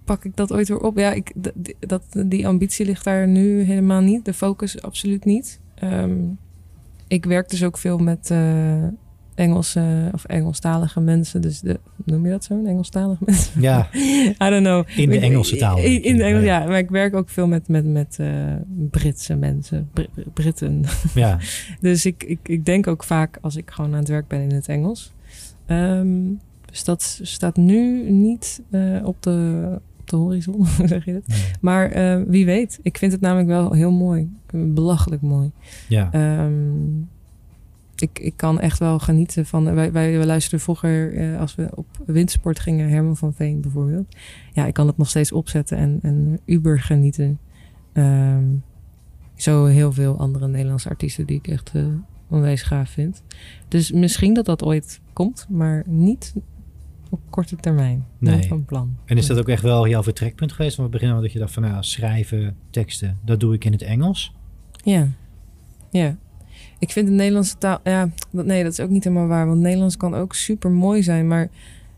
pak 0.04 0.24
ik 0.24 0.36
dat 0.36 0.52
ooit 0.52 0.68
weer 0.68 0.80
op? 0.80 0.98
Ja, 0.98 1.12
ik, 1.12 1.32
dat, 1.78 2.02
die 2.26 2.46
ambitie 2.46 2.86
ligt 2.86 3.04
daar 3.04 3.28
nu 3.28 3.62
helemaal 3.62 4.00
niet. 4.00 4.24
De 4.24 4.34
focus 4.34 4.82
absoluut 4.82 5.24
niet. 5.24 5.60
Um, 5.82 6.38
ik 7.08 7.24
werk 7.24 7.48
dus 7.48 7.64
ook 7.64 7.78
veel 7.78 7.98
met 7.98 8.30
uh, 8.30 8.86
Engelse 9.34 10.10
of 10.12 10.24
Engelstalige 10.24 11.00
mensen. 11.00 11.40
Dus 11.40 11.60
de, 11.60 11.80
noem 12.04 12.24
je 12.24 12.30
dat 12.30 12.44
zo? 12.44 12.64
Engelstalige 12.64 13.22
mensen? 13.24 13.60
Ja. 13.60 13.88
I 14.44 14.50
don't 14.50 14.64
know. 14.64 14.84
In 14.96 15.08
de 15.08 15.18
Engelse 15.18 15.56
taal. 15.56 15.78
In, 15.78 16.02
in 16.02 16.16
de 16.16 16.24
ja. 16.24 16.64
Maar 16.64 16.78
ik 16.78 16.90
werk 16.90 17.14
ook 17.14 17.28
veel 17.28 17.46
met, 17.46 17.68
met, 17.68 17.86
met 17.86 18.16
uh, 18.20 18.28
Britse 18.90 19.34
mensen. 19.34 19.90
Br 19.92 20.02
Britten. 20.32 20.84
Ja. 21.14 21.38
dus 21.80 22.06
ik, 22.06 22.24
ik, 22.24 22.38
ik 22.42 22.64
denk 22.64 22.86
ook 22.86 23.04
vaak 23.04 23.38
als 23.40 23.56
ik 23.56 23.70
gewoon 23.70 23.92
aan 23.92 23.98
het 23.98 24.08
werk 24.08 24.28
ben 24.28 24.40
in 24.40 24.52
het 24.52 24.68
Engels. 24.68 25.12
Um, 25.66 26.40
dus 26.72 26.84
dat 26.84 27.20
staat 27.22 27.56
nu 27.56 28.10
niet 28.10 28.62
uh, 28.70 29.06
op, 29.06 29.22
de, 29.22 29.80
op 30.00 30.10
de 30.10 30.16
horizon, 30.16 30.66
zeg 30.84 31.04
je 31.04 31.12
dat? 31.12 31.26
Nee. 31.26 31.38
Maar 31.60 31.96
uh, 31.96 32.22
wie 32.26 32.44
weet. 32.44 32.78
Ik 32.82 32.98
vind 32.98 33.12
het 33.12 33.20
namelijk 33.20 33.48
wel 33.48 33.72
heel 33.72 33.90
mooi. 33.90 34.30
Belachelijk 34.52 35.22
mooi. 35.22 35.50
Ja. 35.88 36.44
Um, 36.44 37.08
ik, 38.02 38.18
ik 38.18 38.36
kan 38.36 38.60
echt 38.60 38.78
wel 38.78 38.98
genieten 38.98 39.46
van. 39.46 39.64
Wij, 39.64 39.92
wij, 39.92 40.16
wij 40.16 40.26
luisterden 40.26 40.60
vroeger, 40.60 41.14
uh, 41.14 41.40
als 41.40 41.54
we 41.54 41.70
op 41.74 41.86
windsport 42.06 42.60
gingen, 42.60 42.88
Herman 42.88 43.16
van 43.16 43.34
Veen 43.34 43.60
bijvoorbeeld. 43.60 44.16
Ja, 44.52 44.66
ik 44.66 44.74
kan 44.74 44.86
het 44.86 44.96
nog 44.96 45.08
steeds 45.08 45.32
opzetten 45.32 45.78
en, 45.78 45.98
en 46.02 46.40
Uber 46.44 46.80
genieten. 46.80 47.38
Um, 47.92 48.62
zo 49.34 49.64
heel 49.64 49.92
veel 49.92 50.18
andere 50.18 50.48
Nederlandse 50.48 50.88
artiesten 50.88 51.26
die 51.26 51.36
ik 51.36 51.48
echt 51.48 51.72
uh, 51.74 51.86
onwijs 52.28 52.62
gaaf 52.62 52.90
vind. 52.90 53.22
Dus 53.68 53.92
misschien 53.92 54.34
dat 54.34 54.44
dat 54.44 54.64
ooit 54.64 55.00
komt, 55.12 55.46
maar 55.48 55.82
niet 55.86 56.34
op 57.10 57.20
korte 57.30 57.56
termijn. 57.56 58.04
Nee. 58.18 58.48
van 58.48 58.64
plan. 58.64 58.96
En 59.04 59.16
is 59.16 59.26
dat 59.26 59.38
ook 59.38 59.48
echt 59.48 59.62
wel 59.62 59.88
jouw 59.88 60.02
vertrekpunt 60.02 60.52
geweest 60.52 60.74
van 60.74 60.84
het 60.84 60.92
begin? 60.92 61.20
Dat 61.20 61.32
je 61.32 61.38
dacht 61.38 61.52
van 61.52 61.62
nou, 61.62 61.82
schrijven, 61.82 62.56
teksten, 62.70 63.18
dat 63.24 63.40
doe 63.40 63.54
ik 63.54 63.64
in 63.64 63.72
het 63.72 63.82
Engels? 63.82 64.34
Ja. 64.84 65.08
Ja. 65.90 66.16
Ik 66.82 66.92
vind 66.92 67.06
de 67.08 67.14
Nederlandse 67.14 67.58
taal, 67.58 67.80
ja, 67.84 68.08
dat, 68.30 68.46
nee, 68.46 68.62
dat 68.62 68.72
is 68.72 68.80
ook 68.80 68.90
niet 68.90 69.04
helemaal 69.04 69.26
waar. 69.26 69.46
Want 69.46 69.60
Nederlands 69.60 69.96
kan 69.96 70.14
ook 70.14 70.34
super 70.34 70.70
mooi 70.70 71.02
zijn, 71.02 71.26
maar 71.26 71.48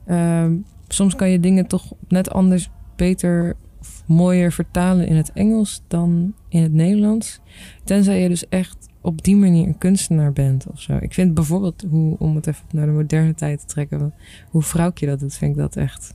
uh, 0.07 0.47
soms 0.89 1.14
kan 1.14 1.30
je 1.30 1.41
dingen 1.41 1.66
toch 1.66 1.93
net 2.09 2.30
anders, 2.30 2.70
beter 2.97 3.57
of 3.80 4.03
mooier 4.07 4.53
vertalen 4.53 5.07
in 5.07 5.16
het 5.16 5.32
Engels 5.32 5.82
dan 5.89 6.35
in 6.49 6.62
het 6.62 6.72
Nederlands. 6.72 7.41
Tenzij 7.85 8.22
je 8.22 8.28
dus 8.28 8.49
echt 8.49 8.89
op 9.01 9.22
die 9.22 9.37
manier 9.37 9.66
een 9.66 9.78
kunstenaar 9.78 10.32
bent 10.32 10.66
of 10.66 10.80
zo. 10.80 10.97
Ik 11.01 11.14
vind 11.14 11.35
bijvoorbeeld, 11.35 11.85
hoe, 11.91 12.18
om 12.18 12.35
het 12.35 12.47
even 12.47 12.64
naar 12.70 12.87
de 12.87 12.93
moderne 12.93 13.35
tijd 13.35 13.61
te 13.61 13.66
trekken, 13.66 14.14
hoe 14.51 14.62
vrouwtje 14.62 15.07
dat 15.07 15.20
doet, 15.20 15.35
vind 15.35 15.51
ik 15.51 15.57
dat 15.57 15.76
echt 15.76 16.14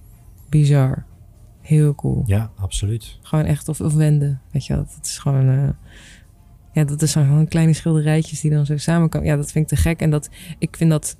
bizar. 0.49 1.05
Heel 1.61 1.95
cool. 1.95 2.23
Ja, 2.25 2.51
absoluut. 2.55 3.19
Gewoon 3.21 3.45
echt, 3.45 3.69
of, 3.69 3.81
of 3.81 3.93
wenden, 3.93 4.41
weet 4.51 4.65
je 4.65 4.73
wel. 4.73 4.85
Dat 4.95 5.05
is 5.05 5.17
gewoon... 5.17 5.49
Uh, 5.49 5.69
ja, 6.71 6.83
dat 6.83 7.01
is 7.01 7.13
gewoon 7.13 7.47
kleine 7.47 7.73
schilderijtjes 7.73 8.41
die 8.41 8.51
dan 8.51 8.65
zo 8.65 8.77
samenkomen. 8.77 9.27
Ja, 9.27 9.35
dat 9.35 9.51
vind 9.51 9.71
ik 9.71 9.77
te 9.77 9.83
gek. 9.83 9.99
En 9.99 10.09
dat, 10.09 10.29
ik 10.57 10.75
vind 10.77 10.89
dat 10.89 11.17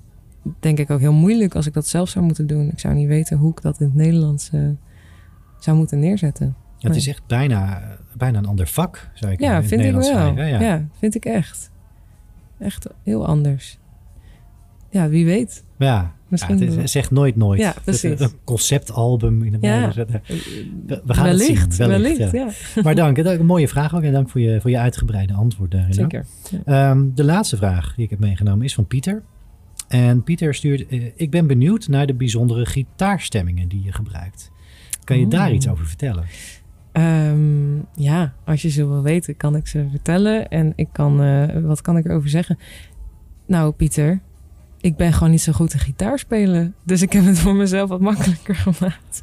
denk 0.60 0.78
ik 0.78 0.90
ook 0.90 1.00
heel 1.00 1.12
moeilijk 1.12 1.54
als 1.54 1.66
ik 1.66 1.72
dat 1.72 1.86
zelf 1.86 2.08
zou 2.08 2.24
moeten 2.24 2.46
doen. 2.46 2.70
Ik 2.70 2.78
zou 2.78 2.94
niet 2.94 3.08
weten 3.08 3.38
hoe 3.38 3.50
ik 3.50 3.62
dat 3.62 3.80
in 3.80 3.86
het 3.86 3.94
Nederlands 3.94 4.50
uh, 4.54 4.68
zou 5.58 5.76
moeten 5.76 5.98
neerzetten. 5.98 6.56
Ja, 6.76 6.88
het 6.88 6.96
is 6.96 7.08
echt 7.08 7.26
bijna, 7.26 7.82
bijna 8.16 8.38
een 8.38 8.46
ander 8.46 8.66
vak, 8.66 9.10
zou 9.14 9.32
ik 9.32 9.40
ja, 9.40 9.48
in 9.48 9.54
het 9.54 9.66
vind 9.66 9.80
Nederlands 9.80 10.08
ik 10.08 10.14
wel. 10.14 10.46
ja, 10.46 10.86
vind 10.98 11.14
ik 11.14 11.24
echt. 11.24 11.70
Echt 12.58 12.86
heel 13.02 13.26
anders. 13.26 13.79
Ja, 14.90 15.08
wie 15.08 15.24
weet. 15.24 15.64
Ja, 15.78 16.14
Misschien 16.30 16.58
ja, 16.58 16.80
het 16.80 16.90
zegt 16.90 17.10
nooit 17.10 17.36
nooit. 17.36 17.60
Ja, 17.60 17.74
precies. 17.84 18.20
Een 18.20 18.30
conceptalbum 18.44 19.42
in 19.42 19.52
het 19.52 19.62
ja. 19.62 19.92
We, 19.94 21.02
we 21.04 21.14
gaan 21.14 21.24
wellicht, 21.24 21.62
het 21.62 21.74
zien. 21.74 21.88
Wellicht, 21.88 22.18
wellicht 22.18 22.32
ja. 22.32 22.50
ja. 22.74 22.82
Maar 22.82 22.94
dank, 22.94 23.18
een 23.18 23.46
mooie 23.46 23.68
vraag 23.68 23.94
ook. 23.94 24.02
En 24.02 24.12
dank 24.12 24.28
voor 24.28 24.40
je, 24.40 24.60
voor 24.60 24.70
je 24.70 24.78
uitgebreide 24.78 25.32
antwoord 25.32 25.70
daarin. 25.70 25.94
Zeker. 25.94 26.26
Um, 26.66 27.14
de 27.14 27.24
laatste 27.24 27.56
vraag 27.56 27.94
die 27.94 28.04
ik 28.04 28.10
heb 28.10 28.18
meegenomen 28.18 28.64
is 28.64 28.74
van 28.74 28.86
Pieter. 28.86 29.22
En 29.88 30.22
Pieter 30.22 30.54
stuurt, 30.54 30.92
uh, 30.92 31.04
ik 31.14 31.30
ben 31.30 31.46
benieuwd 31.46 31.88
naar 31.88 32.06
de 32.06 32.14
bijzondere 32.14 32.66
gitaarstemmingen 32.66 33.68
die 33.68 33.82
je 33.84 33.92
gebruikt. 33.92 34.50
Kan 35.04 35.18
je 35.18 35.24
oh. 35.24 35.30
daar 35.30 35.52
iets 35.52 35.68
over 35.68 35.86
vertellen? 35.86 36.24
Um, 36.92 37.86
ja, 37.94 38.34
als 38.44 38.62
je 38.62 38.68
ze 38.68 38.86
wil 38.86 39.02
weten, 39.02 39.36
kan 39.36 39.56
ik 39.56 39.66
ze 39.66 39.86
vertellen. 39.90 40.48
En 40.48 40.72
ik 40.76 40.88
kan, 40.92 41.22
uh, 41.22 41.46
wat 41.62 41.80
kan 41.80 41.96
ik 41.96 42.04
erover 42.04 42.28
zeggen? 42.28 42.58
Nou, 43.46 43.72
Pieter, 43.72 44.20
ik 44.80 44.96
ben 44.96 45.12
gewoon 45.12 45.30
niet 45.30 45.40
zo 45.40 45.52
goed 45.52 45.72
in 45.72 45.78
gitaar 45.78 46.18
spelen. 46.18 46.74
Dus 46.82 47.02
ik 47.02 47.12
heb 47.12 47.24
het 47.24 47.38
voor 47.38 47.54
mezelf 47.54 47.88
wat 47.88 48.00
makkelijker 48.00 48.54
gemaakt. 48.66 49.22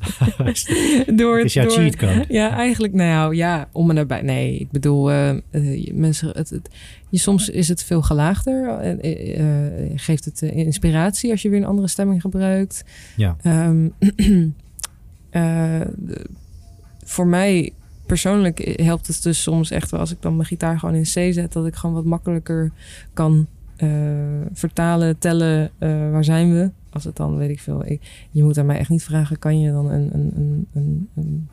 door, 1.17 1.39
is 1.39 1.53
jouw 1.53 1.69
cheatcode? 1.69 2.25
Ja, 2.27 2.49
eigenlijk, 2.49 2.93
nou 2.93 3.35
ja, 3.35 3.69
om 3.71 3.89
en 3.89 3.97
erbij. 3.97 4.21
Nee, 4.21 4.57
ik 4.57 4.71
bedoel, 4.71 5.11
uh, 5.11 5.33
uh, 5.51 5.93
mensen, 5.93 6.29
het, 6.29 6.49
het, 6.49 6.69
je, 7.09 7.17
soms 7.17 7.49
is 7.49 7.67
het 7.67 7.83
veel 7.83 8.01
gelaagder. 8.01 8.85
Uh, 9.03 9.91
geeft 9.95 10.25
het 10.25 10.41
inspiratie 10.41 11.31
als 11.31 11.41
je 11.41 11.49
weer 11.49 11.59
een 11.59 11.65
andere 11.65 11.87
stemming 11.87 12.21
gebruikt. 12.21 12.83
Ja. 13.15 13.35
Um, 13.43 13.93
voor 17.03 17.27
mij 17.27 17.73
persoonlijk 18.05 18.81
helpt 18.81 19.07
het 19.07 19.23
dus 19.23 19.41
soms 19.41 19.71
echt 19.71 19.91
wel 19.91 19.99
als 19.99 20.11
ik 20.11 20.21
dan 20.21 20.35
mijn 20.35 20.47
gitaar 20.47 20.79
gewoon 20.79 20.95
in 20.95 21.03
C 21.03 21.33
zet, 21.33 21.53
dat 21.53 21.65
ik 21.65 21.75
gewoon 21.75 21.95
wat 21.95 22.05
makkelijker 22.05 22.71
kan 23.13 23.47
vertalen, 24.53 25.17
tellen, 25.17 25.69
uh, 25.79 26.11
waar 26.11 26.23
zijn 26.23 26.53
we? 26.53 26.69
als 26.97 27.05
het 27.05 27.15
dan, 27.15 27.37
weet 27.37 27.49
ik 27.49 27.59
veel. 27.59 27.83
Je 28.31 28.43
moet 28.43 28.57
aan 28.57 28.65
mij 28.65 28.77
echt 28.77 28.89
niet 28.89 29.03
vragen, 29.03 29.39
kan 29.39 29.59
je 29.59 29.71
dan 29.71 29.91
een, 29.91 30.09
een, 30.13 30.31
een, 30.35 30.67
een, 30.73 31.09
een 31.15 31.49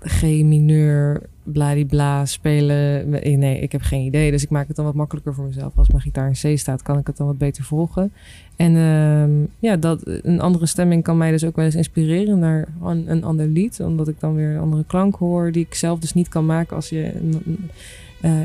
G 0.00 0.22
mineur 0.22 1.22
bladibla 1.42 2.24
spelen? 2.24 3.08
Nee, 3.38 3.60
ik 3.60 3.72
heb 3.72 3.80
geen 3.80 4.04
idee. 4.04 4.30
Dus 4.30 4.42
ik 4.42 4.50
maak 4.50 4.66
het 4.66 4.76
dan 4.76 4.84
wat 4.84 4.94
makkelijker 4.94 5.34
voor 5.34 5.44
mezelf. 5.44 5.78
Als 5.78 5.88
mijn 5.88 6.00
gitaar 6.00 6.28
in 6.28 6.54
C 6.54 6.58
staat, 6.58 6.82
kan 6.82 6.98
ik 6.98 7.06
het 7.06 7.16
dan 7.16 7.26
wat 7.26 7.38
beter 7.38 7.64
volgen. 7.64 8.12
En 8.56 8.76
ehm, 8.76 9.30
ja, 9.58 9.76
dat, 9.76 10.02
een 10.04 10.40
andere 10.40 10.66
stemming 10.66 11.02
kan 11.02 11.16
mij 11.16 11.30
dus 11.30 11.44
ook 11.44 11.56
wel 11.56 11.64
eens 11.64 11.74
inspireren 11.74 12.38
naar 12.38 12.68
een, 12.82 13.24
ander 13.24 13.46
lied. 13.46 13.80
Omdat 13.80 14.08
ik 14.08 14.20
dan 14.20 14.34
weer 14.34 14.50
een 14.50 14.60
andere 14.60 14.84
klank 14.84 15.16
hoor 15.16 15.52
die 15.52 15.64
ik 15.64 15.74
zelf 15.74 15.98
dus 15.98 16.14
niet 16.14 16.28
kan 16.28 16.46
maken 16.46 16.76
als 16.76 16.88
je 16.88 17.12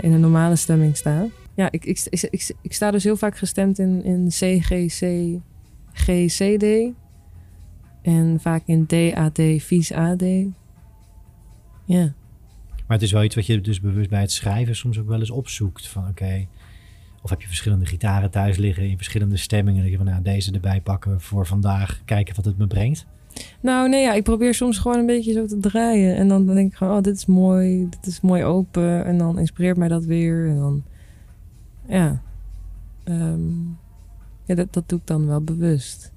in 0.02 0.12
een 0.14 0.20
normale 0.20 0.56
stemming 0.56 0.98
staat. 0.98 1.28
Ja, 1.56 1.72
ik, 1.72 1.86
ik, 1.86 2.08
ik, 2.10 2.56
ik, 2.62 2.74
sta 2.74 2.92
dus 2.92 3.04
heel 3.04 3.18
vaak 3.18 3.38
gestemd 3.38 3.80
in, 3.80 4.04
in 4.04 4.28
C, 4.28 4.64
G, 4.64 4.70
C, 5.00 5.40
G, 5.94 6.06
C, 6.38 6.60
D. 6.60 6.94
En 8.02 8.40
vaak 8.40 8.64
in 8.66 8.86
D, 8.86 8.94
A, 8.94 9.30
D, 9.30 9.42
vies 9.58 9.94
A, 9.94 10.16
D. 10.16 10.24
Ja. 11.86 12.14
Maar 12.88 13.00
het 13.00 13.02
is 13.02 13.12
wel 13.12 13.24
iets 13.24 13.36
wat 13.36 13.46
je 13.46 13.62
dus 13.62 13.82
bewust 13.82 14.10
bij 14.10 14.22
het 14.22 14.32
schrijven 14.32 14.76
soms 14.76 15.00
ook 15.00 15.08
wel 15.08 15.20
eens 15.20 15.32
opzoekt. 15.32 15.88
Van 15.88 16.08
oké, 16.08 16.48
of 17.22 17.30
heb 17.30 17.42
je 17.42 17.48
verschillende 17.48 17.86
gitaren 17.86 18.32
thuis 18.32 18.58
liggen 18.58 18.90
in 18.90 18.96
verschillende 18.96 19.38
stemmingen. 19.38 19.82
Dat 19.82 19.92
je 19.92 19.98
van 19.98 20.06
nou, 20.06 20.22
deze 20.22 20.52
erbij 20.52 20.82
pakken 20.82 21.22
voor 21.22 21.48
vandaag. 21.48 22.02
Kijken 22.06 22.36
wat 22.36 22.46
het 22.46 22.58
me 22.58 22.68
brengt. 22.68 23.06
Nou 23.62 23.90
nee, 23.90 24.02
ja, 24.02 24.14
ik 24.14 24.24
probeer 24.24 24.54
soms 24.54 24.78
gewoon 24.78 25.00
een 25.00 25.06
beetje 25.06 25.34
zo 25.34 25.46
te 25.46 25.58
draaien. 25.58 26.16
En 26.16 26.28
dan, 26.28 26.46
denk 26.46 26.72
ik 26.72 26.78
gewoon, 26.78 26.98
oh 26.98 27.04
dit 27.04 27.16
is 27.16 27.26
mooi. 27.26 27.90
Dit 27.90 28.06
is 28.06 28.22
mooi 28.22 28.44
open. 28.44 29.06
En 29.06 29.18
dan 29.18 29.40
inspireert 29.40 29.78
mij 29.78 29.88
dat 29.88 30.06
weer. 30.06 30.48
En 30.48 30.56
dan, 30.56 30.84
ja. 31.92 32.22
Ehm, 33.04 33.68
ja, 34.46 34.56
dat, 34.56 34.74
dat 34.74 34.90
doe 34.90 35.00
ik 35.00 35.08
dan 35.08 35.28
wel 35.28 35.42
bewust. 35.42 36.12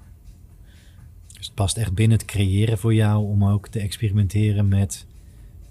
Dus 1.33 1.45
het 1.45 1.55
past 1.55 1.77
echt 1.77 1.93
binnen 1.93 2.17
het 2.17 2.27
creëren 2.27 2.77
voor 2.77 2.93
jou 2.93 3.25
om 3.25 3.45
ook 3.45 3.67
te 3.67 3.79
experimenteren 3.79 4.67
met 4.67 5.05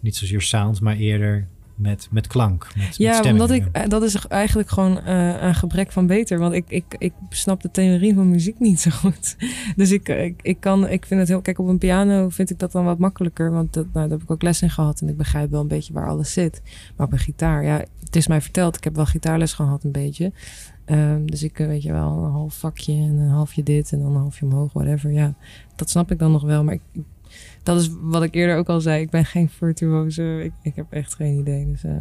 niet 0.00 0.16
zozeer 0.16 0.42
sound, 0.42 0.80
maar 0.80 0.96
eerder 0.96 1.48
met, 1.74 2.08
met 2.10 2.26
klank. 2.26 2.68
Met, 2.76 2.96
ja, 2.96 3.22
omdat 3.22 3.50
ik, 3.50 3.68
eh, 3.72 3.88
dat 3.88 4.02
is 4.02 4.26
eigenlijk 4.26 4.68
gewoon 4.68 5.00
uh, 5.06 5.42
een 5.42 5.54
gebrek 5.54 5.92
van 5.92 6.06
beter. 6.06 6.38
Want 6.38 6.54
ik, 6.54 6.64
ik, 6.68 6.84
ik 6.98 7.12
snap 7.28 7.62
de 7.62 7.70
theorie 7.70 8.14
van 8.14 8.30
muziek 8.30 8.58
niet 8.58 8.80
zo 8.80 8.90
goed. 8.90 9.36
Dus 9.76 9.90
ik, 9.90 10.08
ik, 10.08 10.40
ik 10.42 10.60
kan, 10.60 10.88
ik 10.88 11.06
vind 11.06 11.20
het 11.20 11.28
heel, 11.28 11.40
kijk, 11.40 11.58
op 11.58 11.66
een 11.66 11.78
piano 11.78 12.28
vind 12.28 12.50
ik 12.50 12.58
dat 12.58 12.72
dan 12.72 12.84
wat 12.84 12.98
makkelijker. 12.98 13.50
Want 13.50 13.72
dat, 13.72 13.84
nou, 13.84 14.08
daar 14.08 14.18
heb 14.18 14.22
ik 14.22 14.30
ook 14.30 14.42
les 14.42 14.62
in 14.62 14.70
gehad 14.70 15.00
en 15.00 15.08
ik 15.08 15.16
begrijp 15.16 15.50
wel 15.50 15.60
een 15.60 15.68
beetje 15.68 15.92
waar 15.92 16.08
alles 16.08 16.32
zit. 16.32 16.62
Maar 16.96 17.06
op 17.06 17.12
een 17.12 17.18
gitaar, 17.18 17.64
ja, 17.64 17.84
het 18.04 18.16
is 18.16 18.28
mij 18.28 18.40
verteld. 18.40 18.76
Ik 18.76 18.84
heb 18.84 18.96
wel 18.96 19.06
gitaarles 19.06 19.52
gehad 19.52 19.84
een 19.84 19.92
beetje. 19.92 20.32
Um, 20.86 21.30
dus 21.30 21.42
ik 21.42 21.58
eh, 21.58 21.66
weet 21.66 21.82
je 21.82 21.92
wel, 21.92 22.24
een 22.24 22.30
half 22.30 22.54
vakje 22.54 22.92
en 22.92 23.18
een 23.18 23.30
halfje 23.30 23.62
dit 23.62 23.92
en 23.92 23.98
dan 23.98 24.14
een 24.14 24.20
halfje 24.20 24.44
omhoog, 24.44 24.72
whatever. 24.72 25.12
Ja, 25.12 25.34
dat 25.76 25.90
snap 25.90 26.10
ik 26.10 26.18
dan 26.18 26.32
nog 26.32 26.42
wel. 26.42 26.64
Maar 26.64 26.74
ik, 26.74 27.04
dat 27.64 27.80
is 27.80 27.90
wat 28.00 28.22
ik 28.22 28.34
eerder 28.34 28.56
ook 28.56 28.68
al 28.68 28.80
zei. 28.80 29.02
Ik 29.02 29.10
ben 29.10 29.24
geen 29.24 29.48
virtuoze. 29.48 30.44
Ik, 30.44 30.52
ik 30.62 30.76
heb 30.76 30.86
echt 30.90 31.14
geen 31.14 31.38
idee. 31.38 31.66
Dus 31.66 31.84
uh, 31.84 31.92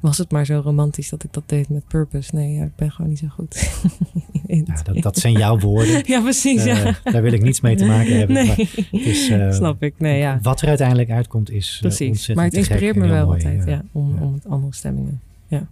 was 0.00 0.18
het 0.18 0.30
maar 0.30 0.44
zo 0.46 0.60
romantisch 0.64 1.08
dat 1.08 1.24
ik 1.24 1.32
dat 1.32 1.42
deed 1.46 1.68
met 1.68 1.86
purpose? 1.86 2.34
Nee, 2.34 2.52
ja, 2.52 2.64
ik 2.64 2.76
ben 2.76 2.90
gewoon 2.90 3.10
niet 3.10 3.18
zo 3.18 3.26
goed. 3.28 3.70
ja, 4.46 4.82
dat, 4.82 5.02
dat, 5.02 5.18
zijn 5.18 5.32
jouw 5.32 5.58
woorden. 5.58 6.02
ja, 6.12 6.20
precies. 6.20 6.66
Uh, 6.66 6.84
ja. 6.84 6.98
Daar 7.04 7.22
wil 7.22 7.32
ik 7.32 7.42
niets 7.42 7.60
mee 7.60 7.76
te 7.76 7.84
maken 7.84 8.18
hebben. 8.18 8.36
Nee, 8.36 8.46
maar 8.46 9.00
is, 9.00 9.30
uh, 9.30 9.52
snap 9.52 9.82
ik. 9.82 9.94
Nee, 9.98 10.18
ja. 10.18 10.38
Wat 10.42 10.60
er 10.60 10.68
uiteindelijk 10.68 11.10
uitkomt 11.10 11.50
is 11.50 11.78
precies. 11.80 12.28
Maar 12.28 12.44
het 12.44 12.54
inspireert 12.54 12.96
me 12.96 13.06
wel 13.06 13.32
altijd, 13.32 13.64
ja, 13.66 13.84
om, 13.92 14.18
om 14.18 14.34
het 14.34 14.48
andere 14.48 14.74
stemmingen. 14.74 15.20
Ja. 15.46 15.66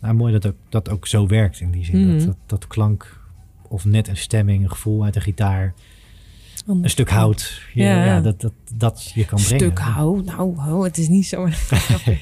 Nou, 0.00 0.14
mooi 0.14 0.32
dat 0.32 0.46
ook, 0.46 0.56
dat 0.68 0.90
ook 0.90 1.06
zo 1.06 1.26
werkt 1.26 1.60
in 1.60 1.70
die 1.70 1.84
zin. 1.84 1.98
Mm 1.98 2.08
-hmm. 2.08 2.18
dat, 2.18 2.26
dat, 2.26 2.36
dat 2.46 2.66
klank 2.66 3.20
of 3.68 3.84
net 3.84 4.08
een 4.08 4.16
stemming, 4.16 4.62
een 4.62 4.70
gevoel 4.70 5.04
uit 5.04 5.14
de 5.14 5.20
gitaar 5.20 5.74
een 6.66 6.90
stuk 6.90 7.10
hout. 7.10 7.62
Ja, 7.74 8.04
ja. 8.04 8.20
dat, 8.20 8.40
dat, 8.40 8.52
dat 8.74 9.10
je 9.14 9.24
kan 9.24 9.42
brengen. 9.42 9.66
Stuk 9.66 9.78
hout? 9.78 10.24
Nou, 10.24 10.84
het 10.84 10.98
is 10.98 11.08
niet 11.08 11.26
zo. 11.26 11.44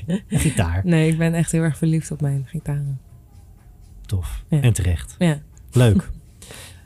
een 0.07 0.23
gitaar. 0.29 0.81
Nee, 0.85 1.11
ik 1.11 1.19
ben 1.19 1.35
echt 1.35 1.53
heel 1.53 1.63
erg 1.63 1.79
verliefd 1.79 2.11
op 2.11 2.21
mijn 2.21 2.45
gitaren. 2.47 3.01
Tof. 4.07 4.45
En 4.49 4.73
terecht. 4.73 5.15
Ja. 5.19 5.39
Leuk. 5.73 6.11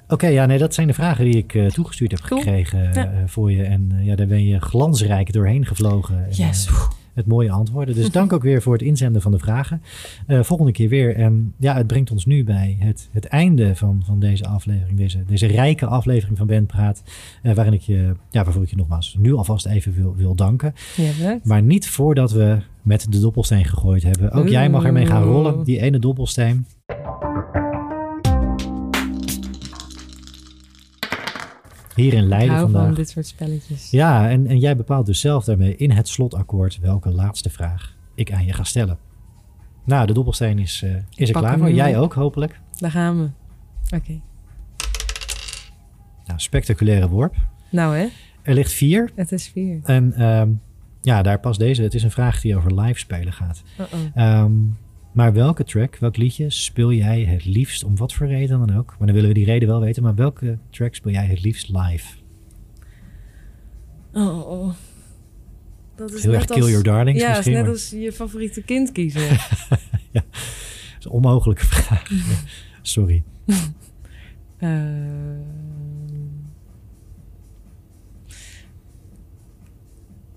Oké, 0.09 0.26
ja, 0.26 0.46
nee, 0.46 0.59
dat 0.59 0.74
zijn 0.74 0.86
de 0.86 0.94
vragen 0.94 1.24
die 1.24 1.36
ik 1.36 1.54
uh, 1.54 1.66
toegestuurd 1.66 2.11
heb 2.11 2.20
gekregen 2.20 2.90
uh, 2.96 3.04
voor 3.26 3.52
je. 3.52 3.62
En 3.62 3.90
uh, 3.92 4.06
ja, 4.06 4.16
daar 4.16 4.26
ben 4.26 4.44
je 4.44 4.61
glansrijk 4.61 5.32
doorheen 5.32 5.66
gevlogen. 5.66 6.26
Yes. 6.30 6.66
En, 6.66 6.72
met 7.18 7.26
mooie 7.26 7.50
antwoorden. 7.50 7.94
Dus 7.94 8.10
dank 8.10 8.32
ook 8.32 8.42
weer 8.42 8.62
voor 8.62 8.72
het 8.72 8.82
inzenden 8.82 9.22
van 9.22 9.32
de 9.32 9.38
vragen. 9.38 9.82
Uh, 10.26 10.42
volgende 10.42 10.72
keer 10.72 10.88
weer. 10.88 11.16
En 11.16 11.54
ja, 11.56 11.74
het 11.74 11.86
brengt 11.86 12.10
ons 12.10 12.26
nu 12.26 12.44
bij 12.44 12.76
het, 12.80 13.08
het 13.12 13.24
einde 13.24 13.76
van, 13.76 14.02
van 14.04 14.20
deze 14.20 14.46
aflevering. 14.46 14.98
Deze, 14.98 15.24
deze 15.26 15.46
rijke 15.46 15.86
aflevering 15.86 16.38
van 16.38 16.46
Ben 16.46 16.66
Praat. 16.66 17.02
Uh, 17.42 17.54
waarin 17.54 17.72
ik 17.72 17.80
je, 17.80 18.14
ja, 18.30 18.44
waarvoor 18.44 18.62
ik 18.62 18.70
je 18.70 18.76
nogmaals 18.76 19.16
nu 19.18 19.34
alvast 19.34 19.66
even 19.66 19.94
wil, 19.94 20.14
wil 20.16 20.34
danken. 20.34 20.74
Ja, 20.96 21.38
maar 21.42 21.62
niet 21.62 21.88
voordat 21.88 22.32
we 22.32 22.58
met 22.82 23.06
de 23.12 23.20
doppelsteen 23.20 23.64
gegooid 23.64 24.02
hebben. 24.02 24.32
Ook 24.32 24.42
Oeh. 24.42 24.50
jij 24.50 24.70
mag 24.70 24.84
ermee 24.84 25.06
gaan 25.06 25.22
rollen, 25.22 25.64
die 25.64 25.80
ene 25.80 25.98
doppelsteen. 25.98 26.66
Hier 31.99 32.12
in 32.12 32.28
Leiden 32.28 32.55
hou 32.55 32.62
vandaag. 32.62 32.84
van 32.86 32.94
dit 32.94 33.09
soort 33.09 33.26
spelletjes. 33.26 33.90
Ja, 33.90 34.30
en, 34.30 34.46
en 34.46 34.59
jij 34.59 34.76
bepaalt 34.76 35.07
dus 35.07 35.20
zelf 35.20 35.44
daarmee 35.44 35.76
in 35.76 35.90
het 35.90 36.09
slotakkoord 36.09 36.78
welke 36.78 37.11
laatste 37.11 37.51
vraag 37.51 37.96
ik 38.14 38.32
aan 38.32 38.44
je 38.44 38.53
ga 38.53 38.64
stellen. 38.64 38.99
Nou, 39.84 40.07
de 40.07 40.12
dobbelsteen 40.12 40.59
is, 40.59 40.82
uh, 40.84 40.96
is 41.14 41.28
er 41.28 41.34
klaar 41.34 41.59
voor. 41.59 41.70
Jij 41.72 41.99
ook, 41.99 42.14
hopelijk. 42.14 42.61
Daar 42.78 42.90
gaan 42.90 43.18
we. 43.20 43.28
Oké. 43.96 44.20
Nou, 46.26 46.40
spectaculaire 46.40 47.09
worp. 47.09 47.34
Nou 47.70 47.96
hè, 47.96 48.07
Er 48.42 48.55
ligt 48.55 48.72
vier. 48.72 49.11
het 49.14 49.32
is 49.32 49.49
vier. 49.49 49.80
En 49.82 50.12
ehm, 50.12 50.51
ja, 51.01 51.22
daar 51.22 51.40
past 51.40 51.59
deze. 51.59 51.82
Het 51.82 51.94
is 51.94 52.03
een 52.03 52.11
vraag 52.11 52.40
die 52.40 52.57
over 52.57 52.80
live 52.80 52.99
spelen 52.99 53.32
gaat. 53.32 53.62
Maar 55.12 55.32
welke 55.32 55.64
track, 55.64 55.96
welk 55.96 56.16
liedje 56.16 56.50
speel 56.50 56.92
jij 56.92 57.24
het 57.24 57.44
liefst, 57.44 57.84
om 57.84 57.96
wat 57.96 58.12
voor 58.14 58.26
reden 58.26 58.59
dan 58.66 58.76
ook? 58.76 58.88
Maar 58.98 59.06
dan 59.06 59.12
willen 59.16 59.28
we 59.28 59.34
die 59.34 59.44
reden 59.44 59.68
wel 59.68 59.80
weten. 59.80 60.02
Maar 60.02 60.14
welke 60.14 60.59
track 60.70 60.94
speel 60.94 61.12
jij 61.12 61.26
het 61.26 61.42
liefst 61.42 61.68
live? 61.68 62.16
Oh, 64.12 64.50
oh. 64.50 64.72
Dat 65.96 66.12
is 66.12 66.22
Heel 66.22 66.32
net 66.32 66.40
erg 66.40 66.50
als, 66.50 66.59
Kill 66.59 66.68
Your 66.68 66.84
Darlings 66.84 67.20
Ja, 67.22 67.28
misschien. 67.28 67.52
net 67.52 67.62
maar- 67.62 67.70
als 67.72 67.90
je 67.90 68.12
favoriete 68.12 68.62
kind 68.62 68.92
kiezen. 68.92 69.28
Dat 70.12 70.24
is 70.98 71.04
een 71.04 71.11
onmogelijke 71.11 71.66
vraag. 71.66 72.09
Ja, 72.11 72.16
Sorry. 72.82 73.22
Ehm, 74.59 75.40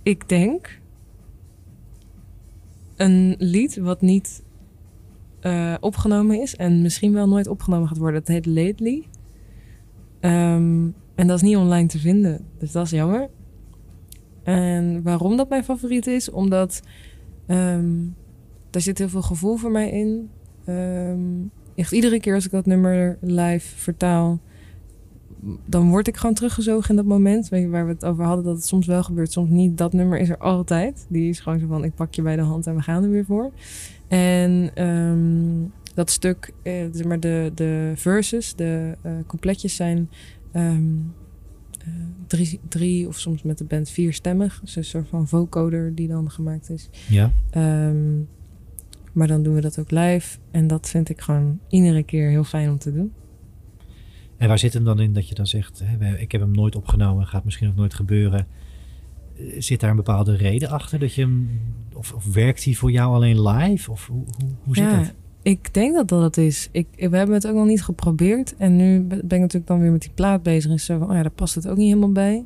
ik 0.03 0.29
denk 0.29 0.79
een 2.95 3.35
lied 3.37 3.77
wat 3.77 4.01
niet 4.01 4.43
eh, 5.41 5.73
opgenomen 5.79 6.41
is 6.41 6.55
en 6.55 6.81
misschien 6.81 7.13
wel 7.13 7.27
nooit 7.27 7.47
opgenomen 7.47 7.87
gaat 7.87 7.97
worden. 7.97 8.19
Het 8.19 8.27
heet 8.27 8.45
Lately. 8.45 9.07
Ehm, 10.19 10.89
en 11.15 11.27
dat 11.27 11.35
is 11.35 11.41
niet 11.41 11.57
online 11.57 11.87
te 11.87 11.99
vinden, 11.99 12.45
dus 12.59 12.71
dat 12.71 12.85
is 12.85 12.91
jammer. 12.91 13.29
En 14.43 15.01
waarom 15.03 15.37
dat 15.37 15.49
mijn 15.49 15.63
favoriet 15.63 16.07
is? 16.07 16.29
Omdat 16.29 16.81
ehm 17.47 17.89
daar 18.71 18.81
zit 18.81 18.97
heel 18.97 19.09
veel 19.09 19.21
gevoel 19.21 19.55
voor 19.55 19.71
mij 19.71 19.89
in. 19.89 20.29
Ehm, 20.65 21.89
iedere 21.89 22.19
keer 22.19 22.35
als 22.35 22.45
ik 22.45 22.51
dat 22.51 22.65
nummer 22.65 23.17
live 23.21 23.75
vertaal, 23.75 24.39
dan 25.65 25.89
word 25.89 26.07
ik 26.07 26.17
gewoon 26.17 26.35
teruggezogen 26.35 26.89
in 26.89 26.95
dat 26.95 27.05
moment. 27.05 27.49
Weet 27.49 27.61
je, 27.61 27.69
waar 27.69 27.85
we 27.85 27.91
het 27.91 28.05
over 28.05 28.23
hadden, 28.23 28.45
dat 28.45 28.55
het 28.55 28.65
soms 28.65 28.87
wel 28.87 29.03
gebeurt, 29.03 29.31
soms 29.31 29.49
niet. 29.49 29.77
Dat 29.77 29.93
nummer 29.93 30.19
is 30.19 30.29
er 30.29 30.37
altijd. 30.37 31.05
Die 31.09 31.29
is 31.29 31.39
gewoon 31.39 31.59
zo 31.59 31.67
van, 31.67 31.83
ik 31.83 31.95
pak 31.95 32.13
je 32.13 32.21
bij 32.21 32.35
de 32.35 32.41
hand 32.41 32.67
en 32.67 32.75
we 32.75 32.81
gaan 32.81 33.03
er 33.03 33.09
weer 33.09 33.25
voor. 33.25 33.51
En 34.17 34.71
ehm, 34.73 35.69
dat 35.93 36.09
stuk, 36.09 36.53
eh, 36.63 36.73
zeg 36.91 37.05
maar 37.05 37.19
de, 37.19 37.51
de 37.55 37.91
verses, 37.95 38.55
de 38.55 38.97
coupletjes 39.27 39.75
zijn 39.75 40.09
ehm, 40.51 40.83
eh, 41.85 41.87
drie, 42.27 42.59
drie 42.67 43.07
of 43.07 43.19
soms 43.19 43.43
met 43.43 43.57
de 43.57 43.63
band 43.63 43.89
vierstemmig. 43.89 44.59
Dus 44.63 44.75
een 44.75 44.83
soort 44.83 45.07
van 45.07 45.27
vocoder 45.27 45.95
die 45.95 46.07
dan 46.07 46.31
gemaakt 46.31 46.69
is. 46.69 46.89
Ja. 47.09 47.31
Ehm, 47.49 48.17
maar 49.13 49.27
dan 49.27 49.43
doen 49.43 49.53
we 49.53 49.61
dat 49.61 49.79
ook 49.79 49.91
live. 49.91 50.37
En 50.51 50.67
dat 50.67 50.89
vind 50.89 51.09
ik 51.09 51.21
gewoon 51.21 51.59
iedere 51.69 52.03
keer 52.03 52.29
heel 52.29 52.43
fijn 52.43 52.69
om 52.69 52.77
te 52.77 52.93
doen. 52.93 53.13
En 54.37 54.47
waar 54.47 54.59
zit 54.59 54.73
hem 54.73 54.83
dan 54.83 54.99
in 54.99 55.13
dat 55.13 55.29
je 55.29 55.35
dan 55.35 55.47
zegt, 55.47 55.81
hè, 55.83 56.17
ik 56.17 56.31
heb 56.31 56.41
hem 56.41 56.51
nooit 56.51 56.75
opgenomen, 56.75 57.27
gaat 57.27 57.43
misschien 57.43 57.69
ook 57.69 57.75
nooit 57.75 57.93
gebeuren. 57.93 58.47
Zit 59.57 59.79
daar 59.79 59.89
een 59.89 59.95
bepaalde 59.95 60.35
reden 60.35 60.69
achter 60.69 60.99
dat 60.99 61.13
je 61.13 61.21
hem, 61.21 61.49
of, 61.93 62.13
of 62.13 62.33
werkt 62.33 62.63
hij 62.63 62.73
voor 62.73 62.91
jou 62.91 63.13
alleen 63.13 63.41
live? 63.41 63.91
Of 63.91 64.07
hoe, 64.07 64.23
hoe, 64.37 64.49
hoe 64.63 64.75
zit 64.75 64.83
ja, 64.83 64.97
dat? 64.97 65.13
ik 65.41 65.73
denk 65.73 65.95
dat 65.95 66.07
dat 66.07 66.21
het 66.21 66.37
is. 66.37 66.69
Ik, 66.71 66.87
we 66.95 67.17
hebben 67.17 67.35
het 67.35 67.47
ook 67.47 67.55
nog 67.55 67.65
niet 67.65 67.83
geprobeerd. 67.83 68.55
En 68.57 68.75
nu 68.75 69.01
ben 69.01 69.19
ik 69.19 69.39
natuurlijk 69.39 69.67
dan 69.67 69.79
weer 69.79 69.91
met 69.91 70.01
die 70.01 70.11
plaat 70.15 70.43
bezig. 70.43 70.71
En 70.71 70.79
zo 70.79 70.97
van, 70.97 71.09
oh 71.09 71.15
ja, 71.15 71.21
daar 71.21 71.31
past 71.31 71.55
het 71.55 71.67
ook 71.67 71.77
niet 71.77 71.87
helemaal 71.87 72.11
bij. 72.11 72.43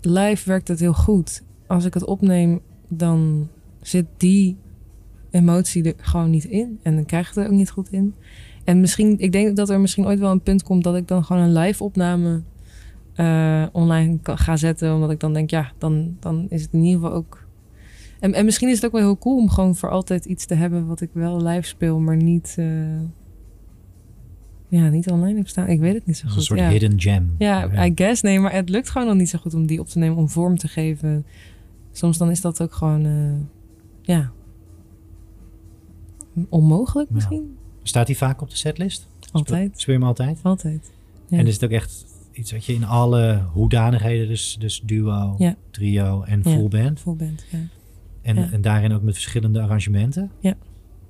Live 0.00 0.48
werkt 0.48 0.68
het 0.68 0.80
heel 0.80 0.94
goed. 0.94 1.42
Als 1.66 1.84
ik 1.84 1.94
het 1.94 2.04
opneem, 2.04 2.60
dan 2.88 3.48
zit 3.80 4.06
die 4.16 4.56
emotie 5.30 5.82
er 5.82 5.94
gewoon 5.96 6.30
niet 6.30 6.44
in. 6.44 6.78
En 6.82 6.94
dan 6.94 7.04
krijg 7.04 7.28
ik 7.28 7.34
het 7.34 7.44
er 7.44 7.50
ook 7.50 7.56
niet 7.56 7.70
goed 7.70 7.92
in. 7.92 8.14
En 8.64 8.80
misschien, 8.80 9.18
ik 9.18 9.32
denk 9.32 9.56
dat 9.56 9.70
er 9.70 9.80
misschien 9.80 10.06
ooit 10.06 10.18
wel 10.18 10.30
een 10.30 10.40
punt 10.40 10.62
komt 10.62 10.84
dat 10.84 10.96
ik 10.96 11.08
dan 11.08 11.24
gewoon 11.24 11.42
een 11.42 11.52
live 11.52 11.84
opname 11.84 12.42
eh, 13.14 13.64
online 13.72 14.18
ga 14.22 14.56
zetten. 14.56 14.94
Omdat 14.94 15.10
ik 15.10 15.20
dan 15.20 15.32
denk, 15.32 15.50
ja, 15.50 15.72
dan, 15.78 16.16
dan 16.20 16.46
is 16.48 16.62
het 16.62 16.72
in 16.72 16.82
ieder 16.82 17.00
geval 17.00 17.16
ook... 17.16 17.46
En, 18.20 18.34
en 18.34 18.44
misschien 18.44 18.68
is 18.68 18.74
het 18.74 18.84
ook 18.84 18.92
wel 18.92 19.00
heel 19.00 19.18
cool 19.18 19.36
om 19.36 19.48
gewoon 19.50 19.74
voor 19.76 19.90
altijd 19.90 20.24
iets 20.24 20.46
te 20.46 20.54
hebben... 20.54 20.86
wat 20.86 21.00
ik 21.00 21.10
wel 21.12 21.42
live 21.42 21.66
speel, 21.66 21.98
maar 22.00 22.16
niet... 22.16 22.54
eh, 22.58 23.00
ja, 24.68 24.88
niet 24.88 25.10
online 25.10 25.38
heb 25.38 25.48
staan. 25.48 25.68
Ik 25.68 25.80
weet 25.80 25.94
het 25.94 26.06
niet 26.06 26.16
zo 26.16 26.28
goed. 26.28 26.36
een 26.36 26.42
soort 26.42 26.58
ja. 26.58 26.68
hidden 26.68 27.00
gem. 27.00 27.34
Ja, 27.38 27.84
I 27.86 27.92
guess. 27.94 28.22
Nee, 28.22 28.40
maar 28.40 28.52
het 28.52 28.68
lukt 28.68 28.90
gewoon 28.90 29.06
nog 29.06 29.16
niet 29.16 29.28
zo 29.28 29.38
goed 29.38 29.54
om 29.54 29.66
die 29.66 29.80
op 29.80 29.86
te 29.88 29.98
nemen, 29.98 30.16
om 30.16 30.28
vorm 30.28 30.56
te 30.58 30.68
geven. 30.68 31.26
Soms 31.92 32.18
dan 32.18 32.30
is 32.30 32.40
dat 32.40 32.62
ook 32.62 32.72
gewoon, 32.72 33.04
eh, 33.04 33.32
ja, 34.02 34.30
onmogelijk 36.48 37.08
Ja. 37.08 37.14
misschien. 37.14 37.56
Staat 37.82 38.06
die 38.06 38.16
vaak 38.16 38.40
op 38.40 38.50
de 38.50 38.56
setlist? 38.56 39.08
Altijd, 39.32 39.80
Speel 39.80 39.94
je 39.94 40.00
hem 40.00 40.08
altijd? 40.08 40.38
altijd. 40.42 40.92
Ja. 41.26 41.38
En 41.38 41.46
is 41.46 41.54
het 41.54 41.64
ook 41.64 41.70
echt 41.70 42.04
iets 42.34 42.52
wat 42.52 42.64
je 42.64 42.74
in 42.74 42.84
alle 42.84 43.42
hoedanigheden, 43.52 44.28
dus, 44.28 44.56
dus 44.58 44.80
duo, 44.84 45.34
Ja. 45.38 45.56
trio 45.70 46.22
en 46.22 46.40
Ja. 46.44 46.50
full 46.50 46.68
band. 46.68 47.00
Full 47.00 47.16
band, 47.16 47.44
ja. 47.50 47.58
En, 48.22 48.36
Ja. 48.36 48.48
en 48.52 48.60
daarin 48.60 48.92
ook 48.92 49.02
met 49.02 49.14
verschillende 49.14 49.60
arrangementen. 49.60 50.30
Ja. 50.40 50.54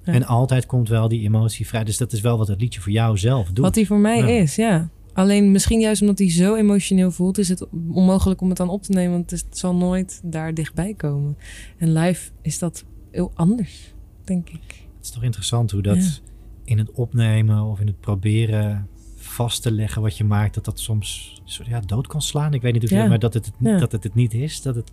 Ja. 0.05 0.13
En 0.13 0.27
altijd 0.27 0.67
komt 0.67 0.89
wel 0.89 1.09
die 1.09 1.23
emotie 1.23 1.67
vrij. 1.67 1.85
Dus 1.85 1.97
dat 1.97 2.13
is 2.13 2.21
wel 2.21 2.39
wat 2.39 2.49
het 2.49 2.61
liedje 2.61 2.81
voor 2.81 2.93
jou 2.93 3.19
zelf 3.19 3.47
doet. 3.47 3.65
Wat 3.65 3.75
die 3.75 3.87
voor 3.87 3.99
mij 3.99 4.19
Ja. 4.19 4.27
is, 4.27 4.57
ja. 4.57 4.89
Alleen 5.13 5.53
misschien 5.53 5.81
juist 5.81 6.01
omdat 6.01 6.19
hij 6.19 6.31
zo 6.31 6.55
emotioneel 6.55 7.11
voelt, 7.11 7.39
is 7.39 7.49
het 7.49 7.67
onmogelijk 7.93 8.41
om 8.41 8.49
het 8.49 8.57
dan 8.57 8.69
op 8.69 8.83
te 8.83 8.93
nemen, 8.93 9.13
want 9.13 9.31
het 9.31 9.45
zal 9.51 9.75
nooit 9.75 10.21
daar 10.25 10.55
dichtbij 10.55 10.95
komen. 10.95 11.37
En 11.79 11.93
live 11.93 12.31
is 12.43 12.59
dat 12.59 12.85
heel 13.11 13.31
anders, 13.35 13.95
denk 14.25 14.49
ik. 14.49 14.61
Het 14.97 15.05
is 15.05 15.11
toch 15.11 15.23
interessant 15.23 15.71
hoe 15.71 15.83
dat 15.83 15.97
Ja. 16.05 16.11
in 16.65 16.79
het 16.79 16.91
opnemen 16.93 17.63
of 17.63 17.81
in 17.81 17.87
het 17.87 18.01
proberen 18.01 18.89
vast 19.35 19.62
te 19.62 19.73
leggen 19.73 20.02
wat 20.02 20.16
je 20.16 20.24
maakt, 20.24 20.55
dat 20.55 20.65
dat 20.65 20.81
soms 20.81 21.40
ja, 21.65 21.81
dood 21.81 22.06
kan 22.06 22.23
slaan. 22.23 22.55
Ik 22.55 22.62
weet 22.62 22.73
niet 22.73 22.85
of 22.85 22.90
je 22.90 22.97
Ja. 22.97 23.06
maar 23.06 23.19
dat 23.19 23.35
het, 23.35 23.51
Ja. 23.59 23.78
dat 23.78 23.93
het 23.93 24.02
het 24.05 24.15
niet 24.15 24.35
is. 24.35 24.62
Dat 24.62 24.74
het 24.74 24.93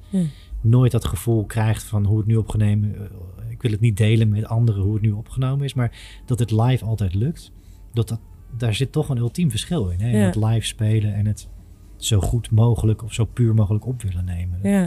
nooit 0.62 0.92
dat 0.92 1.06
gevoel 1.06 1.46
krijgt 1.46 1.84
van 1.84 2.06
hoe 2.06 2.18
het 2.18 2.28
nu 2.28 2.36
opgenomen 2.36 2.96
eh, 2.96 3.50
Ik 3.50 3.62
wil 3.62 3.72
het 3.72 3.80
niet 3.80 3.98
delen 3.98 4.30
met 4.30 4.46
anderen 4.46 4.82
hoe 4.84 4.94
het 4.94 5.02
nu 5.02 5.12
opgenomen 5.12 5.66
is, 5.66 5.74
maar 5.74 6.22
dat 6.26 6.40
het 6.40 6.52
live 6.52 6.86
altijd 6.86 7.14
lukt. 7.14 7.52
Dat 7.94 8.08
dat, 8.08 8.20
daar 8.58 8.74
zit 8.74 8.92
toch 8.92 9.10
een 9.10 9.18
ultiem 9.18 9.50
verschil 9.50 9.90
in. 9.90 10.00
Hè? 10.02 10.18
Het 10.18 10.36
live 10.36 10.66
spelen 10.66 11.14
en 11.14 11.26
het 11.26 11.50
zo 11.98 12.20
goed 12.20 12.52
mogelijk 12.52 13.04
of 13.04 13.14
zo 13.14 13.26
puur 13.26 13.54
mogelijk 13.54 13.86
op 13.86 14.02
willen 14.02 14.26
nemen. 14.26 14.60
Ja. 14.64 14.82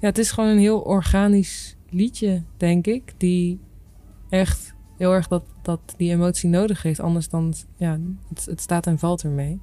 ja, 0.00 0.06
het 0.08 0.18
is 0.18 0.30
gewoon 0.30 0.50
een 0.50 0.58
heel 0.58 0.80
organisch 0.80 1.76
liedje, 1.90 2.42
denk 2.56 2.86
ik. 2.86 3.14
Die 3.16 3.60
echt 4.28 4.73
heel 4.96 5.12
erg 5.12 5.28
dat, 5.28 5.44
dat 5.62 5.94
die 5.96 6.10
emotie 6.10 6.48
nodig 6.48 6.82
heeft. 6.82 7.00
Anders 7.00 7.28
dan, 7.28 7.54
ja, 7.76 7.98
het, 8.28 8.60
staat 8.60 8.86
en 8.86 8.98
valt 8.98 9.22
ermee. 9.22 9.60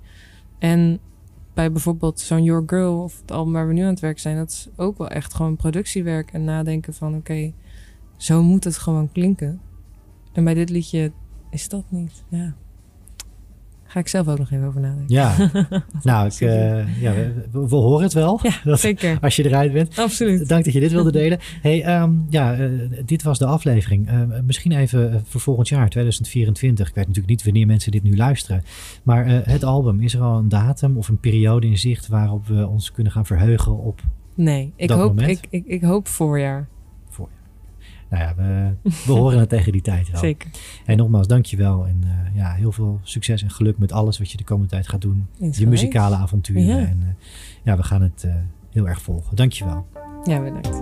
En 0.59 0.99
bij 1.53 1.71
bijvoorbeeld 1.71 2.19
zo'n 2.19 2.43
Your 2.43 2.63
Girl 2.65 3.03
of 3.03 3.21
het 3.21 3.31
album 3.31 3.53
waar 3.53 3.67
we 3.67 3.73
nu 3.73 3.81
aan 3.81 3.89
het 3.89 3.99
werk 3.99 4.19
zijn, 4.19 4.37
dat 4.37 4.49
is 4.49 4.67
ook 4.75 4.97
wel 4.97 5.09
echt 5.09 5.33
gewoon 5.33 5.55
productiewerk 5.55 6.31
en 6.31 6.43
nadenken 6.43 6.93
van 6.93 7.15
oké, 7.15 7.53
zo 8.17 8.43
moet 8.43 8.63
het 8.63 8.77
gewoon 8.77 9.11
klinken. 9.11 9.61
En 10.33 10.43
bij 10.43 10.53
dit 10.53 10.69
liedje 10.69 11.11
is 11.49 11.69
dat 11.69 11.83
niet. 11.89 12.23
Ja. 12.29 12.55
Ga 13.91 13.99
ik 13.99 14.07
zelf 14.07 14.27
ook 14.27 14.38
nog 14.38 14.51
even 14.51 14.68
over 14.68 14.81
nadenken. 14.81 15.15
Ja, 15.15 15.35
nou, 16.03 16.26
ik, 16.27 16.41
eh, 16.41 17.01
ja, 17.01 17.13
we, 17.51 17.76
horen 17.76 18.03
het 18.03 18.13
wel. 18.13 18.39
Ja, 18.43 18.51
Dat- 18.63 18.80
zeker. 18.80 19.18
Als 19.22 19.35
je 19.35 19.45
eruit 19.45 19.73
bent. 19.73 19.99
Absoluut. 19.99 20.47
Dank 20.47 20.63
dat 20.65 20.73
je 20.73 20.80
dit 20.80 20.91
wilde 20.91 21.11
delen. 21.22 21.38
Hey, 21.61 21.84
ehm, 21.84 22.11
ja, 22.30 22.53
eh, 22.55 22.69
dit 23.05 23.23
was 23.23 23.39
de 23.39 23.45
aflevering. 23.45 24.07
Eh, 24.07 24.19
misschien 24.45 24.72
even 24.72 25.11
eh, 25.13 25.19
voor 25.23 25.41
volgend 25.41 25.68
jaar, 25.68 25.89
2024. 25.89 26.88
Ik 26.88 26.95
weet 26.95 27.07
natuurlijk 27.07 27.34
niet 27.34 27.43
wanneer 27.43 27.65
mensen 27.68 27.91
dit 27.91 28.03
nu 28.03 28.15
luisteren. 28.18 28.63
Maar 29.03 29.26
het 29.27 29.63
album, 29.63 30.01
is 30.01 30.13
er 30.13 30.22
al 30.22 30.38
een 30.38 30.49
datum 30.49 30.97
of 30.97 31.07
een 31.07 31.19
periode 31.19 31.68
in 31.68 31.77
zicht 31.77 32.07
waarop 32.07 32.47
we 32.47 32.68
ons 32.68 32.91
kunnen 32.91 33.11
gaan 33.11 33.26
verheugen 33.26 33.77
op 33.77 34.01
Nee, 34.35 34.73
ik 34.76 34.88
Dat 34.88 34.97
hoop, 34.97 35.07
moment? 35.15 35.30
ik, 35.30 35.47
ik, 35.49 35.65
ik 35.65 35.81
hoop 35.81 36.07
voorjaar? 36.07 36.68
Nou 38.11 38.23
ja, 38.23 38.35
we, 38.35 38.89
we 39.05 39.11
horen 39.11 39.39
het 39.39 39.49
tegen 39.49 39.71
die 39.71 39.81
tijd 39.81 40.11
wel. 40.11 40.19
Zeker. 40.19 40.49
En 40.85 40.97
nogmaals, 40.97 41.27
dankjewel. 41.27 41.85
En 41.85 42.01
eh, 42.03 42.35
ja, 42.35 42.53
heel 42.53 42.71
veel 42.71 42.99
succes 43.03 43.43
en 43.43 43.51
geluk 43.51 43.77
met 43.77 43.91
alles 43.91 44.17
wat 44.17 44.31
je 44.31 44.38
de 44.38 44.43
komende 44.43 44.69
tijd 44.69 44.88
gaat 44.88 45.01
doen. 45.01 45.27
Je 45.51 45.67
muzikale 45.67 46.15
avonturen. 46.15 46.65
Ja. 46.65 46.77
En 46.77 46.99
eh, 47.01 47.25
ja, 47.63 47.77
we 47.77 47.83
gaan 47.83 48.01
het 48.01 48.23
eh, 48.23 48.33
heel 48.71 48.88
erg 48.88 49.01
volgen. 49.01 49.35
Dankjewel. 49.35 49.88
Ja, 50.23 50.41
bedankt. 50.41 50.81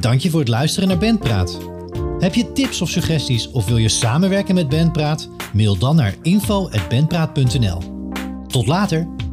Dank 0.00 0.20
je 0.20 0.30
voor 0.30 0.40
het 0.40 0.48
luisteren 0.48 0.88
naar 0.88 0.98
Bandpraat. 0.98 1.58
Heb 2.18 2.34
je 2.34 2.52
tips 2.52 2.80
of 2.80 2.88
suggesties 2.88 3.50
of 3.50 3.66
wil 3.66 3.76
je 3.76 3.88
samenwerken 3.88 4.54
met 4.54 4.68
Bandpraat? 4.68 5.30
Mail 5.52 5.78
dan 5.78 5.96
naar 5.96 6.14
info.bandpraat.nl. 6.22 7.78
Tot 8.46 8.66
later! 8.66 9.29